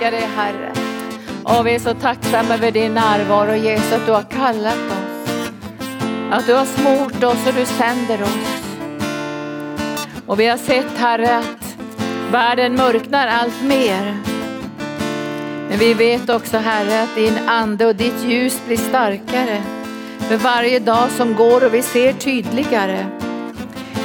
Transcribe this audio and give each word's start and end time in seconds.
älskar 0.00 0.10
dig 0.10 0.28
Herre. 0.36 0.72
Och 1.44 1.66
vi 1.66 1.74
är 1.74 1.78
så 1.78 1.94
tacksamma 1.94 2.54
över 2.54 2.70
din 2.70 2.94
närvaro 2.94 3.54
Jesus, 3.54 3.92
att 3.92 4.06
du 4.06 4.12
har 4.12 4.22
kallat 4.22 4.74
oss. 4.74 5.40
Att 6.30 6.46
du 6.46 6.54
har 6.54 6.64
smort 6.64 7.24
oss 7.24 7.46
och 7.46 7.54
du 7.54 7.66
sänder 7.66 8.22
oss. 8.22 8.62
Och 10.26 10.40
vi 10.40 10.46
har 10.46 10.56
sett 10.56 10.98
Herre 10.98 11.38
att 11.38 11.76
världen 12.30 12.76
mörknar 12.76 13.28
allt 13.28 13.62
mer. 13.62 14.16
Men 15.68 15.78
vi 15.78 15.94
vet 15.94 16.30
också 16.30 16.58
Herre 16.58 17.02
att 17.02 17.14
din 17.14 17.38
ande 17.48 17.86
och 17.86 17.96
ditt 17.96 18.24
ljus 18.24 18.60
blir 18.66 18.76
starkare 18.76 19.62
för 20.18 20.36
varje 20.36 20.78
dag 20.78 21.10
som 21.10 21.34
går 21.34 21.64
och 21.66 21.74
vi 21.74 21.82
ser 21.82 22.12
tydligare 22.12 23.06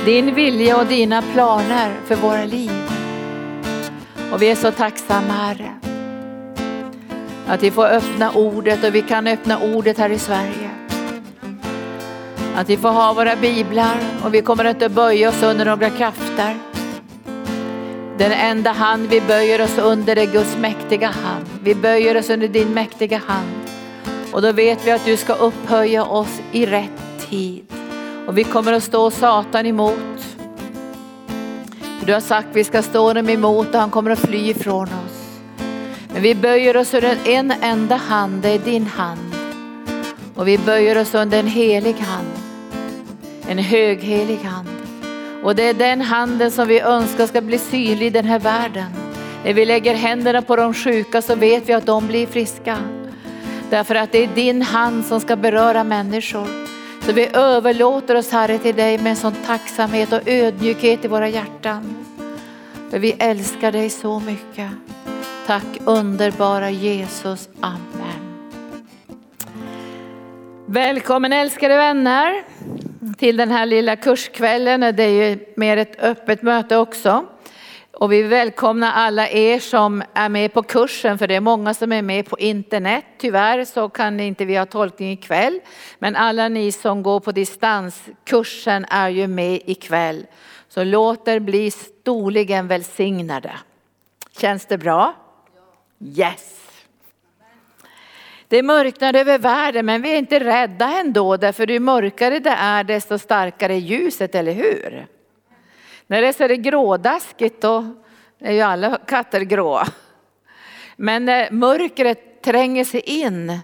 din 0.05 0.35
vilja 0.35 0.77
och 0.77 0.85
dina 0.85 1.21
planer 1.21 1.93
för 2.07 2.15
våra 2.15 2.45
liv. 2.45 2.94
Och 4.31 4.41
vi 4.41 4.49
är 4.49 4.55
så 4.55 4.71
tacksamma 4.71 5.33
Herre. 5.33 5.71
Att 7.47 7.63
vi 7.63 7.71
får 7.71 7.85
öppna 7.85 8.31
ordet 8.31 8.83
och 8.83 8.95
vi 8.95 9.01
kan 9.01 9.27
öppna 9.27 9.59
ordet 9.59 9.97
här 9.97 10.09
i 10.09 10.19
Sverige. 10.19 10.69
Att 12.55 12.69
vi 12.69 12.77
får 12.77 12.89
ha 12.89 13.13
våra 13.13 13.35
biblar 13.35 13.97
och 14.23 14.33
vi 14.33 14.41
kommer 14.41 14.69
inte 14.69 14.89
böja 14.89 15.29
oss 15.29 15.43
under 15.43 15.65
några 15.65 15.89
krafter. 15.89 16.55
Den 18.17 18.31
enda 18.31 18.71
hand 18.71 19.07
vi 19.09 19.21
böjer 19.21 19.61
oss 19.61 19.77
under 19.77 20.15
är 20.15 20.25
Guds 20.25 20.57
mäktiga 20.57 21.07
hand. 21.07 21.45
Vi 21.63 21.75
böjer 21.75 22.17
oss 22.17 22.29
under 22.29 22.47
din 22.47 22.73
mäktiga 22.73 23.21
hand. 23.27 23.69
Och 24.31 24.41
då 24.41 24.51
vet 24.51 24.87
vi 24.87 24.91
att 24.91 25.05
du 25.05 25.17
ska 25.17 25.33
upphöja 25.33 26.05
oss 26.05 26.41
i 26.51 26.65
rätt 26.65 27.29
tid. 27.29 27.65
Och 28.27 28.37
vi 28.37 28.43
kommer 28.43 28.73
att 28.73 28.83
stå 28.83 29.11
Satan 29.11 29.65
emot. 29.65 30.14
Du 32.05 32.13
har 32.13 32.19
sagt 32.19 32.49
att 32.49 32.55
vi 32.55 32.63
ska 32.63 32.81
stå 32.81 33.07
honom 33.07 33.29
emot 33.29 33.67
och 33.67 33.79
han 33.79 33.91
kommer 33.91 34.11
att 34.11 34.19
fly 34.19 34.49
ifrån 34.49 34.87
oss. 34.87 35.39
Men 36.13 36.21
vi 36.21 36.35
böjer 36.35 36.77
oss 36.77 36.93
under 36.93 37.17
en 37.25 37.53
enda 37.61 37.95
hand, 37.95 38.41
det 38.41 38.49
är 38.49 38.59
din 38.59 38.85
hand. 38.85 39.35
Och 40.35 40.47
vi 40.47 40.57
böjer 40.57 41.01
oss 41.01 41.13
under 41.13 41.39
en 41.39 41.47
helig 41.47 41.95
hand. 41.95 42.27
En 43.47 43.57
höghelig 43.57 44.37
hand. 44.37 44.67
Och 45.43 45.55
det 45.55 45.63
är 45.63 45.73
den 45.73 46.01
handen 46.01 46.51
som 46.51 46.67
vi 46.67 46.79
önskar 46.79 47.27
ska 47.27 47.41
bli 47.41 47.57
synlig 47.57 48.07
i 48.07 48.09
den 48.09 48.25
här 48.25 48.39
världen. 48.39 48.89
När 49.43 49.53
vi 49.53 49.65
lägger 49.65 49.95
händerna 49.95 50.41
på 50.41 50.55
de 50.55 50.73
sjuka 50.73 51.21
så 51.21 51.35
vet 51.35 51.69
vi 51.69 51.73
att 51.73 51.85
de 51.85 52.07
blir 52.07 52.27
friska. 52.27 52.77
Därför 53.69 53.95
att 53.95 54.11
det 54.11 54.23
är 54.23 54.27
din 54.35 54.61
hand 54.61 55.05
som 55.05 55.21
ska 55.21 55.35
beröra 55.35 55.83
människor. 55.83 56.64
Så 57.05 57.13
vi 57.13 57.29
överlåter 57.33 58.15
oss 58.15 58.31
Herre 58.31 58.57
till 58.57 58.75
dig 58.75 58.97
med 58.97 59.09
en 59.09 59.15
sån 59.15 59.33
tacksamhet 59.45 60.13
och 60.13 60.27
ödmjukhet 60.27 61.05
i 61.05 61.07
våra 61.07 61.29
hjärtan. 61.29 61.95
För 62.89 62.99
vi 62.99 63.11
älskar 63.11 63.71
dig 63.71 63.89
så 63.89 64.19
mycket. 64.19 64.71
Tack 65.47 65.65
underbara 65.85 66.69
Jesus. 66.69 67.49
Amen. 67.59 68.45
Välkommen 70.65 71.33
älskade 71.33 71.77
vänner 71.77 72.43
till 73.17 73.37
den 73.37 73.51
här 73.51 73.65
lilla 73.65 73.95
kurskvällen. 73.95 74.95
Det 74.95 75.03
är 75.03 75.29
ju 75.29 75.39
mer 75.55 75.77
ett 75.77 76.03
öppet 76.03 76.41
möte 76.41 76.77
också. 76.77 77.25
Och 77.97 78.11
vi 78.11 78.21
välkomnar 78.21 78.91
alla 78.91 79.29
er 79.29 79.59
som 79.59 80.03
är 80.13 80.29
med 80.29 80.53
på 80.53 80.63
kursen, 80.63 81.17
för 81.17 81.27
det 81.27 81.35
är 81.35 81.39
många 81.39 81.73
som 81.73 81.91
är 81.91 82.01
med 82.01 82.25
på 82.25 82.39
internet. 82.39 83.05
Tyvärr 83.17 83.65
så 83.65 83.89
kan 83.89 84.19
inte 84.19 84.45
vi 84.45 84.55
ha 84.55 84.65
tolkning 84.65 85.11
ikväll, 85.11 85.59
men 85.99 86.15
alla 86.15 86.47
ni 86.47 86.71
som 86.71 87.03
går 87.03 87.19
på 87.19 87.31
distanskursen 87.31 88.85
är 88.89 89.09
ju 89.09 89.27
med 89.27 89.61
ikväll. 89.65 90.25
Så 90.69 90.83
låt 90.83 91.27
er 91.27 91.39
bli 91.39 91.71
storligen 91.71 92.67
välsignade. 92.67 93.51
Känns 94.37 94.65
det 94.65 94.77
bra? 94.77 95.13
Yes! 95.99 96.61
Det 98.47 98.63
mörknar 98.63 99.15
över 99.15 99.37
världen 99.37 99.85
men 99.85 100.01
vi 100.01 100.13
är 100.13 100.17
inte 100.17 100.39
rädda 100.39 100.99
ändå 100.99 101.37
därför 101.37 101.67
ju 101.67 101.79
mörkare 101.79 102.39
det 102.39 102.49
är 102.49 102.83
desto 102.83 103.17
starkare 103.17 103.73
är 103.73 103.77
ljuset, 103.77 104.35
eller 104.35 104.53
hur? 104.53 105.07
När 106.07 106.21
det 106.21 106.27
är 106.27 106.33
så 106.33 106.47
det 106.47 106.57
grådaskigt 106.57 107.61
då 107.61 107.95
är 108.39 108.51
ju 108.51 108.61
alla 108.61 108.97
katter 108.97 109.41
gråa. 109.41 109.87
Men 110.95 111.25
när 111.25 111.51
mörkret 111.51 112.41
tränger 112.41 112.85
sig 112.85 112.99
in 112.99 113.59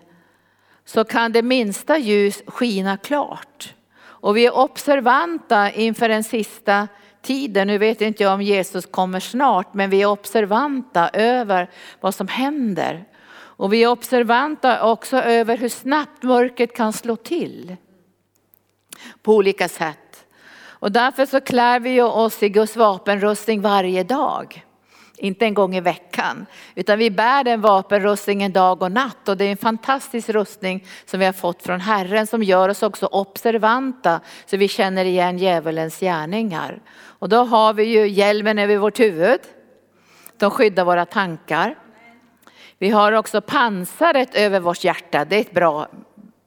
så 0.85 1.03
kan 1.03 1.31
det 1.31 1.41
minsta 1.41 1.97
ljus 1.97 2.43
skina 2.47 2.97
klart. 2.97 3.73
Och 4.01 4.37
vi 4.37 4.45
är 4.45 4.57
observanta 4.57 5.71
inför 5.71 6.09
den 6.09 6.23
sista 6.23 6.87
tiden. 7.21 7.67
Nu 7.67 7.77
vet 7.77 8.01
inte 8.01 8.23
jag 8.23 8.33
om 8.33 8.41
Jesus 8.41 8.85
kommer 8.85 9.19
snart, 9.19 9.73
men 9.73 9.89
vi 9.89 10.01
är 10.01 10.05
observanta 10.05 11.09
över 11.09 11.69
vad 11.99 12.15
som 12.15 12.27
händer. 12.27 13.05
Och 13.33 13.73
vi 13.73 13.83
är 13.83 13.87
observanta 13.87 14.91
också 14.91 15.17
över 15.17 15.57
hur 15.57 15.69
snabbt 15.69 16.23
mörkret 16.23 16.75
kan 16.75 16.93
slå 16.93 17.15
till 17.15 17.75
på 19.21 19.35
olika 19.35 19.69
sätt. 19.69 20.00
Och 20.81 20.91
därför 20.91 21.25
så 21.25 21.41
klär 21.41 21.79
vi 21.79 22.01
oss 22.01 22.43
i 22.43 22.49
Guds 22.49 22.75
vapenrustning 22.75 23.61
varje 23.61 24.03
dag. 24.03 24.65
Inte 25.17 25.45
en 25.45 25.53
gång 25.53 25.75
i 25.75 25.81
veckan, 25.81 26.45
utan 26.75 26.99
vi 26.99 27.11
bär 27.11 27.43
den 27.43 27.61
vapenrustningen 27.61 28.51
dag 28.51 28.81
och 28.81 28.91
natt. 28.91 29.29
Och 29.29 29.37
det 29.37 29.45
är 29.45 29.51
en 29.51 29.57
fantastisk 29.57 30.29
rustning 30.29 30.85
som 31.05 31.19
vi 31.19 31.25
har 31.25 31.33
fått 31.33 31.63
från 31.63 31.79
Herren 31.79 32.27
som 32.27 32.43
gör 32.43 32.69
oss 32.69 32.83
också 32.83 33.05
observanta 33.05 34.19
så 34.45 34.57
vi 34.57 34.67
känner 34.67 35.05
igen 35.05 35.37
djävulens 35.37 35.99
gärningar. 35.99 36.81
Och 37.19 37.29
då 37.29 37.37
har 37.37 37.73
vi 37.73 37.83
ju 37.83 38.07
hjälmen 38.07 38.59
över 38.59 38.77
vårt 38.77 38.99
huvud. 38.99 39.39
De 40.37 40.51
skyddar 40.51 40.85
våra 40.85 41.05
tankar. 41.05 41.75
Vi 42.77 42.89
har 42.89 43.11
också 43.11 43.41
pansaret 43.41 44.35
över 44.35 44.59
vårt 44.59 44.83
hjärta. 44.83 45.25
Det 45.25 45.35
är 45.35 45.41
ett 45.41 45.53
bra 45.53 45.87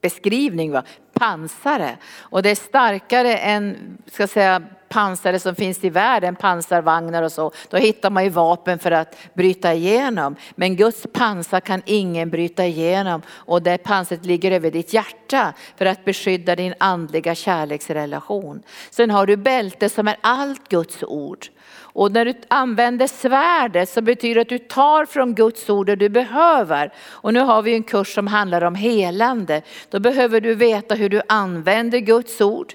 beskrivning. 0.00 0.72
Va? 0.72 0.82
Pansare. 1.14 1.96
Och 2.18 2.42
det 2.42 2.50
är 2.50 2.54
starkare 2.54 3.36
än 3.36 3.98
ska 4.06 4.26
säga, 4.26 4.62
pansare 4.94 5.38
som 5.38 5.54
finns 5.54 5.84
i 5.84 5.90
världen, 5.90 6.36
pansarvagnar 6.36 7.22
och 7.22 7.32
så. 7.32 7.52
Då 7.70 7.76
hittar 7.76 8.10
man 8.10 8.24
ju 8.24 8.30
vapen 8.30 8.78
för 8.78 8.90
att 8.90 9.16
bryta 9.34 9.74
igenom. 9.74 10.36
Men 10.54 10.76
Guds 10.76 11.06
pansar 11.12 11.60
kan 11.60 11.82
ingen 11.86 12.30
bryta 12.30 12.66
igenom. 12.66 13.22
Och 13.28 13.62
det 13.62 13.78
pansaret 13.78 14.24
ligger 14.24 14.50
över 14.50 14.70
ditt 14.70 14.92
hjärta 14.92 15.52
för 15.76 15.86
att 15.86 16.04
beskydda 16.04 16.56
din 16.56 16.74
andliga 16.78 17.34
kärleksrelation. 17.34 18.62
Sen 18.90 19.10
har 19.10 19.26
du 19.26 19.36
bälte 19.36 19.88
som 19.88 20.08
är 20.08 20.16
allt 20.20 20.68
Guds 20.68 21.02
ord. 21.02 21.46
Och 21.94 22.12
när 22.12 22.24
du 22.24 22.34
använder 22.48 23.06
svärdet 23.06 23.88
så 23.88 24.02
betyder 24.02 24.34
det 24.34 24.40
att 24.40 24.48
du 24.48 24.58
tar 24.58 25.06
från 25.06 25.34
Guds 25.34 25.70
ord 25.70 25.86
det 25.86 25.96
du 25.96 26.08
behöver. 26.08 26.92
Och 27.08 27.34
nu 27.34 27.40
har 27.40 27.62
vi 27.62 27.74
en 27.74 27.82
kurs 27.82 28.14
som 28.14 28.26
handlar 28.26 28.64
om 28.64 28.74
helande. 28.74 29.62
Då 29.90 30.00
behöver 30.00 30.40
du 30.40 30.54
veta 30.54 30.94
hur 30.94 31.08
du 31.08 31.22
använder 31.28 31.98
Guds 31.98 32.40
ord 32.40 32.74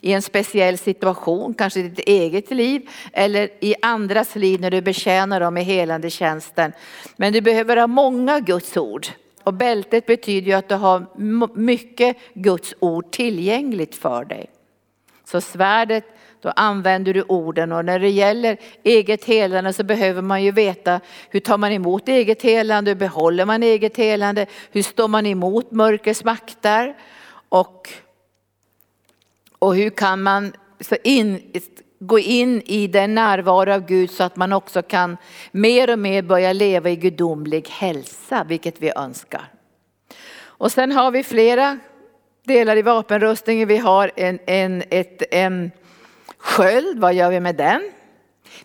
i 0.00 0.12
en 0.12 0.22
speciell 0.22 0.78
situation, 0.78 1.54
kanske 1.54 1.80
i 1.80 1.82
ditt 1.82 2.08
eget 2.08 2.50
liv 2.50 2.88
eller 3.12 3.50
i 3.60 3.74
andras 3.82 4.36
liv 4.36 4.60
när 4.60 4.70
du 4.70 4.80
betjänar 4.80 5.40
dem 5.40 5.56
i 5.56 5.62
helande 5.62 6.10
tjänsten. 6.10 6.72
Men 7.16 7.32
du 7.32 7.40
behöver 7.40 7.76
ha 7.76 7.86
många 7.86 8.40
Guds 8.40 8.76
ord. 8.76 9.06
Och 9.44 9.54
bältet 9.54 10.06
betyder 10.06 10.46
ju 10.46 10.52
att 10.52 10.68
du 10.68 10.74
har 10.74 11.06
mycket 11.58 12.16
Guds 12.34 12.74
ord 12.78 13.10
tillgängligt 13.10 13.94
för 13.94 14.24
dig. 14.24 14.46
Så 15.24 15.40
svärdet 15.40 16.04
då 16.40 16.52
använder 16.56 17.14
du 17.14 17.22
orden 17.22 17.72
och 17.72 17.84
när 17.84 17.98
det 17.98 18.08
gäller 18.08 18.56
eget 18.82 19.24
helande 19.24 19.72
så 19.72 19.84
behöver 19.84 20.22
man 20.22 20.42
ju 20.42 20.52
veta 20.52 21.00
hur 21.30 21.40
tar 21.40 21.58
man 21.58 21.72
emot 21.72 22.08
eget 22.08 22.42
helande, 22.42 22.90
hur 22.90 22.96
behåller 22.96 23.44
man 23.44 23.62
eget 23.62 23.96
helande, 23.96 24.46
hur 24.70 24.82
står 24.82 25.08
man 25.08 25.26
emot 25.26 25.70
mörkrets 25.70 26.24
makter 26.24 26.96
och, 27.48 27.88
och 29.58 29.76
hur 29.76 29.90
kan 29.90 30.22
man 30.22 30.52
så 30.80 30.96
in, 31.04 31.52
gå 31.98 32.18
in 32.18 32.62
i 32.62 32.86
den 32.86 33.14
närvaro 33.14 33.72
av 33.72 33.86
Gud 33.86 34.10
så 34.10 34.24
att 34.24 34.36
man 34.36 34.52
också 34.52 34.82
kan 34.82 35.16
mer 35.50 35.92
och 35.92 35.98
mer 35.98 36.22
börja 36.22 36.52
leva 36.52 36.90
i 36.90 36.96
gudomlig 36.96 37.68
hälsa, 37.68 38.44
vilket 38.48 38.82
vi 38.82 38.92
önskar. 38.96 39.44
Och 40.42 40.72
sen 40.72 40.92
har 40.92 41.10
vi 41.10 41.22
flera 41.22 41.78
delar 42.44 42.76
i 42.76 42.82
vapenrustningen. 42.82 43.68
Vi 43.68 43.76
har 43.76 44.10
en, 44.16 44.38
en, 44.46 44.82
ett, 44.90 45.22
en 45.30 45.70
Sköld, 46.40 46.98
vad 46.98 47.14
gör 47.14 47.30
vi 47.30 47.40
med 47.40 47.56
den? 47.56 47.90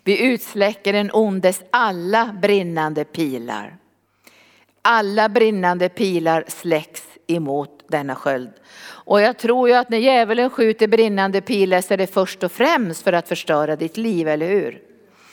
Vi 0.04 0.22
utsläcker 0.22 0.92
den 0.92 1.10
ondes 1.12 1.62
alla 1.70 2.36
brinnande 2.42 3.04
pilar. 3.04 3.76
Alla 4.82 5.28
brinnande 5.28 5.88
pilar 5.88 6.44
släcks 6.48 7.02
emot 7.26 7.84
denna 7.88 8.14
sköld. 8.14 8.50
Och 8.86 9.20
jag 9.20 9.38
tror 9.38 9.68
ju 9.68 9.74
att 9.74 9.90
när 9.90 9.98
djävulen 9.98 10.50
skjuter 10.50 10.88
brinnande 10.88 11.40
pilar 11.40 11.80
så 11.80 11.94
är 11.94 11.98
det 11.98 12.06
först 12.06 12.42
och 12.42 12.52
främst 12.52 13.02
för 13.02 13.12
att 13.12 13.28
förstöra 13.28 13.76
ditt 13.76 13.96
liv, 13.96 14.28
eller 14.28 14.48
hur? 14.48 14.82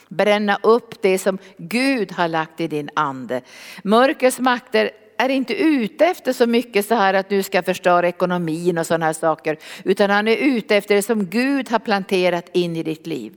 Bränna 0.10 0.60
upp 0.63 1.01
det 1.01 1.19
som 1.19 1.38
Gud 1.57 2.12
har 2.12 2.28
lagt 2.28 2.62
i 2.62 2.68
din 2.68 2.90
ande. 2.94 3.42
Mörkrets 3.84 4.40
makter 4.40 4.92
är 5.18 5.30
inte 5.30 5.54
ute 5.54 6.06
efter 6.06 6.33
så 6.33 6.48
mycket 6.48 6.86
så 6.86 6.95
här 6.95 7.13
att 7.13 7.30
du 7.30 7.44
ska 7.44 7.63
förstöra 7.63 8.07
ekonomin 8.07 8.77
och 8.77 8.88
sådana 8.88 9.06
här 9.06 9.13
saker. 9.13 9.57
Utan 9.83 10.10
han 10.10 10.27
är 10.27 10.36
ute 10.36 10.75
efter 10.75 10.95
det 10.95 11.01
som 11.01 11.25
Gud 11.25 11.69
har 11.69 11.80
planterat 11.80 12.50
in 12.54 12.75
i 12.75 12.83
ditt 12.83 13.07
liv. 13.07 13.33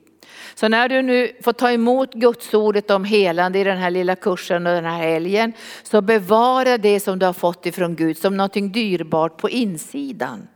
Så 0.55 0.69
när 0.69 0.88
du 0.88 1.02
nu 1.02 1.32
får 1.43 1.52
ta 1.52 1.73
emot 1.73 2.14
Guds 2.14 2.55
ordet 2.55 2.90
om 2.90 3.05
helande 3.05 3.58
i 3.58 3.64
den 3.64 3.78
här 3.78 3.90
lilla 3.90 4.17
kursen 4.17 4.67
och 4.67 4.73
den 4.73 4.84
här 4.84 4.99
helgen, 4.99 5.52
så 5.82 6.00
bevara 6.00 6.78
det 6.78 7.00
som 7.00 7.19
du 7.19 7.26
har 7.26 7.32
fått 7.32 7.67
ifrån 7.67 7.96
Gud 7.96 8.19
som 8.19 8.37
någonting 8.37 8.72
dyrbart 8.72 9.37
på 9.37 9.50
insidan. 9.50 10.49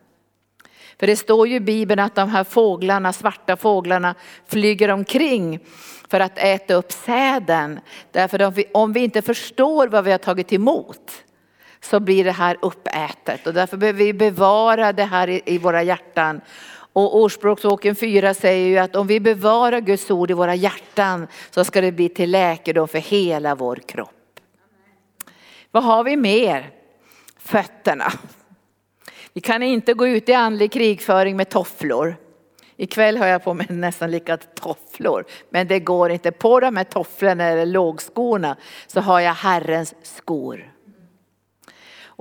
För 1.00 1.06
det 1.06 1.17
står 1.17 1.49
ju 1.49 1.55
i 1.55 1.61
Bibeln 1.61 2.00
att 2.00 2.14
de 2.14 2.29
här 2.29 2.44
fåglarna, 2.44 3.12
svarta 3.12 3.56
fåglarna, 3.56 4.14
flyger 4.47 4.88
omkring 4.88 5.61
för 6.11 6.20
att 6.20 6.38
äta 6.38 6.75
upp 6.75 6.93
säden. 6.93 7.81
Därför 8.12 8.52
om 8.73 8.93
vi, 8.93 9.00
inte 9.00 9.23
förstår 9.23 9.88
vad 9.88 10.05
vi 10.05 10.11
har 10.11 10.19
tagit 10.19 10.52
emot 10.52 11.12
så 11.81 12.00
blir 12.00 12.25
det 12.25 12.32
här 12.32 12.56
uppätet 12.62 13.47
och 13.47 13.55
därför 13.55 13.76
behöver 13.76 13.99
vi 13.99 14.12
bevara 14.12 14.93
det 14.93 15.05
här 15.05 15.29
i, 15.29 15.43
i 15.44 15.58
våra 15.58 15.82
hjärtan. 15.82 16.41
Och 16.93 17.17
Ordspråksboken 17.17 17.97
4 17.97 18.35
säger 18.35 18.69
ju 18.69 18.79
att 18.79 18.97
om 18.97 19.06
vi 19.06 19.20
bevarar 19.20 19.81
Guds 19.81 20.11
ord 20.11 20.31
i 20.31 20.35
våra 20.35 20.55
hjärtan 20.55 21.26
så 21.50 21.64
ska 21.64 21.81
det 21.81 21.93
bli 21.93 22.08
till 22.08 22.31
läkedom 22.31 22.88
för 22.88 22.99
hela 22.99 23.55
vår 23.55 23.76
kropp. 23.76 24.41
Vad 25.70 25.85
har 25.85 26.05
vi 26.05 26.17
mer? 26.17 26.70
Fötterna. 27.38 28.12
Vi 29.32 29.41
kan 29.41 29.62
inte 29.62 29.94
gå 29.94 30.06
ut 30.06 30.29
i 30.29 30.35
andlig 30.35 30.73
krigföring 30.73 31.37
med 31.37 31.49
tofflor. 31.49 32.17
Ikväll 32.77 33.17
har 33.17 33.27
jag 33.27 33.44
på 33.44 33.55
mig 33.55 33.67
nästan 33.71 34.11
lika 34.11 34.37
tofflor, 34.37 35.25
men 35.50 35.67
det 35.67 35.81
går 35.81 36.11
inte. 36.11 36.32
På 36.32 36.61
de 36.61 36.77
här 36.77 36.85
tofflorna 36.85 37.44
eller 37.44 37.67
lågskorna 37.67 38.56
så 38.87 39.00
har 39.00 39.21
jag 39.21 39.35
Herrens 39.35 39.94
skor. 40.03 40.73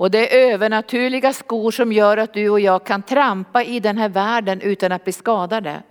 Och 0.00 0.10
det 0.10 0.34
är 0.34 0.52
övernaturliga 0.52 1.32
skor 1.32 1.70
som 1.70 1.92
gör 1.92 2.16
att 2.16 2.34
du 2.34 2.50
och 2.50 2.60
jag 2.60 2.86
kan 2.86 3.02
trampa 3.02 3.64
i 3.64 3.80
den 3.80 3.98
här 3.98 4.08
världen 4.08 4.60
utan 4.60 4.92
att 4.92 5.04
bli 5.04 5.12
skadade. 5.12 5.82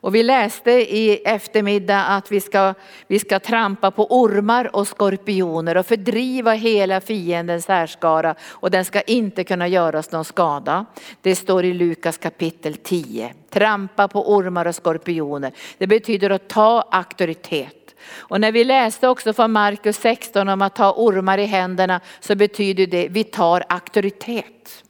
Och 0.00 0.14
vi 0.14 0.22
läste 0.22 0.70
i 0.70 1.22
eftermiddag 1.24 2.04
att 2.04 2.32
vi 2.32 2.40
ska, 2.40 2.74
vi 3.06 3.18
ska 3.18 3.40
trampa 3.40 3.90
på 3.90 4.06
ormar 4.06 4.76
och 4.76 4.88
skorpioner 4.88 5.76
och 5.76 5.86
fördriva 5.86 6.52
hela 6.52 7.00
fiendens 7.00 7.68
härskara 7.68 8.34
och 8.50 8.70
den 8.70 8.84
ska 8.84 9.00
inte 9.00 9.44
kunna 9.44 9.68
göra 9.68 9.98
oss 9.98 10.12
någon 10.12 10.24
skada. 10.24 10.86
Det 11.22 11.36
står 11.36 11.64
i 11.64 11.74
Lukas 11.74 12.18
kapitel 12.18 12.76
10. 12.76 13.34
Trampa 13.50 14.08
på 14.08 14.32
ormar 14.32 14.66
och 14.66 14.74
skorpioner. 14.74 15.52
Det 15.78 15.86
betyder 15.86 16.30
att 16.30 16.48
ta 16.48 16.80
auktoritet. 16.90 17.74
Och 18.16 18.40
när 18.40 18.52
vi 18.52 18.64
läste 18.64 19.08
också 19.08 19.32
från 19.32 19.52
Markus 19.52 19.96
16 19.96 20.48
om 20.48 20.62
att 20.62 20.76
ta 20.76 20.92
ormar 20.96 21.38
i 21.38 21.44
händerna 21.44 22.00
så 22.20 22.34
betyder 22.34 22.86
det 22.86 23.08
vi 23.08 23.24
tar 23.24 23.64
auktoritet. 23.68 24.84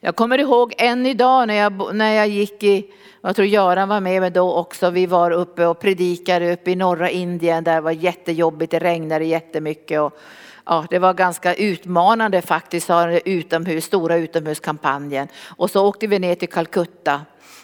Jag 0.00 0.16
kommer 0.16 0.38
ihåg 0.38 0.74
än 0.78 1.06
idag 1.06 1.48
när 1.48 1.54
jag, 1.54 1.94
när 1.94 2.12
jag 2.12 2.28
gick 2.28 2.62
i, 2.62 2.90
jag 3.22 3.36
tror 3.36 3.46
Göran 3.46 3.88
var 3.88 4.00
med 4.00 4.20
mig 4.20 4.30
då 4.30 4.54
också, 4.54 4.90
vi 4.90 5.06
var 5.06 5.30
uppe 5.30 5.66
och 5.66 5.80
predikade 5.80 6.52
uppe 6.52 6.70
i 6.70 6.76
norra 6.76 7.10
Indien 7.10 7.64
där 7.64 7.74
det 7.74 7.80
var 7.80 7.90
jättejobbigt, 7.90 8.70
det 8.70 8.78
regnade 8.78 9.24
jättemycket 9.24 10.00
och 10.00 10.18
ja, 10.66 10.86
det 10.90 10.98
var 10.98 11.14
ganska 11.14 11.54
utmanande 11.54 12.42
faktiskt, 12.42 12.90
utomhus, 13.24 13.84
stora 13.84 14.16
utomhuskampanjen. 14.16 15.28
Och 15.56 15.70
så 15.70 15.86
åkte 15.86 16.06
vi 16.06 16.18
ner 16.18 16.34
till 16.34 16.48
Calcutta 16.48 17.20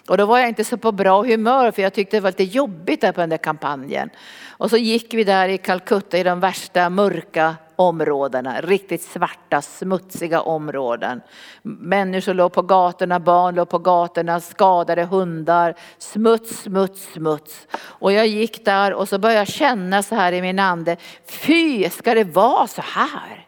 och 0.08 0.18
då 0.18 0.26
var 0.26 0.38
jag 0.38 0.48
inte 0.48 0.64
så 0.64 0.76
på 0.76 0.92
bra 0.92 1.22
humör 1.22 1.70
för 1.70 1.82
jag 1.82 1.92
tyckte 1.92 2.16
det 2.16 2.20
var 2.20 2.30
lite 2.30 2.44
jobbigt 2.44 3.00
där 3.00 3.12
på 3.12 3.20
den 3.20 3.30
där 3.30 3.36
kampanjen. 3.36 4.10
Och 4.48 4.70
så 4.70 4.76
gick 4.76 5.14
vi 5.14 5.24
där 5.24 5.48
i 5.48 5.58
Calcutta 5.58 6.18
i 6.18 6.22
de 6.22 6.40
värsta 6.40 6.90
mörka 6.90 7.56
områdena, 7.78 8.60
riktigt 8.60 9.02
svarta 9.02 9.62
smutsiga 9.62 10.40
områden. 10.40 11.20
Människor 11.62 12.34
låg 12.34 12.52
på 12.52 12.62
gatorna, 12.62 13.20
barn 13.20 13.54
låg 13.54 13.68
på 13.68 13.78
gatorna, 13.78 14.40
skadade 14.40 15.04
hundar, 15.04 15.74
smuts, 15.98 16.62
smuts, 16.62 17.12
smuts. 17.12 17.66
Och 17.74 18.12
jag 18.12 18.26
gick 18.26 18.64
där 18.64 18.92
och 18.92 19.08
så 19.08 19.18
började 19.18 19.40
jag 19.40 19.48
känna 19.48 20.02
så 20.02 20.14
här 20.14 20.32
i 20.32 20.42
min 20.42 20.58
ande, 20.58 20.96
fy 21.26 21.90
ska 21.90 22.14
det 22.14 22.24
vara 22.24 22.66
så 22.66 22.82
här? 22.82 23.46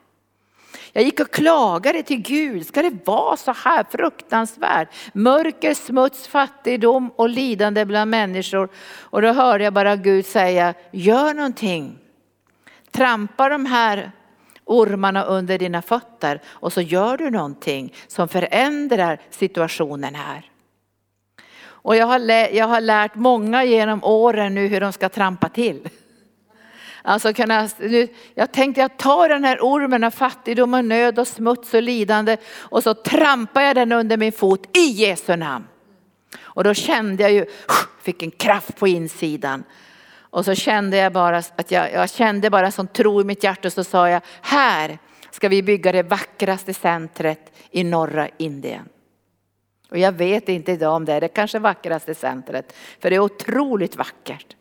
Jag 0.93 1.05
gick 1.05 1.21
och 1.21 1.31
klagade 1.31 2.03
till 2.03 2.23
Gud, 2.23 2.67
ska 2.67 2.83
det 2.83 3.07
vara 3.07 3.37
så 3.37 3.53
här 3.53 3.85
fruktansvärt? 3.91 4.89
Mörker, 5.13 5.75
smuts, 5.75 6.29
fattigdom 6.29 7.11
och 7.17 7.29
lidande 7.29 7.85
bland 7.85 8.11
människor. 8.11 8.69
Och 9.01 9.23
då 9.23 9.33
hörde 9.33 9.65
jag 9.65 9.73
bara 9.73 9.97
Gud 9.97 10.27
säga, 10.27 10.75
gör 10.91 11.35
någonting. 11.35 11.99
Trampa 12.91 13.49
de 13.49 13.67
här 13.67 14.13
ormarna 14.71 15.25
under 15.25 15.59
dina 15.59 15.83
fötter 15.83 16.41
och 16.47 16.73
så 16.73 16.81
gör 16.81 17.17
du 17.17 17.31
någonting 17.31 17.95
som 18.07 18.29
förändrar 18.29 19.21
situationen 19.31 20.15
här. 20.15 20.51
Och 21.63 21.97
jag 21.97 22.07
har, 22.07 22.19
jag 22.55 22.67
har 22.67 22.81
lärt 22.81 23.15
många 23.15 23.65
genom 23.65 24.05
åren 24.05 24.55
nu 24.55 24.67
hur 24.67 24.81
de 24.81 24.93
ska 24.93 25.09
trampa 25.09 25.49
till. 25.49 25.89
Alltså 27.03 27.33
kunna, 27.33 27.69
jag 28.35 28.53
tänkte 28.53 28.81
jag 28.81 28.97
tar 28.97 29.29
den 29.29 29.45
här 29.45 29.59
ormen 29.61 30.05
av 30.05 30.11
fattigdom 30.11 30.75
och 30.75 30.85
nöd 30.85 31.19
och 31.19 31.29
smuts 31.29 31.75
och 31.75 31.83
lidande 31.83 32.37
och 32.57 32.83
så 32.83 32.95
trampar 32.95 33.63
jag 33.63 33.77
den 33.77 33.93
under 33.93 34.17
min 34.17 34.33
fot 34.33 34.77
i 34.77 34.87
Jesu 34.87 35.37
namn. 35.37 35.67
Och 36.41 36.65
då 36.65 36.75
kände 36.75 37.23
jag 37.23 37.33
ju, 37.33 37.47
fick 38.03 38.23
en 38.23 38.31
kraft 38.31 38.77
på 38.77 38.89
insidan. 38.89 39.65
Och 40.31 40.45
så 40.45 40.55
kände 40.55 40.97
jag 40.97 41.13
bara 41.13 41.39
att 41.57 41.71
jag, 41.71 41.93
jag 41.93 42.11
kände 42.11 42.51
bara 42.51 42.71
som 42.71 42.87
tro 42.87 43.21
i 43.21 43.25
mitt 43.25 43.45
hjärta 43.45 43.69
och 43.69 43.73
så 43.73 43.85
sa 43.85 44.09
jag, 44.09 44.23
här 44.41 44.99
ska 45.31 45.49
vi 45.49 45.63
bygga 45.63 45.93
det 45.93 46.03
vackraste 46.03 46.75
centret 46.75 47.53
i 47.71 47.85
norra 47.85 48.29
Indien. 48.37 48.89
Och 49.91 49.99
jag 49.99 50.13
vet 50.13 50.49
inte 50.49 50.73
idag 50.73 50.95
om 50.95 51.05
det 51.05 51.13
är 51.13 51.21
det 51.21 51.29
kanske 51.29 51.59
vackraste 51.59 52.15
centret, 52.15 52.75
för 53.01 53.11
det 53.11 53.17
är 53.17 53.21
otroligt 53.21 53.97
vackert. 53.97 54.57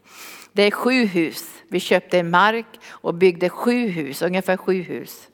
Det 0.52 0.64
är 0.64 0.72
sju 0.72 1.06
hus. 1.06 1.46
Vi 1.68 1.80
köpte 1.80 2.20
en 2.20 2.30
mark 2.30 2.66
och 2.88 3.14
byggde 3.14 3.50
sju 3.50 3.88
hus, 3.88 4.22
ungefär 4.22 4.58
sju 4.58 4.82
hus. 4.82 5.28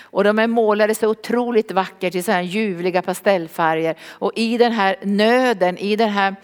Och 0.00 0.24
de 0.24 0.38
är 0.38 0.46
målade 0.46 0.94
så 0.94 1.08
otroligt 1.08 1.72
vackert 1.72 2.14
i 2.14 2.22
så 2.22 2.32
här 2.32 2.42
ljuvliga 2.42 3.02
pastellfärger. 3.02 3.96
Och 4.02 4.32
i 4.34 4.58
den 4.58 4.72
här 4.72 4.96
nöden, 5.02 5.78
i 5.78 5.96
den 5.96 6.10
här 6.10 6.36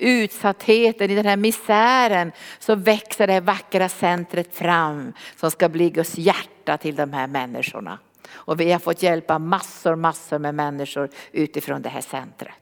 utsattheten, 0.00 1.10
i 1.10 1.14
den 1.14 1.26
här 1.26 1.36
misären 1.36 2.32
så 2.58 2.74
växer 2.74 3.26
det 3.26 3.32
här 3.32 3.40
vackra 3.40 3.88
centret 3.88 4.56
fram 4.56 5.12
som 5.36 5.50
ska 5.50 5.68
bli 5.68 5.90
Guds 5.90 6.18
hjärta 6.18 6.76
till 6.76 6.96
de 6.96 7.12
här 7.12 7.26
människorna. 7.26 7.98
Och 8.32 8.60
vi 8.60 8.72
har 8.72 8.78
fått 8.78 9.02
hjälpa 9.02 9.38
massor, 9.38 9.96
massor 9.96 10.38
med 10.38 10.54
människor 10.54 11.10
utifrån 11.32 11.82
det 11.82 11.88
här 11.88 12.00
centret. 12.00 12.54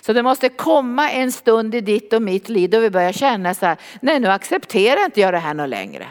Så 0.00 0.12
det 0.12 0.22
måste 0.22 0.48
komma 0.48 1.10
en 1.10 1.32
stund 1.32 1.74
i 1.74 1.80
ditt 1.80 2.12
och 2.12 2.22
mitt 2.22 2.48
liv 2.48 2.70
då 2.70 2.80
vi 2.80 2.90
börjar 2.90 3.12
känna 3.12 3.54
så 3.54 3.66
här, 3.66 3.76
nej 4.00 4.20
nu 4.20 4.28
accepterar 4.28 5.04
inte 5.04 5.20
jag 5.20 5.34
det 5.34 5.38
här 5.38 5.54
något 5.54 5.68
längre. 5.68 6.06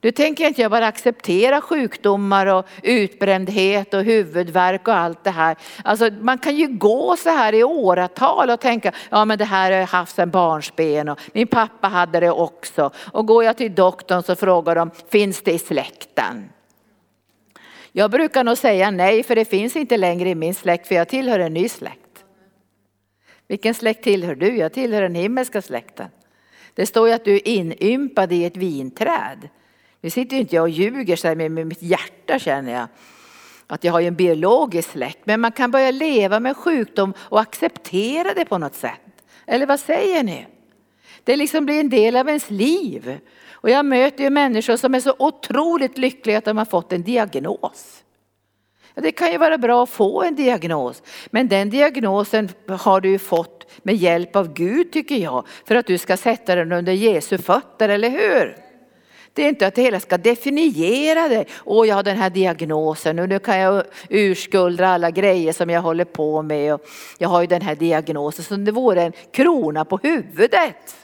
Nu 0.00 0.10
tänker 0.10 0.46
inte 0.46 0.62
jag 0.62 0.70
bara 0.70 0.86
acceptera 0.86 1.60
sjukdomar 1.60 2.46
och 2.46 2.66
utbrändhet 2.82 3.94
och 3.94 4.04
huvudvärk 4.04 4.88
och 4.88 4.94
allt 4.94 5.24
det 5.24 5.30
här. 5.30 5.56
Alltså 5.84 6.10
man 6.20 6.38
kan 6.38 6.56
ju 6.56 6.66
gå 6.66 7.16
så 7.16 7.28
här 7.30 7.54
i 7.54 7.64
åratal 7.64 8.50
och 8.50 8.60
tänka, 8.60 8.92
ja 9.10 9.24
men 9.24 9.38
det 9.38 9.44
här 9.44 9.70
har 9.70 9.78
jag 9.78 9.86
haft 9.86 10.16
sedan 10.16 10.30
barnsben 10.30 11.08
och 11.08 11.20
min 11.32 11.46
pappa 11.46 11.88
hade 11.88 12.20
det 12.20 12.30
också. 12.30 12.90
Och 13.12 13.26
går 13.26 13.44
jag 13.44 13.56
till 13.56 13.74
doktorn 13.74 14.22
så 14.22 14.36
frågar 14.36 14.74
de, 14.74 14.90
finns 15.10 15.42
det 15.42 15.52
i 15.52 15.58
släkten? 15.58 16.48
Jag 17.92 18.10
brukar 18.10 18.44
nog 18.44 18.58
säga 18.58 18.90
nej 18.90 19.22
för 19.22 19.34
det 19.34 19.44
finns 19.44 19.76
inte 19.76 19.96
längre 19.96 20.28
i 20.28 20.34
min 20.34 20.54
släkt 20.54 20.88
för 20.88 20.94
jag 20.94 21.08
tillhör 21.08 21.38
en 21.38 21.54
ny 21.54 21.68
släkt. 21.68 22.24
Vilken 23.48 23.74
släkt 23.74 24.04
tillhör 24.04 24.34
du? 24.34 24.56
Jag 24.56 24.72
tillhör 24.72 25.02
den 25.02 25.14
himmelska 25.14 25.62
släkten. 25.62 26.08
Det 26.74 26.86
står 26.86 27.08
ju 27.08 27.14
att 27.14 27.24
du 27.24 27.34
är 27.34 27.48
inympad 27.48 28.32
i 28.32 28.44
ett 28.44 28.56
vinträd. 28.56 29.48
Nu 30.06 30.10
sitter 30.10 30.36
inte 30.36 30.54
jag 30.54 30.62
och 30.62 30.68
ljuger 30.68 31.16
så 31.16 31.34
med, 31.34 31.50
med 31.50 31.66
mitt 31.66 31.82
hjärta 31.82 32.38
känner 32.38 32.72
jag. 32.72 32.88
Att 33.66 33.84
jag 33.84 33.92
har 33.92 34.00
en 34.00 34.14
biologisk 34.14 34.90
släkt. 34.90 35.18
Men 35.24 35.40
man 35.40 35.52
kan 35.52 35.70
börja 35.70 35.90
leva 35.90 36.40
med 36.40 36.56
sjukdom 36.56 37.14
och 37.18 37.40
acceptera 37.40 38.34
det 38.34 38.44
på 38.44 38.58
något 38.58 38.74
sätt. 38.74 39.00
Eller 39.46 39.66
vad 39.66 39.80
säger 39.80 40.22
ni? 40.22 40.46
Det 41.24 41.36
liksom 41.36 41.66
blir 41.66 41.80
en 41.80 41.88
del 41.88 42.16
av 42.16 42.28
ens 42.28 42.50
liv. 42.50 43.18
Och 43.50 43.70
jag 43.70 43.86
möter 43.86 44.24
ju 44.24 44.30
människor 44.30 44.76
som 44.76 44.94
är 44.94 45.00
så 45.00 45.14
otroligt 45.18 45.98
lyckliga 45.98 46.38
att 46.38 46.44
de 46.44 46.58
har 46.58 46.64
fått 46.64 46.92
en 46.92 47.02
diagnos. 47.02 48.04
Det 48.94 49.12
kan 49.12 49.32
ju 49.32 49.38
vara 49.38 49.58
bra 49.58 49.82
att 49.82 49.90
få 49.90 50.22
en 50.22 50.34
diagnos, 50.34 51.02
men 51.30 51.48
den 51.48 51.70
diagnosen 51.70 52.48
har 52.68 53.00
du 53.00 53.08
ju 53.08 53.18
fått 53.18 53.70
med 53.82 53.96
hjälp 53.96 54.36
av 54.36 54.54
Gud 54.54 54.92
tycker 54.92 55.16
jag, 55.16 55.46
för 55.64 55.74
att 55.74 55.86
du 55.86 55.98
ska 55.98 56.16
sätta 56.16 56.54
den 56.54 56.72
under 56.72 56.92
Jesu 56.92 57.38
fötter, 57.38 57.88
eller 57.88 58.10
hur? 58.10 58.65
Det 59.36 59.42
är 59.42 59.48
inte 59.48 59.66
att 59.66 59.74
det 59.74 59.82
hela 59.82 60.00
ska 60.00 60.18
definiera 60.18 61.28
dig. 61.28 61.46
Åh, 61.64 61.88
jag 61.88 61.94
har 61.94 62.02
den 62.02 62.16
här 62.16 62.30
diagnosen 62.30 63.18
och 63.18 63.28
nu 63.28 63.38
kan 63.38 63.58
jag 63.58 63.84
urskuldra 64.08 64.88
alla 64.88 65.10
grejer 65.10 65.52
som 65.52 65.70
jag 65.70 65.82
håller 65.82 66.04
på 66.04 66.42
med. 66.42 66.74
Och 66.74 66.80
jag 67.18 67.28
har 67.28 67.40
ju 67.40 67.46
den 67.46 67.62
här 67.62 67.74
diagnosen 67.74 68.44
som 68.44 68.64
det 68.64 68.72
vore 68.72 69.02
en 69.02 69.12
krona 69.32 69.84
på 69.84 69.96
huvudet. 70.02 70.96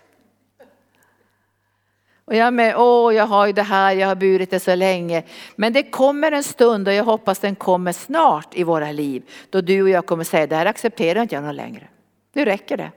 Och 2.25 2.35
jag 2.35 2.55
med, 2.55 2.77
åh 2.77 3.15
jag 3.15 3.27
har 3.27 3.47
ju 3.47 3.53
det 3.53 3.63
här, 3.63 3.93
jag 3.93 4.09
har 4.09 4.15
burit 4.15 4.51
det 4.51 4.61
så 4.61 4.75
länge. 4.75 5.23
Men 5.57 5.73
det 5.73 5.83
kommer 5.83 6.33
en 6.33 6.43
stund 6.43 6.89
och 6.89 6.95
jag 6.95 7.05
hoppas 7.05 7.39
den 7.39 7.55
kommer 7.55 7.93
snart 7.93 8.55
i 8.55 8.65
våra 8.65 8.93
liv. 8.93 9.23
Då 9.51 9.61
du 9.61 9.83
och 9.83 9.89
jag 9.89 10.07
kommer 10.07 10.25
säga, 10.25 10.47
det 10.47 10.57
här 10.57 10.67
accepterar 10.67 11.23
inte 11.23 11.35
jag 11.35 11.45
någon 11.45 11.57
längre. 11.57 11.89
Nu 12.33 12.45
räcker 12.45 12.77
det. 12.77 12.91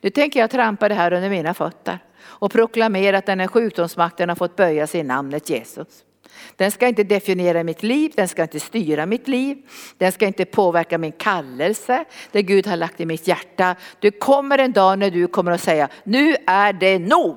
Nu 0.00 0.10
tänker 0.10 0.40
jag 0.40 0.50
trampa 0.50 0.88
det 0.88 0.94
här 0.94 1.12
under 1.12 1.30
mina 1.30 1.54
fötter 1.54 1.98
och 2.20 2.52
proklamera 2.52 3.18
att 3.18 3.26
den 3.26 3.40
här 3.40 3.46
sjukdomsmakten 3.46 4.28
har 4.28 4.36
fått 4.36 4.56
böja 4.56 4.86
sig 4.86 5.00
i 5.00 5.04
namnet 5.04 5.50
Jesus. 5.50 5.86
Den 6.56 6.70
ska 6.70 6.88
inte 6.88 7.04
definiera 7.04 7.64
mitt 7.64 7.82
liv, 7.82 8.12
den 8.16 8.28
ska 8.28 8.42
inte 8.42 8.60
styra 8.60 9.06
mitt 9.06 9.28
liv, 9.28 9.58
den 9.98 10.12
ska 10.12 10.26
inte 10.26 10.44
påverka 10.44 10.98
min 10.98 11.12
kallelse, 11.12 12.04
det 12.32 12.42
Gud 12.42 12.66
har 12.66 12.76
lagt 12.76 13.00
i 13.00 13.06
mitt 13.06 13.28
hjärta. 13.28 13.76
Det 14.00 14.10
kommer 14.10 14.58
en 14.58 14.72
dag 14.72 14.98
när 14.98 15.10
du 15.10 15.26
kommer 15.26 15.52
att 15.52 15.60
säga, 15.60 15.88
nu 16.04 16.36
är 16.46 16.72
det 16.72 16.98
nog. 16.98 17.36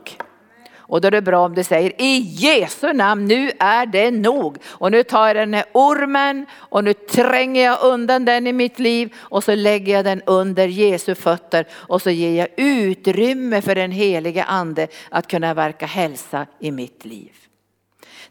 Och 0.90 1.02
då 1.02 1.08
är 1.08 1.12
det 1.12 1.22
bra 1.22 1.46
om 1.46 1.56
du 1.56 1.64
säger 1.64 2.02
i 2.02 2.18
Jesu 2.18 2.94
namn, 2.94 3.26
nu 3.26 3.52
är 3.60 3.86
det 3.86 4.12
nog. 4.12 4.58
Och 4.68 4.92
nu 4.92 5.04
tar 5.04 5.28
jag 5.28 5.36
den 5.36 5.54
här 5.54 5.66
ormen 5.72 6.46
och 6.54 6.84
nu 6.84 6.94
tränger 6.94 7.64
jag 7.66 7.84
undan 7.84 8.26
den 8.26 8.48
i 8.48 8.54
mitt 8.54 8.80
liv 8.80 9.14
och 9.18 9.44
så 9.44 9.56
lägger 9.56 9.94
jag 9.94 10.06
den 10.06 10.22
under 10.26 10.68
Jesu 10.68 11.16
fötter 11.16 11.68
och 11.72 12.02
så 12.02 12.10
ger 12.10 12.40
jag 12.40 12.48
utrymme 12.58 13.62
för 13.62 13.76
den 13.76 13.92
heliga 13.92 14.44
ande 14.44 14.88
att 15.10 15.28
kunna 15.28 15.54
verka 15.54 15.86
hälsa 15.86 16.46
i 16.60 16.72
mitt 16.72 17.06
liv. 17.06 17.32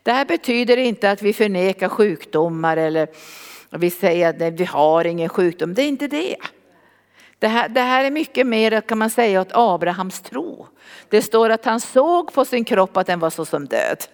Det 0.03 0.13
här 0.13 0.25
betyder 0.25 0.77
inte 0.77 1.11
att 1.11 1.23
vi 1.23 1.33
förnekar 1.33 1.89
sjukdomar 1.89 2.77
eller 2.77 3.09
vi 3.71 3.91
säger 3.91 4.29
att 4.29 4.61
vi 4.61 4.65
har 4.65 5.05
ingen 5.05 5.29
sjukdom, 5.29 5.75
det 5.75 5.83
är 5.83 5.89
inte 5.89 6.09
det. 6.09 6.37
Det 7.39 7.49
här, 7.49 7.69
det 7.69 7.81
här 7.81 8.05
är 8.05 8.11
mycket 8.11 8.47
mer 8.47 8.81
kan 8.81 8.99
man 8.99 9.11
säga 9.11 9.41
åt 9.41 9.51
Abrahams 9.53 10.21
tro. 10.21 10.67
Det 11.09 11.23
står 11.23 11.51
att 11.51 11.65
han 11.65 11.81
såg 11.81 12.33
på 12.33 12.45
sin 12.45 12.65
kropp 12.65 12.97
att 12.97 13.07
den 13.07 13.21
var 13.21 13.31
så 13.31 13.45
som 13.45 13.67
död. 13.67 14.05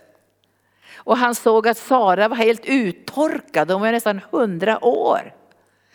Och 0.97 1.16
han 1.16 1.35
såg 1.35 1.69
att 1.69 1.78
Sara 1.78 2.28
var 2.28 2.37
helt 2.37 2.66
uttorkad, 2.66 3.71
hon 3.71 3.81
var 3.81 3.93
nästan 3.93 4.21
hundra 4.31 4.85
år. 4.85 5.35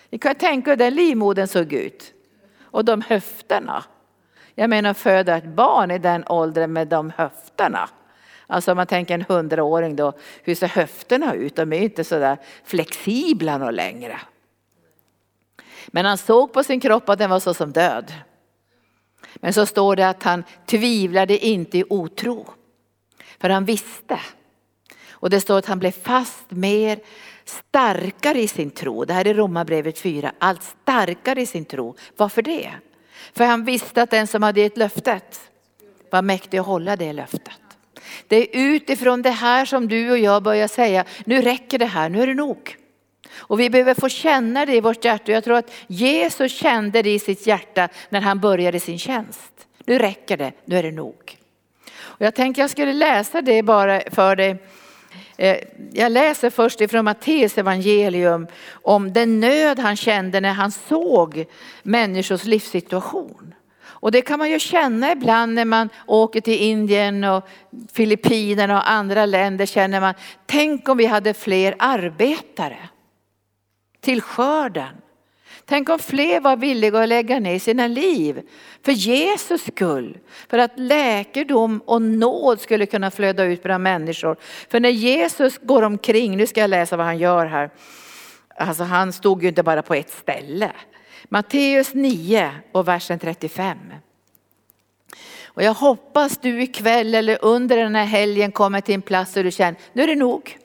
Ni 0.10 0.18
kan 0.18 0.36
tänka 0.36 0.72
hur 0.72 0.78
den 0.78 0.96
livmodern 0.96 1.48
såg 1.48 1.74
ut. 1.74 2.14
Och 2.62 2.86
de 2.86 3.02
höfterna. 3.02 3.84
Jag 4.56 4.70
menar 4.70 4.94
föda 4.94 5.38
ett 5.38 5.46
barn 5.46 5.92
i 5.92 6.00
den 6.00 6.24
åldern 6.28 6.74
med 6.74 6.88
de 6.88 7.12
höfterna. 7.18 7.90
Alltså 8.48 8.72
om 8.72 8.78
man 8.78 8.88
tänker 8.88 9.14
en 9.14 9.26
hundraåring 9.28 9.96
då, 9.96 10.14
hur 10.44 10.56
ser 10.56 10.68
höfterna 10.68 11.34
ut? 11.34 11.56
De 11.56 11.74
är 11.74 11.82
inte 11.82 12.04
så 12.04 12.20
där 12.20 12.38
flexibla 12.64 13.58
något 13.58 13.74
längre. 13.74 14.20
Men 15.88 16.06
han 16.06 16.18
såg 16.18 16.54
på 16.54 16.64
sin 16.64 16.80
kropp 16.80 17.10
att 17.10 17.20
den 17.20 17.30
var 17.30 17.40
så 17.40 17.54
som 17.54 17.72
död. 17.72 18.14
Men 19.36 19.54
så 19.54 19.66
står 19.66 19.96
det 19.96 20.10
att 20.10 20.24
han 20.24 20.44
tvivlade 20.66 21.46
inte 21.46 21.78
i 21.78 21.84
otro. 21.90 22.48
För 23.40 23.50
han 23.50 23.66
visste. 23.66 24.20
Och 25.12 25.30
det 25.30 25.42
står 25.42 25.58
att 25.58 25.66
han 25.66 25.80
blev 25.80 25.92
fast 25.92 26.52
mer 26.52 27.00
starkare 27.46 28.40
i 28.40 28.48
sin 28.48 28.72
tro. 28.72 29.06
Det 29.06 29.14
här 29.14 29.28
är 29.28 29.34
Romarbrevet 29.34 30.00
4. 30.00 30.32
Allt 30.40 30.64
starkare 30.64 31.42
i 31.42 31.46
sin 31.46 31.66
tro. 31.66 31.96
Varför 32.18 32.42
det? 32.42 32.72
För 33.34 33.46
han 33.46 33.66
visste 33.66 34.02
att 34.02 34.12
den 34.12 34.28
som 34.28 34.44
hade 34.44 34.62
gett 34.62 34.78
löftet 34.78 35.52
var 36.10 36.22
mäktig 36.22 36.58
att 36.58 36.66
hålla 36.66 36.96
det 36.96 37.14
löftet. 37.14 37.60
Det 38.28 38.36
är 38.36 38.48
utifrån 38.52 39.22
det 39.22 39.30
här 39.30 39.66
som 39.66 39.88
du 39.88 40.12
och 40.12 40.18
jag 40.18 40.44
börjar 40.44 40.68
säga, 40.68 41.06
nu 41.26 41.42
räcker 41.42 41.78
det 41.78 41.86
här, 41.86 42.10
nu 42.10 42.22
är 42.22 42.28
det 42.28 42.34
nog. 42.34 42.76
Och 43.34 43.60
vi 43.60 43.70
behöver 43.70 43.94
få 43.94 44.10
känna 44.10 44.66
det 44.66 44.76
i 44.76 44.82
vårt 44.82 45.06
hjärta. 45.06 45.32
Jag 45.32 45.44
tror 45.44 45.58
att 45.58 45.72
Jesus 45.88 46.52
kände 46.52 47.02
det 47.02 47.10
i 47.10 47.20
sitt 47.20 47.48
hjärta 47.48 47.90
när 48.10 48.22
han 48.22 48.40
började 48.40 48.80
sin 48.80 49.00
tjänst. 49.00 49.68
Nu 49.86 50.00
räcker 50.00 50.38
det, 50.38 50.52
nu 50.66 50.78
är 50.78 50.84
det 50.84 50.92
nog. 50.92 51.38
Och 52.20 52.26
jag 52.26 52.36
tänkte 52.36 52.62
jag 52.62 52.70
skulle 52.70 52.94
läsa 52.94 53.42
det 53.42 53.64
bara 53.64 54.02
för 54.12 54.36
dig. 54.36 54.58
Eh, 55.38 55.58
jag 55.94 56.12
läser 56.12 56.50
först 56.50 56.82
ifrån 56.82 57.06
Matteus 57.06 57.58
evangelium 57.58 58.48
om 58.72 59.14
den 59.14 59.40
nöd 59.40 59.80
han 59.80 59.96
kände 59.96 60.42
när 60.42 60.54
han 60.54 60.72
såg 60.72 61.46
människors 61.84 62.44
livssituation. 62.44 63.54
Och 64.02 64.12
det 64.12 64.22
kan 64.22 64.40
man 64.40 64.50
ju 64.50 64.60
känna 64.60 65.12
ibland 65.12 65.54
när 65.54 65.66
man 65.66 65.90
åker 66.08 66.42
till 66.42 66.62
Indien 66.62 67.24
och 67.24 67.48
Filippinerna 67.94 68.78
och 68.78 68.90
andra 68.90 69.26
länder 69.26 69.66
känner 69.66 70.02
man, 70.02 70.14
tänk 70.46 70.90
om 70.90 70.98
vi 70.98 71.06
hade 71.06 71.34
fler 71.34 71.76
arbetare 71.80 72.78
till 74.02 74.22
skörden. 74.22 74.96
Tänk 75.66 75.90
om 75.90 76.00
fler 76.00 76.40
var 76.40 76.58
villiga 76.58 77.00
att 77.00 77.10
lägga 77.10 77.40
ner 77.40 77.60
sina 77.60 77.88
liv 77.88 78.42
för 78.86 78.92
Jesus 78.92 79.66
skull. 79.66 80.18
För 80.50 80.58
att 80.58 80.72
läkedom 80.76 81.82
och 81.86 82.02
nåd 82.02 82.62
skulle 82.62 82.86
kunna 82.86 83.12
flöda 83.12 83.44
ut 83.44 83.64
bland 83.64 83.84
människor. 83.84 84.38
För 84.70 84.80
när 84.80 84.90
Jesus 84.90 85.58
går 85.58 85.82
omkring, 85.82 86.38
nu 86.38 86.48
ska 86.48 86.62
jag 86.62 86.70
läsa 86.70 86.98
vad 86.98 87.06
han 87.06 87.18
gör 87.18 87.46
här. 87.46 87.70
Alltså 88.56 88.84
han 88.84 89.14
stod 89.14 89.44
ju 89.44 89.50
inte 89.50 89.64
bara 89.64 89.82
på 89.82 89.94
ett 89.94 90.10
ställe. 90.10 90.72
Matteus 91.30 91.94
9 91.94 92.52
och 92.72 92.88
versen 92.88 93.20
35. 93.20 93.78
Och 95.46 95.64
jag 95.64 95.74
hoppas 95.74 96.38
du 96.38 96.62
ikväll 96.62 97.16
eller 97.16 97.38
under 97.42 97.78
den 97.78 97.96
här 97.96 98.06
helgen 98.06 98.52
kommer 98.52 98.82
till 98.82 98.96
en 98.96 99.02
plats 99.02 99.34
där 99.34 99.44
du 99.44 99.52
känner, 99.52 99.80
nu 99.94 100.04
är 100.04 100.08
det 100.08 100.16
nog. 100.16 100.58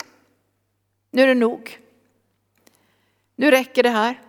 Nu 1.10 1.22
är 1.22 1.26
det 1.26 1.34
nog. 1.34 1.78
Nu 3.36 3.50
räcker 3.50 3.82
det 3.82 3.90
här. 3.90 4.20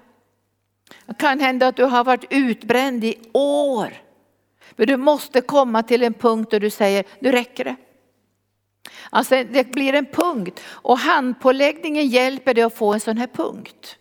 Det 1.06 1.18
kan 1.18 1.40
hända 1.40 1.68
att 1.68 1.76
du 1.76 1.84
har 1.84 2.04
varit 2.04 2.26
utbränd 2.30 3.04
i 3.04 3.16
år. 3.34 3.94
Men 4.76 4.88
du 4.88 4.98
måste 4.98 5.42
komma 5.42 5.84
till 5.84 6.04
en 6.04 6.14
punkt 6.14 6.52
där 6.52 6.60
du 6.60 6.70
säger, 6.70 7.06
nu 7.20 7.32
räcker 7.32 7.64
det. 7.64 7.76
Alltså 9.10 9.44
det 9.44 9.72
blir 9.72 9.94
en 9.94 10.06
punkt 10.06 10.62
och 10.68 10.98
handpåläggningen 10.98 12.08
hjälper 12.08 12.54
dig 12.54 12.64
att 12.64 12.78
få 12.78 12.94
en 12.94 13.00
sån 13.00 13.18
här 13.18 13.28
punkt. 13.28 13.98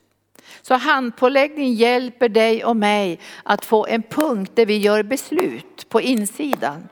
Så 0.62 0.74
handpåläggning 0.74 1.74
hjälper 1.74 2.28
dig 2.28 2.64
och 2.64 2.76
mig 2.76 3.20
att 3.42 3.64
få 3.64 3.86
en 3.86 4.02
punkt 4.02 4.52
där 4.54 4.66
vi 4.66 4.78
gör 4.78 5.02
beslut 5.02 5.88
på 5.88 6.00
insidan. 6.00 6.88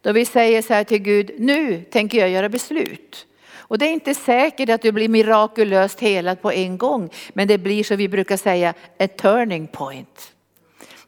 Då 0.00 0.12
vi 0.12 0.24
säger 0.24 0.62
så 0.62 0.74
här 0.74 0.84
till 0.84 0.98
Gud, 0.98 1.30
nu 1.38 1.82
tänker 1.82 2.18
jag 2.18 2.30
göra 2.30 2.48
beslut. 2.48 3.26
Och 3.68 3.78
det 3.78 3.86
är 3.86 3.92
inte 3.92 4.14
säkert 4.14 4.68
att 4.68 4.82
du 4.82 4.92
blir 4.92 5.08
mirakulöst 5.08 6.00
helad 6.00 6.42
på 6.42 6.52
en 6.52 6.78
gång, 6.78 7.10
men 7.32 7.48
det 7.48 7.58
blir 7.58 7.84
som 7.84 7.96
vi 7.96 8.08
brukar 8.08 8.36
säga 8.36 8.74
ett 8.98 9.16
turning 9.16 9.66
point. 9.66 10.32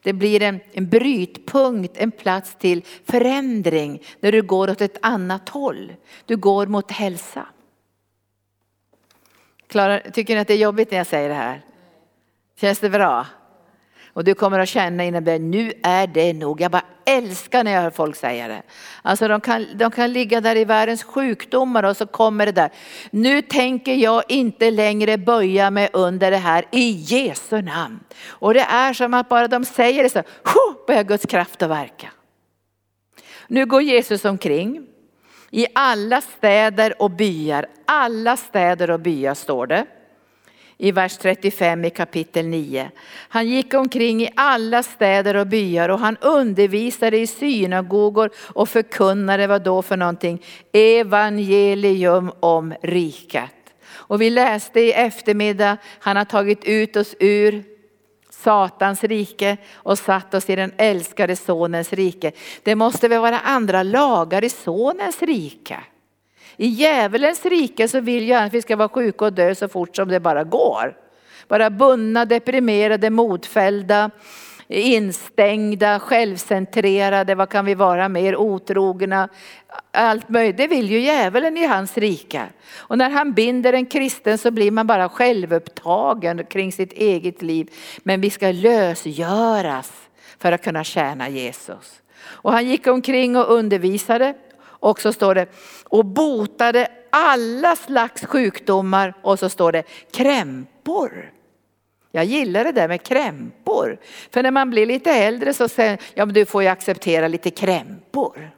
Det 0.03 0.12
blir 0.12 0.43
en, 0.43 0.61
en 0.73 0.88
brytpunkt, 0.88 1.97
en 1.97 2.11
plats 2.11 2.57
till 2.59 2.85
förändring 3.05 4.03
när 4.21 4.33
du 4.33 4.43
går 4.43 4.71
åt 4.71 4.81
ett 4.81 4.99
annat 5.03 5.49
håll. 5.49 5.93
Du 6.27 6.37
går 6.37 6.67
mot 6.67 6.91
hälsa. 6.91 7.47
Klara, 9.67 10.00
tycker 10.00 10.35
ni 10.35 10.41
att 10.41 10.49
det 10.49 10.55
är 10.55 10.59
jobbigt 10.59 10.91
när 10.91 10.99
jag 10.99 11.07
säger 11.07 11.29
det 11.29 11.35
här? 11.35 11.62
Känns 12.61 12.79
det 12.79 12.91
bra? 12.91 13.27
Och 14.18 14.25
du 14.25 14.34
kommer 14.34 14.58
att 14.58 14.68
känna 14.68 15.04
innan 15.04 15.25
det, 15.25 15.38
nu 15.38 15.72
är 15.82 16.06
det 16.06 16.32
nog. 16.32 16.60
Jag 16.60 16.70
bara 16.70 16.84
älskar 17.06 17.64
när 17.64 17.72
jag 17.72 17.82
hör 17.82 17.90
folk 17.90 18.16
säga 18.16 18.48
det. 18.48 18.62
Alltså 19.02 19.28
de 19.28 19.40
kan, 19.40 19.66
de 19.75 19.90
kan 19.90 20.12
ligga 20.12 20.40
där 20.40 20.56
i 20.56 20.64
världens 20.64 21.02
sjukdomar 21.02 21.82
och 21.82 21.96
så 21.96 22.06
kommer 22.06 22.46
det 22.46 22.52
där. 22.52 22.70
Nu 23.10 23.42
tänker 23.42 23.94
jag 23.94 24.22
inte 24.28 24.70
längre 24.70 25.18
böja 25.18 25.70
mig 25.70 25.88
under 25.92 26.30
det 26.30 26.37
här 26.37 26.64
i 26.70 26.90
Jesu 26.90 27.62
namn. 27.62 28.00
Och 28.28 28.54
det 28.54 28.60
är 28.60 28.92
som 28.92 29.14
att 29.14 29.28
bara 29.28 29.48
de 29.48 29.64
säger 29.64 30.02
det 30.02 30.10
så, 30.10 30.22
börjar 30.87 31.04
Guds 31.04 31.26
kraft 31.26 31.62
att 31.62 31.70
verka. 31.70 32.08
Nu 33.46 33.66
går 33.66 33.82
Jesus 33.82 34.25
omkring 34.25 34.87
i 35.50 35.66
alla 35.75 36.20
städer 36.20 37.02
och 37.02 37.10
byar. 37.10 37.66
Alla 37.87 38.37
städer 38.37 38.90
och 38.90 39.00
byar 39.00 39.34
står 39.34 39.66
det 39.66 39.87
i 40.78 40.92
vers 40.92 41.18
35 41.18 41.85
i 41.85 41.90
kapitel 41.90 42.47
9. 42.47 42.90
Han 43.28 43.49
gick 43.49 43.75
omkring 43.75 44.23
i 44.23 44.30
alla 44.37 44.82
städer 44.82 45.37
och 45.37 45.47
byar 45.47 45.88
och 45.88 45.99
han 45.99 46.16
undervisade 46.16 47.18
i 47.18 47.26
synagogor 47.26 48.30
och 48.37 48.68
förkunnade 48.68 49.47
vad 49.47 49.62
då 49.62 49.82
för 49.82 49.97
någonting? 49.97 50.44
Evangelium 50.73 52.32
om 52.40 52.75
riket. 52.82 53.50
Och 53.90 54.20
vi 54.20 54.30
läste 54.30 54.80
i 54.80 54.92
eftermiddag, 54.92 55.76
han 55.99 56.16
har 56.16 56.25
tagit 56.25 56.64
ut 56.64 56.97
oss 56.97 57.14
ur 57.18 57.64
Satans 58.30 59.04
rike 59.04 59.56
och 59.73 59.99
satt 59.99 60.35
oss 60.35 60.50
i 60.50 60.56
den 60.56 60.73
älskade 60.76 61.37
sonens 61.37 61.92
rike. 61.92 62.32
Det 62.62 62.75
måste 62.75 63.08
väl 63.08 63.20
vara 63.20 63.40
andra 63.40 63.82
lagar 63.82 64.44
i 64.44 64.50
sonens 64.50 65.23
rike. 65.23 65.80
I 66.61 66.67
djävulens 66.67 67.47
rike 67.47 67.88
så 67.88 68.00
vill 68.00 68.29
jag 68.29 68.45
att 68.45 68.55
vi 68.55 68.62
ska 68.62 68.77
vara 68.77 68.88
sjuka 68.88 69.25
och 69.25 69.33
dö 69.33 69.55
så 69.55 69.69
fort 69.69 69.97
som 69.97 70.09
det 70.09 70.21
bara 70.21 70.45
går. 70.45 70.97
Vara 71.49 71.71
bundna, 71.71 72.25
deprimerade, 72.25 73.11
modfällda, 73.11 74.11
instängda, 74.69 76.00
självcentrerade, 76.00 77.35
vad 77.35 77.49
kan 77.49 77.65
vi 77.65 77.75
vara 77.75 78.09
mer, 78.09 78.37
otrogna, 78.37 79.29
allt 79.91 80.29
möjligt. 80.29 80.57
Det 80.57 80.67
vill 80.67 80.91
ju 80.91 81.00
djävulen 81.00 81.57
i 81.57 81.67
hans 81.67 81.99
rike. 81.99 82.43
Och 82.77 82.99
när 82.99 83.11
han 83.11 83.33
binder 83.33 83.73
en 83.73 83.87
kristen 83.87 84.38
så 84.38 84.50
blir 84.50 84.71
man 84.71 84.87
bara 84.87 85.09
självupptagen 85.09 86.45
kring 86.45 86.73
sitt 86.73 86.93
eget 86.93 87.43
liv. 87.43 87.71
Men 87.99 88.21
vi 88.21 88.31
ska 88.31 88.53
lösgöras 88.53 89.93
för 90.38 90.53
att 90.53 90.65
kunna 90.65 90.85
tjäna 90.85 91.29
Jesus. 91.29 92.03
Och 92.21 92.53
han 92.53 92.67
gick 92.67 92.87
omkring 92.87 93.37
och 93.37 93.53
undervisade 93.53 94.35
och 94.80 95.00
så 95.00 95.12
står 95.12 95.35
det, 95.35 95.47
och 95.85 96.04
botade 96.04 96.88
alla 97.11 97.76
slags 97.76 98.25
sjukdomar 98.26 99.14
och 99.23 99.38
så 99.38 99.49
står 99.49 99.73
det 99.73 99.82
krämpor. 100.12 101.32
Jag 102.11 102.25
gillar 102.25 102.64
det 102.64 102.73
där 102.73 102.88
med 102.88 103.02
krämpor. 103.02 103.99
För 104.30 104.42
när 104.42 104.50
man 104.50 104.70
blir 104.70 104.87
lite 104.87 105.11
äldre 105.11 105.54
så 105.54 105.68
säger 105.68 105.99
ja 106.14 106.26
men 106.26 106.35
du 106.35 106.47
får 106.47 106.62
ju 106.62 106.68
acceptera 106.68 107.28
lite 107.28 107.50
krämpor. 107.50 108.50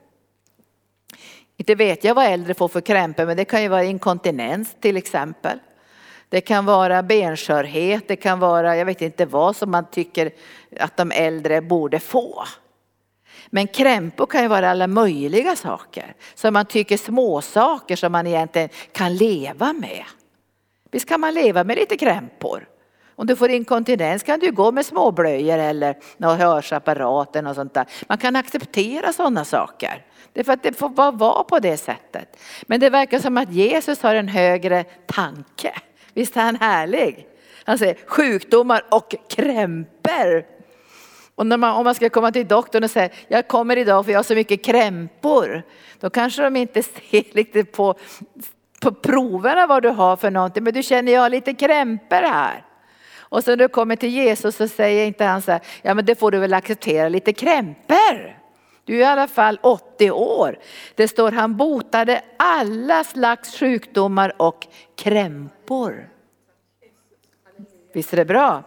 Inte 1.56 1.74
vet 1.74 2.04
jag 2.04 2.14
vad 2.14 2.26
äldre 2.26 2.54
får 2.54 2.68
för 2.68 2.80
krämpor 2.80 3.26
men 3.26 3.36
det 3.36 3.44
kan 3.44 3.62
ju 3.62 3.68
vara 3.68 3.84
inkontinens 3.84 4.76
till 4.80 4.96
exempel. 4.96 5.58
Det 6.28 6.40
kan 6.40 6.64
vara 6.64 7.02
benskörhet, 7.02 8.08
det 8.08 8.16
kan 8.16 8.40
vara, 8.40 8.76
jag 8.76 8.84
vet 8.84 9.02
inte 9.02 9.26
vad 9.26 9.56
som 9.56 9.70
man 9.70 9.90
tycker 9.90 10.30
att 10.80 10.96
de 10.96 11.10
äldre 11.10 11.60
borde 11.60 12.00
få. 12.00 12.44
Men 13.50 13.66
krämpor 13.66 14.26
kan 14.26 14.42
ju 14.42 14.48
vara 14.48 14.70
alla 14.70 14.86
möjliga 14.86 15.56
saker 15.56 16.14
som 16.34 16.52
man 16.52 16.66
tycker 16.66 16.96
små 16.96 17.40
saker 17.40 17.96
som 17.96 18.12
man 18.12 18.26
egentligen 18.26 18.68
kan 18.92 19.14
leva 19.14 19.72
med. 19.72 20.04
Visst 20.90 21.08
kan 21.08 21.20
man 21.20 21.34
leva 21.34 21.64
med 21.64 21.76
lite 21.76 21.96
krämpor. 21.96 22.68
Om 23.16 23.26
du 23.26 23.36
får 23.36 23.50
inkontinens 23.50 24.22
kan 24.22 24.40
du 24.40 24.52
gå 24.52 24.72
med 24.72 24.86
småblöjor 24.86 25.58
eller 25.58 25.96
någon 26.16 27.46
och 27.46 27.54
sånt 27.54 27.74
där. 27.74 27.86
Man 28.08 28.18
kan 28.18 28.36
acceptera 28.36 29.12
sådana 29.12 29.44
saker. 29.44 30.04
Det 30.32 30.40
är 30.40 30.44
för 30.44 30.52
att 30.52 30.62
det 30.62 30.72
får 30.72 30.88
bara 30.88 31.10
vara 31.10 31.44
på 31.44 31.58
det 31.58 31.76
sättet. 31.76 32.36
Men 32.62 32.80
det 32.80 32.90
verkar 32.90 33.18
som 33.18 33.36
att 33.36 33.52
Jesus 33.52 34.02
har 34.02 34.14
en 34.14 34.28
högre 34.28 34.84
tanke. 35.06 35.72
Visst 36.14 36.36
är 36.36 36.40
han 36.40 36.56
härlig? 36.56 37.26
Han 37.64 37.78
säger 37.78 37.96
sjukdomar 38.06 38.84
och 38.90 39.14
krämpor. 39.28 40.59
Och 41.40 41.46
man, 41.46 41.64
om 41.64 41.84
man 41.84 41.94
ska 41.94 42.10
komma 42.10 42.32
till 42.32 42.48
doktorn 42.48 42.84
och 42.84 42.90
säga, 42.90 43.08
jag 43.28 43.48
kommer 43.48 43.76
idag 43.76 44.04
för 44.04 44.12
jag 44.12 44.18
har 44.18 44.22
så 44.24 44.34
mycket 44.34 44.64
krämpor. 44.64 45.62
Då 46.00 46.10
kanske 46.10 46.42
de 46.42 46.56
inte 46.56 46.82
ser 47.10 47.34
lite 47.36 47.64
på, 47.64 47.94
på 48.80 48.92
proverna 48.92 49.66
vad 49.66 49.82
du 49.82 49.88
har 49.88 50.16
för 50.16 50.30
någonting, 50.30 50.64
men 50.64 50.74
du 50.74 50.82
känner 50.82 51.12
jag 51.12 51.20
har 51.20 51.30
lite 51.30 51.54
krämpor 51.54 52.16
här. 52.16 52.64
Och 53.18 53.44
så 53.44 53.50
när 53.50 53.56
du 53.56 53.68
kommer 53.68 53.96
till 53.96 54.08
Jesus 54.08 54.56
så 54.56 54.68
säger 54.68 55.06
inte 55.06 55.24
han 55.24 55.42
så 55.42 55.52
här, 55.52 55.60
ja 55.82 55.94
men 55.94 56.04
det 56.04 56.14
får 56.14 56.30
du 56.30 56.38
väl 56.38 56.54
acceptera, 56.54 57.08
lite 57.08 57.32
krämpor. 57.32 58.36
Du 58.84 58.94
är 58.94 59.00
i 59.00 59.04
alla 59.04 59.28
fall 59.28 59.58
80 59.62 60.10
år. 60.10 60.58
Det 60.94 61.08
står 61.08 61.32
han 61.32 61.56
botade 61.56 62.22
alla 62.36 63.04
slags 63.04 63.58
sjukdomar 63.58 64.32
och 64.36 64.66
krämpor. 64.96 66.08
Visst 67.92 68.12
är 68.12 68.16
det 68.16 68.24
bra? 68.24 68.64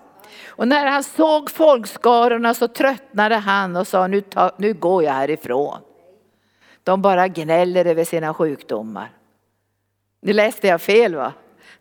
Och 0.55 0.67
när 0.67 0.85
han 0.85 1.03
såg 1.03 1.49
folkskarorna 1.49 2.53
så 2.53 2.67
tröttnade 2.67 3.35
han 3.35 3.75
och 3.75 3.87
sa 3.87 4.07
nu, 4.07 4.21
ta, 4.21 4.51
nu 4.57 4.73
går 4.73 5.03
jag 5.03 5.13
härifrån. 5.13 5.79
De 6.83 7.01
bara 7.01 7.27
gnäller 7.27 7.85
över 7.85 8.03
sina 8.03 8.33
sjukdomar. 8.33 9.11
Nu 10.21 10.33
läste 10.33 10.67
jag 10.67 10.81
fel 10.81 11.15
va? 11.15 11.33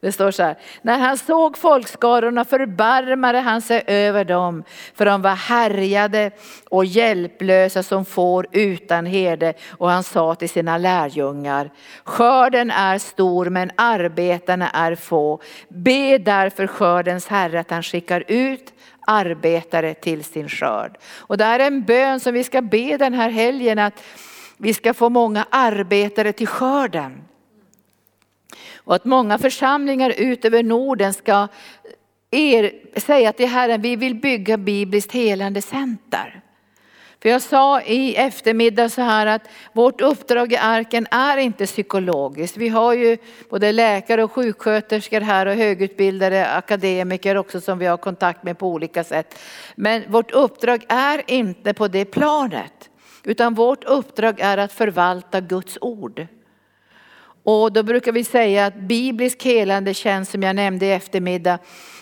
Det 0.03 0.13
står 0.13 0.31
så 0.31 0.43
här, 0.43 0.57
när 0.83 0.99
han 0.99 1.19
såg 1.19 1.59
folkskarorna 1.59 2.45
förbarmade 2.45 3.39
han 3.39 3.63
sig 3.63 3.83
över 3.87 4.25
dem, 4.25 4.65
för 4.95 5.05
de 5.05 5.23
var 5.23 5.35
härjade 5.35 6.31
och 6.69 6.85
hjälplösa 6.85 7.83
som 7.83 8.05
får 8.05 8.47
utan 8.53 9.07
herde. 9.07 9.55
Och 9.71 9.91
han 9.91 10.03
sa 10.03 10.35
till 10.35 10.49
sina 10.49 10.79
lärjungar, 10.79 11.71
skörden 12.05 12.71
är 12.71 12.99
stor 12.99 13.47
men 13.47 13.71
arbetarna 13.77 14.71
är 14.71 14.95
få. 14.95 15.41
Be 15.69 16.19
därför 16.19 16.67
skördens 16.67 17.27
herre 17.27 17.61
att 17.61 17.71
han 17.71 17.83
skickar 17.83 18.25
ut 18.29 18.73
arbetare 19.07 19.95
till 19.95 20.25
sin 20.25 20.49
skörd. 20.49 20.99
Och 21.19 21.39
det 21.39 21.45
här 21.45 21.59
är 21.59 21.67
en 21.67 21.83
bön 21.83 22.21
som 22.21 22.35
vi 22.35 22.45
ska 22.45 22.63
be 22.63 22.97
den 22.97 23.15
här 23.15 23.31
helgen, 23.31 23.79
att 23.79 24.03
vi 24.57 24.75
ska 24.75 24.95
få 24.95 25.09
många 25.09 25.47
arbetare 25.51 26.33
till 26.33 26.49
skörden. 26.49 27.25
Och 28.85 28.95
att 28.95 29.05
många 29.05 29.39
församlingar 29.39 30.11
ut 30.11 30.45
över 30.45 30.63
Norden 30.63 31.15
ska 31.15 31.49
er, 32.31 32.73
säga 33.01 33.33
till 33.33 33.49
Herren, 33.49 33.83
vi 33.83 33.97
vill 33.97 34.15
bygga 34.15 34.57
bibliskt 34.57 35.13
helande 35.13 35.63
center. 35.63 36.43
För 37.23 37.29
jag 37.29 37.43
sa 37.43 37.81
i 37.81 38.15
eftermiddag 38.17 38.89
så 38.89 39.03
här 39.03 39.27
att 39.27 39.49
vårt 39.73 40.01
uppdrag 40.01 40.53
i 40.53 40.57
arken 40.57 41.07
är 41.11 41.37
inte 41.37 41.67
psykologiskt. 41.67 42.57
Vi 42.57 42.69
har 42.69 42.95
ju 42.95 43.19
både 43.51 43.73
läkare 43.73 44.25
och 44.25 44.33
sjuksköterskor 44.33 45.21
här 45.21 45.47
och 45.47 45.55
högutbildade 45.55 46.49
akademiker 46.49 47.37
också 47.37 47.61
som 47.61 47.79
vi 47.79 47.87
har 47.87 47.97
kontakt 47.97 48.43
med 48.43 48.59
på 48.59 48.69
olika 48.69 49.05
sätt. 49.05 49.39
Men 49.75 50.03
vårt 50.09 50.31
uppdrag 50.31 50.85
är 50.89 51.23
inte 51.27 51.75
på 51.75 51.89
det 51.89 52.05
planet. 52.05 52.91
Utan 53.25 53.55
vårt 53.55 53.85
uppdrag 53.85 54.41
är 54.41 54.59
att 54.59 54.73
förvalta 54.73 55.41
Guds 55.41 55.79
ord. 55.81 56.27
Och 57.43 57.73
då 57.73 57.83
brukar 57.83 58.13
vi 58.13 58.25
säga 58.25 58.67
att 58.67 58.75
biblisk 58.75 59.45
helande 59.45 59.95
tjänst, 59.95 60.31
som 60.31 60.43
jag 60.43 60.57
nämnde 60.57 60.87
i 60.87 60.93
eftermiddag. 60.93 61.59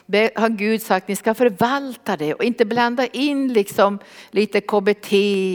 Det 0.07 0.31
har 0.35 0.49
Gud 0.49 0.83
sagt, 0.83 1.09
ni 1.09 1.17
ska 1.17 1.35
förvalta 1.35 2.17
det 2.17 2.35
och 2.35 2.45
inte 2.45 2.65
blanda 2.65 3.07
in 3.07 3.53
liksom 3.53 3.99
lite 4.31 4.61
KBT 4.61 5.13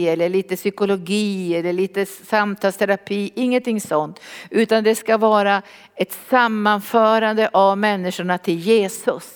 eller 0.08 0.28
lite 0.28 0.56
psykologi 0.56 1.56
eller 1.56 1.72
lite 1.72 2.06
samtalsterapi, 2.06 3.32
ingenting 3.34 3.80
sånt. 3.80 4.20
Utan 4.50 4.84
det 4.84 4.94
ska 4.94 5.16
vara 5.16 5.62
ett 5.94 6.18
sammanförande 6.30 7.48
av 7.52 7.78
människorna 7.78 8.38
till 8.38 8.58
Jesus. 8.58 9.32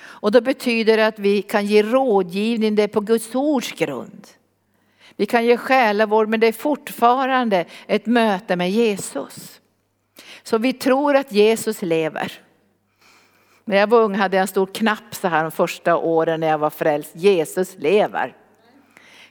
Och 0.00 0.32
då 0.32 0.40
betyder 0.40 0.96
det 0.96 1.06
att 1.06 1.18
vi 1.18 1.42
kan 1.42 1.66
ge 1.66 1.82
rådgivning, 1.82 2.74
det 2.74 2.82
är 2.82 2.88
på 2.88 3.00
Guds 3.00 3.34
ords 3.34 3.72
grund. 3.72 4.26
Vi 5.16 5.26
kan 5.26 5.44
ge 5.44 5.56
själavård 5.56 6.28
men 6.28 6.40
det 6.40 6.46
är 6.46 6.52
fortfarande 6.52 7.64
ett 7.86 8.06
möte 8.06 8.56
med 8.56 8.70
Jesus. 8.70 9.60
Så 10.48 10.58
vi 10.58 10.72
tror 10.72 11.16
att 11.16 11.32
Jesus 11.32 11.82
lever. 11.82 12.32
När 13.64 13.76
jag 13.76 13.86
var 13.86 14.00
ung 14.00 14.14
hade 14.14 14.36
jag 14.36 14.42
en 14.42 14.48
stor 14.48 14.66
knapp 14.66 15.14
så 15.14 15.28
här 15.28 15.42
de 15.42 15.50
första 15.50 15.96
åren 15.96 16.40
när 16.40 16.48
jag 16.48 16.58
var 16.58 16.70
frälst. 16.70 17.10
Jesus 17.14 17.78
lever. 17.78 18.36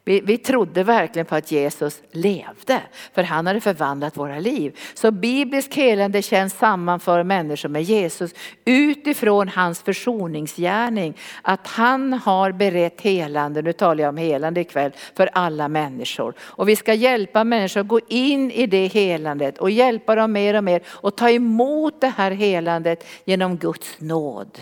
Vi, 0.08 0.22
vi 0.22 0.38
trodde 0.38 0.84
verkligen 0.84 1.26
på 1.26 1.36
att 1.36 1.52
Jesus 1.52 2.02
levde, 2.12 2.82
för 3.13 3.24
han 3.24 3.48
hade 3.48 3.62
förvandlat 3.62 4.17
våra 4.17 4.39
liv. 4.39 4.80
Så 4.93 5.12
biblisk 5.12 5.76
helande 5.76 6.22
känns 6.22 6.54
sammanför 6.54 7.24
människor 7.24 7.70
med 7.70 7.84
Jesus 7.84 8.34
utifrån 8.65 9.48
hans 9.48 9.82
försoningsgärning. 9.82 11.17
Att 11.41 11.67
han 11.67 12.13
har 12.13 12.52
berett 12.52 13.02
helande, 13.02 13.62
nu 13.62 13.74
talar 13.74 14.04
jag 14.04 14.10
om 14.10 14.17
helande 14.17 14.62
ikväll, 14.62 14.91
för 15.15 15.30
alla 15.34 15.67
människor. 15.67 16.34
Och 16.39 16.70
vi 16.70 16.76
ska 16.76 16.93
hjälpa 16.93 17.43
människor 17.43 17.82
att 17.82 17.88
gå 17.88 18.00
in 18.08 18.52
i 18.52 18.67
det 18.67 18.88
helandet 18.88 19.58
och 19.58 19.72
hjälpa 19.72 20.15
dem 20.15 20.32
mer 20.32 20.54
och 20.54 20.63
mer 20.63 20.82
och 20.88 21.15
ta 21.17 21.30
emot 21.30 22.02
det 22.02 22.13
här 22.17 22.32
helandet 22.32 23.04
genom 23.26 23.58
Guds 23.58 23.96
nåd. 24.00 24.58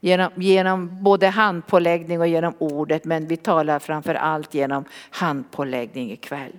Genom, 0.00 0.30
genom 0.36 1.02
både 1.02 1.26
handpåläggning 1.26 2.20
och 2.20 2.28
genom 2.28 2.54
ordet, 2.58 3.04
men 3.04 3.26
vi 3.26 3.36
talar 3.36 3.78
framför 3.78 4.14
allt 4.14 4.54
genom 4.54 4.84
handpåläggning 5.10 6.12
ikväll. 6.12 6.52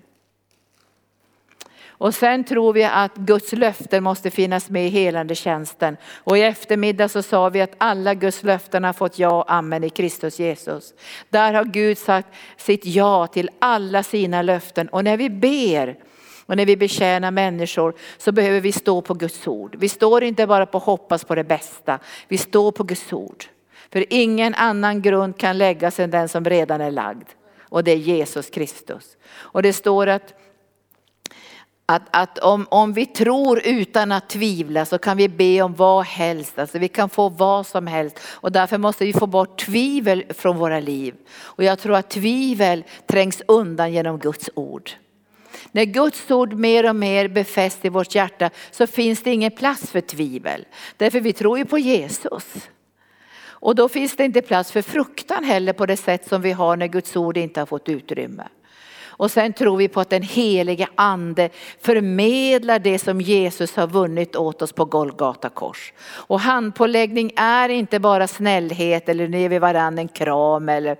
Och 2.00 2.16
sen 2.16 2.44
tror 2.44 2.74
vi 2.74 2.84
att 2.84 3.16
Guds 3.16 3.52
löften 3.52 4.04
måste 4.04 4.32
finnas 4.32 4.70
med 4.70 4.86
i 4.86 4.90
helande 4.90 5.36
tjänsten. 5.36 5.98
Och 6.24 6.38
i 6.38 6.42
eftermiddag 6.42 7.10
så 7.10 7.24
sa 7.24 7.50
vi 7.50 7.62
att 7.62 7.76
alla 7.78 8.14
Guds 8.14 8.44
löften 8.44 8.84
har 8.84 8.94
fått 8.94 9.20
ja 9.20 9.30
och 9.30 9.54
amen 9.54 9.84
i 9.84 9.90
Kristus 9.90 10.40
Jesus. 10.40 10.94
Där 11.30 11.54
har 11.54 11.66
Gud 11.66 11.98
sagt 11.98 12.28
sitt 12.58 12.86
ja 12.86 13.28
till 13.28 13.50
alla 13.60 14.04
sina 14.04 14.42
löften. 14.42 14.90
Och 14.90 15.04
när 15.04 15.18
vi 15.18 15.30
ber 15.30 15.96
och 16.48 16.58
när 16.58 16.66
vi 16.66 16.78
betjänar 16.78 17.32
människor 17.32 17.94
så 18.18 18.32
behöver 18.32 18.62
vi 18.62 18.72
stå 18.72 19.02
på 19.02 19.14
Guds 19.14 19.48
ord. 19.48 19.76
Vi 19.80 19.90
står 19.90 20.24
inte 20.24 20.48
bara 20.48 20.66
på 20.66 20.78
hoppas 20.78 21.24
på 21.24 21.36
det 21.36 21.44
bästa, 21.44 22.00
vi 22.28 22.38
står 22.38 22.72
på 22.72 22.84
Guds 22.84 23.14
ord. 23.14 23.46
För 23.92 24.06
ingen 24.10 24.56
annan 24.56 25.02
grund 25.02 25.38
kan 25.38 25.58
läggas 25.58 26.00
än 26.00 26.12
den 26.12 26.30
som 26.30 26.46
redan 26.46 26.82
är 26.82 26.92
lagd. 26.92 27.28
Och 27.70 27.84
det 27.84 27.92
är 27.92 27.98
Jesus 27.98 28.50
Kristus. 28.50 29.18
Och 29.34 29.64
det 29.64 29.74
står 29.74 30.08
att 30.08 30.34
att, 31.90 32.02
att 32.12 32.38
om, 32.38 32.68
om 32.70 32.94
vi 32.94 33.06
tror 33.06 33.62
utan 33.66 34.12
att 34.12 34.30
tvivla 34.30 34.86
så 34.86 34.98
kan 34.98 35.18
vi 35.18 35.30
be 35.30 35.62
om 35.62 35.74
vad 35.74 36.06
helst, 36.06 36.60
alltså 36.60 36.80
vi 36.80 36.88
kan 36.88 37.10
få 37.10 37.30
vad 37.30 37.68
som 37.68 37.88
helst. 37.88 38.20
Och 38.26 38.52
därför 38.52 38.78
måste 38.78 39.06
vi 39.06 39.14
få 39.14 39.28
bort 39.28 39.60
tvivel 39.60 40.24
från 40.30 40.58
våra 40.58 40.80
liv. 40.80 41.16
Och 41.40 41.64
jag 41.64 41.80
tror 41.80 41.96
att 41.96 42.10
tvivel 42.10 42.84
trängs 43.06 43.42
undan 43.48 43.94
genom 43.94 44.20
Guds 44.20 44.50
ord. 44.54 44.92
När 45.72 45.86
Guds 45.86 46.32
ord 46.32 46.54
mer 46.54 46.90
och 46.90 46.96
mer 46.96 47.28
befästs 47.28 47.86
i 47.86 47.90
vårt 47.90 48.16
hjärta 48.16 48.50
så 48.72 48.88
finns 48.88 49.24
det 49.24 49.32
ingen 49.32 49.52
plats 49.52 49.92
för 49.92 50.02
tvivel. 50.02 50.66
Därför 50.98 51.20
vi 51.20 51.34
tror 51.34 51.58
ju 51.58 51.66
på 51.66 51.80
Jesus. 51.80 52.70
Och 53.60 53.76
då 53.76 53.90
finns 53.90 54.16
det 54.16 54.26
inte 54.26 54.42
plats 54.42 54.72
för 54.72 54.82
fruktan 54.82 55.44
heller 55.44 55.74
på 55.74 55.86
det 55.86 55.98
sätt 55.98 56.28
som 56.28 56.42
vi 56.42 56.52
har 56.52 56.78
när 56.78 56.88
Guds 56.88 57.16
ord 57.16 57.38
inte 57.38 57.62
har 57.62 57.66
fått 57.66 57.90
utrymme. 57.90 58.44
Och 59.18 59.32
sen 59.32 59.54
tror 59.54 59.78
vi 59.78 59.88
på 59.88 60.00
att 60.00 60.10
den 60.10 60.22
helige 60.22 60.88
ande 60.96 61.50
förmedlar 61.82 62.80
det 62.80 63.00
som 63.00 63.22
Jesus 63.22 63.76
har 63.76 63.88
vunnit 63.88 64.36
åt 64.36 64.62
oss 64.62 64.74
på 64.74 64.86
Golgata 64.86 65.50
kors. 65.50 65.94
Och 66.04 66.40
handpåläggning 66.40 67.32
är 67.36 67.70
inte 67.70 68.00
bara 68.00 68.28
snällhet 68.28 69.10
eller 69.10 69.28
nu 69.28 69.40
ger 69.40 69.50
vi 69.50 69.60
varandra 69.60 70.02
en 70.02 70.08
kram 70.08 70.70
eller 70.70 70.98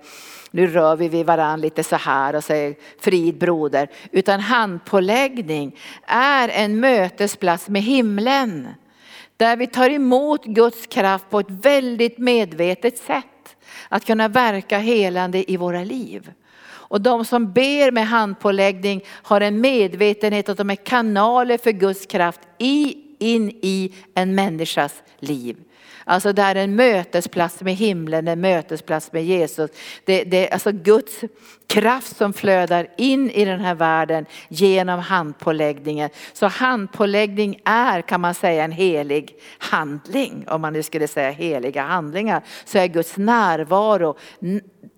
nu 0.50 0.66
rör 0.66 0.96
vi 0.96 1.08
vid 1.08 1.26
varandra 1.26 1.56
lite 1.56 1.84
så 1.84 1.96
här 1.96 2.36
och 2.36 2.44
säger 2.44 2.74
frid 3.00 3.38
broder. 3.38 3.90
Utan 4.12 4.40
handpåläggning 4.40 5.76
är 6.06 6.48
en 6.48 6.80
mötesplats 6.80 7.68
med 7.68 7.82
himlen. 7.82 8.68
Där 9.36 9.56
vi 9.56 9.66
tar 9.66 9.90
emot 9.90 10.44
Guds 10.44 10.86
kraft 10.86 11.30
på 11.30 11.40
ett 11.40 11.50
väldigt 11.50 12.18
medvetet 12.18 12.98
sätt 12.98 13.24
att 13.88 14.04
kunna 14.04 14.28
verka 14.28 14.78
helande 14.78 15.50
i 15.52 15.56
våra 15.56 15.84
liv. 15.84 16.32
Och 16.88 17.00
de 17.00 17.24
som 17.24 17.52
ber 17.52 17.90
med 17.90 18.06
handpåläggning 18.06 19.04
har 19.08 19.40
en 19.40 19.60
medvetenhet 19.60 20.48
att 20.48 20.58
de 20.58 20.70
är 20.70 20.76
kanaler 20.76 21.58
för 21.58 21.72
Guds 21.72 22.06
kraft 22.06 22.40
i, 22.58 22.96
in 23.18 23.50
i 23.50 23.94
en 24.14 24.34
människas 24.34 25.02
liv. 25.18 25.56
Alltså 26.10 26.32
det 26.32 26.42
är 26.42 26.54
en 26.54 26.76
mötesplats 26.76 27.60
med 27.60 27.74
himlen, 27.74 28.28
en 28.28 28.40
mötesplats 28.40 29.12
med 29.12 29.24
Jesus. 29.24 29.70
Det, 30.04 30.24
det 30.24 30.48
är 30.48 30.52
alltså 30.52 30.72
Guds 30.72 31.20
kraft 31.66 32.16
som 32.16 32.32
flödar 32.32 32.88
in 32.96 33.30
i 33.30 33.44
den 33.44 33.60
här 33.60 33.74
världen 33.74 34.26
genom 34.48 35.00
handpåläggningen. 35.00 36.10
Så 36.32 36.46
handpåläggning 36.46 37.60
är 37.64 38.02
kan 38.02 38.20
man 38.20 38.34
säga 38.34 38.64
en 38.64 38.72
helig 38.72 39.34
handling. 39.58 40.44
Om 40.48 40.60
man 40.60 40.72
nu 40.72 40.82
skulle 40.82 41.08
säga 41.08 41.30
heliga 41.30 41.82
handlingar 41.82 42.42
så 42.64 42.78
är 42.78 42.86
Guds 42.86 43.16
närvaro 43.16 44.16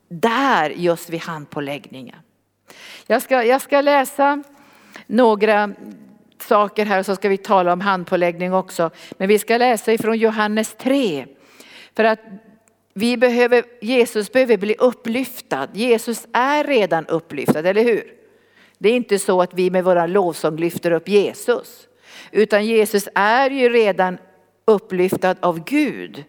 där 0.09 0.70
just 0.70 1.11
vid 1.11 1.20
handpåläggningen. 1.20 2.16
Jag 3.07 3.23
ska, 3.23 3.44
jag 3.44 3.62
ska 3.62 3.81
läsa 3.81 4.42
några 5.07 5.75
saker 6.42 6.87
här 6.87 7.03
så 7.03 7.16
ska 7.16 7.29
vi 7.29 7.38
tala 7.38 7.72
om 7.72 7.81
handpåläggning 7.81 8.55
också. 8.55 8.90
Men 9.11 9.29
vi 9.29 9.38
ska 9.38 9.57
läsa 9.57 9.92
ifrån 9.92 10.18
Johannes 10.18 10.74
3. 10.74 11.26
För 11.96 12.05
att 12.05 12.20
vi 12.94 13.16
behöver, 13.16 13.64
Jesus 13.81 14.33
behöver 14.33 14.57
bli 14.57 14.74
upplyftad. 14.79 15.68
Jesus 15.72 16.26
är 16.33 16.64
redan 16.64 17.07
upplyftad, 17.07 17.66
eller 17.66 17.85
hur? 17.85 18.05
Det 18.79 18.88
är 18.88 18.96
inte 18.96 19.18
så 19.18 19.42
att 19.42 19.55
vi 19.55 19.70
med 19.70 19.85
våra 19.85 20.07
lovsång 20.07 20.57
lyfter 20.57 20.90
upp 20.90 21.09
Jesus. 21.09 21.88
Utan 22.31 22.66
Jesus 22.66 23.09
är 23.14 23.50
ju 23.50 23.68
redan 23.68 24.18
upplyftad 24.64 25.37
av 25.40 25.64
Gud 25.64 26.24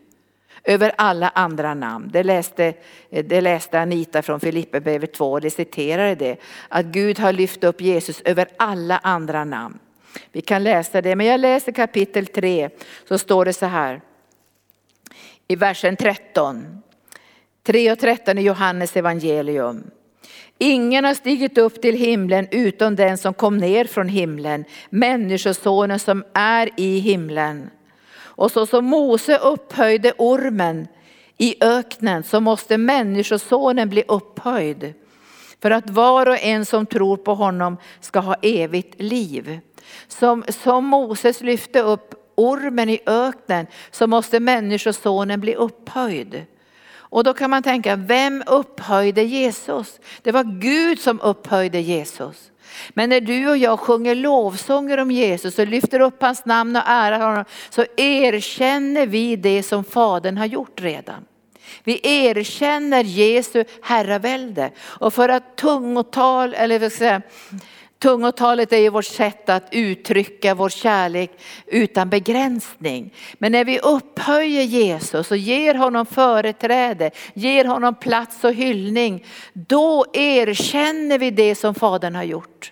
över 0.64 0.92
alla 0.98 1.30
andra 1.30 1.74
namn. 1.74 2.10
Det 2.14 2.24
läste, 2.24 2.74
det 3.10 3.42
läste 3.42 3.80
Anita 3.80 4.22
från 4.22 4.40
Filipperbrevet 4.40 5.14
2 5.14 5.32
och 5.32 5.42
det 5.42 5.50
citerade 5.50 6.16
det. 6.16 6.38
Att 6.70 6.86
Gud 6.86 7.20
har 7.20 7.34
lyft 7.34 7.64
upp 7.64 7.82
Jesus 7.82 8.22
över 8.26 8.48
alla 8.58 8.98
andra 8.98 9.46
namn. 9.46 9.80
Vi 10.32 10.42
kan 10.42 10.64
läsa 10.64 11.02
det, 11.02 11.16
men 11.16 11.26
jag 11.26 11.40
läser 11.40 11.72
kapitel 11.72 12.28
3 12.28 12.70
så 13.08 13.18
står 13.18 13.46
det 13.46 13.54
så 13.54 13.66
här. 13.66 14.02
I 15.48 15.56
versen 15.56 15.96
13. 15.96 16.82
3 17.64 17.92
och 17.92 18.00
13 18.00 18.38
i 18.38 18.42
Johannes 18.42 18.98
evangelium. 18.98 19.92
Ingen 20.58 21.06
har 21.06 21.14
stigit 21.14 21.58
upp 21.58 21.82
till 21.82 21.96
himlen 21.96 22.48
utom 22.52 22.96
den 22.96 23.18
som 23.18 23.34
kom 23.34 23.58
ner 23.58 23.86
från 23.86 24.08
himlen, 24.08 24.66
människosonen 24.90 26.00
som 26.00 26.24
är 26.34 26.70
i 26.78 27.00
himlen. 27.00 27.70
Och 28.14 28.52
så 28.52 28.66
som 28.66 28.86
Mose 28.86 29.38
upphöjde 29.38 30.14
ormen 30.18 30.88
i 31.38 31.56
öknen 31.62 32.24
så 32.24 32.40
måste 32.40 32.78
människosonen 32.78 33.90
bli 33.90 34.04
upphöjd 34.08 34.94
för 35.62 35.72
att 35.72 35.90
var 35.90 36.26
och 36.26 36.44
en 36.44 36.66
som 36.66 36.86
tror 36.86 37.18
på 37.18 37.36
honom 37.36 37.78
ska 38.00 38.20
ha 38.20 38.36
evigt 38.42 39.02
liv. 39.02 39.60
Som, 40.08 40.44
som 40.50 40.86
Moses 40.86 41.42
lyfte 41.42 41.82
upp 41.82 42.16
ormen 42.36 42.90
i 42.90 43.00
öknen 43.06 43.68
så 43.92 44.08
måste 44.08 44.40
människosonen 44.40 45.42
bli 45.42 45.56
upphöjd. 45.56 46.46
Och 46.94 47.24
då 47.24 47.34
kan 47.34 47.50
man 47.50 47.64
tänka, 47.64 47.96
vem 47.96 48.44
upphöjde 48.48 49.24
Jesus? 49.24 50.00
Det 50.22 50.32
var 50.32 50.44
Gud 50.44 51.00
som 51.00 51.22
upphöjde 51.22 51.80
Jesus. 51.80 52.52
Men 52.90 53.10
när 53.10 53.22
du 53.22 53.50
och 53.50 53.58
jag 53.58 53.80
sjunger 53.80 54.16
lovsånger 54.16 54.98
om 54.98 55.12
Jesus 55.12 55.60
och 55.60 55.68
lyfter 55.68 56.00
upp 56.00 56.22
hans 56.22 56.46
namn 56.46 56.76
och 56.76 56.84
ärar 56.86 57.20
honom 57.20 57.46
så 57.70 57.86
erkänner 57.98 59.08
vi 59.08 59.36
det 59.36 59.64
som 59.64 59.84
Fadern 59.84 60.38
har 60.38 60.46
gjort 60.46 60.82
redan. 60.82 61.26
Vi 61.84 62.00
erkänner 62.04 63.04
Jesu 63.04 63.64
herravälde 63.82 64.72
och 64.80 65.14
för 65.14 65.30
att 65.30 65.56
tungotal, 65.56 66.54
eller 66.54 66.80
vad 66.80 66.92
ska 66.92 67.06
jag 67.06 67.22
säga, 67.22 67.22
Tungotalet 68.02 68.74
är 68.74 68.78
ju 68.78 68.90
vårt 68.90 69.06
sätt 69.06 69.50
att 69.50 69.68
uttrycka 69.72 70.56
vår 70.56 70.70
kärlek 70.70 71.32
utan 71.68 72.10
begränsning. 72.10 73.14
Men 73.34 73.52
när 73.52 73.66
vi 73.66 73.80
upphöjer 73.80 74.64
Jesus 74.64 75.32
och 75.32 75.38
ger 75.38 75.76
honom 75.76 76.06
företräde, 76.06 77.12
ger 77.34 77.66
honom 77.66 77.96
plats 77.96 78.44
och 78.44 78.54
hyllning, 78.54 79.26
då 79.54 80.06
erkänner 80.14 81.20
vi 81.20 81.32
det 81.32 81.56
som 81.56 81.76
Fadern 81.76 82.16
har 82.16 82.24
gjort. 82.24 82.72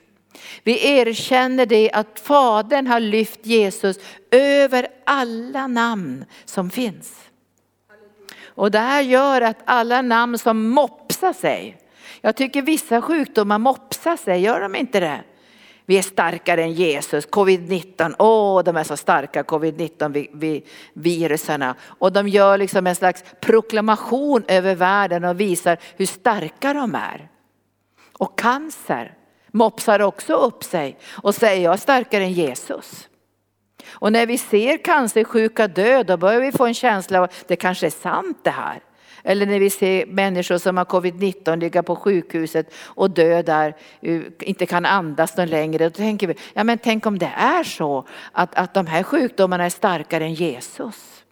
Vi 0.64 0.88
erkänner 0.88 1.66
det 1.66 1.92
att 1.92 2.20
Fadern 2.20 2.88
har 2.88 3.00
lyft 3.00 3.46
Jesus 3.46 3.98
över 4.32 4.88
alla 5.06 5.68
namn 5.68 6.26
som 6.46 6.70
finns. 6.70 7.29
Och 8.60 8.72
det 8.72 8.80
här 8.80 9.02
gör 9.02 9.42
att 9.42 9.58
alla 9.66 10.02
namn 10.02 10.38
som 10.38 10.70
mopsar 10.70 11.34
sig, 11.34 11.78
jag 12.22 12.36
tycker 12.36 12.62
vissa 12.62 13.02
sjukdomar 13.02 13.58
mopsar 13.58 14.18
sig, 14.18 14.42
gör 14.42 14.62
de 14.62 14.76
inte 14.76 15.00
det? 15.00 15.22
Vi 15.86 15.98
är 15.98 16.02
starkare 16.02 16.64
än 16.64 16.74
Jesus, 16.74 17.28
covid-19, 17.28 18.16
åh 18.20 18.64
de 18.64 18.78
är 18.78 18.84
så 18.84 18.98
starka 18.98 19.44
covid-19 19.44 20.64
viruserna. 20.94 21.76
Och 21.82 22.12
de 22.14 22.28
gör 22.28 22.58
liksom 22.58 22.88
en 22.88 22.96
slags 22.96 23.24
proklamation 23.40 24.44
över 24.48 24.76
världen 24.76 25.26
och 25.26 25.40
visar 25.40 25.78
hur 25.98 26.06
starka 26.06 26.74
de 26.74 26.96
är. 26.96 27.30
Och 28.18 28.40
cancer 28.40 29.14
mopsar 29.52 30.00
också 30.00 30.34
upp 30.34 30.64
sig 30.64 30.98
och 31.12 31.36
säger 31.36 31.64
jag 31.64 31.74
är 31.74 31.78
starkare 31.78 32.24
än 32.24 32.34
Jesus. 32.34 33.09
Och 33.92 34.12
när 34.12 34.26
vi 34.26 34.38
ser 34.38 34.78
cancersjuka 34.78 35.68
dö 35.68 36.04
då 36.04 36.18
börjar 36.18 36.42
vi 36.42 36.52
få 36.52 36.66
en 36.66 36.74
känsla 36.74 37.18
av 37.18 37.24
att 37.24 37.48
det 37.48 37.56
kanske 37.56 37.86
är 37.86 37.90
sant 37.90 38.38
det 38.44 38.50
här. 38.50 38.80
Eller 39.24 39.46
när 39.46 39.60
vi 39.60 39.70
ser 39.70 40.06
människor 40.06 40.58
som 40.58 40.78
har 40.78 40.86
covid-19 40.86 41.60
ligga 41.60 41.84
på 41.84 41.96
sjukhuset 41.96 42.74
och 42.76 43.10
dö 43.12 43.42
där, 43.42 43.76
eh, 44.02 44.22
inte 44.40 44.66
kan 44.66 44.86
andas 44.86 45.38
någon 45.38 45.48
längre. 45.48 45.84
Då 45.84 45.90
tänker 45.90 46.28
vi, 46.28 46.36
ja 46.54 46.64
men 46.64 46.78
tänk 46.78 47.06
om 47.06 47.20
det 47.20 47.32
är 47.36 47.64
så 47.64 48.08
att, 48.32 48.56
att 48.56 48.74
de 48.74 48.88
här 48.88 49.04
sjukdomarna 49.04 49.66
är 49.66 49.70
starkare 49.70 50.24
än 50.24 50.34
Jesus. 50.34 51.24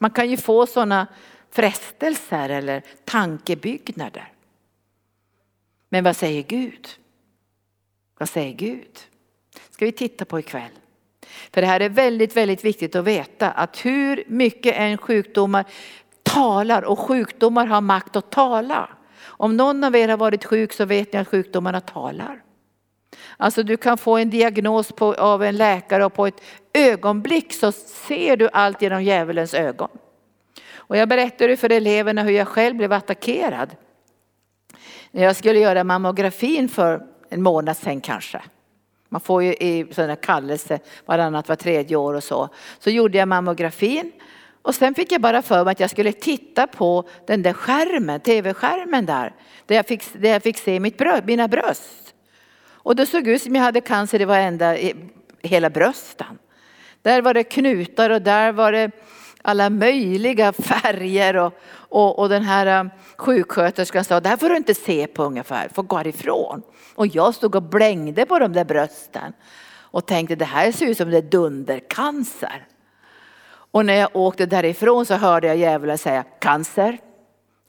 Man 0.00 0.10
kan 0.10 0.30
ju 0.30 0.36
få 0.36 0.66
sådana 0.66 1.06
frestelser 1.50 2.48
eller 2.48 2.82
tankebyggnader. 3.04 4.32
Men 5.88 6.04
vad 6.04 6.16
säger 6.16 6.42
Gud? 6.42 6.88
Vad 8.18 8.28
säger 8.28 8.54
Gud? 8.54 8.98
Ska 9.70 9.84
vi 9.84 9.92
titta 9.92 10.24
på 10.24 10.38
ikväll. 10.38 10.70
För 11.52 11.60
det 11.60 11.66
här 11.66 11.80
är 11.80 11.88
väldigt, 11.88 12.36
väldigt 12.36 12.64
viktigt 12.64 12.96
att 12.96 13.04
veta 13.04 13.50
att 13.50 13.84
hur 13.84 14.24
mycket 14.26 14.76
en 14.76 14.98
sjukdomar 14.98 15.64
talar 16.22 16.82
och 16.82 16.98
sjukdomar 16.98 17.66
har 17.66 17.80
makt 17.80 18.16
att 18.16 18.30
tala. 18.30 18.88
Om 19.22 19.56
någon 19.56 19.84
av 19.84 19.96
er 19.96 20.08
har 20.08 20.16
varit 20.16 20.44
sjuk 20.44 20.72
så 20.72 20.84
vet 20.84 21.12
ni 21.12 21.18
att 21.18 21.28
sjukdomarna 21.28 21.80
talar. 21.80 22.42
Alltså 23.36 23.62
du 23.62 23.76
kan 23.76 23.98
få 23.98 24.16
en 24.16 24.30
diagnos 24.30 24.92
på, 24.92 25.14
av 25.14 25.42
en 25.42 25.56
läkare 25.56 26.04
och 26.04 26.14
på 26.14 26.26
ett 26.26 26.40
ögonblick 26.72 27.52
så 27.52 27.72
ser 27.72 28.36
du 28.36 28.48
allt 28.52 28.82
genom 28.82 29.04
djävulens 29.04 29.54
ögon. 29.54 29.88
Och 30.74 30.96
jag 30.96 31.08
berättade 31.08 31.56
för 31.56 31.72
eleverna 31.72 32.22
hur 32.22 32.30
jag 32.30 32.48
själv 32.48 32.76
blev 32.76 32.92
attackerad. 32.92 33.76
När 35.10 35.24
jag 35.24 35.36
skulle 35.36 35.58
göra 35.58 35.84
mammografin 35.84 36.68
för 36.68 37.06
en 37.28 37.42
månad 37.42 37.76
sedan 37.76 38.00
kanske. 38.00 38.42
Man 39.08 39.20
får 39.20 39.42
ju 39.42 39.52
i 39.52 39.86
sådana 39.90 40.16
kallelse 40.16 40.78
varannat 41.06 41.48
var 41.48 41.56
tredje 41.56 41.96
år 41.96 42.14
och 42.14 42.24
så. 42.24 42.48
Så 42.78 42.90
gjorde 42.90 43.18
jag 43.18 43.28
mammografin 43.28 44.12
och 44.62 44.74
sen 44.74 44.94
fick 44.94 45.12
jag 45.12 45.20
bara 45.20 45.42
för 45.42 45.64
mig 45.64 45.72
att 45.72 45.80
jag 45.80 45.90
skulle 45.90 46.12
titta 46.12 46.66
på 46.66 47.08
den 47.26 47.42
där 47.42 47.52
skärmen, 47.52 48.20
tv-skärmen 48.20 49.06
där. 49.06 49.34
Där 49.66 49.76
jag 49.76 49.86
fick, 49.86 50.12
där 50.12 50.30
jag 50.30 50.42
fick 50.42 50.58
se 50.58 50.80
mitt 50.80 50.98
bröst, 50.98 51.24
mina 51.24 51.48
bröst. 51.48 52.14
Och 52.66 52.96
det 52.96 53.06
såg 53.06 53.28
ut 53.28 53.42
som 53.42 53.54
jag 53.54 53.62
hade 53.62 53.80
cancer 53.80 54.20
i 54.20 54.24
varenda, 54.24 54.76
hela 55.42 55.70
brösten. 55.70 56.38
Där 57.02 57.22
var 57.22 57.34
det 57.34 57.44
knutar 57.44 58.10
och 58.10 58.22
där 58.22 58.52
var 58.52 58.72
det 58.72 58.90
alla 59.42 59.70
möjliga 59.70 60.52
färger 60.58 61.36
och, 61.36 61.52
och, 61.72 62.18
och 62.18 62.28
den 62.28 62.42
här 62.42 62.80
um, 62.80 62.90
sjuksköterskan 63.16 64.04
sa, 64.04 64.20
det 64.20 64.28
här 64.28 64.36
får 64.36 64.48
du 64.48 64.56
inte 64.56 64.74
se 64.74 65.06
på 65.06 65.24
ungefär, 65.24 65.68
får 65.68 65.82
gå 65.82 66.00
ifrån. 66.00 66.62
Och 66.94 67.06
jag 67.06 67.34
stod 67.34 67.54
och 67.54 67.62
blängde 67.62 68.26
på 68.26 68.38
de 68.38 68.52
där 68.52 68.64
brösten 68.64 69.32
och 69.90 70.06
tänkte 70.06 70.34
det 70.34 70.44
här 70.44 70.72
ser 70.72 70.86
ut 70.86 70.96
som 70.96 71.10
det 71.10 71.18
är 71.18 71.22
dundercancer. 71.22 72.66
Och 73.70 73.86
när 73.86 73.94
jag 73.94 74.16
åkte 74.16 74.46
därifrån 74.46 75.06
så 75.06 75.14
hörde 75.14 75.46
jag 75.46 75.56
djävulen 75.56 75.98
säga 75.98 76.22
cancer, 76.22 76.98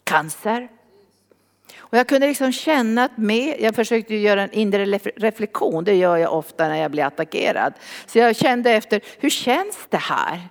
cancer. 0.03 0.69
Och 1.77 1.97
jag 1.97 2.08
kunde 2.08 2.27
liksom 2.27 2.51
känna 2.51 3.03
att 3.03 3.17
med, 3.17 3.55
jag 3.60 3.75
försökte 3.75 4.15
göra 4.15 4.43
en 4.43 4.51
inre 4.51 4.86
reflektion, 5.15 5.84
det 5.84 5.95
gör 5.95 6.17
jag 6.17 6.34
ofta 6.34 6.67
när 6.67 6.75
jag 6.75 6.91
blir 6.91 7.03
attackerad. 7.03 7.73
Så 8.05 8.19
jag 8.19 8.36
kände 8.36 8.71
efter, 8.71 9.01
hur 9.19 9.29
känns 9.29 9.77
det 9.89 9.97
här? 9.97 10.49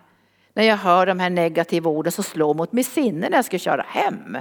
När 0.58 0.64
jag 0.64 0.76
hör 0.76 1.06
de 1.06 1.20
här 1.20 1.30
negativa 1.30 1.90
orden 1.90 2.12
som 2.12 2.24
slår 2.24 2.54
mot 2.54 2.72
mitt 2.72 2.86
sinne 2.86 3.28
när 3.28 3.38
jag 3.38 3.44
ska 3.44 3.58
köra 3.58 3.84
hem. 3.88 4.38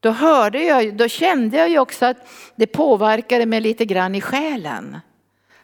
Då 0.00 0.10
hörde 0.10 0.62
jag, 0.62 0.96
då 0.96 1.08
kände 1.08 1.56
jag 1.56 1.68
ju 1.68 1.78
också 1.78 2.06
att 2.06 2.16
det 2.56 2.66
påverkade 2.66 3.46
mig 3.46 3.60
lite 3.60 3.84
grann 3.84 4.14
i 4.14 4.20
själen. 4.20 4.98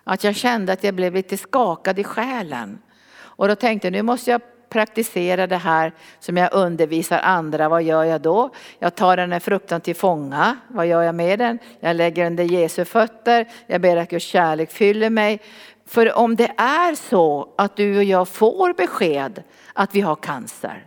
Att 0.04 0.24
jag 0.24 0.37
kände 0.37 0.72
att 0.72 0.85
jag 0.85 0.94
blev 0.94 1.14
lite 1.14 1.37
skakad 1.37 1.98
i 1.98 2.04
själen. 2.04 2.78
Och 3.18 3.48
då 3.48 3.54
tänkte 3.54 3.87
jag, 3.87 3.92
nu 3.92 4.02
måste 4.02 4.31
jag 4.31 4.40
praktisera 4.68 5.46
det 5.46 5.57
här 5.57 5.92
som 6.20 6.37
jag 6.37 6.52
undervisar 6.52 7.18
andra, 7.18 7.68
vad 7.68 7.83
gör 7.83 8.04
jag 8.04 8.20
då? 8.20 8.50
Jag 8.78 8.94
tar 8.94 9.16
den 9.16 9.33
här 9.33 9.40
fruktan 9.40 9.81
till 9.81 9.96
fånga, 9.96 10.57
vad 10.68 10.87
gör 10.87 11.02
jag 11.02 11.14
med 11.14 11.38
den? 11.38 11.59
Jag 11.81 11.96
lägger 11.96 12.24
den 12.24 12.33
under 12.33 12.44
Jesu 12.44 12.85
fötter, 12.85 13.48
jag 13.66 13.81
ber 13.81 13.96
att 13.96 14.11
Guds 14.11 14.24
kärlek 14.24 14.70
fyller 14.70 15.11
mig. 15.11 15.40
För 15.88 16.18
om 16.18 16.37
det 16.37 16.53
är 16.57 16.94
så 16.94 17.48
att 17.57 17.77
du 17.77 17.96
och 17.96 18.05
jag 18.05 18.29
får 18.29 18.72
besked 18.72 19.42
att 19.72 19.94
vi 19.94 20.01
har 20.01 20.16
cancer, 20.16 20.87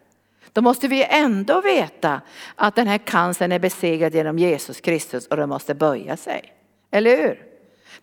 då 0.54 0.62
måste 0.62 0.88
vi 0.88 1.04
ändå 1.10 1.62
veta 1.62 2.22
att 2.56 2.76
den 2.76 2.88
här 2.88 2.98
cancern 2.98 3.52
är 3.52 3.60
besegrad 3.60 4.16
genom 4.16 4.40
Jesus 4.40 4.82
Kristus 4.82 5.28
och 5.28 5.38
den 5.38 5.50
måste 5.50 5.76
böja 5.76 6.18
sig. 6.18 6.54
Eller 6.92 7.18
hur? 7.18 7.46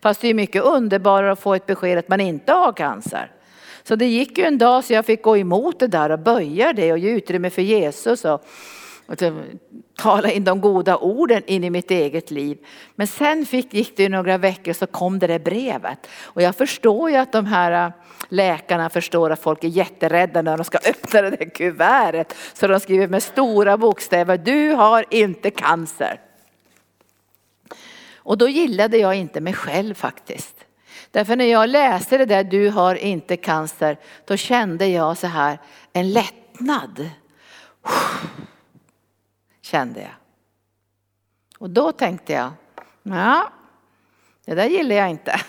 Fast 0.01 0.21
det 0.21 0.27
är 0.27 0.33
mycket 0.33 0.63
underbarare 0.63 1.31
att 1.31 1.39
få 1.39 1.53
ett 1.55 1.65
besked 1.65 1.97
att 1.97 2.09
man 2.09 2.21
inte 2.21 2.51
har 2.51 2.73
cancer. 2.73 3.31
Så 3.83 3.95
det 3.95 4.05
gick 4.05 4.37
ju 4.37 4.43
en 4.43 4.57
dag 4.57 4.83
så 4.83 4.93
jag 4.93 5.05
fick 5.05 5.21
gå 5.21 5.37
emot 5.37 5.79
det 5.79 5.87
där 5.87 6.09
och 6.09 6.19
böja 6.19 6.73
det 6.73 6.91
och 6.91 6.97
ge 6.97 7.09
utrymme 7.09 7.49
för 7.49 7.61
Jesus 7.61 8.25
och, 8.25 8.45
och 9.09 9.17
tala 9.97 10.31
in 10.31 10.43
de 10.43 10.61
goda 10.61 10.97
orden 10.97 11.43
in 11.45 11.63
i 11.63 11.69
mitt 11.69 11.91
eget 11.91 12.31
liv. 12.31 12.57
Men 12.95 13.07
sen 13.07 13.45
fick, 13.45 13.73
gick 13.73 13.97
det 13.97 14.09
några 14.09 14.37
veckor 14.37 14.73
så 14.73 14.87
kom 14.87 15.19
det 15.19 15.27
där 15.27 15.39
brevet. 15.39 16.07
Och 16.21 16.41
jag 16.41 16.55
förstår 16.55 17.09
ju 17.09 17.15
att 17.15 17.31
de 17.31 17.45
här 17.45 17.85
äh, 17.85 17.93
läkarna 18.29 18.89
förstår 18.89 19.29
att 19.29 19.39
folk 19.39 19.63
är 19.63 19.67
jätterädda 19.67 20.41
när 20.41 20.57
de 20.57 20.63
ska 20.63 20.77
öppna 20.89 21.21
det 21.21 21.29
där 21.29 21.49
kuvertet. 21.49 22.35
Så 22.53 22.67
de 22.67 22.79
skriver 22.79 23.07
med 23.07 23.23
stora 23.23 23.77
bokstäver, 23.77 24.37
du 24.37 24.71
har 24.71 25.05
inte 25.09 25.51
cancer. 25.51 26.21
Och 28.15 28.37
då 28.37 28.47
gillade 28.47 28.97
jag 28.97 29.15
inte 29.15 29.41
mig 29.41 29.53
själv 29.53 29.93
faktiskt. 29.93 30.65
Därför 31.11 31.35
när 31.35 31.45
jag 31.45 31.69
läste 31.69 32.17
det 32.17 32.25
där, 32.25 32.43
du 32.43 32.69
har 32.69 32.95
inte 32.95 33.37
cancer, 33.37 33.97
då 34.25 34.37
kände 34.37 34.87
jag 34.87 35.17
så 35.17 35.27
här 35.27 35.59
en 35.93 36.11
lättnad. 36.11 37.09
Kände 39.69 39.99
jag. 39.99 40.11
Och 41.59 41.69
då 41.69 41.91
tänkte 41.91 42.33
jag, 42.33 42.51
ja, 43.03 43.51
det 44.45 44.55
där 44.55 44.65
gillar 44.65 44.95
jag 44.95 45.09
inte. 45.09 45.41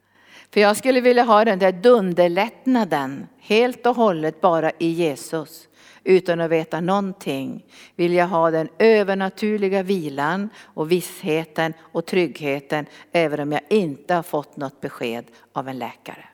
För 0.50 0.60
jag 0.60 0.76
skulle 0.76 1.00
vilja 1.00 1.22
ha 1.22 1.44
den 1.44 1.58
där 1.58 1.72
dunderlättnaden 1.72 3.26
helt 3.38 3.86
och 3.86 3.96
hållet 3.96 4.40
bara 4.40 4.70
i 4.78 4.88
Jesus 4.88 5.68
utan 6.04 6.40
att 6.40 6.50
veta 6.50 6.80
någonting 6.80 7.66
vill 7.96 8.12
jag 8.12 8.28
ha 8.28 8.50
den 8.50 8.68
övernaturliga 8.78 9.82
vilan 9.82 10.48
och 10.60 10.92
vissheten 10.92 11.74
och 11.80 12.06
tryggheten 12.06 12.86
även 13.12 13.40
om 13.40 13.52
jag 13.52 13.62
inte 13.70 14.14
har 14.14 14.22
fått 14.22 14.56
något 14.56 14.80
besked 14.80 15.24
av 15.52 15.68
en 15.68 15.78
läkare. 15.78 16.28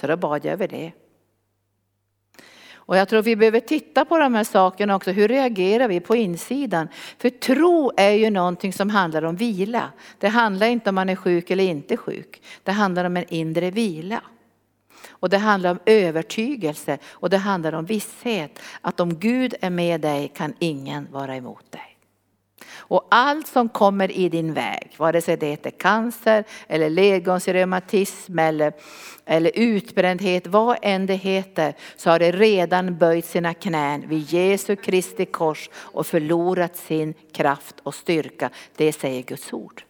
Så 0.00 0.06
då 0.06 0.16
bad 0.16 0.44
jag 0.44 0.52
över 0.52 0.68
det. 0.68 0.92
Och 2.86 2.96
jag 2.96 3.08
tror 3.08 3.22
vi 3.22 3.36
behöver 3.36 3.60
titta 3.60 4.04
på 4.04 4.18
de 4.18 4.34
här 4.34 4.44
sakerna 4.44 4.96
också. 4.96 5.10
Hur 5.10 5.28
reagerar 5.28 5.88
vi 5.88 6.00
på 6.00 6.16
insidan? 6.16 6.88
För 7.18 7.30
tro 7.30 7.92
är 7.96 8.10
ju 8.10 8.30
någonting 8.30 8.72
som 8.72 8.90
handlar 8.90 9.22
om 9.22 9.36
vila. 9.36 9.92
Det 10.18 10.28
handlar 10.28 10.66
inte 10.66 10.88
om 10.88 10.94
man 10.94 11.08
är 11.08 11.16
sjuk 11.16 11.50
eller 11.50 11.64
inte 11.64 11.96
sjuk. 11.96 12.42
Det 12.62 12.72
handlar 12.72 13.04
om 13.04 13.16
en 13.16 13.24
inre 13.28 13.70
vila. 13.70 14.22
Och 15.08 15.28
det 15.28 15.38
handlar 15.38 15.70
om 15.70 15.78
övertygelse 15.86 16.98
och 17.06 17.30
det 17.30 17.36
handlar 17.36 17.72
om 17.72 17.84
visshet. 17.84 18.58
Att 18.80 19.00
om 19.00 19.18
Gud 19.18 19.54
är 19.60 19.70
med 19.70 20.00
dig 20.00 20.32
kan 20.34 20.54
ingen 20.58 21.08
vara 21.10 21.36
emot 21.36 21.72
dig. 21.72 21.95
Och 22.88 23.06
allt 23.10 23.46
som 23.46 23.68
kommer 23.68 24.10
i 24.10 24.28
din 24.28 24.54
väg, 24.54 24.94
vare 24.96 25.20
sig 25.20 25.36
det 25.36 25.46
heter 25.46 25.70
cancer 25.70 26.44
eller 26.68 26.90
ledgångsreumatism 26.90 28.38
eller, 28.38 28.72
eller 29.24 29.50
utbrändhet, 29.54 30.46
vad 30.46 30.78
än 30.82 31.06
det 31.06 31.14
heter, 31.14 31.74
så 31.96 32.10
har 32.10 32.18
det 32.18 32.32
redan 32.32 32.98
böjt 32.98 33.26
sina 33.26 33.54
knän 33.54 34.08
vid 34.08 34.32
Jesu 34.32 34.76
Kristi 34.76 35.24
kors 35.24 35.70
och 35.74 36.06
förlorat 36.06 36.76
sin 36.76 37.14
kraft 37.32 37.74
och 37.82 37.94
styrka. 37.94 38.50
Det 38.76 38.92
säger 38.92 39.22
Guds 39.22 39.52
ord. 39.52 39.82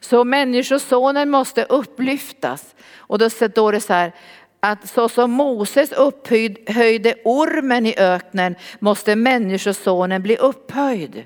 Så 0.00 0.24
människosonen 0.24 1.30
måste 1.30 1.64
upplyftas. 1.64 2.74
Och 2.96 3.18
då 3.18 3.30
står 3.30 3.72
det 3.72 3.80
så 3.80 3.92
här, 3.92 4.12
att 4.60 4.88
så 4.88 5.08
som 5.08 5.30
Moses 5.30 5.92
upphöjde 5.92 7.14
ormen 7.24 7.86
i 7.86 7.94
öknen 7.98 8.54
måste 8.78 9.16
människosonen 9.16 10.22
bli 10.22 10.36
upphöjd. 10.36 11.24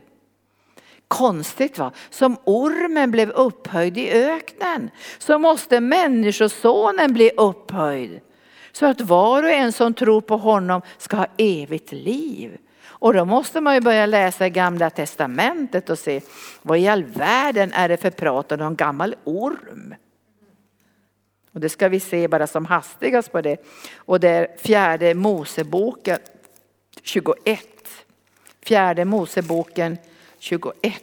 Konstigt 1.09 1.79
va? 1.79 1.93
Som 2.11 2.37
ormen 2.45 3.11
blev 3.11 3.31
upphöjd 3.31 3.99
i 3.99 4.11
öknen 4.11 4.91
så 5.19 5.39
måste 5.39 5.81
människosonen 5.81 7.13
bli 7.13 7.31
upphöjd. 7.37 8.21
Så 8.73 8.87
att 8.87 9.01
var 9.01 9.43
och 9.43 9.51
en 9.51 9.73
som 9.73 9.95
tror 9.95 10.21
på 10.21 10.37
honom 10.37 10.83
ska 10.99 11.17
ha 11.17 11.27
evigt 11.37 11.93
liv. 11.93 12.59
Och 13.01 13.15
då 13.15 13.25
måste 13.25 13.61
man 13.61 13.75
ju 13.75 13.81
börja 13.81 14.07
läsa 14.07 14.47
i 14.47 14.51
gamla 14.51 14.91
testamentet 14.91 15.91
och 15.91 15.99
se 15.99 16.21
vad 16.63 16.79
i 16.79 16.89
all 16.89 17.05
världen 17.05 17.73
är 17.73 17.89
det 17.89 17.97
för 17.97 18.11
prat 18.11 18.53
om 18.53 18.59
någon 18.59 18.77
gammal 18.77 19.17
orm. 19.25 19.95
Och 21.53 21.61
det 21.61 21.69
ska 21.69 21.89
vi 21.89 22.01
se 22.01 22.29
bara 22.29 22.47
som 22.47 22.67
hastigast 22.67 23.33
på 23.33 23.41
det. 23.41 23.57
Och 23.97 24.21
det 24.21 24.29
är 24.29 24.57
fjärde 24.59 25.15
Moseboken 25.15 26.19
21. 27.03 27.61
Fjärde 28.63 29.05
Moseboken 29.05 29.99
21. 30.39 31.03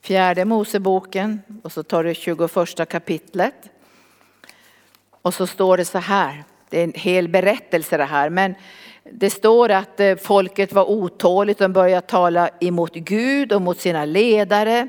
Fjärde 0.00 0.44
Moseboken 0.44 1.40
och 1.62 1.72
så 1.72 1.82
tar 1.82 2.04
du 2.04 2.14
21 2.14 2.88
kapitlet. 2.88 3.54
Och 5.10 5.34
så 5.34 5.46
står 5.46 5.76
det 5.76 5.84
så 5.84 5.98
här, 5.98 6.44
det 6.70 6.80
är 6.80 6.84
en 6.84 6.92
hel 6.94 7.28
berättelse 7.28 7.96
det 7.96 8.04
här, 8.04 8.30
men 8.30 8.54
det 9.12 9.30
står 9.30 9.70
att 9.70 10.00
eh, 10.00 10.16
folket 10.16 10.72
var 10.72 10.90
otåligt, 10.90 11.58
de 11.58 11.72
började 11.72 12.06
tala 12.06 12.50
emot 12.60 12.94
Gud 12.94 13.52
och 13.52 13.62
mot 13.62 13.80
sina 13.80 14.04
ledare. 14.04 14.88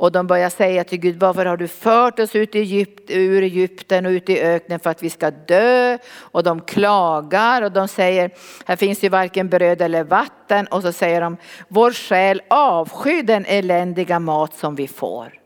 Och 0.00 0.12
de 0.12 0.26
börjar 0.26 0.50
säga 0.50 0.84
till 0.84 0.98
Gud, 0.98 1.20
varför 1.20 1.46
har 1.46 1.56
du 1.56 1.68
fört 1.68 2.18
oss 2.18 2.36
ut 2.36 2.54
Egypt, 2.54 3.10
ur 3.10 3.42
Egypten 3.42 4.06
och 4.06 4.10
ut 4.10 4.28
i 4.28 4.40
öknen 4.40 4.80
för 4.80 4.90
att 4.90 5.02
vi 5.02 5.10
ska 5.10 5.30
dö? 5.30 5.98
Och 6.16 6.42
de 6.42 6.60
klagar 6.60 7.62
och 7.62 7.72
de 7.72 7.88
säger, 7.88 8.30
här 8.64 8.76
finns 8.76 9.04
ju 9.04 9.08
varken 9.08 9.48
bröd 9.48 9.82
eller 9.82 10.04
vatten. 10.04 10.66
Och 10.66 10.82
så 10.82 10.92
säger 10.92 11.20
de, 11.20 11.36
vår 11.68 11.90
själ 11.90 12.42
avskyr 12.50 13.22
den 13.22 13.44
eländiga 13.46 14.18
mat 14.18 14.54
som 14.54 14.74
vi 14.74 14.88
får. 14.88 15.40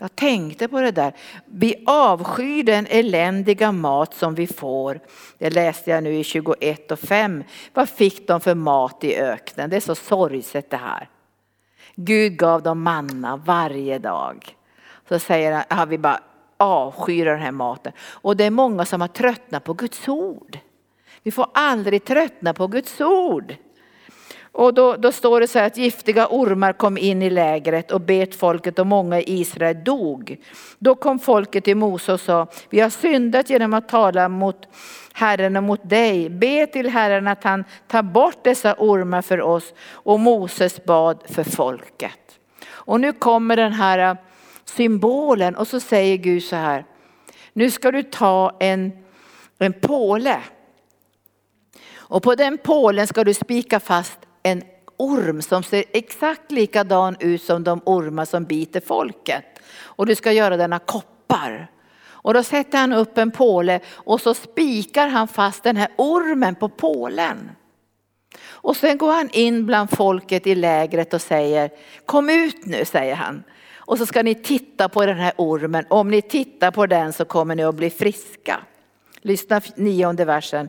Jag 0.00 0.16
tänkte 0.16 0.68
på 0.68 0.80
det 0.80 0.90
där. 0.90 1.12
Vi 1.44 1.84
avskyr 1.86 2.62
den 2.62 2.86
eländiga 2.90 3.72
mat 3.72 4.14
som 4.14 4.34
vi 4.34 4.46
får. 4.46 5.00
Det 5.38 5.50
läste 5.50 5.90
jag 5.90 6.02
nu 6.02 6.14
i 6.14 6.24
21 6.24 6.90
och 6.90 6.98
5. 6.98 7.44
Vad 7.74 7.88
fick 7.88 8.28
de 8.28 8.40
för 8.40 8.54
mat 8.54 9.04
i 9.04 9.16
öknen? 9.16 9.70
Det 9.70 9.76
är 9.76 9.80
så 9.80 9.94
sorgset 9.94 10.70
det 10.70 10.76
här. 10.76 11.08
Gud 12.00 12.36
gav 12.36 12.62
dem 12.62 12.82
manna 12.82 13.36
varje 13.36 13.98
dag. 13.98 14.56
Så 15.08 15.18
säger 15.18 15.52
han, 15.52 15.64
ja, 15.68 15.84
vi 15.84 15.98
bara 15.98 16.20
avskyr 16.56 17.24
den 17.24 17.40
här 17.40 17.52
maten. 17.52 17.92
Och 17.98 18.36
det 18.36 18.44
är 18.44 18.50
många 18.50 18.84
som 18.84 19.00
har 19.00 19.08
tröttnat 19.08 19.64
på 19.64 19.72
Guds 19.74 20.08
ord. 20.08 20.58
Vi 21.22 21.30
får 21.30 21.46
aldrig 21.54 22.04
tröttna 22.04 22.54
på 22.54 22.66
Guds 22.66 23.00
ord. 23.00 23.54
Och 24.58 24.74
då, 24.74 24.96
då, 24.96 25.12
står 25.12 25.40
det 25.40 25.48
så 25.48 25.58
här 25.58 25.66
att 25.66 25.76
giftiga 25.76 26.26
ormar 26.30 26.72
kom 26.72 26.98
in 26.98 27.22
i 27.22 27.30
lägret 27.30 27.90
och 27.90 28.00
bet 28.00 28.34
folket 28.34 28.78
och 28.78 28.86
många 28.86 29.20
i 29.20 29.40
Israel 29.40 29.84
dog. 29.84 30.36
Då 30.78 30.94
kom 30.94 31.18
folket 31.18 31.64
till 31.64 31.76
Mose 31.76 32.12
och 32.12 32.20
sa, 32.20 32.46
vi 32.70 32.80
har 32.80 32.90
syndat 32.90 33.50
genom 33.50 33.74
att 33.74 33.88
tala 33.88 34.28
mot 34.28 34.68
Herren 35.12 35.56
och 35.56 35.62
mot 35.62 35.88
dig. 35.90 36.28
Be 36.28 36.66
till 36.66 36.88
Herren 36.88 37.28
att 37.28 37.44
han 37.44 37.64
tar 37.86 38.02
bort 38.02 38.44
dessa 38.44 38.74
ormar 38.78 39.22
för 39.22 39.40
oss. 39.40 39.74
Och 39.90 40.20
Moses 40.20 40.84
bad 40.84 41.22
för 41.28 41.44
folket. 41.44 42.38
Och 42.68 43.00
nu 43.00 43.12
kommer 43.12 43.56
den 43.56 43.72
här 43.72 44.16
symbolen 44.64 45.56
och 45.56 45.68
så 45.68 45.80
säger 45.80 46.16
Gud 46.16 46.42
så 46.42 46.56
här, 46.56 46.84
nu 47.52 47.70
ska 47.70 47.90
du 47.90 48.02
ta 48.02 48.56
en, 48.60 48.92
en 49.58 49.72
påle. 49.72 50.38
Och 51.94 52.22
på 52.22 52.34
den 52.34 52.58
pålen 52.58 53.06
ska 53.06 53.24
du 53.24 53.34
spika 53.34 53.80
fast 53.80 54.18
en 54.50 54.62
orm 54.96 55.42
som 55.42 55.62
ser 55.62 55.84
exakt 55.92 56.50
likadan 56.50 57.16
ut 57.20 57.42
som 57.42 57.64
de 57.64 57.80
ormar 57.84 58.24
som 58.24 58.44
biter 58.44 58.80
folket. 58.80 59.44
Och 59.80 60.06
du 60.06 60.14
ska 60.14 60.32
göra 60.32 60.56
denna 60.56 60.78
koppar. 60.78 61.70
Och 62.06 62.34
då 62.34 62.42
sätter 62.42 62.78
han 62.78 62.92
upp 62.92 63.18
en 63.18 63.30
påle 63.30 63.80
och 63.90 64.20
så 64.20 64.34
spikar 64.34 65.08
han 65.08 65.28
fast 65.28 65.62
den 65.62 65.76
här 65.76 65.88
ormen 65.96 66.54
på 66.54 66.68
pålen. 66.68 67.50
Och 68.46 68.76
sen 68.76 68.98
går 68.98 69.12
han 69.12 69.30
in 69.30 69.66
bland 69.66 69.90
folket 69.90 70.46
i 70.46 70.54
lägret 70.54 71.14
och 71.14 71.22
säger, 71.22 71.70
kom 72.06 72.30
ut 72.30 72.66
nu 72.66 72.84
säger 72.84 73.14
han. 73.14 73.42
Och 73.76 73.98
så 73.98 74.06
ska 74.06 74.22
ni 74.22 74.34
titta 74.34 74.88
på 74.88 75.06
den 75.06 75.18
här 75.18 75.32
ormen, 75.36 75.84
om 75.88 76.10
ni 76.10 76.22
tittar 76.22 76.70
på 76.70 76.86
den 76.86 77.12
så 77.12 77.24
kommer 77.24 77.54
ni 77.54 77.64
att 77.64 77.74
bli 77.74 77.90
friska. 77.90 78.60
Lyssna 79.20 79.60
nionde 79.76 80.24
versen. 80.24 80.68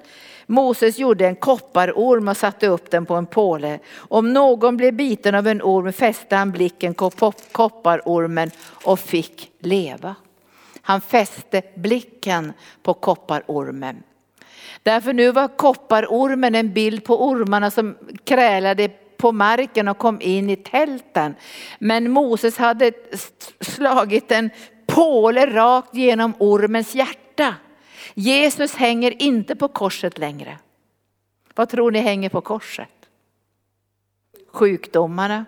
Moses 0.51 0.99
gjorde 0.99 1.27
en 1.27 1.35
kopparorm 1.35 2.27
och 2.27 2.37
satte 2.37 2.67
upp 2.67 2.91
den 2.91 3.05
på 3.05 3.15
en 3.15 3.25
påle. 3.25 3.79
Om 3.97 4.33
någon 4.33 4.77
blev 4.77 4.93
biten 4.93 5.35
av 5.35 5.47
en 5.47 5.61
orm 5.61 5.93
fäste 5.93 6.35
han 6.35 6.51
blicken 6.51 6.93
på 6.93 7.11
kopparormen 7.51 8.51
och 8.83 8.99
fick 8.99 9.51
leva. 9.59 10.15
Han 10.81 11.01
fäste 11.01 11.61
blicken 11.75 12.53
på 12.83 12.93
kopparormen. 12.93 14.03
Därför 14.83 15.13
nu 15.13 15.31
var 15.31 15.47
kopparormen 15.57 16.55
en 16.55 16.73
bild 16.73 17.03
på 17.03 17.27
ormarna 17.27 17.71
som 17.71 17.97
krälade 18.23 18.89
på 19.17 19.31
marken 19.31 19.87
och 19.87 19.97
kom 19.97 20.21
in 20.21 20.49
i 20.49 20.55
tälten. 20.55 21.35
Men 21.79 22.11
Moses 22.11 22.57
hade 22.57 22.91
slagit 23.61 24.31
en 24.31 24.49
påle 24.87 25.45
rakt 25.45 25.95
genom 25.95 26.33
ormens 26.39 26.95
hjärta. 26.95 27.55
Jesus 28.13 28.75
hänger 28.75 29.21
inte 29.21 29.55
på 29.55 29.67
korset 29.67 30.17
längre. 30.17 30.57
Vad 31.55 31.69
tror 31.69 31.91
ni 31.91 31.99
hänger 31.99 32.29
på 32.29 32.41
korset? 32.41 32.89
Sjukdomarna, 34.51 35.45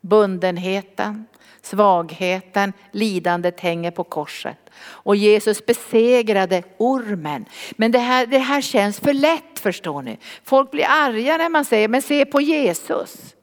bundenheten, 0.00 1.26
svagheten, 1.62 2.72
lidandet 2.92 3.60
hänger 3.60 3.90
på 3.90 4.04
korset. 4.04 4.58
Och 4.80 5.16
Jesus 5.16 5.66
besegrade 5.66 6.62
ormen. 6.76 7.44
Men 7.72 7.92
det 7.92 7.98
här, 7.98 8.26
det 8.26 8.38
här 8.38 8.60
känns 8.60 9.00
för 9.00 9.12
lätt 9.12 9.58
förstår 9.58 10.02
ni. 10.02 10.18
Folk 10.44 10.70
blir 10.70 10.86
arga 10.88 11.36
när 11.36 11.48
man 11.48 11.64
säger, 11.64 11.88
men 11.88 12.02
se 12.02 12.24
på 12.24 12.40
Jesus. 12.40 13.34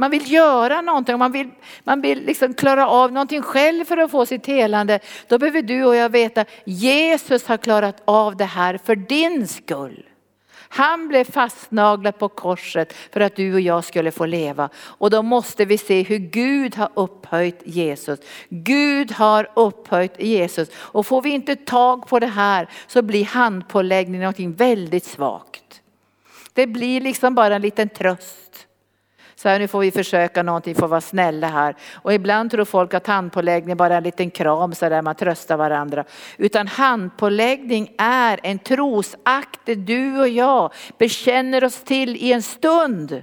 Man 0.00 0.10
vill 0.10 0.32
göra 0.32 0.80
någonting, 0.80 1.18
man 1.18 1.32
vill, 1.32 1.50
man 1.84 2.00
vill 2.00 2.24
liksom 2.24 2.54
klara 2.54 2.88
av 2.88 3.12
någonting 3.12 3.42
själv 3.42 3.84
för 3.84 3.96
att 3.96 4.10
få 4.10 4.26
sitt 4.26 4.46
helande. 4.46 5.00
Då 5.28 5.38
behöver 5.38 5.62
du 5.62 5.84
och 5.84 5.96
jag 5.96 6.08
veta, 6.08 6.44
Jesus 6.64 7.46
har 7.46 7.56
klarat 7.56 8.02
av 8.04 8.36
det 8.36 8.44
här 8.44 8.78
för 8.84 8.96
din 8.96 9.48
skull. 9.48 10.04
Han 10.52 11.08
blev 11.08 11.24
fastnaglad 11.24 12.18
på 12.18 12.28
korset 12.28 12.94
för 13.12 13.20
att 13.20 13.36
du 13.36 13.54
och 13.54 13.60
jag 13.60 13.84
skulle 13.84 14.10
få 14.10 14.26
leva. 14.26 14.68
Och 14.76 15.10
då 15.10 15.22
måste 15.22 15.64
vi 15.64 15.78
se 15.78 16.02
hur 16.02 16.18
Gud 16.18 16.76
har 16.76 16.90
upphöjt 16.94 17.62
Jesus. 17.64 18.18
Gud 18.48 19.12
har 19.12 19.50
upphöjt 19.56 20.20
Jesus. 20.20 20.68
Och 20.74 21.06
får 21.06 21.22
vi 21.22 21.30
inte 21.30 21.56
tag 21.56 22.06
på 22.06 22.18
det 22.18 22.26
här 22.26 22.68
så 22.86 23.02
blir 23.02 23.24
handpåläggning 23.24 24.20
någonting 24.20 24.52
väldigt 24.52 25.04
svagt. 25.04 25.82
Det 26.52 26.66
blir 26.66 27.00
liksom 27.00 27.34
bara 27.34 27.56
en 27.56 27.62
liten 27.62 27.88
tröst. 27.88 28.49
Så 29.42 29.48
här, 29.48 29.58
nu 29.58 29.68
får 29.68 29.80
vi 29.80 29.90
försöka 29.90 30.42
någonting, 30.42 30.74
får 30.74 30.88
vara 30.88 31.00
snälla 31.00 31.48
här. 31.48 31.74
Och 31.94 32.14
ibland 32.14 32.50
tror 32.50 32.64
folk 32.64 32.94
att 32.94 33.06
handpåläggning 33.06 33.76
bara 33.76 33.94
är 33.94 33.96
en 33.96 34.02
liten 34.02 34.30
kram 34.30 34.74
så 34.74 34.88
där 34.88 35.02
man 35.02 35.14
tröstar 35.14 35.56
varandra. 35.56 36.04
Utan 36.36 36.66
handpåläggning 36.66 37.94
är 37.98 38.40
en 38.42 38.58
trosakt 38.58 39.60
där 39.64 39.74
du 39.74 40.20
och 40.20 40.28
jag 40.28 40.72
bekänner 40.98 41.64
oss 41.64 41.82
till 41.82 42.16
i 42.16 42.32
en 42.32 42.42
stund 42.42 43.22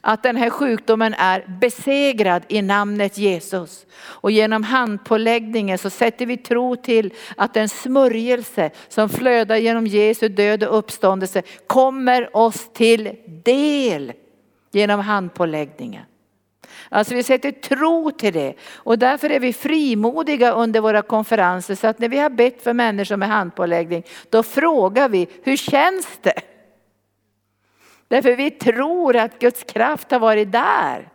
att 0.00 0.22
den 0.22 0.36
här 0.36 0.50
sjukdomen 0.50 1.14
är 1.14 1.58
besegrad 1.60 2.42
i 2.48 2.62
namnet 2.62 3.18
Jesus. 3.18 3.86
Och 4.02 4.30
genom 4.30 4.62
handpåläggningen 4.62 5.78
så 5.78 5.90
sätter 5.90 6.26
vi 6.26 6.36
tro 6.36 6.76
till 6.76 7.12
att 7.36 7.54
den 7.54 7.68
smörjelse 7.68 8.70
som 8.88 9.08
flödar 9.08 9.56
genom 9.56 9.86
Jesu 9.86 10.28
död 10.28 10.64
och 10.64 10.78
uppståndelse 10.78 11.42
kommer 11.66 12.36
oss 12.36 12.72
till 12.72 13.14
del 13.44 14.12
genom 14.76 15.00
handpåläggningen. 15.00 16.02
Alltså 16.88 17.14
vi 17.14 17.22
sätter 17.22 17.52
tro 17.52 18.10
till 18.10 18.32
det 18.32 18.54
och 18.74 18.98
därför 18.98 19.30
är 19.30 19.40
vi 19.40 19.52
frimodiga 19.52 20.52
under 20.52 20.80
våra 20.80 21.02
konferenser 21.02 21.74
så 21.74 21.86
att 21.86 21.98
när 21.98 22.08
vi 22.08 22.18
har 22.18 22.30
bett 22.30 22.62
för 22.62 22.72
människor 22.72 23.16
med 23.16 23.28
handpåläggning 23.28 24.02
då 24.30 24.42
frågar 24.42 25.08
vi 25.08 25.28
hur 25.42 25.56
känns 25.56 26.18
det? 26.22 26.40
Därför 28.08 28.36
vi 28.36 28.50
tror 28.50 29.16
att 29.16 29.38
Guds 29.38 29.62
kraft 29.62 30.10
har 30.10 30.18
varit 30.18 30.52
där. 30.52 31.08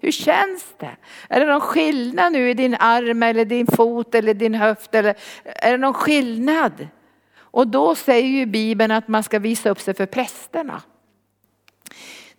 Hur 0.00 0.12
känns 0.12 0.74
det? 0.78 0.96
Är 1.28 1.40
det 1.40 1.46
någon 1.46 1.60
skillnad 1.60 2.32
nu 2.32 2.50
i 2.50 2.54
din 2.54 2.76
arm 2.78 3.22
eller 3.22 3.44
din 3.44 3.66
fot 3.66 4.14
eller 4.14 4.34
din 4.34 4.54
höft? 4.54 4.94
Eller, 4.94 5.14
är 5.44 5.70
det 5.72 5.78
någon 5.78 5.94
skillnad? 5.94 6.88
Och 7.36 7.68
då 7.68 7.94
säger 7.94 8.28
ju 8.28 8.46
Bibeln 8.46 8.90
att 8.90 9.08
man 9.08 9.22
ska 9.22 9.38
visa 9.38 9.70
upp 9.70 9.80
sig 9.80 9.94
för 9.94 10.06
prästerna. 10.06 10.82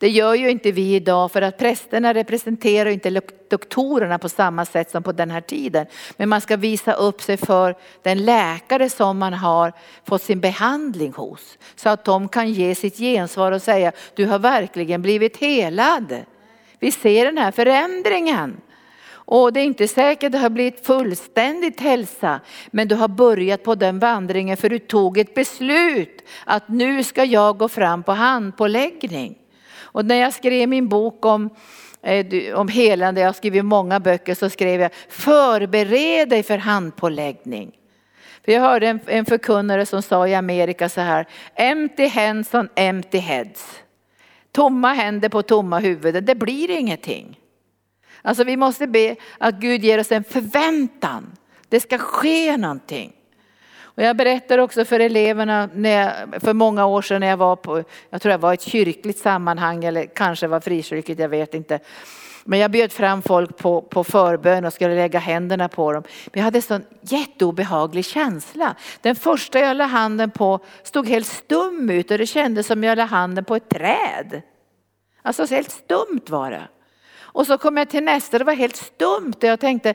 Det 0.04 0.10
gör 0.10 0.34
ju 0.34 0.50
inte 0.50 0.72
vi 0.72 0.96
idag 0.96 1.32
för 1.32 1.42
att 1.42 1.58
prästerna 1.58 2.14
representerar 2.14 2.90
inte 2.90 3.22
doktorerna 3.50 4.20
på 4.20 4.30
samma 4.30 4.66
sätt 4.66 4.92
som 4.92 5.04
på 5.04 5.12
den 5.12 5.32
här 5.32 5.42
tiden. 5.42 5.86
Men 6.18 6.30
man 6.30 6.42
ska 6.42 6.58
visa 6.58 6.94
upp 6.94 7.22
sig 7.22 7.38
för 7.38 7.76
den 8.02 8.26
läkare 8.26 8.90
som 8.90 9.18
man 9.18 9.34
har 9.34 9.74
fått 10.06 10.22
sin 10.22 10.40
behandling 10.40 11.14
hos. 11.14 11.58
Så 11.76 11.90
att 11.90 12.06
de 12.06 12.28
kan 12.28 12.52
ge 12.52 12.76
sitt 12.76 12.98
gensvar 12.98 13.52
och 13.52 13.62
säga 13.62 13.92
du 14.16 14.26
har 14.26 14.40
verkligen 14.40 15.02
blivit 15.02 15.38
helad. 15.38 16.16
Vi 16.80 16.92
ser 16.92 17.26
den 17.26 17.38
här 17.38 17.52
förändringen. 17.52 18.58
Och 19.14 19.54
det 19.54 19.60
är 19.60 19.66
inte 19.66 19.88
säkert 19.88 20.26
att 20.26 20.32
det 20.32 20.38
har 20.38 20.50
blivit 20.50 20.86
fullständigt 20.86 21.80
hälsa, 21.80 22.40
men 22.72 22.88
du 22.88 22.96
har 22.96 23.08
börjat 23.08 23.64
på 23.64 23.76
den 23.76 24.00
vandringen 24.00 24.58
för 24.58 24.70
du 24.70 24.80
tog 24.80 25.18
ett 25.18 25.36
beslut 25.36 26.22
att 26.46 26.70
nu 26.70 27.04
ska 27.04 27.24
jag 27.24 27.58
gå 27.58 27.70
fram 27.70 28.04
på 28.04 28.12
handpåläggning. 28.12 29.38
Och 29.94 30.06
när 30.06 30.16
jag 30.16 30.34
skrev 30.34 30.70
min 30.70 30.90
bok 30.90 31.26
om 31.26 31.50
eh, 32.02 32.56
om 32.56 32.68
helande, 32.68 33.22
jag 33.22 33.28
har 33.28 33.34
skrivit 33.34 33.66
många 33.66 34.00
böcker, 34.00 34.36
så 34.36 34.50
skrev 34.50 34.82
jag 34.82 34.92
förbered 35.10 36.30
dig 36.30 36.44
för 36.44 36.58
handpåläggning. 36.58 37.72
För 38.46 38.52
jag 38.52 38.62
hörde 38.62 38.88
en, 38.88 39.00
en 39.06 39.26
förkunnare 39.26 39.86
som 39.86 40.02
sa 40.02 40.28
i 40.28 40.36
Amerika 40.36 40.90
så 40.90 41.02
här, 41.02 41.28
empty 41.56 42.08
hands 42.08 42.54
on 42.54 42.70
empty 42.76 43.18
heads. 43.18 43.80
Tomma 44.52 44.94
händer 44.94 45.30
på 45.30 45.42
tomma 45.42 45.80
huvuden, 45.80 46.26
det 46.26 46.36
blir 46.36 46.70
ingenting. 46.70 47.40
Alltså 48.22 48.44
vi 48.44 48.58
måste 48.58 48.88
be 48.88 49.16
att 49.38 49.56
Gud 49.56 49.84
ger 49.84 50.00
oss 50.00 50.12
en 50.12 50.24
förväntan. 50.24 51.32
Det 51.70 51.80
ska 51.80 51.98
ske 51.98 52.58
någonting. 52.58 53.14
Och 53.96 54.04
jag 54.04 54.18
berättar 54.18 54.58
också 54.58 54.86
för 54.86 55.00
eleverna 55.00 55.70
när 55.74 55.90
jag, 55.90 56.42
för 56.42 56.54
många 56.54 56.86
år 56.86 57.02
sedan 57.02 57.20
när 57.20 57.28
jag 57.28 57.38
var 57.38 57.56
på, 57.56 57.84
jag 58.10 58.22
tror 58.22 58.32
jag 58.32 58.40
var 58.40 58.52
i 58.52 58.54
ett 58.54 58.62
kyrkligt 58.62 59.20
sammanhang 59.20 59.84
eller 59.84 60.06
kanske 60.06 60.48
var 60.48 60.60
frikyrkligt, 60.60 61.20
jag 61.20 61.30
vet 61.30 61.54
inte. 61.54 61.80
Men 62.46 62.60
jag 62.60 62.72
bjöd 62.72 62.92
fram 62.92 63.22
folk 63.22 63.58
på, 63.58 63.82
på 63.82 64.04
förbön 64.04 64.66
och 64.66 64.74
skulle 64.74 64.96
lägga 64.96 65.20
händerna 65.20 65.70
på 65.70 65.94
dem. 65.94 66.04
Men 66.26 66.40
jag 66.40 66.44
hade 66.44 66.58
en 66.58 66.62
sån 66.62 66.86
jätteobehaglig 67.02 68.06
känsla. 68.06 68.76
Den 69.02 69.16
första 69.16 69.60
jag 69.60 69.78
la 69.78 69.86
handen 69.86 70.32
på 70.32 70.60
stod 70.84 71.08
helt 71.08 71.28
stum 71.28 71.90
ut 71.90 72.12
och 72.12 72.18
det 72.18 72.28
kändes 72.28 72.68
som 72.68 72.84
jag 72.84 72.98
la 72.98 73.06
handen 73.06 73.46
på 73.46 73.56
ett 73.56 73.70
träd. 73.70 74.42
Alltså 75.22 75.46
helt 75.46 75.72
stumt 75.72 76.30
var 76.30 76.52
det. 76.52 76.68
Och 77.34 77.48
så 77.48 77.58
kom 77.58 77.78
jag 77.78 77.90
till 77.90 78.04
nästa, 78.04 78.38
det 78.38 78.44
var 78.44 78.54
helt 78.54 78.76
stumt 78.76 79.34
och 79.38 79.44
jag 79.44 79.60
tänkte, 79.60 79.94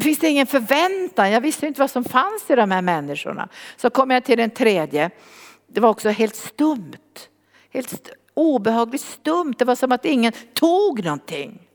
finns 0.00 0.18
det 0.18 0.28
ingen 0.28 0.46
förväntan. 0.46 1.30
Jag 1.30 1.40
visste 1.40 1.66
inte 1.66 1.80
vad 1.80 1.90
som 1.90 2.04
fanns 2.04 2.50
i 2.50 2.54
de 2.54 2.70
här 2.70 2.82
människorna. 2.82 3.48
Så 3.76 3.90
kom 3.90 4.10
jag 4.10 4.24
till 4.24 4.38
den 4.38 4.50
tredje. 4.50 5.10
Det 5.66 5.80
var 5.80 5.88
också 5.88 6.08
helt 6.08 6.36
stumt. 6.36 7.28
Helt 7.70 7.92
st 7.92 8.10
obehagligt 8.34 9.02
stumt. 9.02 9.54
Det 9.58 9.64
var 9.64 9.74
som 9.74 9.92
att 9.92 10.04
ingen 10.04 10.32
tog 10.54 11.04
någonting. 11.04 11.68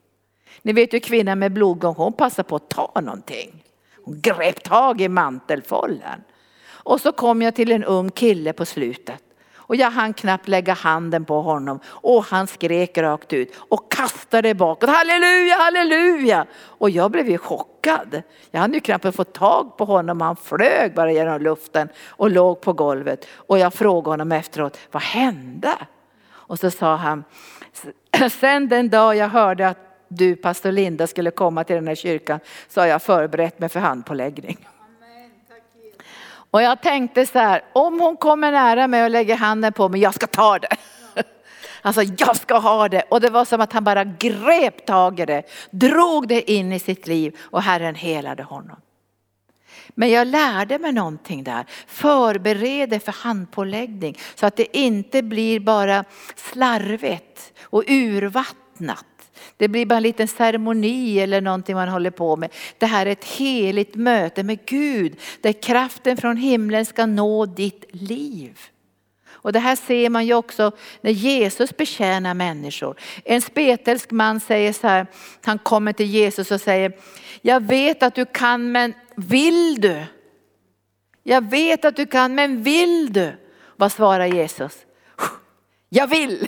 Ni 0.62 0.74
vet 0.74 0.94
ju 0.94 1.00
kvinnan 1.00 1.40
med 1.40 1.54
blodgång, 1.54 1.96
hon 1.96 2.14
passade 2.14 2.50
på 2.50 2.56
att 2.56 2.70
ta 2.70 3.02
någonting. 3.02 3.64
Hon 4.04 4.22
grep 4.22 4.64
tag 4.64 5.02
i 5.02 5.10
mantelfållen. 5.10 6.24
Och 6.68 7.02
så 7.02 7.12
kom 7.12 7.42
jag 7.42 7.56
till 7.56 7.72
en 7.72 7.84
ung 7.84 8.12
kille 8.12 8.54
på 8.54 8.66
slutet. 8.66 9.24
Och 9.68 9.76
jag 9.76 9.92
hann 9.92 10.14
knappt 10.14 10.48
lägga 10.48 10.74
handen 10.74 11.26
på 11.26 11.42
honom 11.42 11.80
och 11.86 12.24
han 12.24 12.48
skrek 12.48 12.98
rakt 12.98 13.34
ut 13.34 13.54
och 13.70 13.92
kastade 13.92 14.54
bakåt. 14.54 14.90
Halleluja, 14.90 15.56
halleluja! 15.56 16.46
Och 16.64 16.90
jag 16.90 17.12
blev 17.12 17.30
ju 17.30 17.38
chockad. 17.38 18.22
Jag 18.52 18.60
hade 18.60 18.74
ju 18.74 18.80
knappt 18.80 19.16
fått 19.16 19.34
tag 19.34 19.78
på 19.78 19.86
honom. 19.86 20.22
Han 20.22 20.36
flög 20.36 20.94
bara 20.94 21.12
genom 21.12 21.42
luften 21.42 21.90
och 22.08 22.32
låg 22.32 22.62
på 22.62 22.74
golvet. 22.74 23.28
Och 23.32 23.60
jag 23.60 23.74
frågade 23.74 24.10
honom 24.10 24.32
efteråt, 24.32 24.78
vad 24.92 25.04
hände? 25.04 25.74
Och 26.30 26.60
så 26.60 26.72
sa 26.72 26.96
han, 26.96 27.24
sen 28.32 28.68
den 28.68 28.90
dag 28.90 29.16
jag 29.16 29.30
hörde 29.30 29.68
att 29.68 29.78
du 30.08 30.36
pastor 30.36 30.72
Linda 30.72 31.08
skulle 31.08 31.32
komma 31.32 31.64
till 31.64 31.76
den 31.76 31.88
här 31.88 31.96
kyrkan 31.96 32.40
så 32.68 32.82
har 32.82 32.88
jag 32.88 33.02
förberett 33.02 33.60
mig 33.60 33.70
för 33.70 33.80
handpåläggning. 33.80 34.68
Och 36.58 36.64
jag 36.64 36.82
tänkte 36.82 37.26
så 37.26 37.40
här, 37.40 37.62
om 37.74 38.00
hon 38.00 38.18
kommer 38.18 38.52
nära 38.52 38.88
mig 38.88 39.04
och 39.04 39.10
lägger 39.10 39.36
handen 39.36 39.74
på 39.74 39.90
mig, 39.90 40.02
jag 40.02 40.14
ska 40.14 40.28
ta 40.28 40.60
det. 40.60 40.76
Alltså 41.82 42.02
jag 42.18 42.36
ska 42.36 42.58
ha 42.58 42.90
det. 42.90 43.02
Och 43.02 43.22
det 43.22 43.30
var 43.30 43.46
som 43.46 43.62
att 43.62 43.74
han 43.74 43.84
bara 43.84 44.04
grep 44.04 44.86
tag 44.86 45.20
i 45.20 45.26
det, 45.26 45.44
drog 45.72 46.28
det 46.28 46.52
in 46.52 46.74
i 46.74 46.80
sitt 46.80 47.08
liv 47.08 47.38
och 47.42 47.62
Herren 47.62 47.96
helade 47.96 48.44
honom. 48.44 48.78
Men 49.90 50.10
jag 50.10 50.28
lärde 50.28 50.80
mig 50.80 50.92
någonting 50.92 51.44
där. 51.44 51.66
Förbered 51.88 53.04
för 53.04 53.12
handpåläggning 53.12 54.18
så 54.36 54.46
att 54.46 54.56
det 54.56 54.78
inte 54.78 55.24
blir 55.24 55.60
bara 55.60 56.04
slarvigt 56.36 57.54
och 57.64 57.84
urvattnat 57.88 59.06
det 59.58 59.68
blir 59.68 59.86
bara 59.86 59.98
en 59.98 60.04
liten 60.04 60.28
ceremoni 60.28 61.20
eller 61.20 61.42
någonting 61.42 61.76
man 61.76 61.90
håller 61.90 62.12
på 62.12 62.36
med. 62.36 62.54
Det 62.78 62.86
här 62.86 63.06
är 63.06 63.12
ett 63.12 63.26
heligt 63.26 63.96
möte 63.96 64.44
med 64.44 64.66
Gud 64.66 65.20
där 65.42 65.54
kraften 65.54 66.18
från 66.18 66.38
himlen 66.38 66.86
ska 66.86 67.06
nå 67.06 67.46
ditt 67.46 67.86
liv. 67.92 68.60
Och 69.30 69.54
det 69.54 69.60
här 69.60 69.76
ser 69.76 70.10
man 70.10 70.26
ju 70.26 70.34
också 70.34 70.72
när 71.02 71.12
Jesus 71.12 71.78
betjänar 71.78 72.34
människor. 72.34 73.00
En 73.26 73.42
spetälsk 73.42 74.12
man 74.12 74.40
säger 74.40 74.74
så 74.74 74.88
här, 74.88 75.08
han 75.46 75.60
kommer 75.60 75.94
till 75.94 76.06
Jesus 76.06 76.52
och 76.52 76.62
säger, 76.62 76.94
jag 77.42 77.64
vet 77.64 78.04
att 78.04 78.16
du 78.16 78.26
kan 78.26 78.72
men 78.72 78.94
vill 79.16 79.82
du? 79.82 80.04
Jag 81.24 81.50
vet 81.50 81.86
att 81.86 81.96
du 81.96 82.06
kan 82.06 82.36
men 82.36 82.64
vill 82.64 83.14
du? 83.14 83.32
Vad 83.76 83.92
svarar 83.92 84.26
Jesus? 84.26 84.74
Jag 85.90 86.08
vill! 86.08 86.48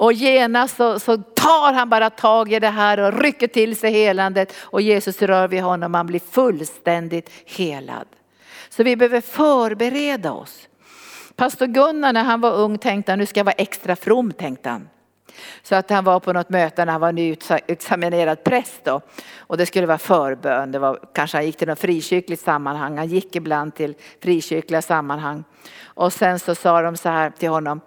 Och 0.00 0.12
genast 0.12 0.76
så, 0.76 0.98
så, 0.98 1.16
tar 1.16 1.72
han 1.72 1.88
bara 1.88 2.10
tag 2.10 2.52
i 2.52 2.58
det 2.58 2.68
här 2.68 3.00
och 3.00 3.22
rycker 3.22 3.46
till 3.46 3.76
sig 3.76 3.92
helandet 3.92 4.54
och 4.60 4.80
Jesus 4.80 5.22
rör 5.22 5.48
vid 5.48 5.62
honom, 5.62 5.94
han 5.94 6.06
blir 6.06 6.20
fullständigt 6.20 7.30
helad. 7.46 8.06
Så 8.68 8.82
vi 8.82 8.96
behöver 8.96 9.20
förbereda 9.20 10.32
oss. 10.32 10.68
Pastor 11.36 11.66
Gunnar 11.66 12.12
när 12.12 12.24
han 12.24 12.40
var 12.40 12.52
ung 12.52 12.78
tänkte 12.78 13.12
han, 13.12 13.18
nu 13.18 13.26
ska 13.26 13.40
jag 13.40 13.44
vara 13.44 13.54
extra 13.54 13.96
from 13.96 14.32
tänkte 14.32 14.68
han. 14.68 14.88
Så 15.62 15.74
att 15.74 15.90
han 15.90 16.04
var 16.04 16.20
på 16.20 16.32
något 16.32 16.50
möte 16.50 16.84
när 16.84 16.92
han 16.92 17.00
var 17.00 17.12
nyutexaminerad 17.12 18.44
präst 18.44 18.84
då. 18.84 19.00
Och 19.38 19.56
det 19.56 19.66
skulle 19.66 19.86
vara 19.86 19.98
förbön, 19.98 20.72
det 20.72 20.78
var, 20.78 20.98
kanske 21.14 21.36
han 21.36 21.46
gick 21.46 21.56
till 21.56 21.68
något 21.68 21.80
frikyrkligt 21.80 22.42
sammanhang, 22.42 22.98
han 22.98 23.08
gick 23.08 23.36
ibland 23.36 23.74
till 23.74 23.94
frikyrkliga 24.22 24.82
sammanhang. 24.82 25.44
Och 25.84 26.12
sen 26.12 26.38
så 26.38 26.54
sa 26.54 26.82
de 26.82 26.96
så 26.96 27.08
här 27.08 27.30
till 27.30 27.48
honom, 27.48 27.80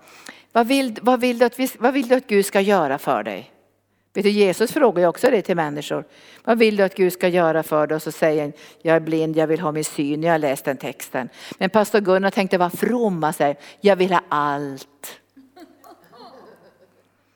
vad 0.53 0.67
vill, 0.67 0.97
vad 1.01 1.19
vill, 1.19 1.39
du, 1.39 1.45
att 1.45 1.59
vi, 1.59 1.69
vad 1.79 1.93
vill 1.93 2.07
du 2.07 2.15
att 2.15 2.27
Gud 2.27 2.45
ska 2.45 2.61
göra 2.61 2.97
för 2.97 3.23
dig? 3.23 3.51
Vet 4.13 4.23
du, 4.23 4.29
Jesus 4.29 4.71
frågar 4.71 5.01
ju 5.01 5.07
också 5.07 5.31
det 5.31 5.41
till 5.41 5.55
människor. 5.55 6.03
Vad 6.43 6.57
vill 6.57 6.75
du 6.75 6.83
att 6.83 6.95
Gud 6.95 7.13
ska 7.13 7.27
göra 7.27 7.63
för 7.63 7.87
dig? 7.87 7.95
Och 7.95 8.01
så 8.01 8.11
säger 8.11 8.41
han, 8.41 8.53
jag 8.81 8.95
är 8.95 8.99
blind, 8.99 9.37
jag 9.37 9.47
vill 9.47 9.59
ha 9.59 9.71
min 9.71 9.83
syn. 9.83 10.23
Jag 10.23 10.31
har 10.31 10.37
läst 10.37 10.65
den 10.65 10.77
texten. 10.77 11.29
Men 11.57 11.69
pastor 11.69 11.99
Gunnar 11.99 12.29
tänkte 12.29 12.57
vara 12.57 12.69
from 12.69 13.23
och 13.23 13.35
säger, 13.35 13.55
jag 13.81 13.95
vill 13.95 14.11
ha 14.11 14.21
allt. 14.29 15.19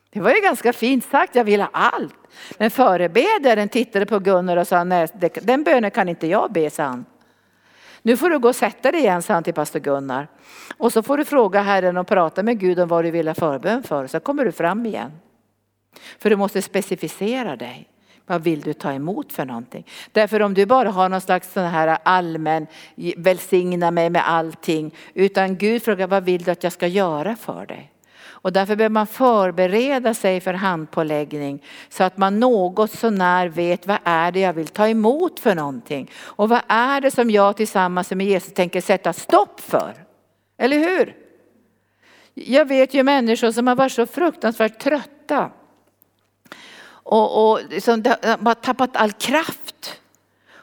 Det 0.10 0.20
var 0.20 0.32
ju 0.32 0.42
ganska 0.42 0.74
fint 0.74 1.06
sagt, 1.06 1.36
jag 1.36 1.44
vill 1.44 1.62
ha 1.62 1.70
allt. 1.74 2.16
Men 2.58 2.72
förebedjaren 2.72 3.70
tittade 3.70 4.06
på 4.06 4.20
Gunnar 4.20 4.58
och 4.58 4.68
sa, 4.68 4.84
nej 4.84 5.08
den 5.42 5.64
bönen 5.64 5.92
kan 5.92 6.10
inte 6.10 6.28
jag 6.28 6.52
be, 6.52 6.70
sa 6.70 6.84
han. 6.84 7.06
Nu 8.08 8.18
får 8.18 8.30
du 8.30 8.40
gå 8.40 8.48
och 8.48 8.56
sätta 8.56 8.92
dig 8.92 9.02
igen, 9.02 9.22
sa 9.22 9.34
han 9.34 9.44
till 9.44 9.54
pastor 9.54 9.80
Gunnar. 9.80 10.28
Och 10.78 10.94
så 10.94 11.04
får 11.04 11.18
du 11.18 11.26
fråga 11.26 11.62
Herren 11.62 11.98
och 11.98 12.08
prata 12.08 12.44
med 12.44 12.60
Gud 12.60 12.80
om 12.80 12.88
vad 12.88 13.06
du 13.06 13.12
vill 13.12 13.28
ha 13.28 13.36
förbön 13.36 13.84
för, 13.84 14.08
så 14.08 14.20
kommer 14.20 14.46
du 14.46 14.52
fram 14.52 14.86
igen. 14.86 15.12
För 16.20 16.30
du 16.30 16.36
måste 16.36 16.62
specificera 16.62 17.56
dig. 17.56 17.90
Vad 18.26 18.44
vill 18.44 18.62
du 18.62 18.74
ta 18.74 18.94
emot 18.94 19.34
för 19.34 19.46
någonting? 19.46 19.88
Därför 20.12 20.42
om 20.42 20.54
du 20.54 20.66
bara 20.66 20.90
har 20.90 21.10
någon 21.10 21.22
slags 21.22 21.54
sån 21.54 21.64
här 21.64 21.98
allmän 22.04 22.68
välsigna 23.18 23.92
mig 23.92 24.10
med 24.10 24.30
allting. 24.30 24.96
Utan 25.14 25.58
Gud 25.58 25.84
frågar 25.84 26.08
vad 26.08 26.24
vill 26.24 26.44
du 26.44 26.52
att 26.52 26.64
jag 26.64 26.74
ska 26.74 26.88
göra 26.88 27.36
för 27.36 27.66
dig? 27.66 27.92
Och 28.48 28.54
därför 28.54 28.76
behöver 28.76 28.94
man 28.94 29.08
förbereda 29.08 30.14
sig 30.14 30.42
för 30.42 30.54
handpåläggning 30.54 31.64
så 31.90 32.04
att 32.04 32.18
man 32.18 32.40
något 32.40 32.92
sånär 32.92 33.48
vet 33.48 33.88
vad 33.88 33.98
är 34.04 34.32
det 34.32 34.40
jag 34.40 34.54
vill 34.54 34.68
ta 34.68 34.88
emot 34.88 35.40
för 35.40 35.56
någonting. 35.56 36.12
Och 36.22 36.50
vad 36.50 36.62
är 36.68 37.02
det 37.02 37.12
som 37.12 37.30
jag 37.30 37.58
tillsammans 37.58 38.12
med 38.12 38.28
Jesus 38.28 38.54
tänker 38.54 38.82
sätta 38.82 39.14
stopp 39.14 39.60
för? 39.60 39.94
Eller 40.58 40.78
hur? 40.78 41.16
Jag 42.34 42.66
vet 42.66 42.94
ju 42.94 43.04
människor 43.04 43.52
som 43.52 43.68
har 43.68 43.76
varit 43.76 43.92
så 43.92 44.06
fruktansvärt 44.06 44.80
trötta 44.80 45.52
och, 46.88 47.52
och 47.52 47.60
liksom, 47.70 48.04
som 48.04 48.46
har 48.46 48.56
tappat 48.56 48.96
all 48.96 49.12
kraft. 49.12 50.02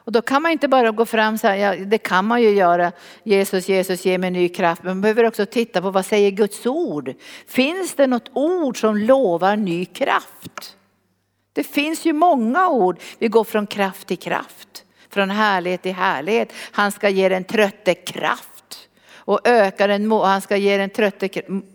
Och 0.05 0.11
då 0.11 0.21
kan 0.21 0.41
man 0.41 0.51
inte 0.51 0.67
bara 0.67 0.91
gå 0.91 1.05
fram 1.05 1.33
och 1.33 1.39
säga, 1.39 1.75
ja, 1.75 1.85
det 1.85 1.97
kan 1.97 2.25
man 2.25 2.41
ju 2.41 2.49
göra, 2.49 2.91
Jesus, 3.23 3.69
Jesus 3.69 4.05
ge 4.05 4.17
mig 4.17 4.31
ny 4.31 4.49
kraft. 4.49 4.83
Men 4.83 4.97
man 4.97 5.01
behöver 5.01 5.23
också 5.23 5.45
titta 5.45 5.81
på 5.81 5.91
vad 5.91 6.05
säger 6.05 6.31
Guds 6.31 6.65
ord? 6.65 7.13
Finns 7.47 7.93
det 7.93 8.07
något 8.07 8.29
ord 8.33 8.79
som 8.79 8.97
lovar 8.97 9.55
ny 9.55 9.85
kraft? 9.85 10.77
Det 11.53 11.63
finns 11.63 12.05
ju 12.05 12.13
många 12.13 12.69
ord, 12.69 12.99
vi 13.19 13.27
går 13.27 13.43
från 13.43 13.67
kraft 13.67 14.07
till 14.07 14.17
kraft, 14.17 14.83
från 15.09 15.29
härlighet 15.29 15.81
till 15.81 15.93
härlighet. 15.93 16.53
Han 16.71 16.91
ska 16.91 17.09
ge 17.09 17.29
den 17.29 17.43
trötte 17.43 17.93
kraft 17.93 18.89
och 19.07 19.47
öka 19.47 19.87
den, 19.87 20.11
han 20.11 20.41
ska 20.41 20.57
ge 20.57 20.77
den 20.77 20.89
trötte 20.89 21.27
kraft 21.27 21.74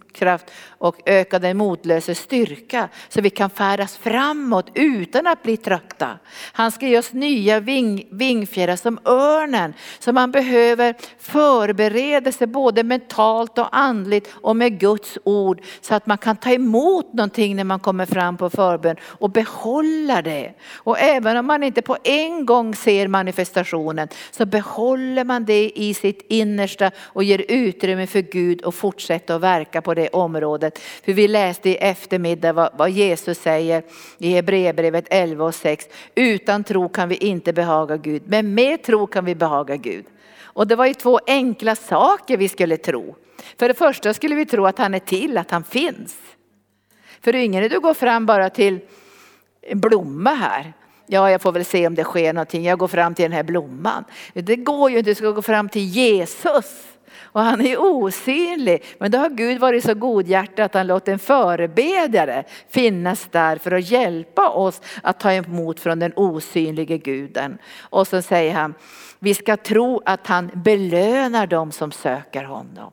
och 0.68 0.96
öka 1.06 1.38
den 1.38 1.56
motlöse 1.56 2.14
styrka 2.14 2.88
så 3.08 3.20
vi 3.20 3.30
kan 3.30 3.50
färdas 3.50 3.96
framåt 3.96 4.70
utan 4.74 5.26
att 5.26 5.42
bli 5.42 5.56
trötta. 5.56 6.18
Han 6.52 6.70
ska 6.70 6.86
ge 6.86 6.98
oss 6.98 7.12
nya 7.12 7.60
ving, 7.60 8.08
vingfjädrar 8.10 8.76
som 8.76 8.98
örnen. 9.04 9.74
Så 9.98 10.12
man 10.12 10.30
behöver 10.30 10.94
förbereda 11.18 12.32
sig 12.32 12.46
både 12.46 12.82
mentalt 12.82 13.58
och 13.58 13.76
andligt 13.76 14.34
och 14.34 14.56
med 14.56 14.80
Guds 14.80 15.18
ord 15.24 15.62
så 15.80 15.94
att 15.94 16.06
man 16.06 16.18
kan 16.18 16.36
ta 16.36 16.50
emot 16.50 17.12
någonting 17.12 17.56
när 17.56 17.64
man 17.64 17.80
kommer 17.80 18.06
fram 18.06 18.36
på 18.36 18.50
förbön 18.50 18.96
och 19.02 19.30
behålla 19.30 20.22
det. 20.22 20.54
Och 20.74 20.98
även 20.98 21.36
om 21.36 21.46
man 21.46 21.62
inte 21.62 21.82
på 21.82 21.96
en 22.04 22.46
gång 22.46 22.74
ser 22.74 23.08
manifestationen 23.08 24.08
så 24.30 24.46
behåller 24.46 25.24
man 25.24 25.44
det 25.44 25.72
i 25.74 25.94
sitt 25.94 26.26
innersta 26.28 26.90
och 26.98 27.24
ger 27.24 27.44
utrymme 27.48 28.06
för 28.06 28.20
Gud 28.20 28.64
att 28.64 28.74
fortsätta 28.74 29.34
att 29.34 29.40
verka 29.40 29.82
på 29.82 29.94
det 29.94 30.08
området. 30.12 30.78
För 30.78 31.12
vi 31.12 31.28
läste 31.28 31.68
i 31.68 31.76
eftermiddag 31.76 32.52
vad, 32.52 32.70
vad 32.76 32.90
Jesus 32.90 33.38
säger 33.38 33.82
i 34.18 34.30
Hebreerbrevet 34.30 35.04
11 35.10 35.44
och 35.44 35.54
6. 35.54 35.88
Utan 36.14 36.64
tro 36.64 36.88
kan 36.88 37.08
vi 37.08 37.16
inte 37.16 37.52
behaga 37.52 37.96
Gud, 37.96 38.22
men 38.26 38.54
med 38.54 38.82
tro 38.82 39.06
kan 39.06 39.24
vi 39.24 39.34
behaga 39.34 39.76
Gud. 39.76 40.04
Och 40.42 40.66
det 40.66 40.76
var 40.76 40.86
ju 40.86 40.94
två 40.94 41.20
enkla 41.26 41.76
saker 41.76 42.36
vi 42.36 42.48
skulle 42.48 42.76
tro. 42.76 43.16
För 43.58 43.68
det 43.68 43.74
första 43.74 44.14
skulle 44.14 44.34
vi 44.34 44.46
tro 44.46 44.66
att 44.66 44.78
han 44.78 44.94
är 44.94 44.98
till, 44.98 45.38
att 45.38 45.50
han 45.50 45.64
finns. 45.64 46.16
För 47.20 47.34
ingen 47.34 47.68
du 47.68 47.80
går 47.80 47.94
fram 47.94 48.26
bara 48.26 48.50
till 48.50 48.80
en 49.62 49.80
blomma 49.80 50.34
här. 50.34 50.72
Ja, 51.06 51.30
jag 51.30 51.42
får 51.42 51.52
väl 51.52 51.64
se 51.64 51.86
om 51.86 51.94
det 51.94 52.04
sker 52.04 52.32
någonting. 52.32 52.64
Jag 52.64 52.78
går 52.78 52.88
fram 52.88 53.14
till 53.14 53.22
den 53.22 53.32
här 53.32 53.42
blomman. 53.42 54.04
Det 54.32 54.56
går 54.56 54.90
ju 54.90 54.98
inte, 54.98 55.10
du 55.10 55.14
ska 55.14 55.30
gå 55.30 55.42
fram 55.42 55.68
till 55.68 55.84
Jesus. 55.84 56.89
Och 57.22 57.40
han 57.40 57.60
är 57.60 57.80
osynlig. 57.80 58.84
Men 58.98 59.10
då 59.10 59.18
har 59.18 59.30
Gud 59.30 59.60
varit 59.60 59.84
så 59.84 59.94
godhjärtad 59.94 60.64
att 60.64 60.74
han 60.74 60.86
låter 60.86 61.12
en 61.12 61.18
förebedjare 61.18 62.44
finnas 62.68 63.28
där 63.30 63.56
för 63.56 63.70
att 63.70 63.90
hjälpa 63.90 64.48
oss 64.48 64.80
att 65.02 65.20
ta 65.20 65.32
emot 65.32 65.80
från 65.80 65.98
den 65.98 66.12
osynlige 66.16 66.98
guden. 66.98 67.58
Och 67.80 68.08
så 68.08 68.22
säger 68.22 68.54
han, 68.54 68.74
vi 69.18 69.34
ska 69.34 69.56
tro 69.56 70.02
att 70.04 70.26
han 70.26 70.50
belönar 70.54 71.46
dem 71.46 71.72
som 71.72 71.92
söker 71.92 72.44
honom. 72.44 72.92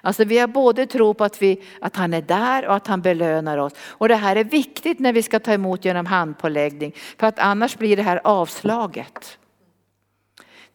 Alltså 0.00 0.24
vi 0.24 0.38
har 0.38 0.46
både 0.46 0.86
tro 0.86 1.14
på 1.14 1.24
att, 1.24 1.42
vi, 1.42 1.62
att 1.80 1.96
han 1.96 2.14
är 2.14 2.22
där 2.22 2.66
och 2.66 2.74
att 2.74 2.86
han 2.86 3.02
belönar 3.02 3.58
oss. 3.58 3.72
Och 3.88 4.08
det 4.08 4.14
här 4.14 4.36
är 4.36 4.44
viktigt 4.44 4.98
när 4.98 5.12
vi 5.12 5.22
ska 5.22 5.40
ta 5.40 5.52
emot 5.52 5.84
genom 5.84 6.06
handpåläggning. 6.06 6.92
För 7.18 7.26
att 7.26 7.38
annars 7.38 7.76
blir 7.76 7.96
det 7.96 8.02
här 8.02 8.20
avslaget. 8.24 9.38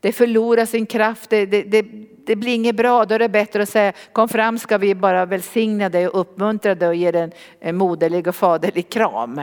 Det 0.02 0.12
förlorar 0.12 0.66
sin 0.66 0.86
kraft, 0.86 1.30
det, 1.30 1.45
det, 1.45 1.64
det, 1.64 1.86
det, 2.26 2.36
blir 2.36 2.56
inget 2.56 2.76
bra. 2.76 3.06
Då 3.06 3.16
är 3.16 3.20
det 3.20 3.30
bättre 3.30 3.64
att 3.64 3.70
säga 3.70 3.93
kom 4.14 4.30
fram 4.30 4.60
ska 4.60 4.78
vi 4.78 4.95
bara 4.95 5.26
välsigna 5.26 5.89
dig 5.89 6.08
och 6.08 6.20
uppmuntra 6.20 6.76
dig 6.76 6.88
och 6.88 6.95
ge 6.95 7.12
dig 7.12 7.32
en, 7.60 7.78
moderlig 7.78 8.28
och 8.28 8.36
faderlig 8.36 8.89
kram. 8.89 9.41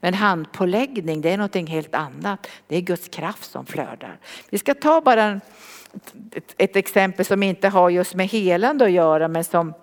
Men 0.00 0.14
handpåläggning 0.14 1.20
det 1.20 1.30
är 1.30 1.36
någonting 1.36 1.66
helt 1.66 1.94
annat. 1.94 2.46
Det 2.66 2.76
är 2.76 2.80
Guds 2.80 3.08
kraft 3.08 3.50
som 3.50 3.66
flödar. 3.66 4.18
Vi 4.50 4.58
ska 4.58 4.74
ta 4.74 5.00
bara 5.00 5.22
en, 5.22 5.40
ett, 6.32 6.54
ett 6.58 6.76
exempel 6.76 7.26
som 7.26 7.42
inte 7.42 7.68
har 7.68 7.90
just 7.90 8.14
med 8.14 8.26
helande 8.26 8.84
att 8.84 8.90
göra 8.90 9.28
men 9.28 9.44
som 9.44 9.74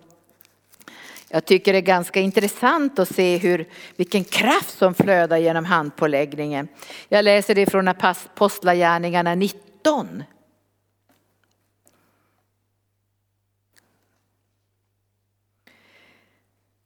jag 1.30 1.46
tycker 1.46 1.74
det 1.74 1.80
är 1.80 1.82
ganska 1.82 2.20
intressant 2.20 3.00
att 3.00 3.16
se 3.16 3.38
hur, 3.38 3.68
vilken 3.96 4.24
kraft 4.24 4.78
som 4.78 4.94
flödar 4.94 5.38
genom 5.38 5.66
handpåläggningen. 5.66 6.68
Jag 7.10 7.26
läser 7.26 7.56
det 7.56 7.72
från 7.72 7.88
Apostlagärningarna 7.88 9.36
19 9.36 9.63
19. 9.84 10.24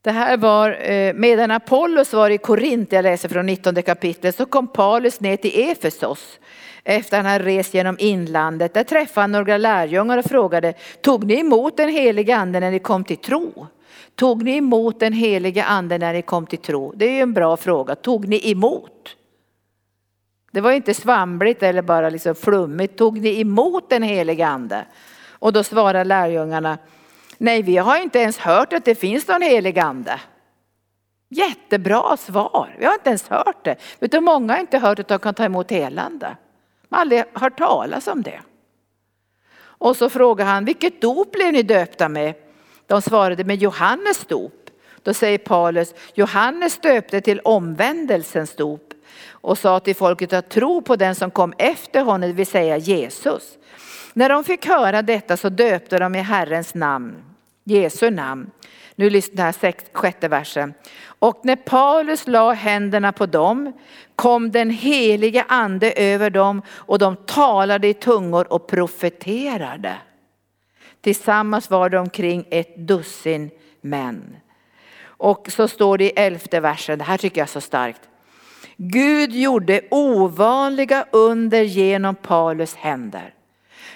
Det 0.02 0.10
här 0.10 0.36
var 0.36 0.90
eh, 0.90 1.14
medan 1.14 1.50
Apollos 1.50 2.12
var 2.12 2.30
i 2.30 2.38
Korint, 2.38 2.92
jag 2.92 3.02
läser 3.02 3.28
från 3.28 3.46
19 3.46 3.82
kapitlet, 3.82 4.36
så 4.36 4.46
kom 4.46 4.66
Paulus 4.68 5.20
ner 5.20 5.36
till 5.36 5.70
Efesos 5.70 6.38
efter 6.84 7.18
att 7.18 7.26
han 7.26 7.38
rest 7.38 7.74
genom 7.74 7.96
inlandet. 7.98 8.74
Där 8.74 8.84
träffade 8.84 9.22
han 9.22 9.32
några 9.32 9.58
lärjungar 9.58 10.18
och 10.18 10.24
frågade, 10.24 10.74
tog 11.02 11.24
ni 11.24 11.34
emot 11.34 11.76
den 11.76 11.88
helige 11.88 12.36
anden 12.36 12.60
när 12.60 12.70
ni 12.70 12.78
kom 12.78 13.04
till 13.04 13.16
tro? 13.16 13.66
Tog 14.14 14.42
ni 14.42 14.56
emot 14.56 15.00
den 15.00 15.12
helige 15.12 15.64
anden 15.64 16.00
när 16.00 16.12
ni 16.12 16.22
kom 16.22 16.46
till 16.46 16.58
tro? 16.58 16.92
Det 16.96 17.04
är 17.04 17.12
ju 17.12 17.20
en 17.20 17.32
bra 17.32 17.56
fråga. 17.56 17.94
Tog 17.94 18.28
ni 18.28 18.50
emot? 18.50 19.17
Det 20.58 20.62
var 20.62 20.72
inte 20.72 20.94
svamligt 20.94 21.62
eller 21.62 21.82
bara 21.82 22.10
liksom 22.10 22.34
flummigt. 22.34 22.98
Tog 22.98 23.20
ni 23.20 23.40
emot 23.40 23.90
den 23.90 24.02
helige 24.02 24.46
ande? 24.46 24.86
Och 25.30 25.52
då 25.52 25.64
svarar 25.64 26.04
lärjungarna, 26.04 26.78
nej 27.36 27.62
vi 27.62 27.76
har 27.76 27.96
inte 27.96 28.18
ens 28.18 28.38
hört 28.38 28.72
att 28.72 28.84
det 28.84 28.94
finns 28.94 29.28
någon 29.28 29.42
helig 29.42 29.78
ande. 29.78 30.20
Jättebra 31.28 32.16
svar. 32.16 32.76
Vi 32.78 32.84
har 32.84 32.94
inte 32.94 33.08
ens 33.08 33.28
hört 33.28 33.64
det. 33.64 33.76
Utan 34.00 34.24
många 34.24 34.52
har 34.52 34.60
inte 34.60 34.78
hört 34.78 34.98
att 34.98 35.08
de 35.08 35.18
kan 35.18 35.34
ta 35.34 35.44
emot 35.44 35.70
helande. 35.70 36.36
De 36.88 36.94
har 36.94 37.00
aldrig 37.00 37.24
hört 37.32 37.58
talas 37.58 38.08
om 38.08 38.22
det. 38.22 38.40
Och 39.60 39.96
så 39.96 40.10
frågar 40.10 40.44
han, 40.44 40.64
vilket 40.64 41.00
dop 41.00 41.32
blev 41.32 41.52
ni 41.52 41.62
döpta 41.62 42.08
med? 42.08 42.34
De 42.86 43.02
svarade 43.02 43.44
med 43.44 43.56
Johannes 43.56 44.24
dop. 44.24 44.70
Då 45.02 45.14
säger 45.14 45.38
Paulus, 45.38 45.94
Johannes 46.14 46.78
döpte 46.78 47.20
till 47.20 47.40
omvändelsens 47.40 48.56
dop 48.56 48.87
och 49.48 49.58
sa 49.58 49.80
till 49.80 49.96
folket 49.96 50.32
att 50.32 50.50
tro 50.50 50.82
på 50.82 50.96
den 50.96 51.14
som 51.14 51.30
kom 51.30 51.54
efter 51.58 52.02
honom, 52.02 52.20
det 52.20 52.32
vill 52.32 52.46
säga 52.46 52.76
Jesus. 52.76 53.58
När 54.12 54.28
de 54.28 54.44
fick 54.44 54.66
höra 54.66 55.02
detta 55.02 55.36
så 55.36 55.48
döpte 55.48 55.98
de 55.98 56.14
i 56.14 56.18
Herrens 56.18 56.74
namn, 56.74 57.24
Jesu 57.64 58.10
namn. 58.10 58.50
Nu 58.94 59.10
lyssnar 59.10 59.44
här 59.44 59.74
sjätte 59.92 60.28
versen. 60.28 60.74
Och 61.18 61.40
när 61.44 61.56
Paulus 61.56 62.26
la 62.26 62.52
händerna 62.52 63.12
på 63.12 63.26
dem 63.26 63.72
kom 64.16 64.50
den 64.50 64.70
helige 64.70 65.44
ande 65.48 65.92
över 65.92 66.30
dem 66.30 66.62
och 66.68 66.98
de 66.98 67.16
talade 67.16 67.88
i 67.88 67.94
tungor 67.94 68.52
och 68.52 68.66
profeterade. 68.66 69.94
Tillsammans 71.00 71.70
var 71.70 71.90
det 71.90 71.98
omkring 71.98 72.44
ett 72.50 72.76
dussin 72.76 73.50
män. 73.80 74.36
Och 75.04 75.46
så 75.50 75.68
står 75.68 75.98
det 75.98 76.04
i 76.04 76.12
elfte 76.16 76.60
versen, 76.60 76.98
det 76.98 77.04
här 77.04 77.18
tycker 77.18 77.40
jag 77.40 77.48
är 77.48 77.52
så 77.52 77.60
starkt. 77.60 78.00
Gud 78.80 79.32
gjorde 79.32 79.80
ovanliga 79.90 81.04
under 81.10 81.62
genom 81.62 82.14
Paulus 82.14 82.74
händer. 82.74 83.34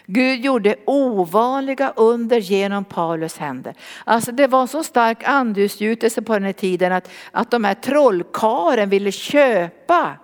Gud 0.06 0.44
gjorde 0.44 0.76
ovanliga 0.84 1.92
under 1.96 2.38
genom 2.38 2.84
Paulus 2.84 3.38
händer. 3.38 3.74
Alltså 4.04 4.32
det 4.32 4.46
var 4.46 4.66
så 4.66 4.84
stark 4.84 5.22
andeutgjutelse 5.24 6.22
på 6.22 6.32
den 6.32 6.44
här 6.44 6.52
tiden 6.52 6.92
att, 6.92 7.10
att 7.30 7.50
de 7.50 7.64
här 7.64 7.74
trollkaren 7.74 8.88
ville 8.88 9.12
köpa 9.12 10.16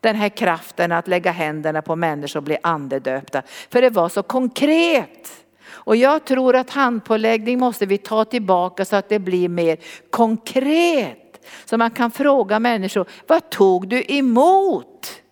den 0.00 0.16
här 0.16 0.28
kraften 0.28 0.92
att 0.92 1.08
lägga 1.08 1.30
händerna 1.30 1.82
på 1.82 1.96
människor 1.96 2.40
och 2.40 2.44
bli 2.44 2.56
andedöpta. 2.62 3.42
För 3.70 3.82
det 3.82 3.90
var 3.90 4.08
så 4.08 4.22
konkret. 4.22 5.44
Och 5.66 5.96
jag 5.96 6.24
tror 6.24 6.56
att 6.56 6.70
handpåläggning 6.70 7.58
måste 7.58 7.86
vi 7.86 7.98
ta 7.98 8.24
tillbaka 8.24 8.84
så 8.84 8.96
att 8.96 9.08
det 9.08 9.18
blir 9.18 9.48
mer 9.48 9.78
konkret. 10.10 11.23
Så 11.64 11.78
man 11.78 11.90
kan 11.90 12.10
fråga 12.10 12.60
människor, 12.60 13.06
vad 13.26 13.50
tog 13.50 13.88
du 13.88 14.04
emot? 14.08 15.22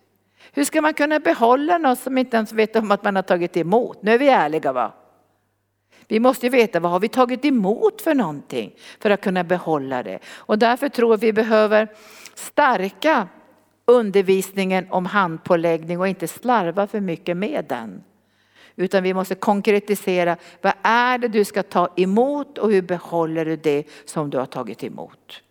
Hur 0.51 0.63
ska 0.63 0.81
man 0.81 0.93
kunna 0.93 1.19
behålla 1.19 1.77
något 1.77 1.99
som 1.99 2.17
inte 2.17 2.37
ens 2.37 2.53
vet 2.53 2.75
om 2.75 2.91
att 2.91 3.03
man 3.03 3.15
har 3.15 3.23
tagit 3.23 3.57
emot? 3.57 4.03
Nu 4.03 4.11
är 4.11 4.17
vi 4.17 4.29
ärliga 4.29 4.73
va? 4.73 4.93
Vi 6.07 6.19
måste 6.19 6.45
ju 6.45 6.49
veta 6.49 6.79
vad 6.79 6.91
har 6.91 6.99
vi 6.99 7.09
tagit 7.09 7.45
emot 7.45 8.01
för 8.01 8.15
någonting 8.15 8.75
för 8.99 9.09
att 9.09 9.21
kunna 9.21 9.43
behålla 9.43 10.03
det. 10.03 10.19
Och 10.25 10.59
därför 10.59 10.89
tror 10.89 11.11
jag 11.11 11.17
vi 11.17 11.33
behöver 11.33 11.87
stärka 12.35 13.27
undervisningen 13.85 14.87
om 14.89 15.05
handpåläggning 15.05 15.99
och 15.99 16.07
inte 16.07 16.27
slarva 16.27 16.87
för 16.87 16.99
mycket 16.99 17.37
med 17.37 17.65
den. 17.69 18.03
Utan 18.75 19.03
vi 19.03 19.13
måste 19.13 19.35
konkretisera, 19.35 20.37
vad 20.61 20.73
är 20.81 21.17
det 21.17 21.27
du 21.27 21.45
ska 21.45 21.63
ta 21.63 21.93
emot 21.95 22.57
och 22.57 22.71
hur 22.71 22.81
behåller 22.81 23.45
du 23.45 23.55
det 23.55 23.83
som 24.05 24.29
du 24.29 24.37
har 24.37 24.45
tagit 24.45 24.83
emot? 24.83 25.43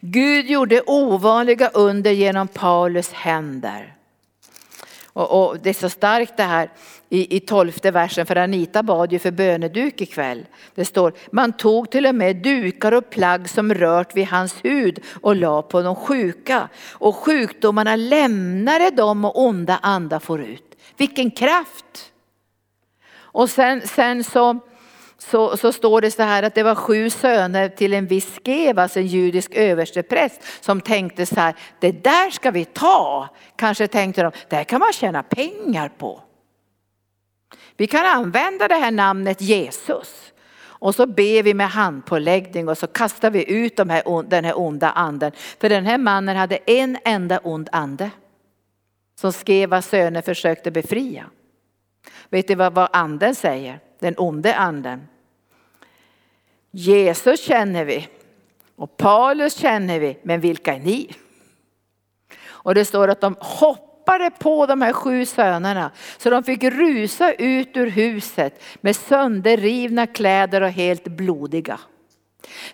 Gud 0.00 0.46
gjorde 0.46 0.82
ovanliga 0.86 1.68
under 1.68 2.10
genom 2.10 2.48
Paulus 2.48 3.12
händer. 3.12 3.94
Och, 5.18 5.48
och, 5.48 5.58
det 5.58 5.70
är 5.70 5.74
så 5.74 5.88
starkt 5.88 6.36
det 6.36 6.42
här 6.42 6.70
i, 7.08 7.36
i 7.36 7.40
tolfte 7.40 7.90
versen, 7.90 8.26
för 8.26 8.36
Anita 8.36 8.82
bad 8.82 9.12
ju 9.12 9.18
för 9.18 9.30
böneduk 9.30 10.00
ikväll. 10.00 10.46
Det 10.74 10.84
står, 10.84 11.12
man 11.32 11.52
tog 11.52 11.90
till 11.90 12.06
och 12.06 12.14
med 12.14 12.36
dukar 12.36 12.92
och 12.92 13.10
plagg 13.10 13.48
som 13.48 13.74
rört 13.74 14.16
vid 14.16 14.26
hans 14.26 14.64
hud 14.64 15.00
och 15.20 15.36
la 15.36 15.62
på 15.62 15.82
de 15.82 15.96
sjuka. 15.96 16.68
Och 16.92 17.16
sjukdomarna 17.16 17.96
lämnade 17.96 18.90
dem 18.90 19.24
och 19.24 19.44
onda 19.44 19.78
andar 19.82 20.18
for 20.18 20.40
ut. 20.40 20.76
Vilken 20.96 21.30
kraft! 21.30 22.12
Och 23.10 23.50
sen, 23.50 23.80
sen 23.86 24.24
så 24.24 24.58
så, 25.18 25.56
så 25.56 25.72
står 25.72 26.00
det 26.00 26.10
så 26.10 26.22
här 26.22 26.42
att 26.42 26.54
det 26.54 26.62
var 26.62 26.74
sju 26.74 27.10
söner 27.10 27.68
till 27.68 27.94
en 27.94 28.06
viss 28.06 28.40
Skevas, 28.44 28.82
alltså 28.82 29.00
en 29.00 29.06
judisk 29.06 29.54
överstepräst, 29.54 30.40
som 30.64 30.80
tänkte 30.80 31.26
så 31.26 31.34
här, 31.34 31.54
det 31.80 31.92
där 31.92 32.30
ska 32.30 32.50
vi 32.50 32.64
ta. 32.64 33.28
Kanske 33.56 33.88
tänkte 33.88 34.22
de, 34.22 34.32
det 34.48 34.56
här 34.56 34.64
kan 34.64 34.80
man 34.80 34.92
tjäna 34.92 35.22
pengar 35.22 35.88
på. 35.88 36.22
Vi 37.76 37.86
kan 37.86 38.06
använda 38.06 38.68
det 38.68 38.74
här 38.74 38.90
namnet 38.90 39.40
Jesus. 39.40 40.32
Och 40.60 40.94
så 40.94 41.06
ber 41.06 41.42
vi 41.42 41.54
med 41.54 41.70
handpåläggning 41.70 42.68
och 42.68 42.78
så 42.78 42.86
kastar 42.86 43.30
vi 43.30 43.50
ut 43.52 43.76
de 43.76 43.90
här, 43.90 44.22
den 44.22 44.44
här 44.44 44.58
onda 44.58 44.90
anden. 44.90 45.32
För 45.60 45.68
den 45.68 45.86
här 45.86 45.98
mannen 45.98 46.36
hade 46.36 46.56
en 46.56 46.98
enda 47.04 47.38
ond 47.38 47.68
ande. 47.72 48.10
Som 49.20 49.32
Skevas 49.32 49.88
söner 49.88 50.22
försökte 50.22 50.70
befria. 50.70 51.24
Vet 52.28 52.48
du 52.48 52.54
vad, 52.54 52.74
vad 52.74 52.88
anden 52.92 53.34
säger? 53.34 53.80
Den 53.98 54.14
onde 54.18 54.54
anden. 54.54 55.08
Jesus 56.70 57.40
känner 57.40 57.84
vi 57.84 58.08
och 58.76 58.96
Paulus 58.96 59.56
känner 59.56 60.00
vi, 60.00 60.18
men 60.22 60.40
vilka 60.40 60.74
är 60.74 60.78
ni? 60.78 61.10
Och 62.46 62.74
det 62.74 62.84
står 62.84 63.08
att 63.08 63.20
de 63.20 63.36
hoppade 63.40 64.30
på 64.30 64.66
de 64.66 64.82
här 64.82 64.92
sju 64.92 65.26
sönerna 65.26 65.90
så 66.18 66.30
de 66.30 66.42
fick 66.42 66.62
rusa 66.62 67.32
ut 67.32 67.76
ur 67.76 67.86
huset 67.86 68.62
med 68.80 68.96
sönderrivna 68.96 70.06
kläder 70.06 70.60
och 70.60 70.70
helt 70.70 71.04
blodiga. 71.04 71.80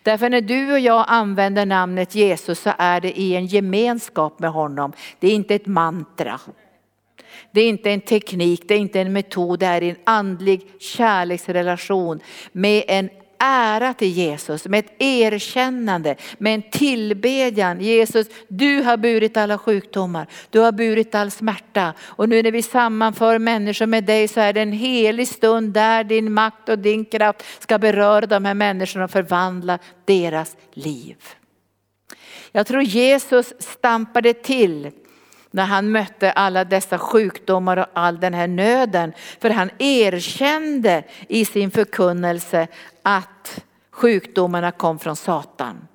Därför 0.02 0.30
när 0.30 0.40
du 0.40 0.72
och 0.72 0.80
jag 0.80 1.04
använder 1.08 1.66
namnet 1.66 2.14
Jesus 2.14 2.60
så 2.60 2.72
är 2.78 3.00
det 3.00 3.20
i 3.20 3.36
en 3.36 3.46
gemenskap 3.46 4.38
med 4.38 4.50
honom. 4.50 4.92
Det 5.18 5.28
är 5.28 5.34
inte 5.34 5.54
ett 5.54 5.66
mantra. 5.66 6.40
Det 7.52 7.60
är 7.60 7.68
inte 7.68 7.90
en 7.90 8.00
teknik, 8.00 8.62
det 8.68 8.74
är 8.74 8.78
inte 8.78 9.00
en 9.00 9.12
metod, 9.12 9.58
det 9.58 9.66
är 9.66 9.82
en 9.82 9.96
andlig 10.04 10.62
kärleksrelation 10.78 12.20
med 12.52 12.84
en 12.88 13.10
ära 13.38 13.94
till 13.94 14.08
Jesus, 14.08 14.66
med 14.66 14.78
ett 14.78 14.92
erkännande, 14.98 16.16
med 16.38 16.54
en 16.54 16.62
tillbedjan. 16.70 17.80
Jesus, 17.80 18.26
du 18.48 18.82
har 18.82 18.96
burit 18.96 19.36
alla 19.36 19.58
sjukdomar, 19.58 20.26
du 20.50 20.60
har 20.60 20.72
burit 20.72 21.14
all 21.14 21.30
smärta. 21.30 21.94
Och 22.00 22.28
nu 22.28 22.42
när 22.42 22.50
vi 22.50 22.62
sammanför 22.62 23.38
människor 23.38 23.86
med 23.86 24.04
dig 24.04 24.28
så 24.28 24.40
är 24.40 24.52
det 24.52 24.60
en 24.60 24.72
helig 24.72 25.28
stund 25.28 25.72
där 25.72 26.04
din 26.04 26.32
makt 26.32 26.68
och 26.68 26.78
din 26.78 27.04
kraft 27.04 27.62
ska 27.62 27.78
beröra 27.78 28.26
de 28.26 28.44
här 28.44 28.54
människorna 28.54 29.04
och 29.04 29.10
förvandla 29.10 29.78
deras 30.04 30.56
liv. 30.72 31.16
Jag 32.52 32.66
tror 32.66 32.82
Jesus 32.82 33.52
stampade 33.58 34.34
till 34.34 34.90
när 35.54 35.64
han 35.64 35.90
mötte 35.90 36.32
alla 36.32 36.64
dessa 36.64 36.98
sjukdomar 36.98 37.76
och 37.76 37.86
all 37.92 38.20
den 38.20 38.34
här 38.34 38.46
nöden. 38.46 39.12
För 39.40 39.50
han 39.50 39.70
erkände 39.78 41.04
i 41.28 41.44
sin 41.44 41.70
förkunnelse 41.70 42.68
att 43.02 43.64
sjukdomarna 43.90 44.70
kom 44.72 44.98
från 44.98 45.16
Satan. 45.16 45.88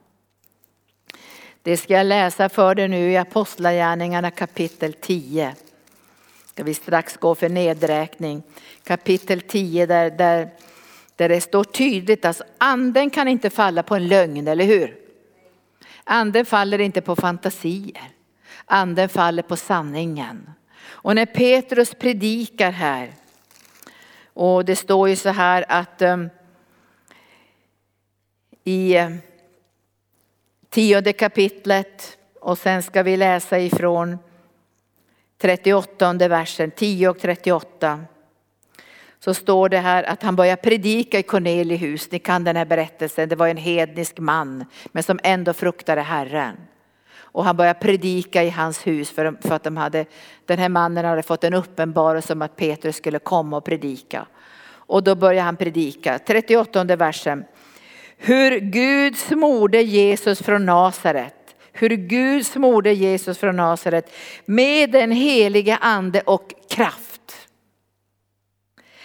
Det 1.61 1.77
ska 1.77 1.93
jag 1.93 2.05
läsa 2.05 2.49
för 2.49 2.75
dig 2.75 2.87
nu 2.87 3.11
i 3.11 3.17
Apostlagärningarna 3.17 4.31
kapitel 4.31 4.93
10. 4.93 5.55
Ska 6.45 6.63
vi 6.63 6.73
strax 6.73 7.17
gå 7.17 7.35
för 7.35 7.49
nedräkning. 7.49 8.43
Kapitel 8.83 9.41
10 9.41 9.85
där, 9.85 10.09
där, 10.11 10.49
där 11.15 11.29
det 11.29 11.41
står 11.41 11.63
tydligt 11.63 12.19
att 12.19 12.25
alltså, 12.25 12.43
anden 12.57 13.09
kan 13.09 13.27
inte 13.27 13.49
falla 13.49 13.83
på 13.83 13.95
en 13.95 14.07
lögn, 14.07 14.47
eller 14.47 14.65
hur? 14.65 14.95
Anden 16.03 16.45
faller 16.45 16.79
inte 16.79 17.01
på 17.01 17.15
fantasier. 17.15 18.18
Anden 18.71 19.09
faller 19.09 19.43
på 19.43 19.55
sanningen. 19.55 20.51
Och 20.81 21.15
när 21.15 21.25
Petrus 21.25 21.93
predikar 21.93 22.71
här, 22.71 23.13
och 24.33 24.65
det 24.65 24.75
står 24.75 25.09
ju 25.09 25.15
så 25.15 25.29
här 25.29 25.65
att 25.67 26.01
um, 26.01 26.29
i 28.63 28.95
ehm, 28.95 29.17
tionde 30.69 31.13
kapitlet 31.13 32.17
och 32.41 32.57
sen 32.57 32.83
ska 32.83 33.03
vi 33.03 33.17
läsa 33.17 33.59
ifrån 33.59 34.17
38 35.37 36.27
versen, 36.27 36.71
10 36.71 37.09
och 37.09 37.19
38. 37.19 37.99
Så 39.19 39.33
står 39.33 39.69
det 39.69 39.77
här 39.79 40.03
att 40.03 40.23
han 40.23 40.35
börjar 40.35 40.55
predika 40.55 41.19
i 41.19 41.23
Cornelius 41.23 42.11
Ni 42.11 42.19
kan 42.19 42.43
den 42.43 42.55
här 42.55 42.65
berättelsen. 42.65 43.29
Det 43.29 43.35
var 43.35 43.47
en 43.47 43.57
hednisk 43.57 44.19
man 44.19 44.65
men 44.91 45.03
som 45.03 45.19
ändå 45.23 45.53
fruktade 45.53 46.01
Herren. 46.01 46.57
Och 47.39 47.45
han 47.45 47.57
började 47.57 47.79
predika 47.79 48.43
i 48.43 48.49
hans 48.49 48.87
hus 48.87 49.11
för, 49.11 49.37
för 49.41 49.55
att 49.55 49.63
de 49.63 49.77
hade, 49.77 50.05
den 50.45 50.59
här 50.59 50.69
mannen 50.69 51.05
hade 51.05 51.23
fått 51.23 51.43
en 51.43 51.53
uppenbarelse 51.53 52.33
om 52.33 52.41
att 52.41 52.55
Petrus 52.55 52.95
skulle 52.95 53.19
komma 53.19 53.57
och 53.57 53.65
predika. 53.65 54.25
Och 54.69 55.03
då 55.03 55.15
började 55.15 55.45
han 55.45 55.57
predika. 55.57 56.19
38 56.19 56.83
versen. 56.95 57.45
Hur 58.17 58.59
Gud 58.59 59.17
smorde 59.17 59.81
Jesus 59.81 60.41
från 60.41 60.65
Nasaret. 60.65 61.55
Hur 61.71 61.89
Gud 61.89 62.45
smorde 62.45 62.93
Jesus 62.93 63.37
från 63.37 63.55
Nasaret 63.55 64.11
med 64.45 64.91
den 64.91 65.11
helige 65.11 65.77
ande 65.81 66.21
och 66.21 66.53
kraft. 66.69 67.47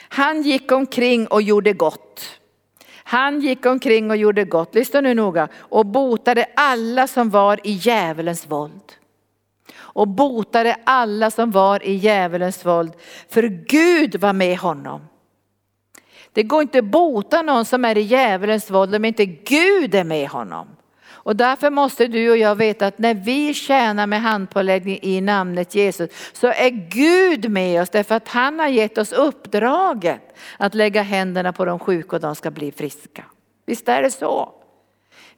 Han 0.08 0.42
gick 0.42 0.72
omkring 0.72 1.26
och 1.26 1.42
gjorde 1.42 1.72
gott 1.72 2.40
han 3.14 3.40
gick 3.40 3.66
omkring 3.66 4.10
och 4.10 4.16
gjorde 4.16 4.44
gott, 4.44 4.74
lyssna 4.74 5.00
nu 5.00 5.14
noga, 5.14 5.48
och 5.56 5.86
botade 5.86 6.46
alla 6.56 7.06
som 7.06 7.30
var 7.30 7.60
i 7.64 7.72
djävulens 7.72 8.46
våld. 8.50 8.92
Och 9.76 10.08
botade 10.08 10.76
alla 10.84 11.30
som 11.30 11.50
var 11.50 11.86
i 11.86 11.94
djävulens 11.94 12.66
våld, 12.66 12.92
för 13.28 13.42
Gud 13.42 14.20
var 14.20 14.32
med 14.32 14.58
honom. 14.58 15.00
Det 16.32 16.42
går 16.42 16.62
inte 16.62 16.78
att 16.78 16.84
bota 16.84 17.42
någon 17.42 17.64
som 17.64 17.84
är 17.84 17.98
i 17.98 18.00
djävulens 18.00 18.70
våld 18.70 18.94
om 18.94 19.04
inte 19.04 19.26
Gud 19.26 19.94
är 19.94 20.04
med 20.04 20.28
honom. 20.28 20.73
Och 21.24 21.36
därför 21.36 21.70
måste 21.70 22.06
du 22.06 22.30
och 22.30 22.36
jag 22.36 22.54
veta 22.54 22.86
att 22.86 22.98
när 22.98 23.14
vi 23.14 23.54
tjänar 23.54 24.06
med 24.06 24.22
handpåläggning 24.22 24.98
i 25.02 25.20
namnet 25.20 25.74
Jesus 25.74 26.10
så 26.32 26.46
är 26.46 26.70
Gud 26.70 27.50
med 27.50 27.82
oss 27.82 27.90
därför 27.90 28.14
att 28.14 28.28
han 28.28 28.58
har 28.58 28.68
gett 28.68 28.98
oss 28.98 29.12
uppdraget 29.12 30.36
att 30.58 30.74
lägga 30.74 31.02
händerna 31.02 31.52
på 31.52 31.64
de 31.64 31.78
sjuka 31.78 32.16
och 32.16 32.22
de 32.22 32.34
ska 32.34 32.50
bli 32.50 32.72
friska. 32.72 33.24
Visst 33.66 33.88
är 33.88 34.02
det 34.02 34.10
så? 34.10 34.63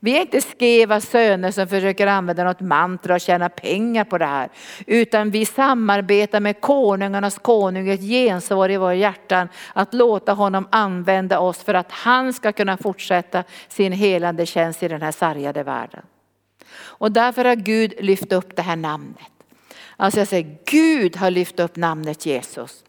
Vi 0.01 0.17
är 0.17 0.21
inte 0.21 0.41
skeva 0.41 1.01
söner 1.01 1.51
som 1.51 1.69
försöker 1.69 2.07
använda 2.07 2.45
något 2.45 2.61
mantra 2.61 3.15
och 3.15 3.21
tjäna 3.21 3.49
pengar 3.49 4.05
på 4.05 4.19
det 4.19 4.27
här. 4.27 4.49
Utan 4.87 5.31
vi 5.31 5.47
samarbetar 5.47 6.41
med 6.41 6.61
konungarnas 6.61 7.39
konung, 7.39 7.89
ett 7.89 8.01
gensvar 8.01 8.71
i 8.71 8.77
våra 8.77 8.95
hjärtan. 8.95 9.49
Att 9.73 9.95
låta 9.95 10.33
honom 10.33 10.69
använda 10.71 11.39
oss 11.39 11.63
för 11.63 11.75
att 11.75 11.93
han 11.93 12.33
ska 12.33 12.53
kunna 12.53 12.77
fortsätta 12.77 13.45
sin 13.69 13.93
helande 13.93 14.47
tjänst 14.47 14.83
i 14.83 14.89
den 14.89 15.03
här 15.03 15.13
sargade 15.13 15.63
världen. 15.63 16.03
Och 16.79 17.13
därför 17.13 17.45
har 17.45 17.55
Gud 17.55 17.95
lyft 18.01 18.33
upp 18.33 18.57
det 18.57 18.63
här 18.63 18.77
namnet. 18.77 19.33
Alltså 19.97 20.21
jag 20.21 20.29
säger 20.29 20.57
Gud 20.65 21.17
har 21.17 21.31
lyft 21.31 21.61
upp 21.61 21.77
namnet 21.77 22.27
Jesus. 22.27 22.85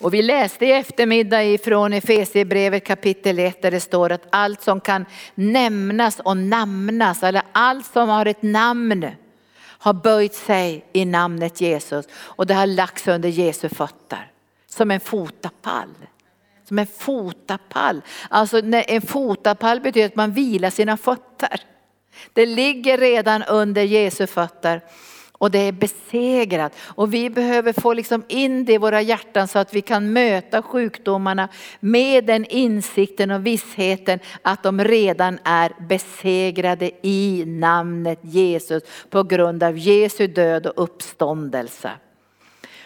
Och 0.00 0.14
vi 0.14 0.22
läste 0.22 0.66
i 0.66 0.72
eftermiddag 0.72 1.44
ifrån 1.44 1.92
Efesierbrevet 1.92 2.86
kapitel 2.86 3.38
1 3.38 3.62
där 3.62 3.70
det 3.70 3.80
står 3.80 4.12
att 4.12 4.26
allt 4.30 4.62
som 4.62 4.80
kan 4.80 5.04
nämnas 5.34 6.20
och 6.20 6.36
namnas, 6.36 7.22
eller 7.22 7.42
allt 7.52 7.86
som 7.86 8.08
har 8.08 8.26
ett 8.26 8.42
namn 8.42 9.06
har 9.62 9.92
böjt 9.92 10.34
sig 10.34 10.84
i 10.92 11.04
namnet 11.04 11.60
Jesus 11.60 12.08
och 12.14 12.46
det 12.46 12.54
har 12.54 12.66
lagts 12.66 13.08
under 13.08 13.28
Jesu 13.28 13.68
fötter 13.68 14.32
som 14.76 14.90
en 14.90 15.00
fotapall. 15.00 15.94
Som 16.68 16.78
en 16.78 16.86
fotapall. 16.86 18.02
Alltså 18.28 18.62
en 18.72 19.02
fotapall 19.02 19.80
betyder 19.80 20.06
att 20.06 20.16
man 20.16 20.32
vilar 20.32 20.70
sina 20.70 20.96
fötter. 20.96 21.60
Det 22.32 22.46
ligger 22.46 22.98
redan 22.98 23.42
under 23.42 23.82
Jesu 23.82 24.26
fötter 24.26 24.80
och 25.42 25.50
det 25.50 25.58
är 25.58 25.72
besegrat. 25.72 26.72
Och 26.78 27.14
vi 27.14 27.30
behöver 27.30 27.72
få 27.72 27.92
liksom 27.92 28.24
in 28.28 28.64
det 28.64 28.72
i 28.72 28.78
våra 28.78 29.02
hjärtan 29.02 29.48
så 29.48 29.58
att 29.58 29.74
vi 29.74 29.80
kan 29.80 30.12
möta 30.12 30.62
sjukdomarna 30.62 31.48
med 31.80 32.24
den 32.24 32.44
insikten 32.44 33.30
och 33.30 33.46
vissheten 33.46 34.18
att 34.42 34.62
de 34.62 34.84
redan 34.84 35.38
är 35.44 35.72
besegrade 35.88 36.90
i 37.02 37.44
namnet 37.46 38.18
Jesus 38.22 38.82
på 39.10 39.22
grund 39.22 39.62
av 39.62 39.78
Jesu 39.78 40.26
död 40.26 40.66
och 40.66 40.82
uppståndelse. 40.82 41.90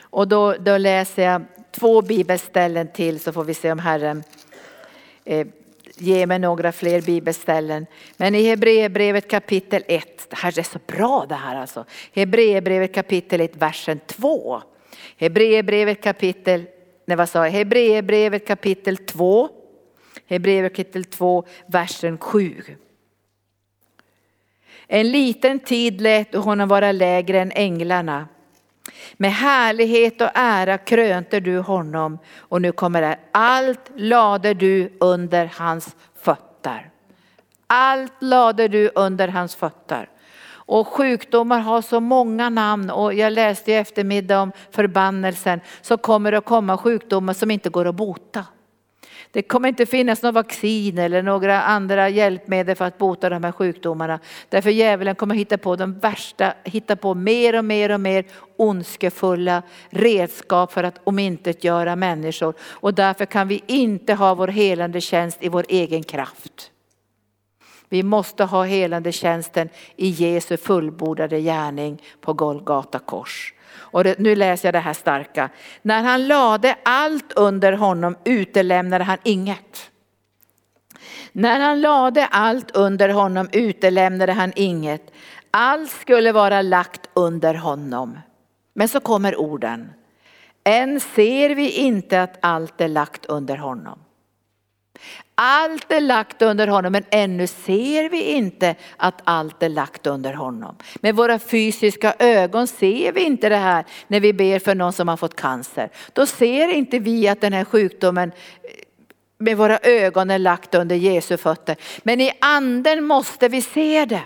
Och 0.01 0.29
då, 0.29 0.53
då 0.53 0.79
läser 0.79 1.23
jag 1.23 1.45
två 1.71 2.03
bibelställen 2.03 2.89
till 2.89 3.21
så 3.21 3.33
får 3.33 3.45
vi 3.45 3.55
se 3.55 3.73
om 3.73 3.79
Herren 3.79 4.25
eh, 5.25 5.47
ge 5.97 6.27
mig 6.27 6.39
några 6.39 6.73
fler 6.73 7.01
bibelställen. 7.01 7.87
Men 8.17 8.35
i 8.35 8.43
Hebreerbrevet 8.43 9.31
kapitel 9.31 9.83
1, 9.89 10.31
det 10.31 10.37
här 10.37 10.59
är 10.59 10.63
så 10.63 10.79
bra 10.87 11.27
det 11.29 11.35
här 11.35 11.57
alltså. 11.57 11.85
Hebreerbrevet 12.13 12.95
kapitel 12.95 13.41
1, 13.41 13.57
versen 13.57 14.01
2. 14.07 14.63
Hebreerbrevet 15.17 16.03
kapitel, 16.03 16.67
nej 17.07 17.17
vad 17.17 17.29
sa 17.29 17.45
jag, 17.45 17.53
Hebreerbrevet 17.53 18.47
kapitel 18.47 18.97
2. 18.97 19.49
Hebreerbrevet 20.27 20.77
kapitel 20.77 21.05
2, 21.05 21.45
versen 21.67 22.19
7. 22.19 22.63
En 24.89 25.11
liten 25.11 25.61
tid 25.61 26.01
lät 26.01 26.35
honom 26.35 26.69
vara 26.69 26.93
lägre 26.93 27.41
än 27.41 27.53
änglarna 27.55 28.29
med 29.17 29.33
härlighet 29.33 30.21
och 30.21 30.31
ära 30.35 30.79
krönte 30.79 31.41
du 31.41 31.59
honom 31.59 32.19
och 32.39 32.63
nu 32.63 32.73
kommer 32.73 33.03
det. 33.03 33.19
Allt 33.33 33.91
lade 33.97 34.55
du 34.55 34.93
under 35.01 35.51
hans 35.55 35.97
fötter. 36.17 36.91
Allt 37.67 38.23
lade 38.23 38.69
du 38.69 38.91
under 38.95 39.29
hans 39.29 39.55
fötter. 39.55 40.09
Och 40.49 40.89
sjukdomar 40.89 41.61
har 41.61 41.83
så 41.83 42.01
många 42.01 42.49
namn 42.49 42.91
och 42.91 43.15
jag 43.15 43.33
läste 43.33 43.73
i 43.73 43.75
eftermiddag 43.75 44.41
om 44.41 44.53
förbannelsen 44.71 45.61
så 45.81 45.97
kommer 45.97 46.33
det 46.33 46.39
att 46.39 46.45
komma 46.45 46.79
sjukdomar 46.79 47.33
som 47.33 47.51
inte 47.51 47.71
går 47.71 47.87
att 47.87 47.95
bota. 47.95 48.45
Det 49.37 49.43
kommer 49.43 49.69
inte 49.69 49.87
finnas 49.87 50.23
något 50.23 50.35
vaccin 50.35 50.99
eller 50.99 51.23
några 51.23 51.63
andra 51.63 52.09
hjälpmedel 52.09 52.77
för 52.77 52.85
att 52.85 52.99
bota 52.99 53.29
de 53.29 53.45
här 53.45 53.53
sjukdomarna. 53.53 54.21
Därför 54.49 54.71
djävulen 54.71 55.15
kommer 55.15 55.35
hitta 55.35 55.59
på 55.59 55.77
de 55.77 55.99
värsta, 55.99 56.55
hitta 56.65 56.97
på 56.97 57.15
mer 57.15 57.59
och 57.59 57.65
mer 57.65 57.93
och 57.93 58.01
mer 58.01 58.25
ondskefulla 58.57 59.63
redskap 59.91 60.73
för 60.73 60.85
att 60.85 61.01
omintetgöra 61.05 61.97
människor. 61.97 62.55
Och 62.61 62.95
därför 62.95 63.27
kan 63.27 63.49
vi 63.49 63.63
inte 63.67 64.15
ha 64.15 64.35
vår 64.35 64.49
helande 64.49 65.01
tjänst 65.01 65.39
i 65.41 65.49
vår 65.49 65.65
egen 65.69 66.03
kraft. 66.03 66.71
Vi 67.89 68.03
måste 68.03 68.45
ha 68.45 68.65
helande 68.65 69.13
tjänsten 69.13 69.69
i 69.97 70.09
Jesu 70.09 70.57
fullbordade 70.57 71.41
gärning 71.41 72.03
på 72.21 72.33
Golgata 72.33 72.99
kors. 72.99 73.55
Och 73.75 74.05
det, 74.05 74.19
nu 74.19 74.37
läser 74.37 74.69
jag 74.69 74.75
det 74.75 74.79
här 74.79 74.93
starka. 74.93 75.51
När 75.83 76.03
han 76.03 76.27
lade 76.27 76.77
allt 76.83 77.33
under 77.33 77.73
honom 77.73 78.17
utelämnade 78.25 79.05
han 79.05 79.19
inget. 79.23 79.91
När 81.33 81.61
han 81.61 81.81
lade 81.81 82.27
allt 82.27 82.77
under 82.77 83.09
honom 83.09 83.49
utelämnade 83.53 84.33
han 84.33 84.53
inget. 84.57 85.13
Allt 85.51 85.91
skulle 85.91 86.33
vara 86.33 86.63
lagt 86.63 87.11
under 87.15 87.55
honom. 87.55 88.19
Men 88.75 88.89
så 88.89 89.01
kommer 89.01 89.41
orden. 89.41 89.93
Än 90.65 91.01
ser 91.01 91.55
vi 91.55 91.71
inte 91.71 92.23
att 92.23 92.39
allt 92.41 92.81
är 92.81 92.89
lagt 92.89 93.27
under 93.27 93.57
honom. 93.57 93.99
Allt 95.35 95.93
är 95.93 96.01
lagt 96.01 96.43
under 96.43 96.67
honom 96.67 96.93
men 96.93 97.05
ännu 97.11 97.47
ser 97.47 98.09
vi 98.09 98.23
inte 98.23 98.75
att 98.97 99.21
allt 99.25 99.63
är 99.63 99.69
lagt 99.69 100.07
under 100.07 100.33
honom. 100.33 100.77
Med 101.01 101.15
våra 101.15 101.39
fysiska 101.39 102.15
ögon 102.19 102.67
ser 102.67 103.13
vi 103.13 103.21
inte 103.21 103.49
det 103.49 103.57
här 103.57 103.85
när 104.07 104.21
vi 104.21 104.33
ber 104.33 104.59
för 104.59 104.75
någon 104.75 104.93
som 104.93 105.09
har 105.09 105.17
fått 105.17 105.37
cancer. 105.37 105.91
Då 106.13 106.27
ser 106.27 106.69
inte 106.69 106.99
vi 106.99 107.29
att 107.29 107.41
den 107.41 107.53
här 107.53 107.65
sjukdomen 107.65 108.33
eh, 108.63 108.71
med 109.39 109.57
våra 109.57 109.79
ögon 109.79 110.31
är 110.31 110.39
lagt 110.39 110.75
under 110.75 110.97
Jesu 110.97 111.37
fötter. 111.37 111.77
Men 112.03 112.21
i 112.21 112.33
anden 112.41 113.05
måste 113.05 113.49
vi 113.49 113.63
se 113.63 114.05
det. 114.05 114.23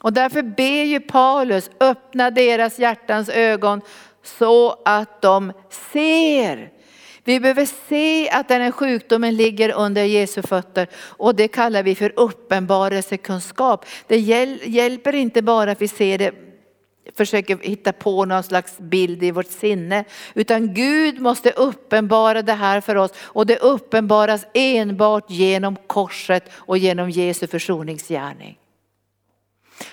Och 0.00 0.12
därför 0.12 0.42
ber 0.42 0.84
ju 0.84 1.00
Paulus 1.00 1.70
öppna 1.80 2.30
deras 2.30 2.78
hjärtans 2.78 3.28
ögon 3.28 3.80
så 4.22 4.82
att 4.84 5.22
de 5.22 5.52
ser 5.92 6.70
vi 7.28 7.40
behöver 7.40 7.68
se 7.88 8.30
att 8.30 8.48
den 8.48 8.62
här 8.62 8.70
sjukdomen 8.70 9.36
ligger 9.36 9.72
under 9.72 10.04
Jesu 10.04 10.42
fötter 10.42 10.88
och 10.94 11.34
det 11.34 11.48
kallar 11.48 11.82
vi 11.82 11.94
för 11.94 12.12
uppenbarelsekunskap. 12.16 13.86
Det 14.06 14.18
hjälper 14.66 15.14
inte 15.14 15.42
bara 15.42 15.70
att 15.70 15.82
vi 15.82 15.88
ser 15.88 16.18
det 16.18 16.32
försöker 17.16 17.58
hitta 17.62 17.92
på 17.92 18.24
någon 18.24 18.42
slags 18.42 18.78
bild 18.78 19.22
i 19.22 19.30
vårt 19.30 19.46
sinne. 19.46 20.04
Utan 20.34 20.74
Gud 20.74 21.20
måste 21.20 21.50
uppenbara 21.50 22.42
det 22.42 22.52
här 22.52 22.80
för 22.80 22.96
oss 22.96 23.10
och 23.18 23.46
det 23.46 23.56
uppenbaras 23.56 24.46
enbart 24.54 25.30
genom 25.30 25.76
korset 25.86 26.50
och 26.52 26.78
genom 26.78 27.10
Jesu 27.10 27.46
försoningsgärning. 27.46 28.58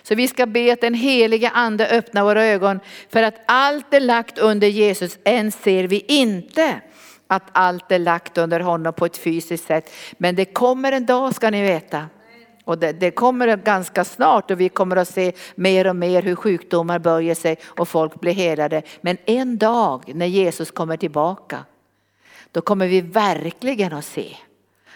Så 0.04 0.16
vi 0.16 0.28
ska 0.28 0.46
be 0.46 0.74
att 0.74 0.82
den 0.82 0.94
heliga 0.94 1.50
ande 1.50 1.88
öppnar 1.88 2.24
våra 2.24 2.46
ögon 2.46 2.80
för 3.10 3.24
att 3.24 3.36
allt 3.46 3.94
är 3.94 4.00
lagt 4.00 4.38
under 4.38 4.68
Jesus, 4.68 5.18
än 5.24 5.52
ser 5.52 5.84
vi 5.84 6.06
inte 6.08 6.82
att 7.28 7.44
allt 7.52 7.92
är 7.92 8.00
lagt 8.00 8.38
under 8.38 8.60
honom 8.60 8.94
på 8.94 9.06
ett 9.06 9.18
fysiskt 9.18 9.68
sätt. 9.68 9.92
Men 10.18 10.36
det 10.36 10.46
kommer 10.46 10.92
en 10.92 11.06
dag 11.06 11.36
ska 11.36 11.50
ni 11.50 11.62
veta. 11.62 12.06
Och 12.64 12.78
det, 12.78 12.92
det, 12.92 13.12
kommer 13.12 13.58
ganska 13.58 14.04
snart 14.04 14.52
och 14.52 14.60
vi 14.60 14.70
kommer 14.70 14.96
att 14.96 15.08
se 15.08 15.32
mer 15.56 15.88
och 15.88 15.96
mer 15.96 16.22
hur 16.22 16.36
sjukdomar 16.36 17.00
böjer 17.00 17.36
sig 17.36 17.58
och 17.66 17.88
folk 17.88 18.20
blir 18.20 18.34
helade. 18.34 18.82
Men 19.02 19.18
en 19.26 19.58
dag 19.58 20.12
när 20.16 20.26
Jesus 20.26 20.72
kommer 20.72 20.98
tillbaka, 20.98 21.66
då 22.52 22.62
kommer 22.62 22.88
vi 22.88 23.02
verkligen 23.02 23.94
att 23.94 24.06
se 24.06 24.38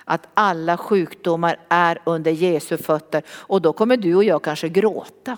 att 0.05 0.27
alla 0.34 0.77
sjukdomar 0.77 1.59
är 1.69 2.01
under 2.03 2.32
Jesu 2.32 2.77
fötter. 2.77 3.23
Och 3.30 3.61
då 3.61 3.73
kommer 3.73 3.97
du 3.97 4.15
och 4.15 4.23
jag 4.23 4.43
kanske 4.43 4.69
gråta. 4.69 5.38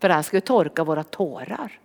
För 0.00 0.08
han 0.08 0.24
ska 0.24 0.40
torka 0.40 0.84
våra 0.84 1.04
tårar. 1.04 1.78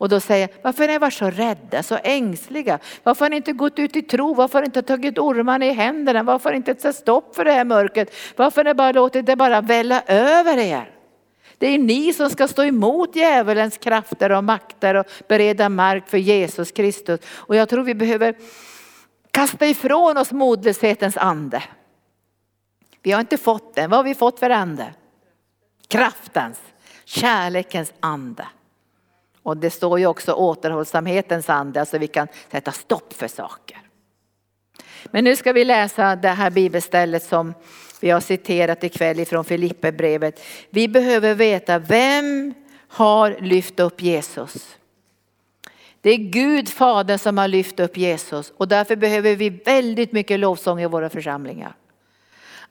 Och 0.00 0.08
då 0.08 0.20
säger 0.20 0.48
jag, 0.48 0.62
varför 0.62 0.82
har 0.82 0.88
ni 0.88 0.98
varit 0.98 1.14
så 1.14 1.30
rädda, 1.30 1.82
så 1.82 1.98
ängsliga? 2.04 2.78
Varför 3.02 3.24
har 3.24 3.30
ni 3.30 3.36
inte 3.36 3.52
gått 3.52 3.78
ut 3.78 3.96
i 3.96 4.02
tro? 4.02 4.34
Varför 4.34 4.54
har 4.54 4.62
ni 4.62 4.66
inte 4.66 4.82
tagit 4.82 5.18
ormarna 5.18 5.66
i 5.66 5.72
händerna? 5.72 6.22
Varför 6.22 6.44
har 6.44 6.50
ni 6.52 6.56
inte 6.56 6.82
satt 6.82 6.96
stopp 6.96 7.36
för 7.36 7.44
det 7.44 7.52
här 7.52 7.64
mörkret? 7.64 8.14
Varför 8.36 8.64
har 8.64 8.64
ni 8.64 8.74
bara 8.74 8.92
låtit 8.92 9.26
det 9.26 9.36
bara 9.36 9.60
välla 9.60 10.02
över 10.06 10.58
er? 10.58 10.94
Det 11.58 11.66
är 11.66 11.78
ni 11.78 12.12
som 12.12 12.30
ska 12.30 12.48
stå 12.48 12.64
emot 12.64 13.16
djävulens 13.16 13.78
krafter 13.78 14.32
och 14.32 14.44
makter 14.44 14.94
och 14.94 15.06
bereda 15.28 15.68
mark 15.68 16.08
för 16.08 16.18
Jesus 16.18 16.72
Kristus. 16.72 17.20
Och 17.34 17.56
jag 17.56 17.68
tror 17.68 17.82
vi 17.82 17.94
behöver 17.94 18.34
kasta 19.30 19.66
ifrån 19.66 20.16
oss 20.16 20.32
modlöshetens 20.32 21.16
ande. 21.16 21.62
Vi 23.02 23.12
har 23.12 23.20
inte 23.20 23.36
fått 23.36 23.74
den. 23.74 23.90
Vad 23.90 23.98
har 23.98 24.04
vi 24.04 24.14
fått 24.14 24.38
för 24.38 24.50
ande? 24.50 24.94
Kraftens, 25.88 26.60
kärlekens 27.04 27.92
ande. 28.00 28.46
Och 29.50 29.56
det 29.56 29.70
står 29.70 29.98
ju 29.98 30.06
också 30.06 30.32
återhållsamhetens 30.32 31.50
ande, 31.50 31.80
alltså 31.80 31.98
vi 31.98 32.06
kan 32.06 32.28
sätta 32.50 32.72
stopp 32.72 33.12
för 33.12 33.28
saker. 33.28 33.78
Men 35.04 35.24
nu 35.24 35.36
ska 35.36 35.52
vi 35.52 35.64
läsa 35.64 36.16
det 36.16 36.28
här 36.28 36.50
bibelstället 36.50 37.22
som 37.22 37.54
vi 38.00 38.10
har 38.10 38.20
citerat 38.20 38.84
ikväll 38.84 39.20
ifrån 39.20 39.44
Filipperbrevet. 39.44 40.40
Vi 40.70 40.88
behöver 40.88 41.34
veta 41.34 41.78
vem 41.78 42.54
har 42.88 43.36
lyft 43.40 43.80
upp 43.80 44.02
Jesus. 44.02 44.76
Det 46.00 46.10
är 46.10 46.16
Gud 46.16 46.68
Fadern 46.68 47.18
som 47.18 47.38
har 47.38 47.48
lyft 47.48 47.80
upp 47.80 47.96
Jesus 47.96 48.52
och 48.56 48.68
därför 48.68 48.96
behöver 48.96 49.36
vi 49.36 49.50
väldigt 49.50 50.12
mycket 50.12 50.40
lovsång 50.40 50.80
i 50.80 50.86
våra 50.86 51.08
församlingar. 51.08 51.74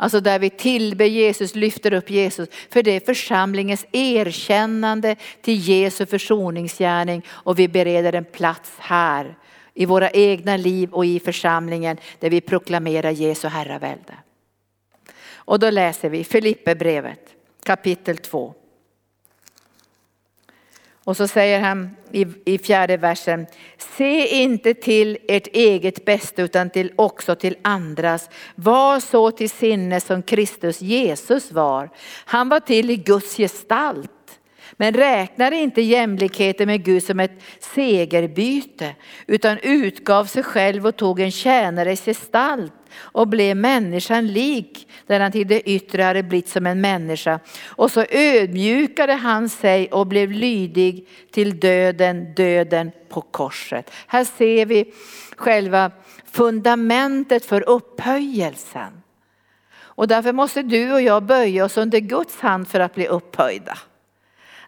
Alltså 0.01 0.19
där 0.19 0.39
vi 0.39 0.49
tillber 0.49 1.05
Jesus, 1.05 1.55
lyfter 1.55 1.93
upp 1.93 2.09
Jesus. 2.09 2.49
För 2.69 2.83
det 2.83 2.91
är 2.91 2.99
församlingens 2.99 3.85
erkännande 3.91 5.15
till 5.41 5.69
Jesu 5.69 6.05
försoningsgärning 6.05 7.25
och 7.29 7.59
vi 7.59 7.67
bereder 7.67 8.13
en 8.13 8.25
plats 8.25 8.71
här 8.77 9.37
i 9.73 9.85
våra 9.85 10.09
egna 10.09 10.57
liv 10.57 10.89
och 10.91 11.05
i 11.05 11.19
församlingen 11.19 11.97
där 12.19 12.29
vi 12.29 12.41
proklamerar 12.41 13.11
Jesu 13.11 13.47
herravälde. 13.47 14.13
Och 15.33 15.59
då 15.59 15.69
läser 15.69 16.09
vi 16.09 16.23
Filipperbrevet 16.23 17.35
kapitel 17.63 18.17
2. 18.17 18.53
Och 21.09 21.17
så 21.17 21.27
säger 21.27 21.59
han 21.59 21.95
i, 22.11 22.25
i 22.45 22.57
fjärde 22.57 22.97
versen, 22.97 23.47
se 23.97 24.27
inte 24.27 24.73
till 24.73 25.17
ert 25.27 25.47
eget 25.47 26.05
bästa 26.05 26.41
utan 26.41 26.69
till, 26.69 26.91
också 26.95 27.35
till 27.35 27.57
andras. 27.61 28.29
Var 28.55 28.99
så 28.99 29.31
till 29.31 29.49
sinne 29.49 30.01
som 30.01 30.23
Kristus 30.23 30.81
Jesus 30.81 31.51
var. 31.51 31.89
Han 32.25 32.49
var 32.49 32.59
till 32.59 32.89
i 32.89 32.95
Guds 32.95 33.37
gestalt 33.37 34.11
men 34.81 34.93
räknade 34.93 35.55
inte 35.55 35.81
jämlikheten 35.81 36.67
med 36.67 36.83
Gud 36.83 37.03
som 37.03 37.19
ett 37.19 37.43
segerbyte 37.59 38.95
utan 39.27 39.57
utgav 39.57 40.25
sig 40.25 40.43
själv 40.43 40.87
och 40.87 40.95
tog 40.95 41.19
en 41.19 41.31
tjänares 41.31 42.05
gestalt 42.05 42.73
och 42.97 43.27
blev 43.27 43.57
människan 43.57 44.27
lik 44.27 44.87
där 45.07 45.19
han 45.19 45.31
till 45.31 45.47
det 45.47 45.69
yttre 45.69 46.03
hade 46.03 46.23
blivit 46.23 46.49
som 46.49 46.67
en 46.67 46.81
människa. 46.81 47.39
Och 47.65 47.91
så 47.91 48.05
ödmjukade 48.09 49.13
han 49.13 49.49
sig 49.49 49.87
och 49.87 50.07
blev 50.07 50.31
lydig 50.31 51.07
till 51.31 51.59
döden, 51.59 52.33
döden 52.33 52.91
på 53.09 53.21
korset. 53.21 53.91
Här 54.07 54.23
ser 54.23 54.65
vi 54.65 54.93
själva 55.35 55.91
fundamentet 56.31 57.45
för 57.45 57.69
upphöjelsen. 57.69 59.01
Och 59.77 60.07
därför 60.07 60.33
måste 60.33 60.61
du 60.61 60.93
och 60.93 61.01
jag 61.01 61.23
böja 61.23 61.65
oss 61.65 61.77
under 61.77 61.99
Guds 61.99 62.39
hand 62.39 62.67
för 62.67 62.79
att 62.79 62.95
bli 62.95 63.07
upphöjda. 63.07 63.77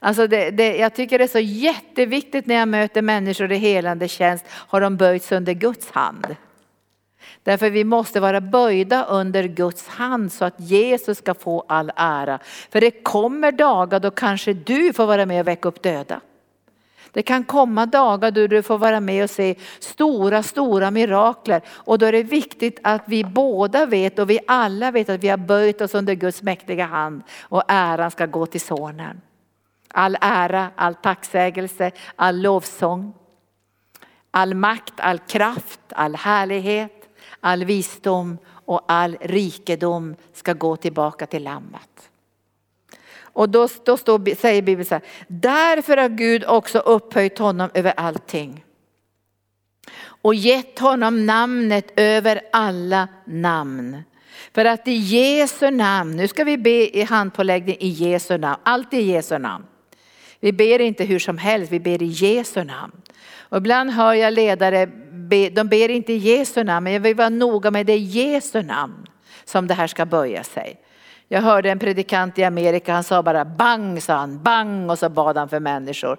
Alltså 0.03 0.27
det, 0.27 0.51
det, 0.51 0.77
jag 0.77 0.93
tycker 0.93 1.17
det 1.17 1.23
är 1.23 1.27
så 1.27 1.39
jätteviktigt 1.39 2.45
när 2.45 2.55
jag 2.55 2.67
möter 2.67 3.01
människor 3.01 3.51
i 3.51 3.57
helande 3.57 4.07
tjänst, 4.07 4.45
har 4.49 4.81
de 4.81 4.97
böjts 4.97 5.31
under 5.31 5.53
Guds 5.53 5.91
hand. 5.91 6.35
Därför 7.43 7.69
vi 7.69 7.83
måste 7.83 8.19
vara 8.19 8.41
böjda 8.41 9.05
under 9.05 9.43
Guds 9.43 9.87
hand 9.87 10.31
så 10.31 10.45
att 10.45 10.59
Jesus 10.59 11.17
ska 11.17 11.33
få 11.33 11.65
all 11.67 11.91
ära. 11.95 12.39
För 12.69 12.81
det 12.81 12.91
kommer 12.91 13.51
dagar 13.51 13.99
då 13.99 14.11
kanske 14.11 14.53
du 14.53 14.93
får 14.93 15.05
vara 15.05 15.25
med 15.25 15.39
och 15.39 15.47
väcka 15.47 15.69
upp 15.69 15.81
döda. 15.81 16.21
Det 17.11 17.21
kan 17.21 17.43
komma 17.43 17.85
dagar 17.85 18.31
då 18.31 18.47
du 18.47 18.61
får 18.61 18.77
vara 18.77 18.99
med 18.99 19.23
och 19.23 19.29
se 19.29 19.55
stora, 19.79 20.43
stora 20.43 20.91
mirakler. 20.91 21.61
Och 21.67 21.99
då 21.99 22.05
är 22.05 22.11
det 22.11 22.23
viktigt 22.23 22.79
att 22.83 23.01
vi 23.05 23.23
båda 23.23 23.85
vet 23.85 24.19
och 24.19 24.29
vi 24.29 24.39
alla 24.47 24.91
vet 24.91 25.09
att 25.09 25.23
vi 25.23 25.27
har 25.27 25.37
böjt 25.37 25.81
oss 25.81 25.95
under 25.95 26.13
Guds 26.13 26.41
mäktiga 26.41 26.85
hand 26.85 27.23
och 27.41 27.63
äran 27.67 28.11
ska 28.11 28.25
gå 28.25 28.45
till 28.45 28.61
sonen. 28.61 29.21
All 29.93 30.17
ära, 30.21 30.71
all 30.75 30.95
tacksägelse, 30.95 31.91
all 32.15 32.41
lovsång, 32.41 33.13
all 34.31 34.53
makt, 34.53 34.93
all 34.97 35.19
kraft, 35.19 35.79
all 35.89 36.15
härlighet, 36.15 37.09
all 37.39 37.65
visdom 37.65 38.37
och 38.47 38.81
all 38.87 39.17
rikedom 39.21 40.15
ska 40.33 40.53
gå 40.53 40.75
tillbaka 40.75 41.25
till 41.25 41.43
lammet. 41.43 42.09
Och 43.33 43.49
då, 43.49 43.67
då 43.85 43.97
står, 43.97 44.35
säger 44.35 44.61
Bibeln 44.61 44.85
så 44.85 44.95
här, 44.95 45.03
därför 45.27 45.97
har 45.97 46.09
Gud 46.09 46.45
också 46.45 46.79
upphöjt 46.79 47.37
honom 47.37 47.69
över 47.73 47.93
allting 47.97 48.65
och 50.03 50.35
gett 50.35 50.79
honom 50.79 51.25
namnet 51.25 51.91
över 51.95 52.41
alla 52.51 53.07
namn. 53.25 54.03
För 54.53 54.65
att 54.65 54.87
i 54.87 54.91
Jesu 54.91 55.71
namn, 55.71 56.17
nu 56.17 56.27
ska 56.27 56.43
vi 56.43 56.57
be 56.57 56.97
i 56.97 57.03
handpåläggning 57.03 57.77
i 57.79 57.87
Jesu 57.87 58.37
namn, 58.37 58.61
allt 58.63 58.93
i 58.93 59.01
Jesu 59.01 59.37
namn. 59.37 59.65
Vi 60.41 60.51
ber 60.51 60.81
inte 60.81 61.03
hur 61.03 61.19
som 61.19 61.37
helst, 61.37 61.71
vi 61.71 61.79
ber 61.79 62.03
i 62.03 62.05
Jesu 62.05 62.63
namn. 62.63 63.01
Och 63.39 63.57
ibland 63.57 63.91
hör 63.91 64.13
jag 64.13 64.33
ledare, 64.33 64.85
de 65.51 65.63
ber 65.63 65.89
inte 65.89 66.13
i 66.13 66.17
Jesu 66.17 66.63
namn, 66.63 66.83
men 66.83 66.93
jag 66.93 66.99
vill 66.99 67.15
vara 67.15 67.29
noga 67.29 67.71
med 67.71 67.85
det 67.85 67.97
Jesu 67.97 68.61
namn 68.61 69.05
som 69.45 69.67
det 69.67 69.73
här 69.73 69.87
ska 69.87 70.05
böja 70.05 70.43
sig. 70.43 70.79
Jag 71.27 71.41
hörde 71.41 71.71
en 71.71 71.79
predikant 71.79 72.39
i 72.39 72.43
Amerika, 72.43 72.93
han 72.93 73.03
sa 73.03 73.23
bara 73.23 73.45
bang, 73.45 74.03
sa 74.03 74.13
han, 74.13 74.43
bang 74.43 74.89
och 74.89 74.99
så 74.99 75.09
bad 75.09 75.37
han 75.37 75.49
för 75.49 75.59
människor. 75.59 76.17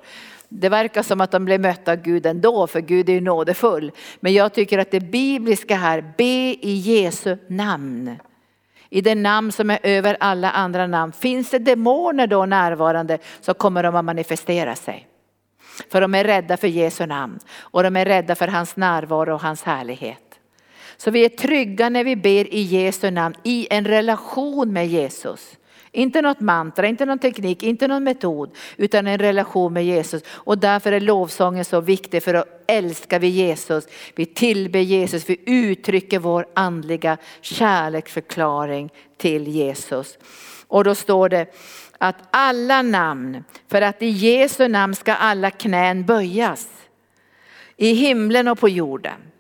Det 0.49 0.69
verkar 0.69 1.03
som 1.03 1.21
att 1.21 1.31
de 1.31 1.45
blev 1.45 1.61
mötta 1.61 1.93
av 1.93 1.97
Gud 1.97 2.27
ändå, 2.27 2.67
för 2.67 2.81
Gud 2.81 3.09
är 3.09 3.13
ju 3.13 3.21
nådefull. 3.21 3.93
Men 4.21 4.33
jag 4.33 4.53
tycker 4.53 4.79
att 4.79 4.91
det 4.91 5.01
bibliska 5.01 5.77
här, 5.77 6.15
be 6.17 6.25
i 6.61 6.83
Jesu 6.85 7.37
namn 7.49 8.17
i 8.93 9.01
det 9.01 9.15
namn 9.15 9.53
som 9.53 9.71
är 9.71 9.79
över 9.83 10.17
alla 10.21 10.51
andra 10.51 10.87
namn. 10.87 11.13
Finns 11.13 11.51
det 11.51 11.59
demoner 11.59 12.27
då 12.27 12.47
närvarande 12.47 13.19
så 13.41 13.55
kommer 13.55 13.83
de 13.83 13.97
att 13.97 14.05
manifestera 14.05 14.75
sig. 14.77 15.09
För 15.91 16.01
de 16.01 16.15
är 16.15 16.25
rädda 16.25 16.57
för 16.57 16.69
Jesu 16.69 17.07
namn 17.07 17.39
och 17.59 17.83
de 17.83 17.97
är 17.97 18.05
rädda 18.05 18.35
för 18.35 18.49
hans 18.49 18.77
närvaro 18.77 19.35
och 19.35 19.41
hans 19.41 19.63
härlighet. 19.63 20.41
Så 20.97 21.11
vi 21.11 21.25
är 21.25 21.29
trygga 21.29 21.89
när 21.89 22.05
vi 22.05 22.17
ber 22.17 22.55
i 22.55 22.61
Jesu 22.61 23.11
namn 23.11 23.35
i 23.43 23.69
en 23.71 23.85
relation 23.85 24.73
med 24.73 24.87
Jesus. 24.87 25.57
Inte 25.93 26.23
något 26.23 26.41
mantra, 26.41 26.87
inte 26.87 27.07
någon 27.07 27.19
teknik, 27.19 27.63
inte 27.63 27.89
någon 27.89 28.05
metod, 28.05 28.51
utan 28.77 29.07
en 29.07 29.19
relation 29.19 29.73
med 29.73 29.85
Jesus. 29.85 30.23
Och 30.29 30.59
därför 30.59 30.93
är 30.93 31.01
lovsången 31.01 31.65
så 31.65 31.81
viktig, 31.81 32.23
för 32.23 32.35
att 32.35 32.62
älskar 32.73 33.19
vi 33.19 33.29
Jesus, 33.29 33.87
vi 34.15 34.27
tillber 34.27 34.81
Jesus, 34.81 35.29
vi 35.29 35.37
uttrycker 35.47 36.19
vår 36.19 36.47
andliga 36.55 37.17
kärleksförklaring 37.41 38.91
till 39.17 39.49
Jesus. 39.49 40.19
Och 40.67 40.85
då 40.85 40.95
står 40.95 41.29
det 41.29 41.47
att 41.99 42.17
alla 42.31 42.83
namn, 42.83 43.45
för 43.69 43.83
att 43.83 44.03
i 44.03 44.09
Jesu 44.09 44.69
namn 44.69 44.95
ska 44.95 45.15
alla 45.15 45.51
knän 45.51 46.05
böjas. 46.07 46.69
I 47.77 47.93
himlen 47.93 48.49
och 48.49 48.59
på 48.59 48.69
jorden. 48.69 49.32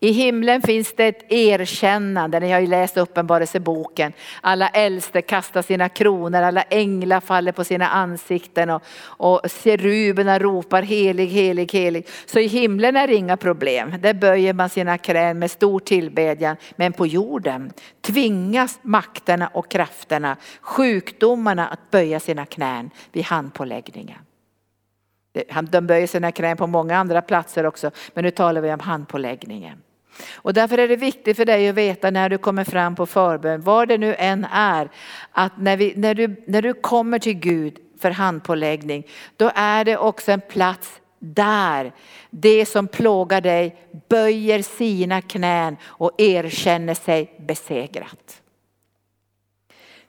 I 0.00 0.12
himlen 0.12 0.62
finns 0.62 0.92
det 0.96 1.06
ett 1.06 1.32
erkännande, 1.32 2.40
ni 2.40 2.52
har 2.52 2.60
ju 2.60 2.66
läst 2.66 2.96
uppenbarelseboken. 2.96 4.12
Alla 4.40 4.68
äldste 4.68 5.22
kastar 5.22 5.62
sina 5.62 5.88
kronor, 5.88 6.42
alla 6.42 6.62
änglar 6.62 7.20
faller 7.20 7.52
på 7.52 7.64
sina 7.64 7.88
ansikten 7.88 8.70
och, 8.70 8.82
och 9.02 9.50
seruberna 9.50 10.38
ropar 10.38 10.82
helig, 10.82 11.26
helig, 11.26 11.72
helig. 11.72 12.08
Så 12.26 12.38
i 12.38 12.46
himlen 12.46 12.96
är 12.96 13.06
det 13.06 13.14
inga 13.14 13.36
problem, 13.36 13.94
där 14.00 14.14
böjer 14.14 14.52
man 14.52 14.68
sina 14.68 14.98
knän 14.98 15.38
med 15.38 15.50
stor 15.50 15.80
tillbedjan. 15.80 16.56
Men 16.76 16.92
på 16.92 17.06
jorden 17.06 17.72
tvingas 18.00 18.78
makterna 18.82 19.48
och 19.48 19.70
krafterna, 19.70 20.36
sjukdomarna 20.60 21.68
att 21.68 21.90
böja 21.90 22.20
sina 22.20 22.46
knän 22.46 22.90
vid 23.12 23.24
handpåläggningen. 23.24 24.18
De 25.70 25.86
böjer 25.86 26.06
sina 26.06 26.32
knän 26.32 26.56
på 26.56 26.66
många 26.66 26.96
andra 26.96 27.22
platser 27.22 27.66
också, 27.66 27.90
men 28.14 28.24
nu 28.24 28.30
talar 28.30 28.60
vi 28.60 28.72
om 28.72 28.80
handpåläggningen. 28.80 29.82
Och 30.34 30.54
därför 30.54 30.78
är 30.78 30.88
det 30.88 30.96
viktigt 30.96 31.36
för 31.36 31.44
dig 31.44 31.68
att 31.68 31.74
veta 31.74 32.10
när 32.10 32.28
du 32.28 32.38
kommer 32.38 32.64
fram 32.64 32.94
på 32.94 33.06
förbön, 33.06 33.60
var 33.60 33.86
det 33.86 33.98
nu 33.98 34.14
än 34.18 34.46
är, 34.52 34.90
att 35.32 35.52
när, 35.58 35.76
vi, 35.76 35.92
när, 35.96 36.14
du, 36.14 36.44
när 36.46 36.62
du 36.62 36.74
kommer 36.74 37.18
till 37.18 37.34
Gud 37.34 37.78
för 38.00 38.10
handpåläggning, 38.10 39.06
då 39.36 39.50
är 39.54 39.84
det 39.84 39.96
också 39.96 40.32
en 40.32 40.40
plats 40.40 41.00
där 41.18 41.92
det 42.30 42.66
som 42.66 42.88
plågar 42.88 43.40
dig 43.40 43.76
böjer 44.08 44.62
sina 44.62 45.22
knän 45.22 45.76
och 45.84 46.10
erkänner 46.18 46.94
sig 46.94 47.34
besegrat. 47.38 48.42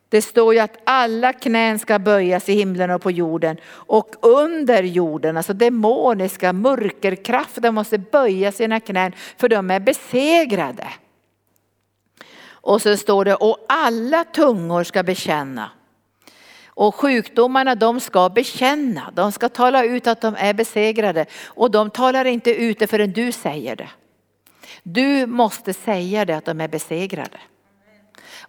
Det 0.09 0.21
står 0.21 0.53
ju 0.53 0.59
att 0.59 0.77
alla 0.83 1.33
knän 1.33 1.79
ska 1.79 1.99
böjas 1.99 2.49
i 2.49 2.53
himlen 2.53 2.91
och 2.91 3.01
på 3.01 3.11
jorden 3.11 3.57
och 3.67 4.15
under 4.21 4.83
jorden, 4.83 5.37
alltså 5.37 5.53
demoniska 5.53 6.53
mörkerkrafter 6.53 7.71
måste 7.71 7.97
böja 7.97 8.51
sina 8.51 8.79
knän 8.79 9.11
för 9.37 9.49
de 9.49 9.71
är 9.71 9.79
besegrade. 9.79 10.87
Och 12.49 12.81
så 12.81 12.97
står 12.97 13.25
det, 13.25 13.35
och 13.35 13.65
alla 13.69 14.23
tungor 14.23 14.83
ska 14.83 15.03
bekänna. 15.03 15.69
Och 16.67 16.95
sjukdomarna 16.95 17.75
de 17.75 17.99
ska 17.99 18.29
bekänna, 18.29 19.11
de 19.15 19.31
ska 19.31 19.49
tala 19.49 19.83
ut 19.83 20.07
att 20.07 20.21
de 20.21 20.35
är 20.39 20.53
besegrade. 20.53 21.25
Och 21.45 21.71
de 21.71 21.89
talar 21.89 22.25
inte 22.25 22.51
ut 22.51 22.79
det 22.79 22.87
förrän 22.87 23.11
du 23.11 23.31
säger 23.31 23.75
det. 23.75 23.89
Du 24.83 25.25
måste 25.25 25.73
säga 25.73 26.25
det 26.25 26.37
att 26.37 26.45
de 26.45 26.61
är 26.61 26.67
besegrade. 26.67 27.37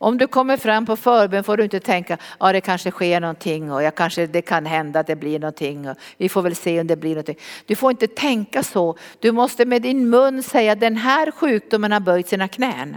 Om 0.00 0.18
du 0.18 0.26
kommer 0.26 0.56
fram 0.56 0.86
på 0.86 0.96
förbön 0.96 1.44
får 1.44 1.56
du 1.56 1.64
inte 1.64 1.80
tänka, 1.80 2.18
ja 2.40 2.52
det 2.52 2.60
kanske 2.60 2.90
sker 2.90 3.20
någonting 3.20 3.72
och 3.72 3.82
jag 3.82 3.94
kanske, 3.94 4.26
det 4.26 4.42
kan 4.42 4.66
hända 4.66 5.00
att 5.00 5.06
det 5.06 5.16
blir 5.16 5.38
någonting 5.38 5.88
och 5.88 5.96
vi 6.16 6.28
får 6.28 6.42
väl 6.42 6.54
se 6.54 6.80
om 6.80 6.86
det 6.86 6.96
blir 6.96 7.10
någonting. 7.10 7.38
Du 7.66 7.76
får 7.76 7.90
inte 7.90 8.06
tänka 8.06 8.62
så. 8.62 8.96
Du 9.18 9.32
måste 9.32 9.64
med 9.64 9.82
din 9.82 10.10
mun 10.10 10.42
säga 10.42 10.74
den 10.74 10.96
här 10.96 11.30
sjukdomen 11.30 11.92
har 11.92 12.00
böjt 12.00 12.28
sina 12.28 12.48
knän. 12.48 12.96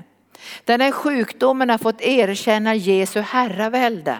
Den 0.65 0.81
här 0.81 0.91
sjukdomen 0.91 1.69
har 1.69 1.77
fått 1.77 2.01
erkänna 2.01 2.75
Jesu 2.75 3.21
herravälde. 3.21 4.17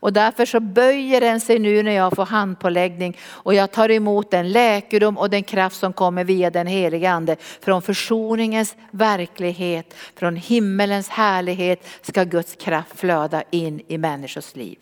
Och 0.00 0.12
därför 0.12 0.46
så 0.46 0.60
böjer 0.60 1.20
den 1.20 1.40
sig 1.40 1.58
nu 1.58 1.82
när 1.82 1.92
jag 1.92 2.16
får 2.16 2.26
handpåläggning 2.26 3.16
och 3.22 3.54
jag 3.54 3.70
tar 3.70 3.90
emot 3.90 4.30
den 4.30 4.52
läkedom 4.52 5.18
och 5.18 5.30
den 5.30 5.42
kraft 5.42 5.76
som 5.76 5.92
kommer 5.92 6.24
via 6.24 6.50
den 6.50 6.66
heliga 6.66 7.10
ande. 7.10 7.36
Från 7.40 7.82
försoningens 7.82 8.76
verklighet, 8.90 9.94
från 10.16 10.36
himmelens 10.36 11.08
härlighet 11.08 11.86
ska 12.02 12.24
Guds 12.24 12.56
kraft 12.56 12.98
flöda 13.00 13.42
in 13.50 13.80
i 13.88 13.98
människors 13.98 14.56
liv. 14.56 14.78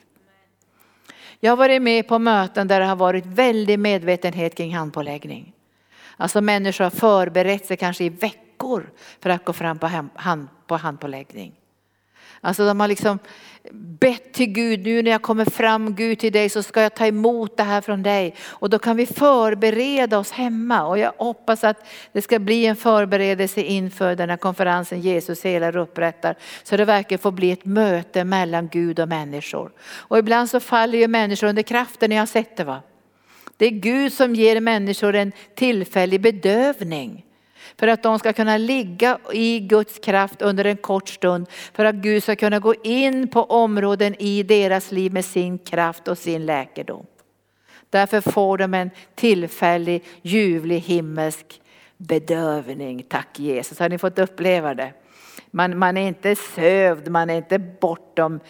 Jag 1.40 1.52
har 1.52 1.56
varit 1.56 1.82
med 1.82 2.08
på 2.08 2.18
möten 2.18 2.68
där 2.68 2.80
det 2.80 2.86
har 2.86 2.96
varit 2.96 3.26
väldig 3.26 3.78
medvetenhet 3.78 4.54
kring 4.54 4.74
handpåläggning. 4.76 5.52
Alltså 6.16 6.40
människor 6.40 6.84
har 6.84 6.90
förberett 6.90 7.66
sig 7.66 7.76
kanske 7.76 8.04
i 8.04 8.08
veckor 8.08 8.90
för 9.20 9.30
att 9.30 9.44
gå 9.44 9.52
fram 9.52 9.78
på, 9.78 9.86
hand, 10.14 10.48
på 10.66 10.76
handpåläggning. 10.76 11.54
Alltså 12.40 12.66
de 12.66 12.80
har 12.80 12.88
liksom 12.88 13.18
bett 13.72 14.32
till 14.32 14.46
Gud, 14.46 14.80
nu 14.84 15.02
när 15.02 15.10
jag 15.10 15.22
kommer 15.22 15.44
fram 15.44 15.94
Gud 15.94 16.18
till 16.18 16.32
dig 16.32 16.48
så 16.48 16.62
ska 16.62 16.82
jag 16.82 16.94
ta 16.94 17.06
emot 17.06 17.56
det 17.56 17.62
här 17.62 17.80
från 17.80 18.02
dig. 18.02 18.34
Och 18.46 18.70
då 18.70 18.78
kan 18.78 18.96
vi 18.96 19.06
förbereda 19.06 20.18
oss 20.18 20.30
hemma 20.30 20.86
och 20.86 20.98
jag 20.98 21.12
hoppas 21.16 21.64
att 21.64 21.86
det 22.12 22.22
ska 22.22 22.38
bli 22.38 22.66
en 22.66 22.76
förberedelse 22.76 23.60
inför 23.60 24.16
den 24.16 24.30
här 24.30 24.36
konferensen 24.36 25.00
Jesus 25.00 25.44
helar 25.44 25.76
och 25.76 25.82
upprättar. 25.82 26.36
Så 26.62 26.76
det 26.76 26.84
verkligen 26.84 27.18
får 27.18 27.32
bli 27.32 27.50
ett 27.50 27.64
möte 27.64 28.24
mellan 28.24 28.68
Gud 28.68 29.00
och 29.00 29.08
människor. 29.08 29.70
Och 29.80 30.18
ibland 30.18 30.50
så 30.50 30.60
faller 30.60 30.98
ju 30.98 31.08
människor 31.08 31.46
under 31.46 31.62
kraften, 31.62 32.12
jag 32.12 32.20
har 32.20 32.26
sett 32.26 32.56
det 32.56 32.64
va. 32.64 32.82
Det 33.56 33.66
är 33.66 33.70
Gud 33.70 34.12
som 34.12 34.34
ger 34.34 34.60
människor 34.60 35.14
en 35.14 35.32
tillfällig 35.54 36.20
bedövning. 36.20 37.24
För 37.78 37.88
att 37.88 38.02
de 38.02 38.18
ska 38.18 38.32
kunna 38.32 38.56
ligga 38.56 39.18
i 39.32 39.60
Guds 39.60 39.98
kraft 39.98 40.42
under 40.42 40.64
en 40.64 40.76
kort 40.76 41.08
stund. 41.08 41.46
För 41.50 41.84
att 41.84 41.94
Gud 41.94 42.22
ska 42.22 42.36
kunna 42.36 42.58
gå 42.58 42.74
in 42.74 43.28
på 43.28 43.42
områden 43.42 44.14
i 44.18 44.42
deras 44.42 44.92
liv 44.92 45.12
med 45.12 45.24
sin 45.24 45.58
kraft 45.58 46.08
och 46.08 46.18
sin 46.18 46.46
läkedom. 46.46 47.06
Därför 47.90 48.20
får 48.20 48.58
de 48.58 48.74
en 48.74 48.90
tillfällig 49.14 50.04
ljuvlig 50.22 50.80
himmelsk 50.80 51.60
bedövning. 51.96 53.02
Tack 53.08 53.38
Jesus, 53.38 53.78
har 53.78 53.88
ni 53.88 53.98
fått 53.98 54.18
uppleva 54.18 54.74
det? 54.74 54.92
Man, 55.50 55.78
man 55.78 55.96
är 55.96 56.08
inte 56.08 56.36
sövd, 56.36 57.08
man 57.08 57.30
är 57.30 57.36
inte 57.36 57.58
bortom 57.58 58.40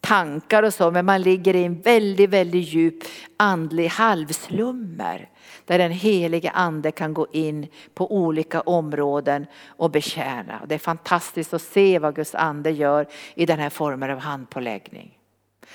tankar 0.00 0.62
och 0.62 0.74
så, 0.74 0.90
men 0.90 1.04
man 1.04 1.22
ligger 1.22 1.56
i 1.56 1.64
en 1.64 1.80
väldigt, 1.80 2.30
väldigt 2.30 2.68
djup 2.68 2.94
andlig 3.36 3.88
halvslummer. 3.88 5.28
Där 5.68 5.78
den 5.78 5.92
helige 5.92 6.50
ande 6.50 6.90
kan 6.90 7.14
gå 7.14 7.26
in 7.32 7.66
på 7.94 8.12
olika 8.12 8.60
områden 8.60 9.46
och 9.66 9.90
betjäna. 9.90 10.60
Det 10.66 10.74
är 10.74 10.78
fantastiskt 10.78 11.54
att 11.54 11.62
se 11.62 11.98
vad 11.98 12.14
Guds 12.14 12.34
ande 12.34 12.70
gör 12.70 13.06
i 13.34 13.46
den 13.46 13.58
här 13.58 13.70
formen 13.70 14.10
av 14.10 14.18
handpåläggning. 14.18 15.18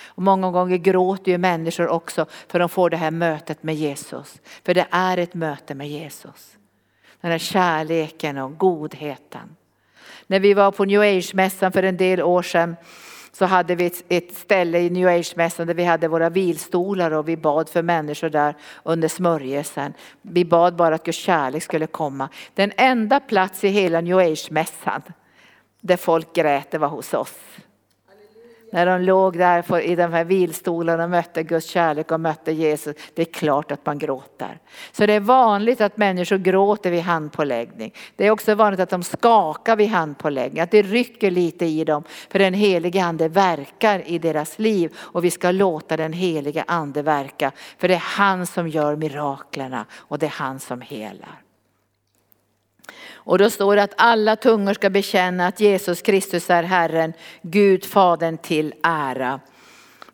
Och 0.06 0.24
många 0.24 0.52
gånger 0.52 0.78
gråter 0.78 1.32
ju 1.32 1.38
människor 1.38 1.88
också 1.88 2.26
för 2.48 2.60
de 2.60 2.70
får 2.70 2.90
det 2.90 2.98
här 2.98 3.12
mötet 3.12 3.64
med 3.64 3.76
Jesus. 3.76 4.42
För 4.64 4.74
det 4.74 4.88
är 4.92 5.18
ett 5.18 5.34
möte 5.34 5.76
med 5.76 5.90
Jesus. 5.90 6.58
Den 7.22 7.32
här 7.32 7.38
kärleken 7.38 8.38
och 8.38 8.58
godheten. 8.58 9.56
När 10.28 10.40
vi 10.40 10.54
var 10.54 10.72
på 10.72 10.86
New 10.86 11.02
Age-mässan 11.02 11.72
för 11.72 11.84
en 11.84 11.98
del 11.98 12.22
år 12.22 12.42
sedan 12.42 12.76
så 13.34 13.46
hade 13.46 13.76
vi 13.76 13.92
ett, 14.10 14.34
ställe 14.34 14.80
i 14.80 14.90
New 14.90 15.08
Age-mässan 15.08 15.68
där 15.68 15.74
vi 15.74 15.84
hade 15.84 16.08
våra 16.08 16.30
vilstolar 16.30 17.12
och 17.12 17.30
vi 17.30 17.38
bad 17.38 17.70
för 17.70 17.82
människor 17.82 18.30
där 18.30 18.56
under 18.84 19.08
smörjelsen. 19.08 19.94
Vi 20.22 20.46
bad 20.46 20.76
bara 20.76 20.96
att 20.96 21.04
Guds 21.04 21.18
kärlek 21.18 21.64
skulle 21.64 21.88
komma. 21.88 22.30
Den 22.54 22.72
enda 22.78 23.20
plats 23.20 23.64
i 23.64 23.68
hela 23.68 24.02
New 24.02 24.18
Age-mässan 24.18 25.02
där 25.82 25.98
folk 25.98 26.36
grät 26.36 26.72
det 26.72 26.78
var 26.78 26.88
hos 26.88 27.14
oss. 27.14 27.40
När 28.74 28.86
de 28.86 29.02
låg 29.02 29.38
där 29.38 29.80
i 29.80 29.96
de 29.96 30.14
här 30.14 30.24
vilstolarna 30.24 31.04
och 31.04 31.10
mötte 31.10 31.44
Guds 31.44 31.68
kärlek 31.68 32.12
och 32.12 32.20
mötte 32.20 32.52
Jesus. 32.52 32.96
Det 33.14 33.22
är 33.22 33.34
klart 33.34 33.72
att 33.72 33.86
man 33.86 33.98
gråter. 33.98 34.60
Så 34.92 35.06
det 35.06 35.14
är 35.14 35.20
vanligt 35.20 35.82
att 35.82 35.98
människor 35.98 36.38
gråter 36.38 36.92
vid 36.92 37.02
handpåläggning. 37.02 37.94
Det 38.16 38.28
är 38.28 38.32
också 38.32 38.56
vanligt 38.56 38.80
att 38.80 38.90
de 38.90 39.04
skakar 39.04 39.76
vid 39.76 39.90
handpåläggning. 39.90 40.62
Att 40.62 40.72
det 40.72 40.82
rycker 40.82 41.32
lite 41.32 41.66
i 41.66 41.84
dem. 41.84 42.04
För 42.30 42.40
den 42.40 42.54
helige 42.54 43.04
ande 43.04 43.28
verkar 43.28 44.08
i 44.08 44.20
deras 44.20 44.60
liv. 44.60 44.96
Och 44.98 45.24
vi 45.24 45.32
ska 45.32 45.52
låta 45.52 45.98
den 45.98 46.14
helige 46.14 46.64
ande 46.68 47.02
verka. 47.02 47.52
För 47.78 47.88
det 47.88 47.94
är 47.94 48.04
han 48.06 48.48
som 48.48 48.68
gör 48.68 48.96
miraklerna 48.96 49.86
och 49.94 50.20
det 50.20 50.26
är 50.26 50.30
han 50.30 50.60
som 50.60 50.82
helar. 50.82 51.43
Och 53.26 53.38
då 53.38 53.50
står 53.50 53.76
det 53.76 53.84
att 53.84 53.94
alla 53.98 54.36
tungor 54.36 54.74
ska 54.74 54.90
bekänna 54.90 55.48
att 55.48 55.60
Jesus 55.60 56.02
Kristus 56.02 56.50
är 56.50 56.64
Herren, 56.64 57.14
Gud 57.42 57.86
Fadern 57.86 58.38
till 58.38 58.74
ära. 58.84 59.40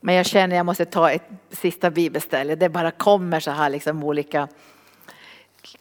Men 0.02 0.16
jag 0.16 0.26
känner 0.26 0.56
att 0.56 0.58
jag 0.58 0.66
måste 0.66 0.86
ta 0.86 1.12
ett 1.12 1.30
sista 1.52 1.90
bibelställe. 1.90 2.56
Det 2.56 2.70
bara 2.70 2.92
kommer 2.92 3.40
så 3.40 3.52
här 3.52 3.70
liksom 3.70 4.04
olika. 4.04 4.48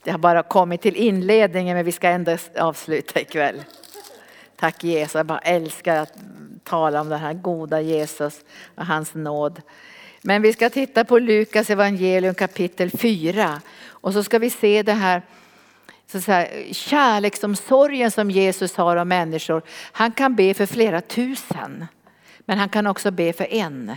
Det 0.02 0.10
har 0.10 0.18
bara 0.18 0.42
kommit 0.42 0.82
till 0.82 0.96
inledningen 0.96 1.76
men 1.76 1.84
vi 1.84 1.92
ska 1.92 2.08
ändå 2.08 2.36
avsluta 2.58 3.20
ikväll. 3.20 3.64
Tack 4.56 4.84
Jesus, 4.84 5.14
jag 5.14 5.26
bara 5.26 5.38
älskar 5.38 5.96
att 5.96 6.12
tala 6.64 7.00
om 7.00 7.08
den 7.08 7.18
här 7.18 7.32
goda 7.32 7.80
Jesus 7.80 8.40
och 8.74 8.86
hans 8.86 9.14
nåd. 9.14 9.62
Men 10.22 10.42
vi 10.42 10.52
ska 10.52 10.70
titta 10.70 11.04
på 11.04 11.18
Lukas 11.18 11.70
evangelium 11.70 12.34
kapitel 12.34 12.90
4 12.90 13.60
och 13.88 14.12
så 14.12 14.22
ska 14.22 14.38
vi 14.38 14.50
se 14.50 14.82
det 14.82 14.92
här 14.92 15.22
så 16.12 16.20
så 16.20 16.32
här, 16.32 16.72
kärleksomsorgen 16.72 18.10
som 18.10 18.30
Jesus 18.30 18.76
har 18.76 18.96
om 18.96 19.08
människor. 19.08 19.62
Han 19.92 20.12
kan 20.12 20.34
be 20.34 20.54
för 20.54 20.66
flera 20.66 21.00
tusen. 21.00 21.86
Men 22.40 22.58
han 22.58 22.68
kan 22.68 22.86
också 22.86 23.10
be 23.10 23.32
för 23.32 23.52
en. 23.52 23.96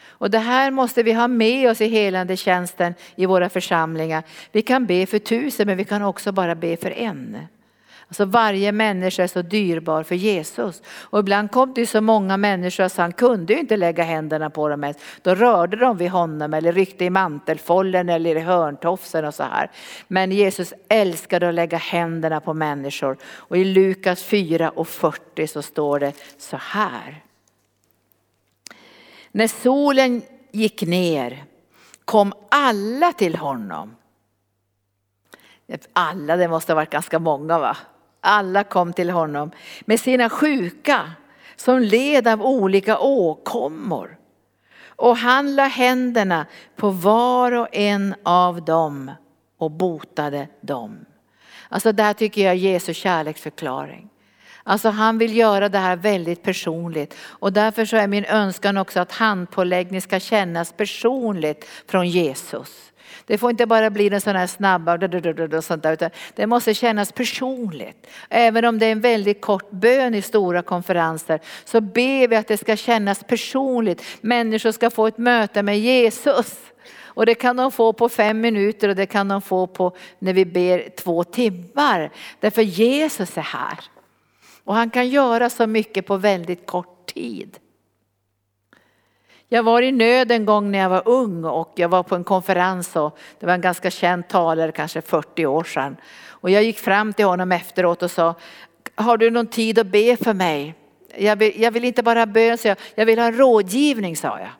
Och 0.00 0.30
det 0.30 0.38
här 0.38 0.70
måste 0.70 1.02
vi 1.02 1.12
ha 1.12 1.28
med 1.28 1.70
oss 1.70 1.80
i 1.80 1.88
helande 1.88 2.36
tjänsten 2.36 2.94
i 3.16 3.26
våra 3.26 3.48
församlingar. 3.48 4.22
Vi 4.52 4.62
kan 4.62 4.86
be 4.86 5.06
för 5.06 5.18
tusen 5.18 5.66
men 5.66 5.76
vi 5.76 5.84
kan 5.84 6.02
också 6.02 6.32
bara 6.32 6.54
be 6.54 6.76
för 6.76 6.90
en. 6.90 7.38
Alltså 8.08 8.24
varje 8.24 8.72
människa 8.72 9.22
är 9.22 9.26
så 9.26 9.42
dyrbar 9.42 10.02
för 10.02 10.14
Jesus. 10.14 10.82
Och 10.88 11.18
ibland 11.18 11.50
kom 11.50 11.74
det 11.74 11.86
så 11.86 12.00
många 12.00 12.36
människor 12.36 12.88
så 12.88 13.02
han 13.02 13.12
kunde 13.12 13.52
ju 13.52 13.58
inte 13.58 13.76
lägga 13.76 14.04
händerna 14.04 14.50
på 14.50 14.68
dem. 14.68 14.94
Då 15.22 15.34
rörde 15.34 15.76
de 15.76 15.96
vid 15.96 16.10
honom 16.10 16.54
eller 16.54 16.72
ryckte 16.72 17.04
i 17.04 17.10
mantelfållen 17.10 18.08
eller 18.08 18.36
i 18.36 18.40
hörntofsen 18.40 19.24
och 19.24 19.34
så 19.34 19.42
här. 19.42 19.70
Men 20.08 20.32
Jesus 20.32 20.74
älskade 20.88 21.48
att 21.48 21.54
lägga 21.54 21.78
händerna 21.78 22.40
på 22.40 22.54
människor. 22.54 23.16
Och 23.24 23.56
i 23.56 23.64
Lukas 23.64 24.22
4 24.22 24.70
och 24.70 24.88
40 24.88 25.46
så 25.46 25.62
står 25.62 26.00
det 26.00 26.12
så 26.38 26.56
här. 26.56 27.22
När 29.32 29.48
solen 29.48 30.22
gick 30.52 30.82
ner 30.82 31.44
kom 32.04 32.32
alla 32.50 33.12
till 33.12 33.36
honom. 33.36 33.96
Alla, 35.92 36.36
det 36.36 36.48
måste 36.48 36.72
ha 36.72 36.74
varit 36.74 36.90
ganska 36.90 37.18
många 37.18 37.58
va? 37.58 37.76
Alla 38.28 38.64
kom 38.64 38.92
till 38.92 39.10
honom 39.10 39.50
med 39.84 40.00
sina 40.00 40.30
sjuka 40.30 41.12
som 41.56 41.80
led 41.80 42.28
av 42.28 42.42
olika 42.42 42.98
åkommor. 42.98 44.18
Och 44.86 45.16
han 45.16 45.54
la 45.54 45.64
händerna 45.64 46.46
på 46.76 46.90
var 46.90 47.52
och 47.52 47.68
en 47.72 48.14
av 48.22 48.64
dem 48.64 49.10
och 49.58 49.70
botade 49.70 50.48
dem. 50.60 50.98
Alltså 51.68 51.92
där 51.92 52.12
tycker 52.12 52.44
jag 52.44 52.56
Jesu 52.56 52.94
kärleksförklaring. 52.94 54.08
Alltså 54.62 54.88
han 54.88 55.18
vill 55.18 55.36
göra 55.36 55.68
det 55.68 55.78
här 55.78 55.96
väldigt 55.96 56.42
personligt 56.42 57.14
och 57.20 57.52
därför 57.52 57.84
så 57.84 57.96
är 57.96 58.06
min 58.06 58.24
önskan 58.24 58.76
också 58.76 59.00
att 59.00 59.12
handpåläggning 59.12 60.02
ska 60.02 60.20
kännas 60.20 60.72
personligt 60.72 61.64
från 61.86 62.08
Jesus. 62.08 62.92
Det 63.28 63.38
får 63.38 63.50
inte 63.50 63.66
bara 63.66 63.90
bli 63.90 64.14
en 64.14 64.20
sån 64.20 64.36
här 64.36 64.46
snabba 64.46 64.94
och 65.56 65.64
sånt 65.64 65.82
där, 65.82 65.92
utan 65.92 66.10
det 66.34 66.46
måste 66.46 66.74
kännas 66.74 67.12
personligt. 67.12 68.06
Även 68.28 68.64
om 68.64 68.78
det 68.78 68.86
är 68.86 68.92
en 68.92 69.00
väldigt 69.00 69.40
kort 69.40 69.70
bön 69.70 70.14
i 70.14 70.22
stora 70.22 70.62
konferenser 70.62 71.40
så 71.64 71.80
ber 71.80 72.28
vi 72.28 72.36
att 72.36 72.48
det 72.48 72.56
ska 72.56 72.76
kännas 72.76 73.24
personligt. 73.24 74.02
Människor 74.20 74.72
ska 74.72 74.90
få 74.90 75.06
ett 75.06 75.18
möte 75.18 75.62
med 75.62 75.80
Jesus. 75.80 76.58
Och 77.02 77.26
det 77.26 77.34
kan 77.34 77.56
de 77.56 77.72
få 77.72 77.92
på 77.92 78.08
fem 78.08 78.40
minuter 78.40 78.88
och 78.88 78.96
det 78.96 79.06
kan 79.06 79.28
de 79.28 79.42
få 79.42 79.66
på 79.66 79.96
när 80.18 80.32
vi 80.32 80.44
ber 80.44 80.88
två 80.96 81.24
timmar. 81.24 82.10
Därför 82.40 82.62
Jesus 82.62 83.36
är 83.36 83.42
här. 83.42 83.78
Och 84.64 84.74
han 84.74 84.90
kan 84.90 85.08
göra 85.08 85.50
så 85.50 85.66
mycket 85.66 86.06
på 86.06 86.16
väldigt 86.16 86.66
kort 86.66 87.06
tid. 87.14 87.58
Jag 89.48 89.62
var 89.62 89.82
i 89.82 89.92
nöd 89.92 90.32
en 90.32 90.46
gång 90.46 90.70
när 90.70 90.78
jag 90.78 90.88
var 90.88 91.02
ung 91.08 91.44
och 91.44 91.72
jag 91.74 91.88
var 91.88 92.02
på 92.02 92.14
en 92.14 92.24
konferens 92.24 92.96
och 92.96 93.18
det 93.40 93.46
var 93.46 93.54
en 93.54 93.60
ganska 93.60 93.90
känd 93.90 94.28
talare, 94.28 94.72
kanske 94.72 95.02
40 95.02 95.46
år 95.46 95.64
sedan. 95.64 95.96
Och 96.28 96.50
jag 96.50 96.62
gick 96.62 96.78
fram 96.78 97.12
till 97.12 97.24
honom 97.24 97.52
efteråt 97.52 98.02
och 98.02 98.10
sa, 98.10 98.34
har 98.94 99.16
du 99.16 99.30
någon 99.30 99.46
tid 99.46 99.78
att 99.78 99.86
be 99.86 100.16
för 100.16 100.34
mig? 100.34 100.74
jag 101.16 101.36
vill, 101.36 101.62
jag 101.62 101.70
vill 101.70 101.84
inte 101.84 102.02
bara 102.02 102.18
ha 102.18 102.26
bön, 102.26 102.58
så 102.58 102.68
jag, 102.68 102.76
jag 102.94 103.06
vill 103.06 103.18
ha 103.18 103.30
rådgivning, 103.30 104.16
sa 104.16 104.38
jag. 104.38 104.50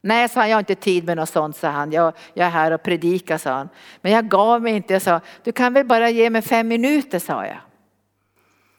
Nej, 0.00 0.28
sa 0.28 0.40
han, 0.40 0.48
jag 0.50 0.56
har 0.56 0.60
inte 0.60 0.74
tid 0.74 1.04
med 1.04 1.16
något 1.16 1.28
sånt, 1.28 1.56
sa 1.56 1.68
han. 1.68 1.92
Jag, 1.92 2.12
jag 2.34 2.46
är 2.46 2.50
här 2.50 2.72
och 2.72 2.82
predikar, 2.82 3.38
sa 3.38 3.50
han. 3.50 3.68
Men 4.00 4.12
jag 4.12 4.28
gav 4.28 4.62
mig 4.62 4.76
inte, 4.76 4.92
jag 4.92 5.02
sa, 5.02 5.20
du 5.44 5.52
kan 5.52 5.72
väl 5.72 5.86
bara 5.86 6.10
ge 6.10 6.30
mig 6.30 6.42
fem 6.42 6.68
minuter, 6.68 7.18
sa 7.18 7.46
jag. 7.46 7.58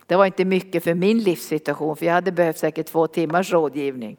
Det 0.06 0.16
var 0.16 0.26
inte 0.26 0.46
mycket 0.46 0.84
för 0.84 0.94
min 0.94 1.20
livssituation, 1.24 1.98
för 1.98 2.06
jag 2.06 2.14
hade 2.14 2.32
behövt 2.32 2.58
säkert 2.58 2.88
två 2.88 3.08
timmars 3.08 3.52
rådgivning. 3.52 4.18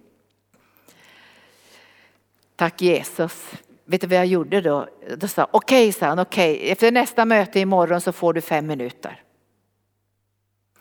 Tack 2.58 2.82
Jesus. 2.82 3.52
Vet 3.84 4.00
du 4.00 4.06
vad 4.06 4.18
jag 4.18 4.26
gjorde 4.26 4.60
då? 4.60 4.88
Då 5.16 5.28
sa 5.28 5.48
okej, 5.50 5.88
okay, 5.88 5.92
sa 5.92 6.06
han, 6.06 6.18
okej, 6.18 6.56
okay. 6.56 6.70
efter 6.70 6.92
nästa 6.92 7.24
möte 7.24 7.60
imorgon 7.60 8.00
så 8.00 8.12
får 8.12 8.32
du 8.32 8.40
fem 8.40 8.66
minuter. 8.66 9.22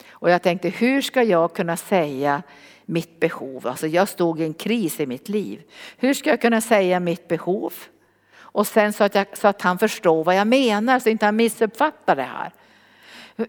Och 0.09 0.29
jag 0.29 0.41
tänkte, 0.41 0.69
hur 0.69 1.01
ska 1.01 1.23
jag 1.23 1.53
kunna 1.53 1.77
säga 1.77 2.43
mitt 2.85 3.19
behov? 3.19 3.67
Alltså 3.67 3.87
jag 3.87 4.07
stod 4.07 4.39
i 4.39 4.43
en 4.43 4.53
kris 4.53 4.99
i 4.99 5.05
mitt 5.05 5.29
liv. 5.29 5.61
Hur 5.97 6.13
ska 6.13 6.29
jag 6.29 6.41
kunna 6.41 6.61
säga 6.61 6.99
mitt 6.99 7.27
behov? 7.27 7.73
Och 8.35 8.67
sen 8.67 8.93
så 8.93 9.03
att, 9.03 9.15
jag, 9.15 9.37
så 9.37 9.47
att 9.47 9.61
han 9.61 9.77
förstår 9.77 10.23
vad 10.23 10.35
jag 10.35 10.47
menar 10.47 10.99
så 10.99 11.09
inte 11.09 11.25
han 11.25 11.35
missuppfattar 11.35 12.15
det 12.15 12.23
här. 12.23 12.51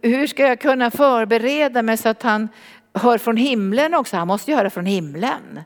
Hur 0.03 0.27
ska 0.27 0.43
jag 0.43 0.61
kunna 0.61 0.91
förbereda 0.91 1.83
mig 1.83 1.97
så 1.97 2.09
att 2.09 2.23
han 2.23 2.49
hör 2.95 3.19
från 3.19 3.37
himlen 3.37 3.95
också? 3.95 4.17
Han 4.17 4.29
måste 4.29 4.51
ju 4.51 4.57
höra 4.57 4.71
från 4.71 4.87
himlen. 4.87 5.61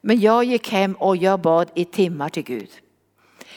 Men 0.00 0.20
jag 0.20 0.44
gick 0.44 0.72
hem 0.72 0.94
och 0.94 1.16
jag 1.16 1.40
bad 1.40 1.70
i 1.74 1.84
timmar 1.84 2.28
till 2.28 2.42
Gud. 2.42 2.70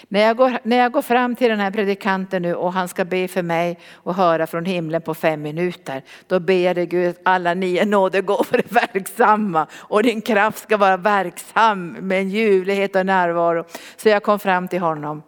När 0.07 0.19
jag, 0.19 0.37
går, 0.37 0.59
när 0.63 0.77
jag 0.77 0.91
går 0.91 1.01
fram 1.01 1.35
till 1.35 1.49
den 1.49 1.59
här 1.59 1.71
predikanten 1.71 2.41
nu 2.41 2.55
och 2.55 2.73
han 2.73 2.87
ska 2.87 3.05
be 3.05 3.27
för 3.27 3.41
mig 3.41 3.79
och 3.91 4.15
höra 4.15 4.47
från 4.47 4.65
himlen 4.65 5.01
på 5.01 5.13
fem 5.13 5.41
minuter. 5.41 6.03
Då 6.27 6.39
ber 6.39 6.65
jag 6.65 6.75
dig 6.75 6.85
Gud 6.85 7.09
att 7.09 7.21
alla 7.23 7.53
nio 7.53 7.85
nådegåvor 7.85 8.55
är 8.55 8.73
verksamma 8.73 9.67
och 9.73 10.03
din 10.03 10.21
kraft 10.21 10.59
ska 10.59 10.77
vara 10.77 10.97
verksam 10.97 11.87
med 11.87 12.19
en 12.19 12.29
ljuvlighet 12.29 12.95
och 12.95 13.05
närvaro. 13.05 13.65
Så 13.97 14.09
jag 14.09 14.23
kom 14.23 14.39
fram 14.39 14.67
till 14.67 14.79
honom. 14.79 15.23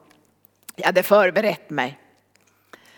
Jag 0.75 0.85
hade 0.85 1.03
förberett 1.03 1.69
mig. 1.69 1.99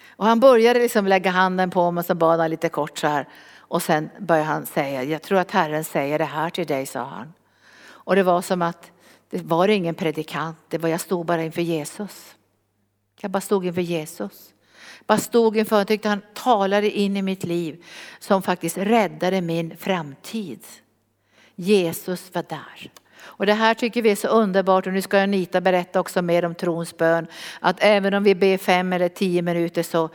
Och 0.10 0.26
han 0.26 0.40
började 0.40 0.80
liksom 0.80 1.08
lägga 1.08 1.32
handen 1.32 1.70
på 1.70 1.92
mig 1.92 2.02
och 2.02 2.06
så 2.06 2.16
bad 2.16 2.40
han 2.40 2.50
lite 2.50 2.70
kort 2.70 2.98
så 2.98 3.08
här. 3.08 3.28
Och 3.58 3.84
sen 3.84 4.10
började 4.20 4.48
han 4.48 4.66
säga, 4.66 5.04
jag 5.04 5.22
tror 5.22 5.40
att 5.40 5.52
Herren 5.52 5.84
säger 5.84 6.20
det 6.20 6.26
här 6.26 6.50
till 6.50 6.68
dig, 6.68 6.86
sa 6.86 7.04
han. 7.04 7.34
Och 8.08 8.16
det 8.16 8.24
var 8.24 8.42
som 8.42 8.62
att 8.62 8.92
det 9.30 9.42
var 9.42 9.68
ingen 9.68 9.96
predikant, 9.96 10.58
det 10.68 10.78
var, 10.78 10.90
jag 10.90 11.02
stod 11.02 11.26
bara 11.26 11.44
inför 11.44 11.62
Jesus. 11.62 12.36
Jag 13.20 13.32
bara 13.32 13.42
stod 13.42 13.66
inför 13.66 13.82
Jesus. 13.82 14.54
Bara 15.08 15.18
stod 15.18 15.58
inför, 15.58 15.78
jag 15.78 15.88
tyckte 15.88 16.10
han 16.10 16.22
talade 16.34 16.92
in 16.92 17.18
i 17.18 17.22
mitt 17.22 17.44
liv 17.44 17.84
som 18.20 18.42
faktiskt 18.42 18.78
räddade 18.78 19.42
min 19.42 19.78
framtid. 19.78 20.60
Jesus 21.56 22.34
var 22.34 22.46
där. 22.50 22.92
Och 23.20 23.46
det 23.46 23.54
här 23.54 23.74
tycker 23.74 24.02
vi 24.02 24.12
är 24.12 24.16
så 24.16 24.28
underbart 24.28 24.88
och 24.88 24.94
nu 24.94 25.02
ska 25.02 25.22
Anita 25.22 25.62
berätta 25.62 26.00
också 26.00 26.22
mer 26.22 26.46
om 26.46 26.56
trons 26.56 26.98
bön. 26.98 27.28
Att 27.60 27.78
även 27.80 28.14
om 28.14 28.24
vi 28.24 28.36
ber 28.36 28.58
fem 28.58 28.94
eller 28.94 29.10
tio 29.10 29.42
minuter 29.42 29.84
så 29.84 30.10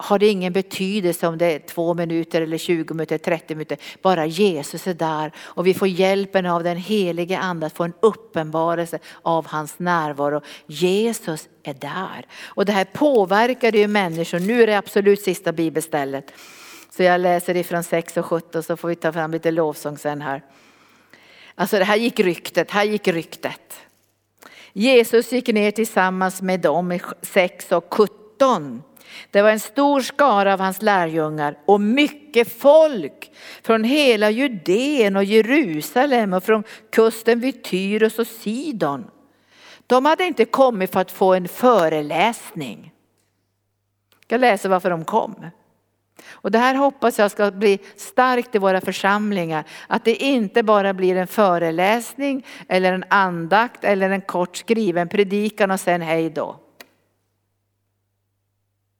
har 0.00 0.18
det 0.18 0.26
ingen 0.26 0.52
betydelse 0.52 1.26
om 1.26 1.38
det 1.38 1.46
är 1.46 1.58
två 1.58 1.94
minuter 1.94 2.42
eller 2.42 2.58
20 2.58 2.94
minuter, 2.94 3.18
30 3.18 3.54
minuter. 3.54 3.78
Bara 4.02 4.26
Jesus 4.26 4.86
är 4.86 4.94
där 4.94 5.32
och 5.38 5.66
vi 5.66 5.74
får 5.74 5.88
hjälpen 5.88 6.46
av 6.46 6.64
den 6.64 6.76
helige 6.76 7.38
ande 7.38 7.66
att 7.66 7.76
få 7.76 7.84
en 7.84 7.92
uppenbarelse 8.00 8.98
av 9.22 9.46
hans 9.46 9.78
närvaro. 9.78 10.40
Jesus 10.66 11.48
är 11.62 11.74
där. 11.74 12.26
Och 12.44 12.64
det 12.64 12.72
här 12.72 12.84
påverkar 12.84 13.72
ju 13.72 13.88
människor. 13.88 14.38
Nu 14.38 14.62
är 14.62 14.66
det 14.66 14.78
absolut 14.78 15.20
sista 15.20 15.52
bibelstället. 15.52 16.32
Så 16.90 17.02
jag 17.02 17.20
läser 17.20 17.56
ifrån 17.56 17.84
6 17.84 18.16
och 18.16 18.26
17 18.26 18.62
så 18.62 18.76
får 18.76 18.88
vi 18.88 18.94
ta 18.94 19.12
fram 19.12 19.30
lite 19.30 19.50
lovsång 19.50 19.98
sen 19.98 20.20
här. 20.20 20.42
Alltså 21.54 21.78
det 21.78 21.84
här 21.84 21.96
gick 21.96 22.20
ryktet, 22.20 22.70
här 22.70 22.84
gick 22.84 23.08
ryktet. 23.08 23.74
Jesus 24.72 25.32
gick 25.32 25.48
ner 25.48 25.70
tillsammans 25.70 26.42
med 26.42 26.60
dem 26.60 26.92
i 26.92 27.00
6 27.22 27.72
och 27.72 27.94
17 27.94 28.82
det 29.30 29.42
var 29.42 29.50
en 29.50 29.60
stor 29.60 30.00
skara 30.00 30.52
av 30.52 30.60
hans 30.60 30.82
lärjungar 30.82 31.58
och 31.66 31.80
mycket 31.80 32.60
folk 32.60 33.32
från 33.62 33.84
hela 33.84 34.30
Judeen 34.30 35.16
och 35.16 35.24
Jerusalem 35.24 36.32
och 36.32 36.44
från 36.44 36.64
kusten 36.90 37.40
vid 37.40 37.64
Tyros 37.64 38.18
och 38.18 38.26
Sidon. 38.26 39.10
De 39.86 40.04
hade 40.04 40.24
inte 40.24 40.44
kommit 40.44 40.92
för 40.92 41.00
att 41.00 41.10
få 41.10 41.34
en 41.34 41.48
föreläsning. 41.48 42.92
Jag 44.28 44.40
läser 44.40 44.68
varför 44.68 44.90
de 44.90 45.04
kom. 45.04 45.50
Och 46.28 46.50
det 46.50 46.58
här 46.58 46.74
hoppas 46.74 47.18
jag 47.18 47.30
ska 47.30 47.50
bli 47.50 47.78
starkt 47.96 48.54
i 48.54 48.58
våra 48.58 48.80
församlingar. 48.80 49.64
Att 49.86 50.04
det 50.04 50.14
inte 50.14 50.62
bara 50.62 50.94
blir 50.94 51.16
en 51.16 51.26
föreläsning 51.26 52.46
eller 52.68 52.92
en 52.92 53.04
andakt 53.10 53.84
eller 53.84 54.10
en 54.10 54.20
kort 54.20 54.56
skriven 54.56 55.08
predikan 55.08 55.70
och 55.70 55.80
sen 55.80 56.02
hej 56.02 56.30
då. 56.30 56.60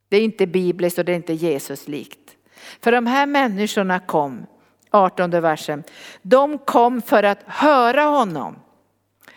Det 0.08 0.16
är 0.16 0.20
inte 0.20 0.46
bibliskt 0.46 0.98
och 0.98 1.04
det 1.04 1.12
är 1.12 1.16
inte 1.16 1.32
Jesus 1.32 1.88
likt. 1.88 2.36
För 2.80 2.92
de 2.92 3.06
här 3.06 3.26
människorna 3.26 4.00
kom, 4.00 4.46
18 4.90 5.30
versen, 5.30 5.84
de 6.22 6.58
kom 6.58 7.02
för 7.02 7.22
att 7.22 7.42
höra 7.46 8.02
honom. 8.02 8.56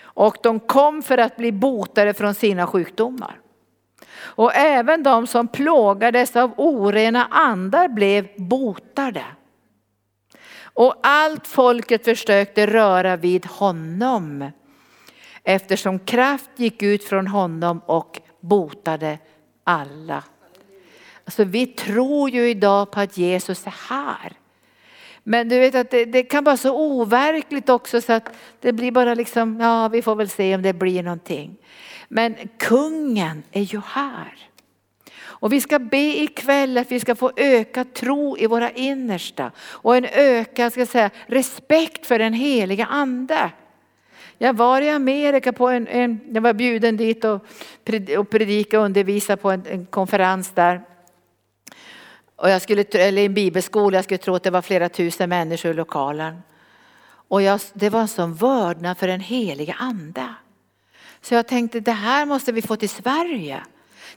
Och 0.01 0.37
de 0.43 0.59
kom 0.59 1.03
för 1.03 1.17
att 1.17 1.37
bli 1.37 1.51
botade 1.51 2.13
från 2.13 2.33
sina 2.33 2.67
sjukdomar. 2.67 3.39
Och 4.13 4.55
även 4.55 5.03
de 5.03 5.27
som 5.27 5.47
plågades 5.47 6.35
av 6.35 6.51
orena 6.57 7.25
andar 7.25 7.87
blev 7.87 8.27
botade. 8.37 9.25
Och 10.73 10.95
allt 11.03 11.47
folket 11.47 12.05
försökte 12.05 12.67
röra 12.67 13.15
vid 13.17 13.45
honom 13.45 14.51
eftersom 15.43 15.99
kraft 15.99 16.49
gick 16.55 16.83
ut 16.83 17.03
från 17.03 17.27
honom 17.27 17.81
och 17.85 18.21
botade 18.39 19.19
alla. 19.63 20.23
Alltså 21.25 21.43
vi 21.43 21.67
tror 21.67 22.29
ju 22.29 22.49
idag 22.49 22.91
på 22.91 22.99
att 22.99 23.17
Jesus 23.17 23.67
är 23.67 23.75
här. 23.89 24.33
Men 25.23 25.49
du 25.49 25.59
vet 25.59 25.75
att 25.75 25.89
det, 25.89 26.05
det, 26.05 26.23
kan 26.23 26.43
vara 26.43 26.57
så 26.57 26.75
overkligt 26.75 27.69
också 27.69 28.01
så 28.01 28.13
att 28.13 28.29
det 28.59 28.73
blir 28.73 28.91
bara 28.91 29.13
liksom, 29.13 29.59
ja 29.59 29.87
vi 29.87 30.01
får 30.01 30.15
väl 30.15 30.29
se 30.29 30.55
om 30.55 30.61
det 30.61 30.73
blir 30.73 31.03
någonting. 31.03 31.57
Men 32.07 32.35
kungen 32.57 33.43
är 33.51 33.61
ju 33.61 33.81
här. 33.85 34.51
Och 35.23 35.53
vi 35.53 35.61
ska 35.61 35.79
be 35.79 35.97
ikväll 35.97 36.77
att 36.77 36.91
vi 36.91 36.99
ska 36.99 37.15
få 37.15 37.31
ökad 37.35 37.93
tro 37.93 38.37
i 38.37 38.47
våra 38.47 38.71
innersta 38.71 39.51
och 39.59 39.97
en 39.97 40.05
ökad 40.05 40.73
ska 40.73 40.85
säga, 40.85 41.09
respekt 41.27 42.05
för 42.05 42.19
den 42.19 42.33
heliga 42.33 42.85
ande. 42.85 43.51
Jag 44.37 44.53
var 44.53 44.81
i 44.81 44.89
Amerika 44.89 45.53
på 45.53 45.67
en, 45.67 45.87
en 45.87 46.19
jag 46.33 46.41
var 46.41 46.53
bjuden 46.53 46.97
dit 46.97 47.25
och, 47.25 47.45
predika 48.29 48.79
och 48.79 48.85
undervisa 48.85 49.37
på 49.37 49.51
en, 49.51 49.63
en 49.69 49.85
konferens 49.85 50.51
där. 50.51 50.81
Och 52.41 52.49
jag 52.49 52.61
skulle, 52.61 52.83
eller 52.83 53.21
i 53.21 53.25
en 53.25 53.33
bibelskola, 53.33 53.97
jag 53.97 54.03
skulle 54.03 54.17
tro 54.17 54.35
att 54.35 54.43
det 54.43 54.49
var 54.49 54.61
flera 54.61 54.89
tusen 54.89 55.29
människor 55.29 55.71
i 55.71 55.73
lokalen. 55.73 56.41
Och 57.27 57.41
jag, 57.41 57.59
det 57.73 57.89
var 57.89 58.01
en 58.01 58.07
sån 58.07 58.33
vördnad 58.33 58.97
för 58.97 59.07
den 59.07 59.19
heliga 59.19 59.75
ande. 59.79 60.33
Så 61.21 61.33
jag 61.33 61.47
tänkte 61.47 61.79
det 61.79 61.91
här 61.91 62.25
måste 62.25 62.51
vi 62.51 62.61
få 62.61 62.75
till 62.75 62.89
Sverige. 62.89 63.63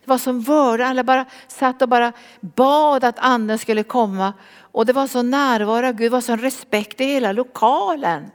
Det 0.05 0.11
var 0.11 0.19
som 0.19 0.41
vördnad, 0.41 0.89
alla 0.89 1.05
bara 1.05 1.25
satt 1.49 1.83
och 1.83 1.89
bara 1.89 2.13
bad 2.41 3.05
att 3.05 3.19
anden 3.19 3.59
skulle 3.59 3.83
komma. 3.83 4.33
Och 4.59 4.87
det 4.87 4.93
var 4.93 5.07
så 5.07 5.23
närvaro 5.23 5.87
av 5.87 5.93
Gud, 5.93 6.07
det 6.07 6.09
var 6.09 6.21
sån 6.21 6.39
respekt 6.39 7.01
i 7.01 7.05
hela 7.05 7.33
lokalen. 7.33 8.31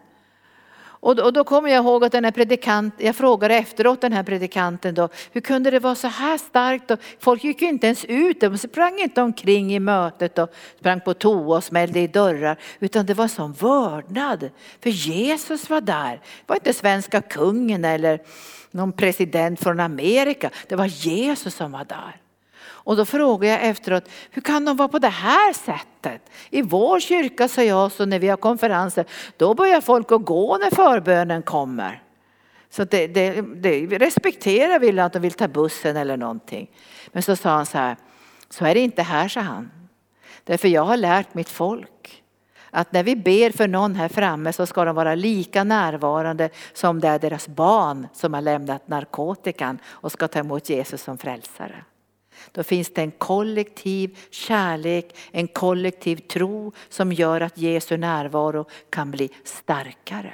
Och 1.01 1.15
då, 1.15 1.23
och 1.23 1.33
då 1.33 1.43
kommer 1.43 1.69
jag 1.69 1.85
ihåg 1.85 2.03
att 2.03 2.11
den 2.11 2.23
här 2.23 2.31
predikanten, 2.31 3.05
jag 3.05 3.15
frågade 3.15 3.55
efteråt 3.55 4.01
den 4.01 4.13
här 4.13 4.23
predikanten 4.23 4.95
då, 4.95 5.09
hur 5.31 5.41
kunde 5.41 5.71
det 5.71 5.79
vara 5.79 5.95
så 5.95 6.07
här 6.07 6.37
starkt? 6.37 6.91
Och 6.91 6.99
folk 7.19 7.43
gick 7.43 7.61
ju 7.61 7.67
inte 7.67 7.87
ens 7.87 8.05
ut, 8.05 8.41
de 8.41 8.57
sprang 8.57 8.99
inte 8.99 9.21
omkring 9.21 9.75
i 9.75 9.79
mötet 9.79 10.39
och 10.39 10.49
sprang 10.79 11.01
på 11.01 11.13
toa 11.13 11.57
och 11.57 11.63
smällde 11.63 11.99
i 11.99 12.07
dörrar, 12.07 12.57
utan 12.79 13.05
det 13.05 13.13
var 13.13 13.27
sån 13.27 13.53
vördnad. 13.53 14.49
För 14.83 14.89
Jesus 14.89 15.69
var 15.69 15.81
där, 15.81 16.11
det 16.11 16.43
var 16.47 16.55
inte 16.55 16.73
svenska 16.73 17.21
kungen 17.21 17.85
eller 17.85 18.21
någon 18.71 18.91
president 18.91 19.59
från 19.59 19.79
Amerika, 19.79 20.49
det 20.67 20.75
var 20.75 20.85
Jesus 20.85 21.55
som 21.55 21.71
var 21.71 21.85
där. 21.85 22.15
Och 22.89 22.95
då 22.95 23.05
frågade 23.05 23.53
jag 23.53 23.65
efteråt, 23.65 24.09
hur 24.31 24.41
kan 24.41 24.65
de 24.65 24.77
vara 24.77 24.87
på 24.87 24.99
det 24.99 25.07
här 25.07 25.53
sättet? 25.53 26.21
I 26.49 26.61
vår 26.61 26.99
kyrka, 26.99 27.47
sa 27.47 27.63
jag, 27.63 27.91
så 27.91 28.05
när 28.05 28.19
vi 28.19 28.27
har 28.27 28.37
konferenser, 28.37 29.05
då 29.37 29.53
börjar 29.53 29.81
folk 29.81 30.11
att 30.11 30.25
gå 30.25 30.57
när 30.57 30.75
förbönen 30.75 31.41
kommer. 31.41 32.03
Så 32.69 32.83
det, 32.83 33.07
det, 33.07 33.41
det 33.41 33.85
respekterar 33.85 34.79
vi 34.79 34.99
att 34.99 35.13
de 35.13 35.19
vill 35.19 35.33
ta 35.33 35.47
bussen 35.47 35.97
eller 35.97 36.17
någonting. 36.17 36.69
Men 37.11 37.23
så 37.23 37.35
sa 37.35 37.49
han 37.49 37.65
så 37.65 37.77
här, 37.77 37.97
så 38.49 38.65
är 38.65 38.73
det 38.73 38.79
inte 38.79 39.01
här, 39.01 39.27
sa 39.27 39.39
han. 39.39 39.71
Därför 40.43 40.67
jag 40.67 40.83
har 40.83 40.97
lärt 40.97 41.33
mitt 41.33 41.49
folk 41.49 42.23
att 42.69 42.91
när 42.91 43.03
vi 43.03 43.15
ber 43.15 43.51
för 43.51 43.67
någon 43.67 43.95
här 43.95 44.09
framme 44.09 44.53
så 44.53 44.65
ska 44.65 44.85
de 44.85 44.95
vara 44.95 45.15
lika 45.15 45.63
närvarande 45.63 46.49
som 46.73 46.99
det 46.99 47.07
är 47.07 47.19
deras 47.19 47.47
barn 47.47 48.07
som 48.13 48.33
har 48.33 48.41
lämnat 48.41 48.87
narkotikan 48.87 49.79
och 49.87 50.11
ska 50.11 50.27
ta 50.27 50.39
emot 50.39 50.69
Jesus 50.69 51.01
som 51.03 51.17
frälsare. 51.17 51.83
Då 52.51 52.63
finns 52.63 52.93
det 52.93 53.01
en 53.01 53.11
kollektiv 53.11 54.17
kärlek, 54.31 55.15
en 55.31 55.47
kollektiv 55.47 56.15
tro 56.15 56.71
som 56.89 57.11
gör 57.11 57.41
att 57.41 57.57
Jesu 57.57 57.97
närvaro 57.97 58.65
kan 58.89 59.11
bli 59.11 59.29
starkare. 59.43 60.33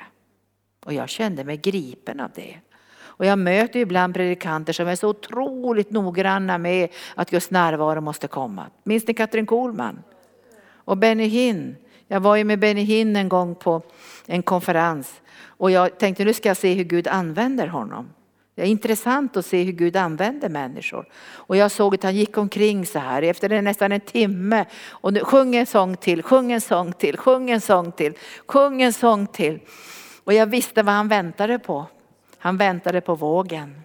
Och 0.85 0.93
jag 0.93 1.09
kände 1.09 1.43
mig 1.43 1.57
gripen 1.57 2.19
av 2.19 2.31
det. 2.35 2.59
Och 3.17 3.25
jag 3.25 3.39
möter 3.39 3.79
ibland 3.79 4.13
predikanter 4.13 4.73
som 4.73 4.87
är 4.87 4.95
så 4.95 5.09
otroligt 5.09 5.91
noggranna 5.91 6.57
med 6.57 6.89
att 7.15 7.29
Guds 7.29 7.51
närvaro 7.51 8.01
måste 8.01 8.27
komma. 8.27 8.65
Minns 8.83 9.07
ni 9.07 9.13
Katrin 9.13 9.45
Kohlman? 9.45 10.03
Och 10.73 10.97
Benny 10.97 11.25
Hinn. 11.25 11.75
Jag 12.07 12.19
var 12.19 12.35
ju 12.35 12.43
med 12.43 12.59
Benny 12.59 12.81
Hinn 12.81 13.15
en 13.15 13.29
gång 13.29 13.55
på 13.55 13.81
en 14.25 14.43
konferens 14.43 15.21
och 15.57 15.71
jag 15.71 15.99
tänkte 15.99 16.25
nu 16.25 16.33
ska 16.33 16.49
jag 16.49 16.57
se 16.57 16.73
hur 16.73 16.83
Gud 16.83 17.07
använder 17.07 17.67
honom. 17.67 18.09
Det 18.55 18.61
är 18.61 18.65
intressant 18.65 19.37
att 19.37 19.45
se 19.45 19.63
hur 19.63 19.71
Gud 19.71 19.95
använder 19.95 20.49
människor. 20.49 21.05
Och 21.33 21.57
jag 21.57 21.71
såg 21.71 21.95
att 21.95 22.03
han 22.03 22.15
gick 22.15 22.37
omkring 22.37 22.85
så 22.85 22.99
här 22.99 23.21
efter 23.21 23.61
nästan 23.61 23.91
en 23.91 24.01
timme 24.01 24.65
och 24.89 25.13
nu, 25.13 25.19
sjung 25.19 25.55
en 25.55 25.65
sång 25.65 25.97
till, 25.97 26.23
sjung 26.23 26.51
en 26.51 26.61
sång 26.61 26.93
till, 26.93 27.17
sjung 27.17 27.49
en 27.49 27.61
sång 27.61 27.91
till, 27.91 28.13
sjung 28.47 28.81
en 28.81 28.93
sång 28.93 29.27
till. 29.27 29.59
Och 30.23 30.33
jag 30.33 30.45
visste 30.45 30.83
vad 30.83 30.93
han 30.93 31.07
väntade 31.07 31.59
på. 31.59 31.85
Han 32.37 32.57
väntade 32.57 33.01
på 33.01 33.15
vågen. 33.15 33.81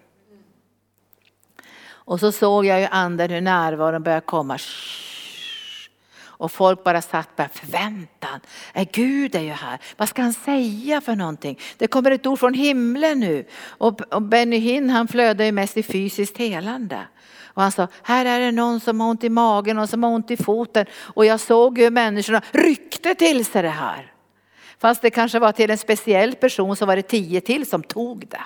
Och 1.89 2.19
så 2.19 2.31
såg 2.31 2.65
jag 2.65 2.81
ju 2.81 2.87
anden 2.91 3.29
hur 3.29 3.41
närvaron 3.41 4.03
började 4.03 4.25
komma. 4.25 4.57
Och 6.41 6.51
folk 6.51 6.83
bara 6.83 7.01
satt 7.01 7.37
med 7.37 7.51
förväntan. 7.51 8.39
Är 8.73 8.85
Gud 8.91 9.35
är 9.35 9.39
ju 9.39 9.51
här. 9.51 9.79
Vad 9.97 10.09
ska 10.09 10.21
han 10.21 10.33
säga 10.33 11.01
för 11.01 11.15
någonting? 11.15 11.59
Det 11.77 11.87
kommer 11.87 12.11
ett 12.11 12.25
ord 12.25 12.39
från 12.39 12.53
himlen 12.53 13.19
nu. 13.19 13.45
Och, 13.63 14.01
och 14.01 14.21
Benny 14.21 14.57
Hinn 14.57 14.89
han 14.89 15.07
flödade 15.07 15.45
ju 15.45 15.51
mest 15.51 15.77
i 15.77 15.83
fysiskt 15.83 16.37
helande. 16.37 17.07
Och 17.43 17.61
han 17.61 17.71
sa, 17.71 17.87
här 18.03 18.25
är 18.25 18.39
det 18.39 18.51
någon 18.51 18.79
som 18.79 18.99
har 18.99 19.09
ont 19.09 19.23
i 19.23 19.29
magen 19.29 19.79
och 19.79 19.89
som 19.89 20.03
har 20.03 20.11
ont 20.11 20.31
i 20.31 20.37
foten. 20.37 20.85
Och 20.99 21.25
jag 21.25 21.39
såg 21.39 21.79
hur 21.79 21.91
människorna 21.91 22.41
ryckte 22.51 23.15
till 23.15 23.45
sig 23.45 23.61
det 23.61 23.69
här. 23.69 24.13
Fast 24.77 25.01
det 25.01 25.09
kanske 25.09 25.39
var 25.39 25.51
till 25.51 25.71
en 25.71 25.77
speciell 25.77 26.35
person 26.35 26.75
så 26.75 26.85
var 26.85 26.95
det 26.95 27.01
tio 27.01 27.41
till 27.41 27.69
som 27.69 27.83
tog 27.83 28.27
det. 28.27 28.43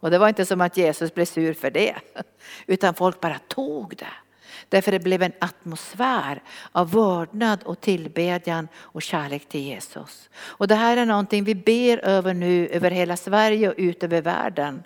Och 0.00 0.10
det 0.10 0.18
var 0.18 0.28
inte 0.28 0.46
som 0.46 0.60
att 0.60 0.76
Jesus 0.76 1.14
blev 1.14 1.24
sur 1.24 1.54
för 1.54 1.70
det. 1.70 1.94
Utan 2.66 2.94
folk 2.94 3.20
bara 3.20 3.38
tog 3.38 3.96
det. 3.96 4.25
Därför 4.68 4.92
det 4.92 4.98
blev 4.98 5.22
en 5.22 5.32
atmosfär 5.38 6.42
av 6.72 6.90
vördnad 6.90 7.62
och 7.62 7.80
tillbedjan 7.80 8.68
och 8.76 9.02
kärlek 9.02 9.48
till 9.48 9.60
Jesus. 9.60 10.30
Och 10.38 10.68
det 10.68 10.74
här 10.74 10.96
är 10.96 11.06
någonting 11.06 11.44
vi 11.44 11.54
ber 11.54 12.04
över 12.04 12.34
nu 12.34 12.68
över 12.68 12.90
hela 12.90 13.16
Sverige 13.16 13.68
och 13.68 13.74
ut 13.76 14.02
över 14.02 14.22
världen. 14.22 14.82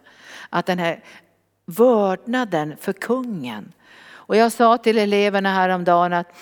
Att 0.50 0.66
den 0.66 0.78
här 0.78 1.04
vördnaden 1.66 2.76
för 2.80 2.92
kungen. 2.92 3.72
Och 4.12 4.36
jag 4.36 4.52
sa 4.52 4.78
till 4.78 4.98
eleverna 4.98 5.54
häromdagen 5.54 6.12
att 6.12 6.32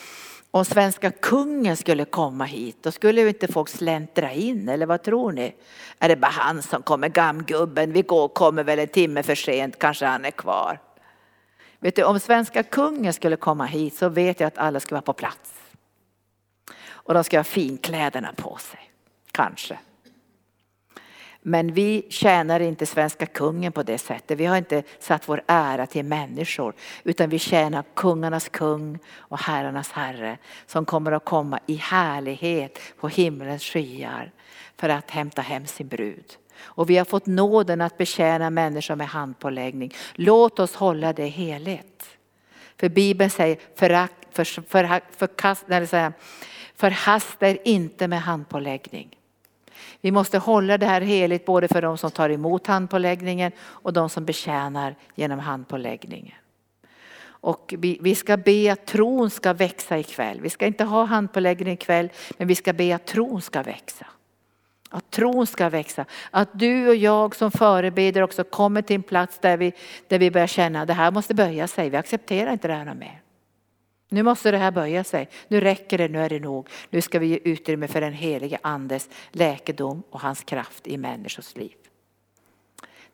om 0.51 0.65
svenska 0.65 1.11
kungen 1.11 1.77
skulle 1.77 2.05
komma 2.05 2.45
hit, 2.45 2.77
då 2.83 2.91
skulle 2.91 3.21
ju 3.21 3.29
inte 3.29 3.53
folk 3.53 3.69
släntra 3.69 4.33
in, 4.33 4.69
eller 4.69 4.87
vad 4.87 5.03
tror 5.03 5.33
ni? 5.33 5.55
Är 5.99 6.09
det 6.09 6.17
bara 6.17 6.31
han 6.31 6.63
som 6.63 6.83
kommer, 6.83 7.09
gamgubben, 7.09 7.93
vi 7.93 8.03
går, 8.03 8.29
kommer 8.29 8.65
väl 8.65 8.79
en 8.79 8.89
timme 8.89 9.23
för 9.23 9.35
sent, 9.35 9.79
kanske 9.79 10.07
han 10.07 10.25
är 10.25 10.31
kvar. 10.31 10.81
Vet 11.81 11.97
du, 11.97 12.05
om 12.05 12.21
svenska 12.21 12.63
kungen 12.63 13.13
skulle 13.13 13.37
komma 13.37 13.67
hit 13.67 13.95
så 13.95 14.09
vet 14.09 14.41
jag 14.41 14.47
att 14.47 14.59
alla 14.59 14.81
skulle 14.81 14.97
vara 14.97 15.03
på 15.03 15.13
plats. 15.13 15.55
Och 16.89 17.15
de 17.15 17.25
ska 17.25 17.39
ha 17.39 17.45
finkläderna 17.45 18.33
på 18.37 18.57
sig, 18.57 18.91
kanske. 19.33 19.79
Men 21.43 21.73
vi 21.73 22.07
tjänar 22.11 22.61
inte 22.61 22.87
svenska 22.87 23.27
kungen 23.27 23.73
på 23.73 23.83
det 23.83 23.99
sättet. 23.99 24.39
Vi 24.39 24.47
har 24.47 24.57
inte 24.57 24.83
satt 24.99 25.29
vår 25.29 25.43
ära 25.47 25.87
till 25.87 26.05
människor 26.05 26.75
utan 27.05 27.31
vi 27.31 27.39
tjänar 27.39 27.85
kungarnas 27.95 28.49
kung 28.49 28.99
och 29.09 29.39
herrarnas 29.39 29.91
herre 29.93 30.39
som 30.67 30.85
kommer 30.85 31.13
att 31.13 31.25
komma 31.25 31.61
i 31.67 31.75
härlighet 31.75 32.79
på 33.01 33.09
himlens 33.09 33.63
skyar 33.63 34.33
för 34.77 34.89
att 34.89 35.11
hämta 35.11 35.43
hem 35.43 35.67
sin 35.67 35.89
brud. 35.89 36.37
Och 36.61 36.91
vi 36.91 36.97
har 36.97 37.05
fått 37.05 37.27
nåden 37.27 37.81
att 37.81 37.99
betjäna 37.99 38.51
människor 38.51 38.97
med 38.97 39.09
handpåläggning. 39.09 39.95
Låt 40.15 40.59
oss 40.59 40.75
hålla 40.75 41.13
det 41.13 41.27
heligt. 41.27 42.05
För 42.77 42.89
Bibeln 42.89 43.31
säger 43.31 43.59
förakt, 43.75 44.15
för, 44.31 44.45
för, 44.45 45.01
förkast, 45.17 45.65
eller 45.69 46.13
förhasta 46.75 47.49
er 47.49 47.59
inte 47.65 48.09
med 48.09 48.23
handpåläggning. 48.23 49.19
Vi 50.01 50.11
måste 50.11 50.39
hålla 50.39 50.79
det 50.79 50.87
här 50.87 51.01
heligt 51.01 51.47
både 51.47 51.69
för 51.69 51.83
de 51.83 51.99
som 51.99 52.11
tar 52.11 52.31
emot 52.31 52.67
handpåläggningen 52.67 53.53
och 53.61 53.93
de 53.93 54.09
som 54.11 54.25
betjänar 54.25 54.95
genom 55.15 55.39
handpåläggningen. 55.39 56.35
Och 57.41 57.75
vi, 57.79 57.99
vi 58.01 58.15
ska 58.15 58.37
be 58.37 58.73
att 58.73 58.87
tron 58.87 59.31
ska 59.31 59.53
växa 59.53 59.99
ikväll. 59.99 60.41
Vi 60.41 60.51
ska 60.51 60.67
inte 60.67 60.85
ha 60.85 61.05
handpåläggning 61.05 61.75
ikväll 61.75 62.09
men 62.39 62.49
vi 62.49 62.55
ska 62.55 62.73
be 62.73 62.95
att 62.95 63.07
tron 63.07 63.43
ska 63.43 63.63
växa. 63.63 64.07
Att 64.89 65.11
tron 65.11 65.47
ska 65.47 65.69
växa. 65.69 66.05
Att 66.31 66.49
du 66.53 66.89
och 66.89 66.97
jag 66.97 67.37
som 67.37 67.51
förebeder 67.51 68.23
också 68.23 68.45
kommer 68.45 68.83
till 68.83 68.97
en 68.97 69.03
plats 69.03 69.39
där 69.39 69.57
vi, 69.57 69.73
där 70.09 70.19
vi 70.19 70.31
börjar 70.31 70.47
känna 70.47 70.81
att 70.81 70.89
det 70.89 70.95
här 70.95 71.11
måste 71.11 71.35
böja 71.35 71.69
sig. 71.69 71.91
Vi 71.91 71.97
accepterar 71.97 72.53
inte 72.53 72.69
det 72.69 72.75
här 72.75 72.95
mer. 72.95 73.23
Nu 74.09 74.23
måste 74.23 74.51
det 74.51 74.59
här 74.59 74.71
böja 74.71 75.05
sig. 75.05 75.29
Nu 75.49 75.61
räcker 75.61 75.99
det, 75.99 76.09
nu 76.09 76.21
är 76.21 76.29
det 76.29 76.41
nog. 76.41 76.69
Nu 76.91 77.01
ska 77.01 77.19
vi 77.19 77.27
ge 77.27 77.39
utrymme 77.45 77.89
för 77.89 78.01
den 78.01 78.13
helige 78.13 78.59
andes 78.63 79.09
läkedom 79.31 80.03
och 80.11 80.21
hans 80.21 80.43
kraft 80.45 80.87
i 80.87 80.97
människors 80.97 81.57
liv. 81.57 81.75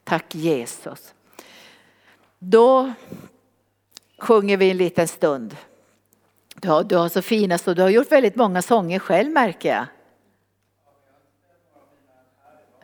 Tack 0.05 0.35
Jesus. 0.35 1.15
Då 2.39 2.93
sjunger 4.19 4.57
vi 4.57 4.71
en 4.71 4.77
liten 4.77 5.09
stund. 5.09 5.57
Du 6.55 6.69
har, 6.69 6.85
du 6.85 6.97
har 6.97 7.09
så 7.09 7.23
fina 7.23 7.59
så 7.59 7.75
du 7.75 7.83
har 7.83 7.89
gjort 7.89 8.13
väldigt 8.13 8.37
många 8.37 8.63
sånger 8.63 8.99
själv 8.99 9.31
märker 9.31 9.69
jag. 9.69 9.87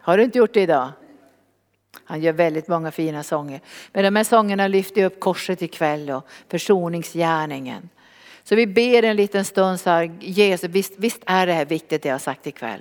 Har 0.01 0.17
du 0.17 0.25
inte 0.25 0.39
gjort 0.39 0.55
det 0.55 0.61
idag? 0.61 0.93
Han 2.05 2.21
gör 2.21 2.33
väldigt 2.33 2.69
många 2.69 2.91
fina 2.91 3.23
sånger. 3.23 3.61
Men 3.93 4.05
de 4.05 4.17
här 4.17 4.25
sångerna 4.25 4.69
lyfter 4.69 5.05
upp 5.05 5.21
korset 5.21 5.63
ikväll 5.63 6.11
och 6.11 6.27
försoningsgärningen. 6.49 7.89
Så 8.43 8.55
vi 8.55 8.67
ber 8.67 9.03
en 9.03 9.17
liten 9.17 9.45
stund 9.45 9.81
så 9.81 9.91
här, 9.91 10.13
Jesus, 10.21 10.71
visst, 10.71 10.93
visst 10.97 11.23
är 11.27 11.47
det 11.47 11.53
här 11.53 11.65
viktigt 11.65 12.03
det 12.03 12.09
jag 12.09 12.15
har 12.15 12.19
sagt 12.19 12.47
ikväll. 12.47 12.81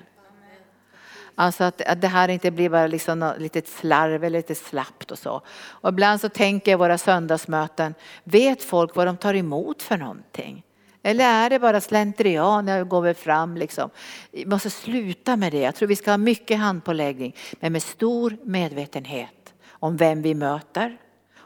Alltså 1.36 1.64
att, 1.64 1.82
att 1.82 2.02
det 2.02 2.08
här 2.08 2.28
inte 2.28 2.52
blir 2.52 2.70
bara 2.70 2.88
liksom 2.88 3.20
något 3.20 3.40
litet 3.40 3.68
slarv 3.68 4.24
eller 4.24 4.40
lite 4.40 4.56
slappt 4.56 5.12
och 5.12 5.20
så. 5.20 5.42
Och 5.58 5.90
ibland 5.90 6.22
så 6.22 6.30
tänker 6.30 6.72
jag 6.72 6.78
i 6.78 6.80
våra 6.80 6.98
söndagsmöten, 6.98 7.96
vet 8.24 8.64
folk 8.64 8.96
vad 8.96 9.08
de 9.08 9.18
tar 9.18 9.34
emot 9.34 9.82
för 9.82 9.98
någonting? 9.98 10.64
Eller 11.04 11.26
är 11.26 11.50
det 11.50 11.60
bara 11.60 11.82
slentrian, 11.82 12.68
jag 12.68 12.88
går 12.88 13.02
väl 13.02 13.16
fram 13.16 13.58
liksom. 13.58 13.90
Vi 14.32 14.46
måste 14.46 14.70
sluta 14.70 15.36
med 15.36 15.52
det. 15.52 15.60
Jag 15.60 15.76
tror 15.76 15.88
vi 15.88 15.96
ska 15.96 16.12
ha 16.12 16.18
mycket 16.18 16.60
handpåläggning, 16.60 17.36
men 17.60 17.74
med 17.74 17.84
stor 17.84 18.38
medvetenhet 18.44 19.54
om 19.70 19.98
vem 19.98 20.22
vi 20.22 20.34
möter 20.36 20.98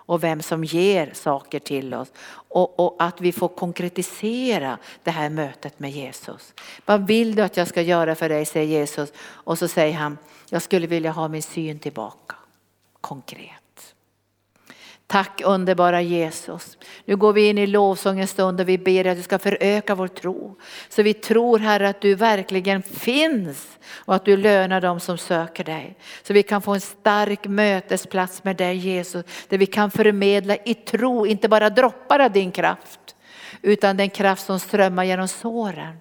och 0.06 0.24
vem 0.24 0.41
som 0.41 0.64
ger 0.64 1.12
saker 1.14 1.60
till 1.60 1.93
oss. 1.93 2.12
Och, 2.49 2.80
och, 2.80 2.95
att 2.99 3.22
vi 3.22 3.32
får 3.32 3.47
konkretisera 3.47 4.78
det 5.04 5.12
här 5.12 5.30
mötet 5.30 5.80
med 5.80 5.91
Jesus. 5.91 6.54
Vad 6.86 7.08
vill 7.08 7.36
du 7.36 7.41
att 7.41 7.58
jag 7.58 7.68
ska 7.68 7.82
göra 7.82 8.16
för 8.16 8.30
dig, 8.30 8.45
säger 8.45 8.80
Jesus. 8.80 9.14
Och 9.20 9.58
så 9.58 9.68
säger 9.68 9.93
han, 9.93 10.18
jag 10.49 10.62
skulle 10.62 10.88
vilja 10.88 11.12
ha 11.12 11.28
min 11.28 11.43
syn 11.43 11.80
tillbaka. 11.80 12.36
Konkret. 13.01 13.62
Tack 15.08 15.41
underbara 15.45 16.01
Jesus. 16.01 16.78
Nu 17.05 17.16
går 17.16 17.34
vi 17.34 17.50
in 17.50 17.58
i 17.58 17.67
lovsångens 17.67 18.32
stund 18.32 18.62
och 18.62 18.70
vi 18.70 18.78
ber 18.78 19.08
att 19.08 19.17
du 19.17 19.24
ska 19.24 19.39
föröka 19.39 19.96
vår 19.96 20.08
tro. 20.08 20.58
Så 20.89 21.04
vi 21.04 21.13
tror 21.13 21.59
Herre 21.59 21.89
att 21.89 22.01
du 22.01 22.16
verkligen 22.16 22.84
finns 22.84 23.80
och 23.93 24.16
att 24.16 24.25
du 24.25 24.38
lönar 24.38 24.82
dem 24.82 25.00
som 25.00 25.17
söker 25.17 25.63
dig. 25.63 25.97
Så 26.24 26.34
vi 26.34 26.43
kan 26.43 26.62
få 26.62 26.74
en 26.74 26.82
stark 26.82 27.47
mötesplats 27.47 28.43
med 28.43 28.55
dig 28.55 28.75
Jesus. 28.75 29.25
Där 29.50 29.58
vi 29.58 29.66
kan 29.66 29.92
förmedla 29.92 30.55
i 30.66 30.74
tro, 30.74 31.25
inte 31.25 31.50
bara 31.50 31.70
droppar 31.70 32.20
av 32.20 32.32
din 32.32 32.51
kraft. 32.51 33.16
Utan 33.62 33.97
den 33.97 34.09
kraft 34.09 34.46
som 34.46 34.59
strömmar 34.59 35.04
genom 35.04 35.28
såren 35.28 35.97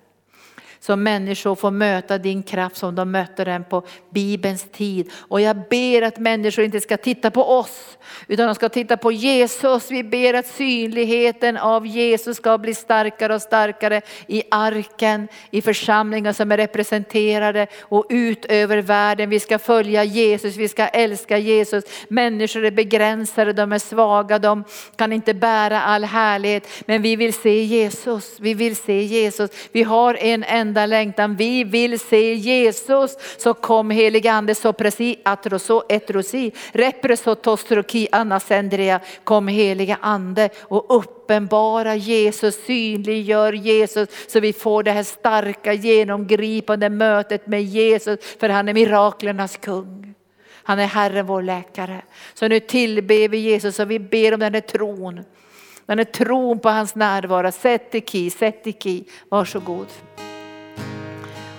som 0.83 1.03
människor 1.03 1.55
får 1.55 1.71
möta 1.71 2.19
din 2.19 2.43
kraft 2.43 2.77
som 2.77 2.95
de 2.95 3.11
mötte 3.11 3.45
den 3.45 3.65
på 3.65 3.83
Bibelns 4.11 4.67
tid. 4.73 5.11
Och 5.17 5.41
jag 5.41 5.57
ber 5.71 6.03
att 6.03 6.19
människor 6.19 6.65
inte 6.65 6.81
ska 6.81 6.97
titta 6.97 7.31
på 7.31 7.45
oss 7.45 7.99
utan 8.27 8.47
de 8.47 8.55
ska 8.55 8.69
titta 8.69 8.97
på 8.97 9.13
Jesus. 9.13 9.91
Vi 9.91 10.05
ber 10.05 10.35
att 10.35 10.47
synligheten 10.47 11.57
av 11.57 11.87
Jesus 11.87 12.37
ska 12.37 12.59
bli 12.59 12.75
starkare 12.75 13.35
och 13.35 13.43
starkare 13.43 14.01
i 14.27 14.43
arken, 14.51 15.29
i 15.51 15.63
församlingar 15.63 16.33
som 16.33 16.53
är 16.53 16.57
representerade 16.57 17.67
och 17.81 18.07
ut 18.09 18.45
över 18.45 18.79
världen. 18.79 19.31
Vi 19.31 19.41
ska 19.41 19.59
följa 19.59 20.05
Jesus, 20.05 20.57
vi 20.57 20.69
ska 20.69 20.87
älska 20.87 21.39
Jesus. 21.39 21.85
Människor 22.09 22.65
är 22.65 22.71
begränsade, 22.71 23.53
de 23.53 23.73
är 23.73 23.79
svaga, 23.79 24.39
de 24.39 24.65
kan 24.97 25.13
inte 25.13 25.35
bära 25.35 25.83
all 25.83 26.05
härlighet. 26.05 26.69
Men 26.87 27.03
vi 27.03 27.17
vill 27.17 27.33
se 27.33 27.63
Jesus, 27.65 28.37
vi 28.41 28.55
vill 28.55 28.77
se 28.77 29.03
Jesus. 29.03 29.51
Vi 29.73 29.83
har 29.83 30.15
en 30.15 30.45
enda 30.45 30.72
enda 30.73 30.87
längtan. 30.87 31.37
Vi 31.37 31.65
vill 31.65 32.01
se 32.01 32.35
Jesus. 32.35 33.17
Så 33.37 33.55
kom 33.55 33.91
helige 33.91 34.33
ande 34.33 34.55
så 34.55 34.73
presi 34.73 35.17
atroso 35.25 35.83
etrosi 35.89 36.53
represo 36.73 37.35
tostroki 37.35 38.09
anasendria. 38.13 39.01
Kom 39.25 39.49
helige 39.49 39.97
ande 40.01 40.49
och 40.59 40.87
uppenbara 40.89 41.97
Jesus, 41.97 42.65
synliggör 42.65 43.53
Jesus 43.53 44.09
så 44.29 44.41
vi 44.41 44.53
får 44.53 44.83
det 44.83 44.91
här 44.91 45.03
starka 45.03 45.73
genomgripande 45.73 46.91
mötet 46.91 47.47
med 47.47 47.63
Jesus 47.63 48.19
för 48.41 48.49
han 48.49 48.69
är 48.69 48.75
miraklernas 48.75 49.57
kung. 49.57 50.15
Han 50.65 50.79
är 50.79 50.87
Herren 50.87 51.27
vår 51.27 51.43
läkare. 51.43 52.03
Så 52.35 52.49
nu 52.49 52.61
tillber 52.61 53.29
vi 53.29 53.39
Jesus 53.39 53.79
och 53.79 53.91
vi 53.91 53.99
ber 53.99 54.35
om 54.35 54.41
den 54.41 54.55
här 54.55 54.61
tron. 54.61 55.25
Den 55.87 55.99
här 55.99 56.05
tron 56.05 56.59
på 56.59 56.69
hans 56.69 56.95
närvaro. 56.95 57.53
Sätt 57.53 57.95
i 57.95 58.01
ki, 58.01 58.31
sätt 58.31 58.67
i 58.67 58.73
ki. 58.73 59.05
Varsågod. 59.29 59.87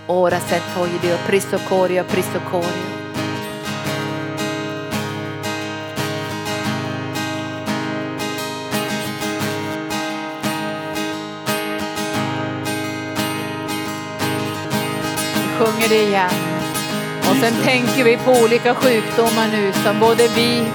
Ora 0.07 0.37
set 0.39 0.63
hoidio, 0.75 1.17
prisokorio, 1.25 2.03
prisokorio. 2.03 2.67
Vi 15.35 15.57
sjunger 15.57 15.89
det 15.89 16.03
igen. 16.03 16.29
Och 17.19 17.35
sen 17.41 17.53
tänker 17.63 18.03
vi 18.03 18.17
på 18.17 18.31
olika 18.31 18.75
sjukdomar 18.75 19.47
nu 19.51 19.73
som 19.73 19.99
både 19.99 20.27
vi 20.27 20.67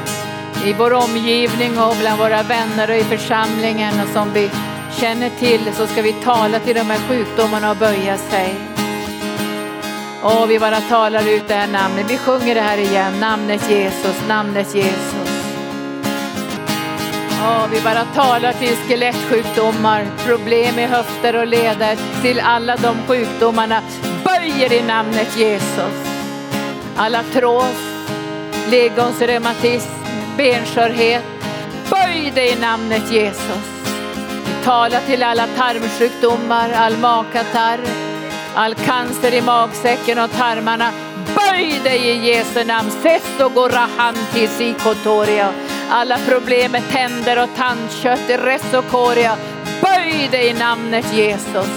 i 0.65 0.73
vår 0.73 0.93
omgivning 0.93 1.79
och 1.79 1.97
bland 2.01 2.19
våra 2.19 2.43
vänner 2.43 2.91
och 2.91 2.97
i 2.97 3.05
församlingen 3.05 4.01
och 4.01 4.09
som 4.09 4.33
vi 4.33 4.51
känner 5.01 5.31
till 5.31 5.75
så 5.75 5.87
ska 5.87 6.03
vi 6.03 6.13
tala 6.13 6.59
till 6.59 6.75
de 6.75 6.83
här 6.83 7.09
sjukdomarna 7.09 7.71
och 7.71 7.77
böja 7.77 8.19
sig. 8.19 8.68
Och 10.29 10.51
vi 10.51 10.59
bara 10.59 10.81
talar 10.81 11.29
ut 11.29 11.49
det 11.49 11.55
här 11.55 11.67
namnet. 11.67 12.11
Vi 12.11 12.19
sjunger 12.19 12.55
det 12.55 12.61
här 12.61 12.79
igen. 12.79 13.21
Namnet 13.21 13.71
Jesus, 13.71 14.17
namnet 14.29 14.75
Jesus. 14.75 15.29
Och 17.43 17.73
vi 17.73 17.81
bara 17.81 18.05
talar 18.05 18.53
till 18.53 18.77
skelettsjukdomar, 18.77 20.07
problem 20.27 20.79
i 20.79 20.87
höfter 20.87 21.37
och 21.37 21.47
leder, 21.47 21.99
till 22.23 22.41
alla 22.41 22.77
de 22.77 22.97
sjukdomarna. 23.07 23.83
Böjer 24.25 24.73
i 24.73 24.83
namnet 24.83 25.37
Jesus. 25.37 25.95
Alla 26.97 27.23
trås, 27.23 27.77
legonsreumatism, 28.71 29.91
benskörhet. 30.37 31.25
Böj 31.91 32.33
dig 32.35 32.53
i 32.53 32.61
namnet 32.61 33.13
Jesus. 33.13 33.65
Vi 34.47 34.65
talar 34.65 35.01
till 35.07 35.23
alla 35.23 35.47
tarmsjukdomar, 35.47 36.71
all 36.73 36.97
magkatarr, 36.97 38.08
all 38.55 38.75
cancer 38.75 39.35
i 39.35 39.41
magsäcken 39.41 40.19
och 40.19 40.31
tarmarna. 40.31 40.91
Böj 41.37 41.81
dig 41.85 41.99
i 41.99 42.29
Jesu 42.29 42.65
namn. 42.65 42.91
Sesso 42.91 43.49
gorahanti 43.49 44.47
sikotoria. 44.47 45.53
Alla 45.91 46.19
problem 46.19 46.73
med 46.73 46.83
tänder 46.93 47.43
och 47.43 47.49
tandkött 47.57 48.31
i 48.31 48.37
resokoria. 48.37 49.37
Böj 49.83 50.29
dig 50.31 50.47
i 50.47 50.55
namnet 50.55 51.15
Jesus. 51.15 51.69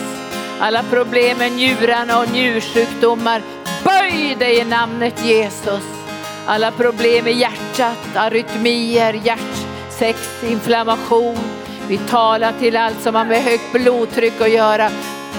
Alla 0.59 0.83
problem 0.83 1.37
med 1.37 1.51
njurarna 1.51 2.19
och 2.19 2.31
njursjukdomar. 2.31 3.41
Böj 3.83 4.35
dig 4.39 4.59
i 4.59 4.65
namnet 4.65 5.25
Jesus. 5.25 5.83
Alla 6.45 6.71
problem 6.71 7.23
med 7.23 7.33
hjärtat, 7.33 8.15
arytmier, 8.15 9.13
hjärtsäcksinflammation. 9.13 11.37
Vi 11.87 11.97
talar 11.97 12.53
till 12.59 12.77
allt 12.77 13.01
som 13.01 13.15
har 13.15 13.25
med 13.25 13.43
högt 13.43 13.71
blodtryck 13.71 14.41
att 14.41 14.51
göra. 14.51 14.89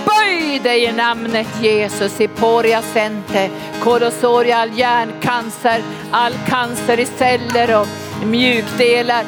Böj 0.05 0.59
dig 0.59 0.85
i 0.85 0.93
namnet 0.93 1.47
Jesus, 1.63 2.21
Iporia 2.21 2.83
Cente, 2.83 3.51
Kolosoria, 3.81 4.57
all 4.57 4.79
hjärncancer, 4.79 5.83
all 6.11 6.33
cancer 6.49 7.01
i 7.01 7.07
celler 7.07 7.81
och 7.81 7.87
mjukdelar. 8.27 9.25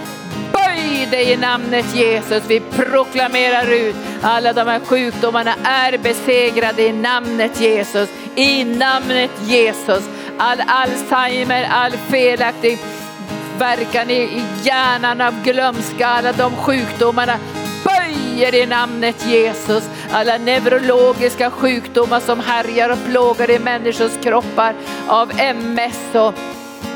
Böj 0.52 1.08
dig 1.10 1.32
i 1.32 1.36
namnet 1.36 1.94
Jesus. 1.94 2.42
Vi 2.48 2.60
proklamerar 2.60 3.72
ut 3.72 3.96
alla 4.22 4.52
de 4.52 4.68
här 4.68 4.80
sjukdomarna 4.80 5.54
är 5.64 5.98
besegrade 5.98 6.82
i 6.82 6.92
namnet 6.92 7.60
Jesus. 7.60 8.08
I 8.36 8.64
namnet 8.64 9.30
Jesus. 9.46 10.08
All 10.38 10.62
Alzheimer, 10.66 11.68
all 11.70 11.92
felaktig 11.92 12.78
verkan 13.58 14.10
i, 14.10 14.14
i 14.14 14.42
hjärnan 14.62 15.20
av 15.20 15.42
glömska, 15.42 16.06
alla 16.06 16.32
de 16.32 16.56
sjukdomarna 16.56 17.38
böjer 18.34 18.54
i 18.54 18.66
namnet 18.66 19.26
Jesus. 19.26 19.84
Alla 20.12 20.38
neurologiska 20.38 21.50
sjukdomar 21.50 22.20
som 22.20 22.40
härjar 22.40 22.90
och 22.90 22.98
plågar 23.10 23.50
i 23.50 23.58
människors 23.58 24.12
kroppar 24.22 24.74
av 25.08 25.32
MS 25.38 26.14
och, 26.14 26.34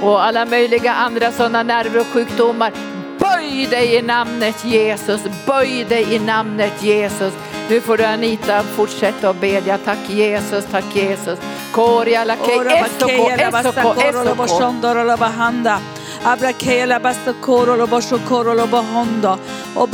och 0.02 0.24
alla 0.24 0.44
möjliga 0.44 0.92
andra 0.92 1.32
sådana 1.32 1.62
nerv 1.62 1.96
och 1.96 2.06
sjukdomar. 2.06 2.72
Böj 3.18 3.66
dig 3.70 3.94
i 3.94 4.02
namnet 4.02 4.64
Jesus, 4.64 5.20
böj 5.46 5.84
dig 5.88 6.14
i 6.14 6.18
namnet 6.18 6.82
Jesus. 6.82 7.32
Nu 7.70 7.80
får 7.80 7.96
du 7.96 8.04
Anita 8.04 8.62
fortsätta 8.62 9.30
att 9.30 9.40
bedja. 9.40 9.78
Tack 9.78 10.10
Jesus, 10.10 10.64
tack 10.70 10.96
Jesus. 10.96 11.38
Koria 11.72 12.24
la 12.24 12.36
kei 12.36 12.58
esoko, 12.58 13.30
esoko, 13.30 14.00
esoko. 14.00 15.97
Abrakela 16.24 17.00
basokoro 17.00 17.76
lo 17.76 17.86
boshokoro 17.86 18.54
lo 18.54 18.66
bohondo. 18.66 19.38
Och 19.74 19.88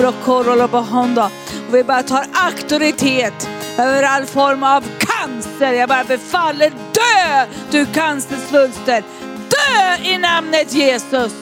vi 1.74 1.84
bara 1.84 2.02
tar 2.02 2.26
auktoritet 2.32 3.48
över 3.78 4.02
all 4.02 4.26
form 4.26 4.62
av 4.62 4.84
cancer. 4.98 5.72
Jag 5.72 5.88
bara 5.88 6.04
befaller 6.04 6.70
dö 6.70 7.46
du 7.70 7.86
cancersvulster. 7.86 9.02
Dö 9.48 10.08
i 10.08 10.18
namnet 10.18 10.72
Jesus. 10.72 11.32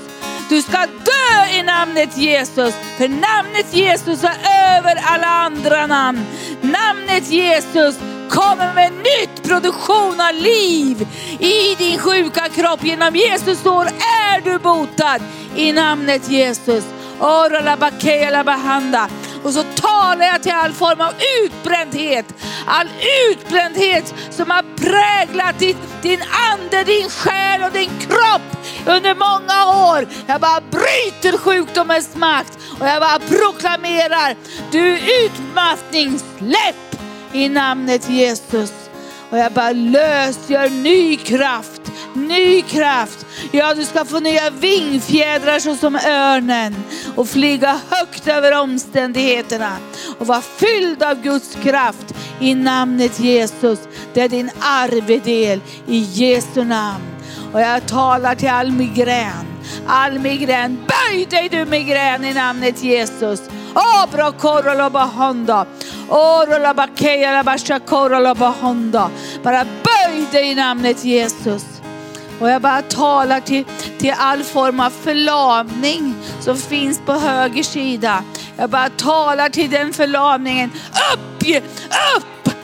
Du 0.49 0.63
ska 0.63 0.79
dö 0.79 1.59
i 1.59 1.63
namnet 1.63 2.17
Jesus. 2.17 2.75
För 2.97 3.09
namnet 3.09 3.75
Jesus 3.75 4.25
är 4.25 4.79
över 4.79 5.01
alla 5.05 5.27
andra 5.27 5.87
namn. 5.87 6.27
Namnet 6.61 7.31
Jesus 7.31 7.97
kommer 8.33 8.75
med 8.75 8.93
nytt 8.93 9.43
produktion 9.43 10.21
av 10.21 10.35
liv 10.35 11.09
i 11.39 11.75
din 11.75 11.99
sjuka 11.99 12.49
kropp. 12.49 12.85
Genom 12.85 13.17
Jesus 13.17 13.63
sår 13.63 13.87
är 14.25 14.41
du 14.41 14.59
botad 14.59 15.23
i 15.57 15.73
namnet 15.73 16.31
Jesus. 16.31 16.85
Och 19.43 19.53
så 19.53 19.63
talar 19.63 20.27
jag 20.27 20.43
till 20.43 20.53
all 20.53 20.73
form 20.73 21.01
av 21.01 21.13
utbrändhet. 21.45 22.27
All 22.67 22.89
utbrändhet 23.31 24.15
som 24.31 24.51
har 24.51 24.63
präglat 24.77 25.59
din, 25.59 25.77
din 26.03 26.23
ande, 26.53 26.85
din 26.85 27.11
själ 27.11 27.63
och 27.63 27.73
din 27.73 27.91
kropp 28.01 28.57
under 28.87 29.15
många 29.15 29.89
år. 29.91 30.09
Jag 30.27 30.41
bara 30.41 30.61
bryter 30.61 31.39
sjukdomens 31.39 32.17
makt 32.17 32.59
och 32.81 32.87
jag 32.87 33.01
bara 33.01 33.19
proklamerar, 33.19 34.37
du 34.71 34.99
utmattning, 35.25 36.19
släpp 36.19 36.92
i 37.33 37.49
namnet 37.49 38.11
Jesus. 38.11 38.73
Och 39.31 39.39
jag 39.39 39.53
bara 39.53 39.73
lösgör 39.73 40.71
ny 40.71 41.17
kraft, 41.17 41.83
ny 42.15 42.63
kraft. 42.63 43.27
Ja, 43.53 43.75
du 43.75 43.85
ska 43.85 44.05
få 44.05 44.21
nya 44.21 44.51
vingfjädrar 44.51 45.59
såsom 45.59 45.97
örnen 45.97 46.75
och 47.17 47.29
flyga 47.29 47.81
högt 47.91 48.29
över 48.29 48.61
omständigheterna 48.61 49.77
och 50.19 50.27
vara 50.27 50.43
fylld 50.43 51.03
av 51.03 51.23
Guds 51.23 51.57
kraft 51.63 52.15
i 52.41 52.55
namnet 52.55 53.21
Jesus. 53.21 53.79
Det 54.15 54.21
är 54.21 54.29
din 54.29 54.51
arvedel 54.61 55.61
i 55.87 55.99
Jesu 55.99 56.65
namn. 56.65 57.05
Och 57.53 57.61
jag 57.61 57.87
talar 57.87 58.35
till 58.35 58.49
all 58.49 58.73
migrän. 58.73 59.47
All 59.87 60.19
migrän, 60.19 60.79
böj 60.89 61.27
dig 61.27 61.49
du 61.49 61.65
migrän 61.65 62.25
i 62.25 62.35
namnet 62.35 62.83
Jesus. 62.85 63.41
Oh, 63.75 64.07
brokorolobahonda. 64.13 65.67
bahonda. 68.35 69.11
Bara 69.43 69.65
böj 69.65 70.27
dig 70.33 70.51
i 70.51 70.55
namnet 70.55 71.05
Jesus. 71.05 71.65
Och 72.41 72.51
jag 72.51 72.63
bara 72.63 72.83
talar 72.83 73.41
till, 73.41 73.65
till 73.99 74.15
all 74.19 74.43
form 74.43 74.81
av 74.81 74.91
förlamning 74.91 76.15
som 76.41 76.57
finns 76.57 77.01
på 77.07 77.13
höger 77.13 77.63
sida. 77.63 78.25
Jag 78.57 78.71
bara 78.71 78.89
talar 78.89 79.49
till 79.49 79.71
den 79.71 79.93
förlamningen. 79.93 80.71
Upp, 81.15 81.43
upp, 82.17 82.55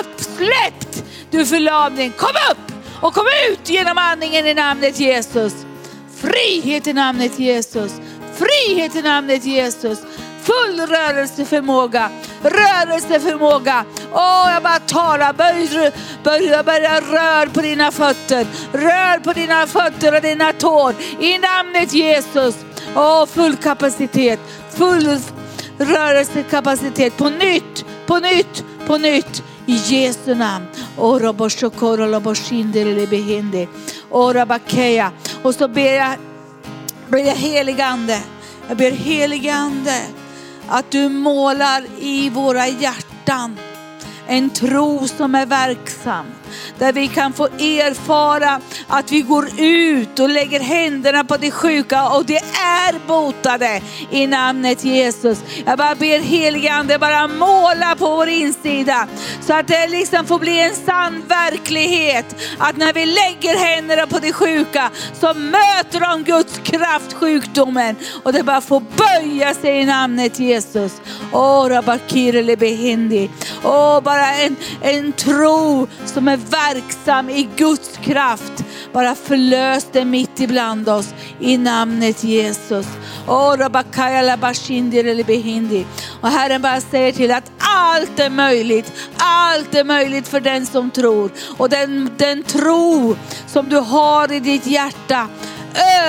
upp, 0.00 0.20
släppt 0.20 1.04
du 1.30 1.46
förlamning. 1.46 2.12
Kom 2.16 2.34
upp 2.50 2.72
och 3.00 3.14
kom 3.14 3.26
ut 3.50 3.70
genom 3.70 3.98
andningen 3.98 4.46
i 4.46 4.54
namnet 4.54 5.00
Jesus. 5.00 5.52
Frihet 6.16 6.86
i 6.86 6.92
namnet 6.92 7.38
Jesus. 7.38 7.92
Frihet 8.34 8.96
i 8.96 9.02
namnet 9.02 9.44
Jesus 9.44 9.98
full 10.42 10.80
rörelseförmåga. 10.86 12.10
Rörelseförmåga. 12.42 13.84
Åh, 14.12 14.52
jag 14.52 14.62
bara 14.62 14.78
talar. 14.78 15.32
Börja, 15.32 15.92
börja, 16.24 16.62
börja 16.62 17.00
rör 17.00 17.46
på 17.46 17.60
dina 17.60 17.90
fötter. 17.90 18.46
Rör 18.72 19.18
på 19.18 19.32
dina 19.32 19.66
fötter 19.66 20.14
och 20.14 20.22
dina 20.22 20.52
tår. 20.52 20.94
I 21.20 21.38
namnet 21.38 21.92
Jesus. 21.92 22.54
Åh, 22.96 23.26
full 23.26 23.56
kapacitet. 23.56 24.40
Full 24.70 25.18
rörelsekapacitet. 25.78 27.16
På 27.16 27.28
nytt, 27.28 27.84
på 28.06 28.18
nytt, 28.18 28.64
på 28.86 28.98
nytt. 28.98 29.42
I 29.66 29.74
Jesu 29.74 30.34
namn. 30.34 30.66
Ora 30.98 31.32
boshokoro. 31.32 32.22
Ora 34.10 34.46
bakeya. 34.46 35.12
Och 35.42 35.54
så 35.54 35.68
ber 35.68 35.94
jag, 35.94 36.12
ber 37.08 37.18
jag 37.18 37.34
helige 37.34 37.86
ande. 37.86 38.18
Jag 38.68 38.76
ber 38.76 38.90
helig 38.90 39.48
ande 39.48 40.02
att 40.68 40.90
du 40.90 41.08
målar 41.08 41.84
i 42.00 42.30
våra 42.30 42.68
hjärtan 42.68 43.58
en 44.26 44.50
tro 44.50 45.08
som 45.08 45.34
är 45.34 45.46
verksam. 45.46 46.26
Där 46.78 46.92
vi 46.92 47.08
kan 47.08 47.32
få 47.32 47.44
erfara 47.44 48.60
att 48.88 49.12
vi 49.12 49.20
går 49.20 49.48
ut 49.60 50.18
och 50.18 50.28
lägger 50.28 50.60
händerna 50.60 51.24
på 51.24 51.36
de 51.36 51.50
sjuka 51.50 52.08
och 52.08 52.24
de 52.24 52.36
är 52.36 53.06
botade 53.06 53.80
i 54.10 54.26
namnet 54.26 54.84
Jesus. 54.84 55.38
Jag 55.66 55.78
bara 55.78 55.94
ber 55.94 56.18
helige 56.18 56.72
Ande 56.72 56.98
bara 56.98 57.28
måla 57.28 57.94
på 57.98 58.16
vår 58.16 58.28
insida 58.28 59.08
så 59.40 59.52
att 59.52 59.68
det 59.68 59.86
liksom 59.86 60.26
får 60.26 60.38
bli 60.38 60.60
en 60.60 60.74
sann 60.74 61.22
verklighet. 61.28 62.36
Att 62.58 62.76
när 62.76 62.92
vi 62.92 63.06
lägger 63.06 63.58
händerna 63.58 64.06
på 64.06 64.18
de 64.18 64.32
sjuka 64.32 64.90
så 65.20 65.34
möter 65.34 66.00
de 66.00 66.24
Guds 66.24 66.58
kraft 66.58 67.12
sjukdomen 67.12 67.96
och 68.22 68.32
det 68.32 68.42
bara 68.42 68.60
får 68.60 68.80
böja 68.80 69.54
sig 69.54 69.80
i 69.80 69.84
namnet 69.84 70.38
Jesus. 70.38 70.92
Åh, 71.32 71.68
rabakirele 71.68 72.56
behindi. 72.56 73.30
Åh, 73.64 74.00
bara 74.00 74.34
en, 74.34 74.56
en 74.80 75.12
tro 75.12 75.88
som 76.04 76.28
är 76.28 76.36
verksam 76.50 77.30
i 77.30 77.48
Guds 77.56 77.96
kraft. 78.02 78.64
Bara 78.92 79.14
förlös 79.14 79.86
det 79.92 80.04
mitt 80.04 80.40
ibland 80.40 80.88
oss 80.88 81.14
i 81.40 81.58
namnet 81.58 82.24
Jesus. 82.24 82.86
Och 86.20 86.28
Herren 86.28 86.62
bara 86.62 86.80
säger 86.80 87.12
till 87.12 87.30
att 87.30 87.50
allt 87.58 88.18
är 88.18 88.30
möjligt. 88.30 88.92
Allt 89.16 89.74
är 89.74 89.84
möjligt 89.84 90.28
för 90.28 90.40
den 90.40 90.66
som 90.66 90.90
tror. 90.90 91.30
Och 91.56 91.68
den, 91.68 92.10
den 92.16 92.42
tro 92.42 93.16
som 93.46 93.68
du 93.68 93.76
har 93.76 94.32
i 94.32 94.40
ditt 94.40 94.66
hjärta 94.66 95.28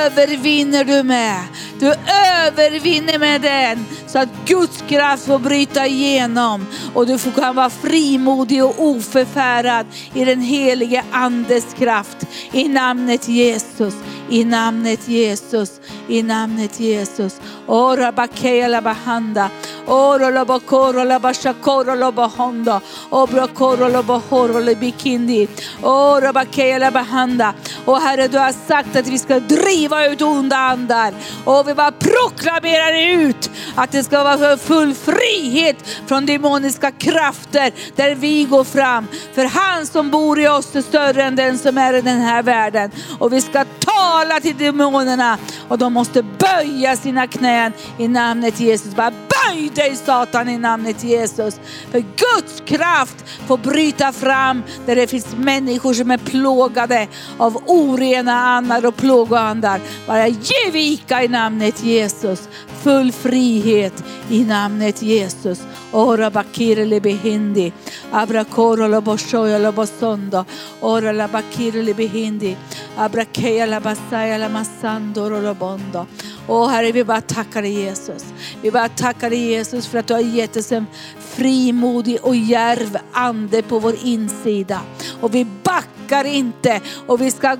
övervinner 0.05 0.83
du 0.83 1.03
med. 1.03 1.43
Du 1.79 1.87
övervinner 1.87 3.19
med 3.19 3.41
den 3.41 3.85
så 4.07 4.19
att 4.19 4.29
Guds 4.45 4.83
kraft 4.87 5.25
får 5.25 5.39
bryta 5.39 5.87
igenom 5.87 6.65
och 6.93 7.07
du 7.07 7.17
får 7.17 7.31
kan 7.31 7.55
vara 7.55 7.69
frimodig 7.69 8.63
och 8.63 8.75
oförfärad 8.77 9.85
i 10.13 10.25
den 10.25 10.41
helige 10.41 11.03
andes 11.11 11.73
kraft. 11.73 12.17
I 12.51 12.67
namnet 12.67 13.27
Jesus, 13.27 13.93
i 14.29 14.43
namnet 14.43 15.07
Jesus, 15.07 15.71
i 16.07 16.23
namnet 16.23 16.79
Jesus. 16.79 17.41
Ora 17.67 18.11
bakeya 18.11 18.67
la 18.67 18.81
bahanda. 18.81 19.49
Ora 19.87 20.29
la 20.29 20.45
bakoro 20.45 21.03
la 21.03 21.19
bashakoro 21.19 21.95
la 21.95 22.11
bahonda. 22.11 22.81
Obra 23.09 23.47
koro 23.47 23.87
la 23.87 24.01
horo 24.01 24.59
la 24.59 24.73
bikindi. 24.73 25.47
Ora 25.81 26.33
bakeya 26.33 26.79
la 26.79 27.03
handa. 27.03 27.53
Och 27.85 28.01
Herre 28.01 28.27
du 28.27 28.37
har 28.37 28.51
sagt 28.67 28.95
att 28.95 29.07
vi 29.07 29.17
ska 29.17 29.39
driva 29.39 30.05
ut 30.05 30.21
onda 30.21 30.57
andar. 30.57 31.13
Och 31.45 31.67
vi 31.67 31.73
bara 31.73 31.91
proklamerar 31.91 33.19
ut 33.19 33.49
att 33.75 33.91
det 33.91 34.03
ska 34.03 34.23
vara 34.23 34.57
full 34.57 34.93
frihet 34.93 35.77
från 36.07 36.25
demoniska 36.25 36.91
krafter 36.91 37.71
där 37.95 38.15
vi 38.15 38.43
går 38.43 38.63
fram. 38.63 39.07
För 39.33 39.45
han 39.45 39.85
som 39.85 40.11
bor 40.11 40.39
i 40.39 40.47
oss 40.47 40.75
är 40.75 40.81
större 40.81 41.23
än 41.23 41.35
den 41.35 41.57
som 41.57 41.77
är 41.77 41.93
i 41.93 42.01
den 42.01 42.21
här 42.21 42.43
världen. 42.43 42.91
Och 43.19 43.33
vi 43.33 43.41
ska 43.41 43.65
tala 43.79 44.39
till 44.39 44.57
demonerna 44.57 45.37
och 45.67 45.77
de 45.77 45.93
måste 45.93 46.23
böja 46.23 46.95
sina 46.95 47.27
knän 47.27 47.73
i 47.97 48.07
namnet 48.07 48.59
Jesus. 48.59 48.95
Bara 48.95 49.11
böj 49.11 49.69
dig 49.75 49.95
Satan 49.95 50.49
i 50.49 50.57
namnet 50.57 51.03
Jesus. 51.03 51.59
För 51.91 51.99
Guds 51.99 52.61
kraft 52.65 53.25
får 53.47 53.57
bryta 53.57 54.11
fram 54.11 54.63
där 54.85 54.95
det 54.95 55.07
finns 55.07 55.35
människor 55.37 55.93
som 55.93 56.11
är 56.11 56.17
plågade 56.17 57.07
av 57.37 57.63
orena 57.65 58.33
andar 58.33 58.85
och 58.85 58.95
plågoandar. 58.95 59.81
Bara 60.07 60.27
ge 60.27 60.71
vika 60.71 61.23
i 61.23 61.27
namnet 61.27 61.83
Jesus. 61.83 62.49
Full 62.83 63.11
frihet 63.11 64.03
i 64.29 64.45
namnet 64.45 65.01
Jesus. 65.01 65.59
Ora 65.95 66.29
bakire 66.29 66.85
le 66.85 66.99
behindi. 66.99 67.71
abra 68.11 68.45
coro 68.45 68.87
lo 68.87 69.01
boshoyo 69.01 69.59
lo 69.59 69.71
bosondo. 69.71 70.45
Ora 70.79 71.11
la 71.11 71.27
bakire 71.27 71.83
le 71.83 71.93
behindi. 71.93 72.55
abra 72.95 73.21
Abrakeya 73.21 73.65
la 73.67 73.79
basaya 73.79 74.37
la 74.37 74.49
massandoro 74.49 75.39
lo 75.39 75.53
bondo. 75.53 76.07
Åh 76.47 76.67
Herre, 76.67 76.91
vi 76.91 77.03
bara 77.03 77.21
tackar 77.21 77.61
dig 77.61 77.73
Jesus. 77.73 78.23
Vi 78.61 78.71
bara 78.71 78.89
tackar 78.89 79.29
dig 79.29 79.39
Jesus 79.39 79.87
för 79.87 79.99
att 79.99 80.07
du 80.07 80.13
har 80.13 80.21
gett 80.21 80.57
oss 80.57 80.71
en 80.71 80.87
frimodig 81.19 82.17
och 82.21 82.35
järv 82.35 82.97
ande 83.11 83.61
på 83.61 83.79
vår 83.79 83.95
insida. 84.03 84.81
Och 85.21 85.35
vi 85.35 85.45
backar 85.63 86.25
inte 86.25 86.81
och 87.07 87.21
vi 87.21 87.31
ska, 87.31 87.57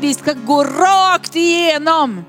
vi 0.00 0.14
ska 0.14 0.32
gå 0.32 0.64
rakt 0.64 1.36
igenom 1.36 2.24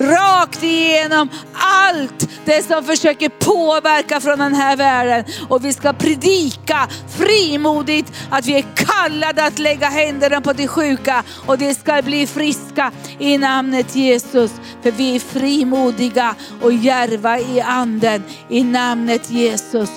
rakt 0.00 0.62
igenom 0.62 1.28
allt 1.52 2.28
det 2.44 2.62
som 2.62 2.84
försöker 2.84 3.28
påverka 3.28 4.20
från 4.20 4.38
den 4.38 4.54
här 4.54 4.76
världen. 4.76 5.24
Och 5.48 5.64
vi 5.64 5.72
ska 5.72 5.92
predika 5.92 6.88
frimodigt 7.18 8.12
att 8.30 8.46
vi 8.46 8.58
är 8.58 8.64
kallade 8.76 9.44
att 9.44 9.58
lägga 9.58 9.88
händerna 9.88 10.40
på 10.40 10.52
de 10.52 10.68
sjuka 10.68 11.22
och 11.46 11.58
de 11.58 11.74
ska 11.74 12.02
bli 12.02 12.26
friska 12.26 12.92
i 13.18 13.38
namnet 13.38 13.96
Jesus. 13.96 14.50
För 14.82 14.90
vi 14.90 15.16
är 15.16 15.20
frimodiga 15.20 16.34
och 16.62 16.72
järva 16.72 17.38
i 17.38 17.60
anden 17.60 18.22
i 18.48 18.64
namnet 18.64 19.30
Jesus. 19.30 19.90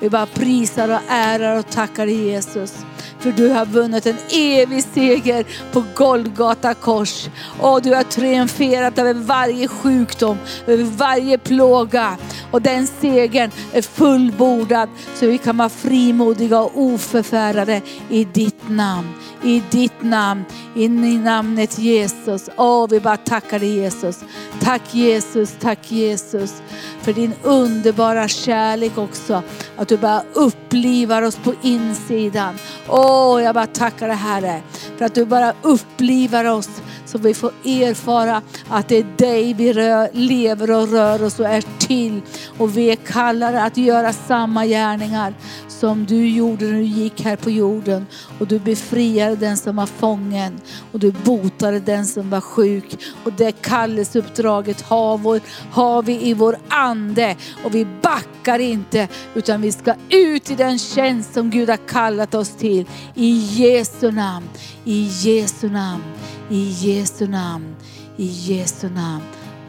Vi 0.00 0.10
bara 0.10 0.26
prisar 0.26 0.88
och 0.88 1.00
ärar 1.08 1.58
och 1.58 1.70
tackar 1.70 2.06
Jesus. 2.06 2.72
För 3.20 3.32
du 3.32 3.48
har 3.48 3.66
vunnit 3.66 4.06
en 4.06 4.16
evig 4.32 4.84
seger 4.84 5.44
på 5.72 5.84
Golgata 5.94 6.74
kors. 6.74 7.28
Och 7.60 7.82
du 7.82 7.94
har 7.94 8.02
triumferat 8.02 8.98
över 8.98 9.14
varje 9.14 9.68
sjukdom, 9.68 10.38
över 10.66 10.84
varje 10.84 11.38
plåga. 11.38 12.16
Och 12.50 12.62
den 12.62 12.86
segern 12.86 13.50
är 13.72 13.82
fullbordad 13.82 14.88
så 15.14 15.26
vi 15.26 15.38
kan 15.38 15.56
vara 15.56 15.68
frimodiga 15.68 16.60
och 16.60 16.72
oförfärade 16.74 17.80
i 18.08 18.24
ditt 18.24 18.68
namn. 18.68 19.08
I 19.44 19.62
ditt 19.70 20.02
namn, 20.02 20.44
in 20.74 21.04
i 21.04 21.18
namnet 21.18 21.78
Jesus. 21.78 22.48
Åh, 22.56 22.86
vi 22.90 23.00
bara 23.00 23.16
tackar 23.16 23.58
dig 23.58 23.76
Jesus. 23.76 24.16
Tack 24.60 24.94
Jesus, 24.94 25.56
tack 25.60 25.92
Jesus 25.92 26.62
för 27.02 27.12
din 27.12 27.32
underbara 27.42 28.28
kärlek 28.28 28.98
också. 28.98 29.42
Att 29.76 29.88
du 29.88 29.96
bara 29.96 30.22
upplivar 30.32 31.22
oss 31.22 31.36
på 31.36 31.54
insidan. 31.62 32.54
Åh, 32.88 33.42
jag 33.42 33.54
bara 33.54 33.66
tackar 33.66 34.08
dig 34.08 34.16
Herre 34.16 34.62
för 34.98 35.04
att 35.04 35.14
du 35.14 35.24
bara 35.24 35.54
upplivar 35.62 36.44
oss 36.44 36.68
så 37.06 37.18
vi 37.18 37.34
får 37.34 37.52
erfara 37.64 38.42
att 38.68 38.88
det 38.88 38.98
är 38.98 39.06
dig 39.16 39.54
vi 39.54 39.72
rör, 39.72 40.08
lever 40.12 40.70
och 40.70 40.88
rör 40.88 41.22
oss 41.22 41.40
och 41.40 41.46
är 41.46 41.64
till. 41.78 42.20
Och 42.58 42.76
vi 42.76 42.90
är 42.90 42.96
kallade 42.96 43.62
att 43.62 43.76
göra 43.76 44.12
samma 44.12 44.66
gärningar 44.66 45.34
som 45.80 46.06
du 46.06 46.28
gjorde 46.28 46.64
när 46.64 46.72
du 46.72 46.82
gick 46.82 47.20
här 47.20 47.36
på 47.36 47.50
jorden. 47.50 48.06
Och 48.38 48.46
du 48.46 48.58
befriade 48.58 49.36
den 49.36 49.56
som 49.56 49.76
var 49.76 49.86
fången 49.86 50.60
och 50.92 50.98
du 50.98 51.12
botade 51.12 51.80
den 51.80 52.06
som 52.06 52.30
var 52.30 52.40
sjuk. 52.40 52.98
Och 53.24 53.32
det 53.32 53.52
kallelseuppdraget 53.52 54.80
har, 54.80 55.40
har 55.72 56.02
vi 56.02 56.28
i 56.28 56.34
vår 56.34 56.58
ande 56.68 57.36
och 57.64 57.74
vi 57.74 57.86
backar 58.02 58.58
inte 58.58 59.08
utan 59.34 59.60
vi 59.60 59.72
ska 59.72 59.94
ut 60.08 60.50
i 60.50 60.54
den 60.54 60.78
tjänst 60.78 61.34
som 61.34 61.50
Gud 61.50 61.70
har 61.70 61.88
kallat 61.88 62.34
oss 62.34 62.50
till. 62.50 62.86
I 63.14 63.30
Jesu 63.30 64.10
namn, 64.10 64.48
i 64.84 65.08
Jesu 65.20 65.68
namn, 65.70 66.02
i 66.50 66.62
Jesu 66.64 67.28
namn, 67.28 67.76
i 68.16 68.26
Jesu 68.26 68.88
namn. 68.88 69.24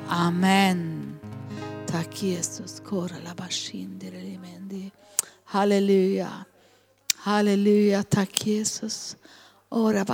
Amen. 0.07 0.97
Tack 1.87 2.23
Jesus. 2.23 2.81
Halleluja. 5.51 6.45
Halleluja. 7.15 8.03
Tack 8.03 8.45
Jesus. 8.45 9.15
Ora. 9.69 10.05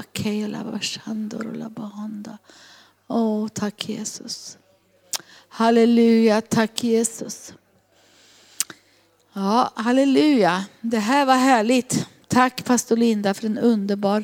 Åh, 3.08 3.18
oh, 3.18 3.48
tack 3.48 3.90
Jesus. 3.90 4.58
Halleluja, 5.50 6.42
tack 6.42 6.84
Jesus. 6.84 7.54
Ja, 9.34 9.72
halleluja. 9.76 10.66
Det 10.82 11.00
här 11.00 11.26
var 11.26 11.36
härligt. 11.36 12.08
Tack 12.28 12.66
pastor 12.66 12.98
Linda 12.98 13.34
för 13.34 13.46
en 13.46 13.58
underbar 13.58 14.24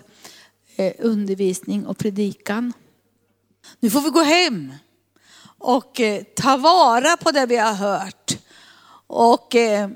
eh, 0.76 0.94
undervisning 1.00 1.86
och 1.86 1.98
predikan. 1.98 2.74
Nu 3.80 3.90
får 3.90 4.02
vi 4.02 4.10
gå 4.10 4.24
hem 4.24 4.74
och 5.58 6.00
eh, 6.00 6.24
ta 6.36 6.58
vara 6.58 7.18
på 7.18 7.32
det 7.32 7.46
vi 7.46 7.58
har 7.58 7.74
hört. 7.74 8.38
Och 9.08 9.56
eh, 9.56 9.90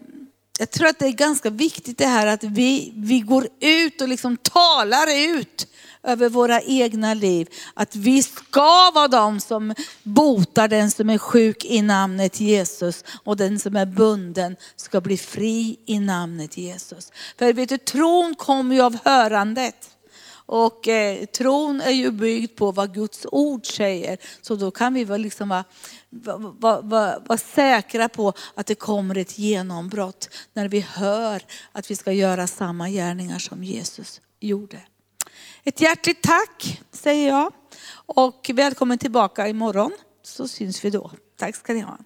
jag 0.59 0.71
tror 0.71 0.87
att 0.87 0.99
det 0.99 1.05
är 1.05 1.11
ganska 1.11 1.49
viktigt 1.49 1.97
det 1.97 2.05
här 2.05 2.27
att 2.27 2.43
vi, 2.43 2.93
vi 2.95 3.19
går 3.19 3.47
ut 3.59 4.01
och 4.01 4.07
liksom 4.07 4.37
talar 4.37 5.07
ut 5.17 5.67
över 6.03 6.29
våra 6.29 6.61
egna 6.61 7.13
liv. 7.13 7.49
Att 7.73 7.95
vi 7.95 8.23
ska 8.23 8.91
vara 8.91 9.07
de 9.07 9.39
som 9.39 9.73
botar 10.03 10.67
den 10.67 10.91
som 10.91 11.09
är 11.09 11.17
sjuk 11.17 11.65
i 11.65 11.81
namnet 11.81 12.39
Jesus 12.39 13.03
och 13.23 13.37
den 13.37 13.59
som 13.59 13.75
är 13.75 13.85
bunden 13.85 14.55
ska 14.75 15.01
bli 15.01 15.17
fri 15.17 15.79
i 15.85 15.99
namnet 15.99 16.57
Jesus. 16.57 17.11
För 17.37 17.53
vet 17.53 17.69
du, 17.69 17.77
tron 17.77 18.35
kommer 18.35 18.75
ju 18.75 18.81
av 18.81 18.97
hörandet. 19.05 19.89
Och 20.49 20.87
eh, 20.87 21.25
tron 21.25 21.81
är 21.81 21.91
ju 21.91 22.11
byggd 22.11 22.55
på 22.55 22.71
vad 22.71 22.93
Guds 22.93 23.25
ord 23.31 23.65
säger. 23.65 24.17
Så 24.41 24.55
då 24.55 24.71
kan 24.71 24.93
vi 24.93 25.03
väl 25.03 25.21
liksom 25.21 25.49
vara, 25.49 25.63
vara, 26.09 26.81
var, 26.81 27.23
var 27.25 27.37
säkra 27.37 28.09
på 28.09 28.33
att 28.55 28.65
det 28.65 28.75
kommer 28.75 29.17
ett 29.17 29.37
genombrott 29.37 30.29
när 30.53 30.67
vi 30.67 30.79
hör 30.79 31.43
att 31.71 31.91
vi 31.91 31.95
ska 31.95 32.11
göra 32.11 32.47
samma 32.47 32.89
gärningar 32.89 33.39
som 33.39 33.63
Jesus 33.63 34.21
gjorde. 34.39 34.81
Ett 35.63 35.81
hjärtligt 35.81 36.21
tack 36.21 36.81
säger 36.91 37.27
jag 37.27 37.53
och 38.05 38.51
välkommen 38.53 38.97
tillbaka 38.97 39.47
imorgon 39.47 39.91
så 40.23 40.47
syns 40.47 40.85
vi 40.85 40.89
då. 40.89 41.11
Tack 41.37 41.55
ska 41.55 41.73
ni 41.73 41.79
ha. 41.79 41.97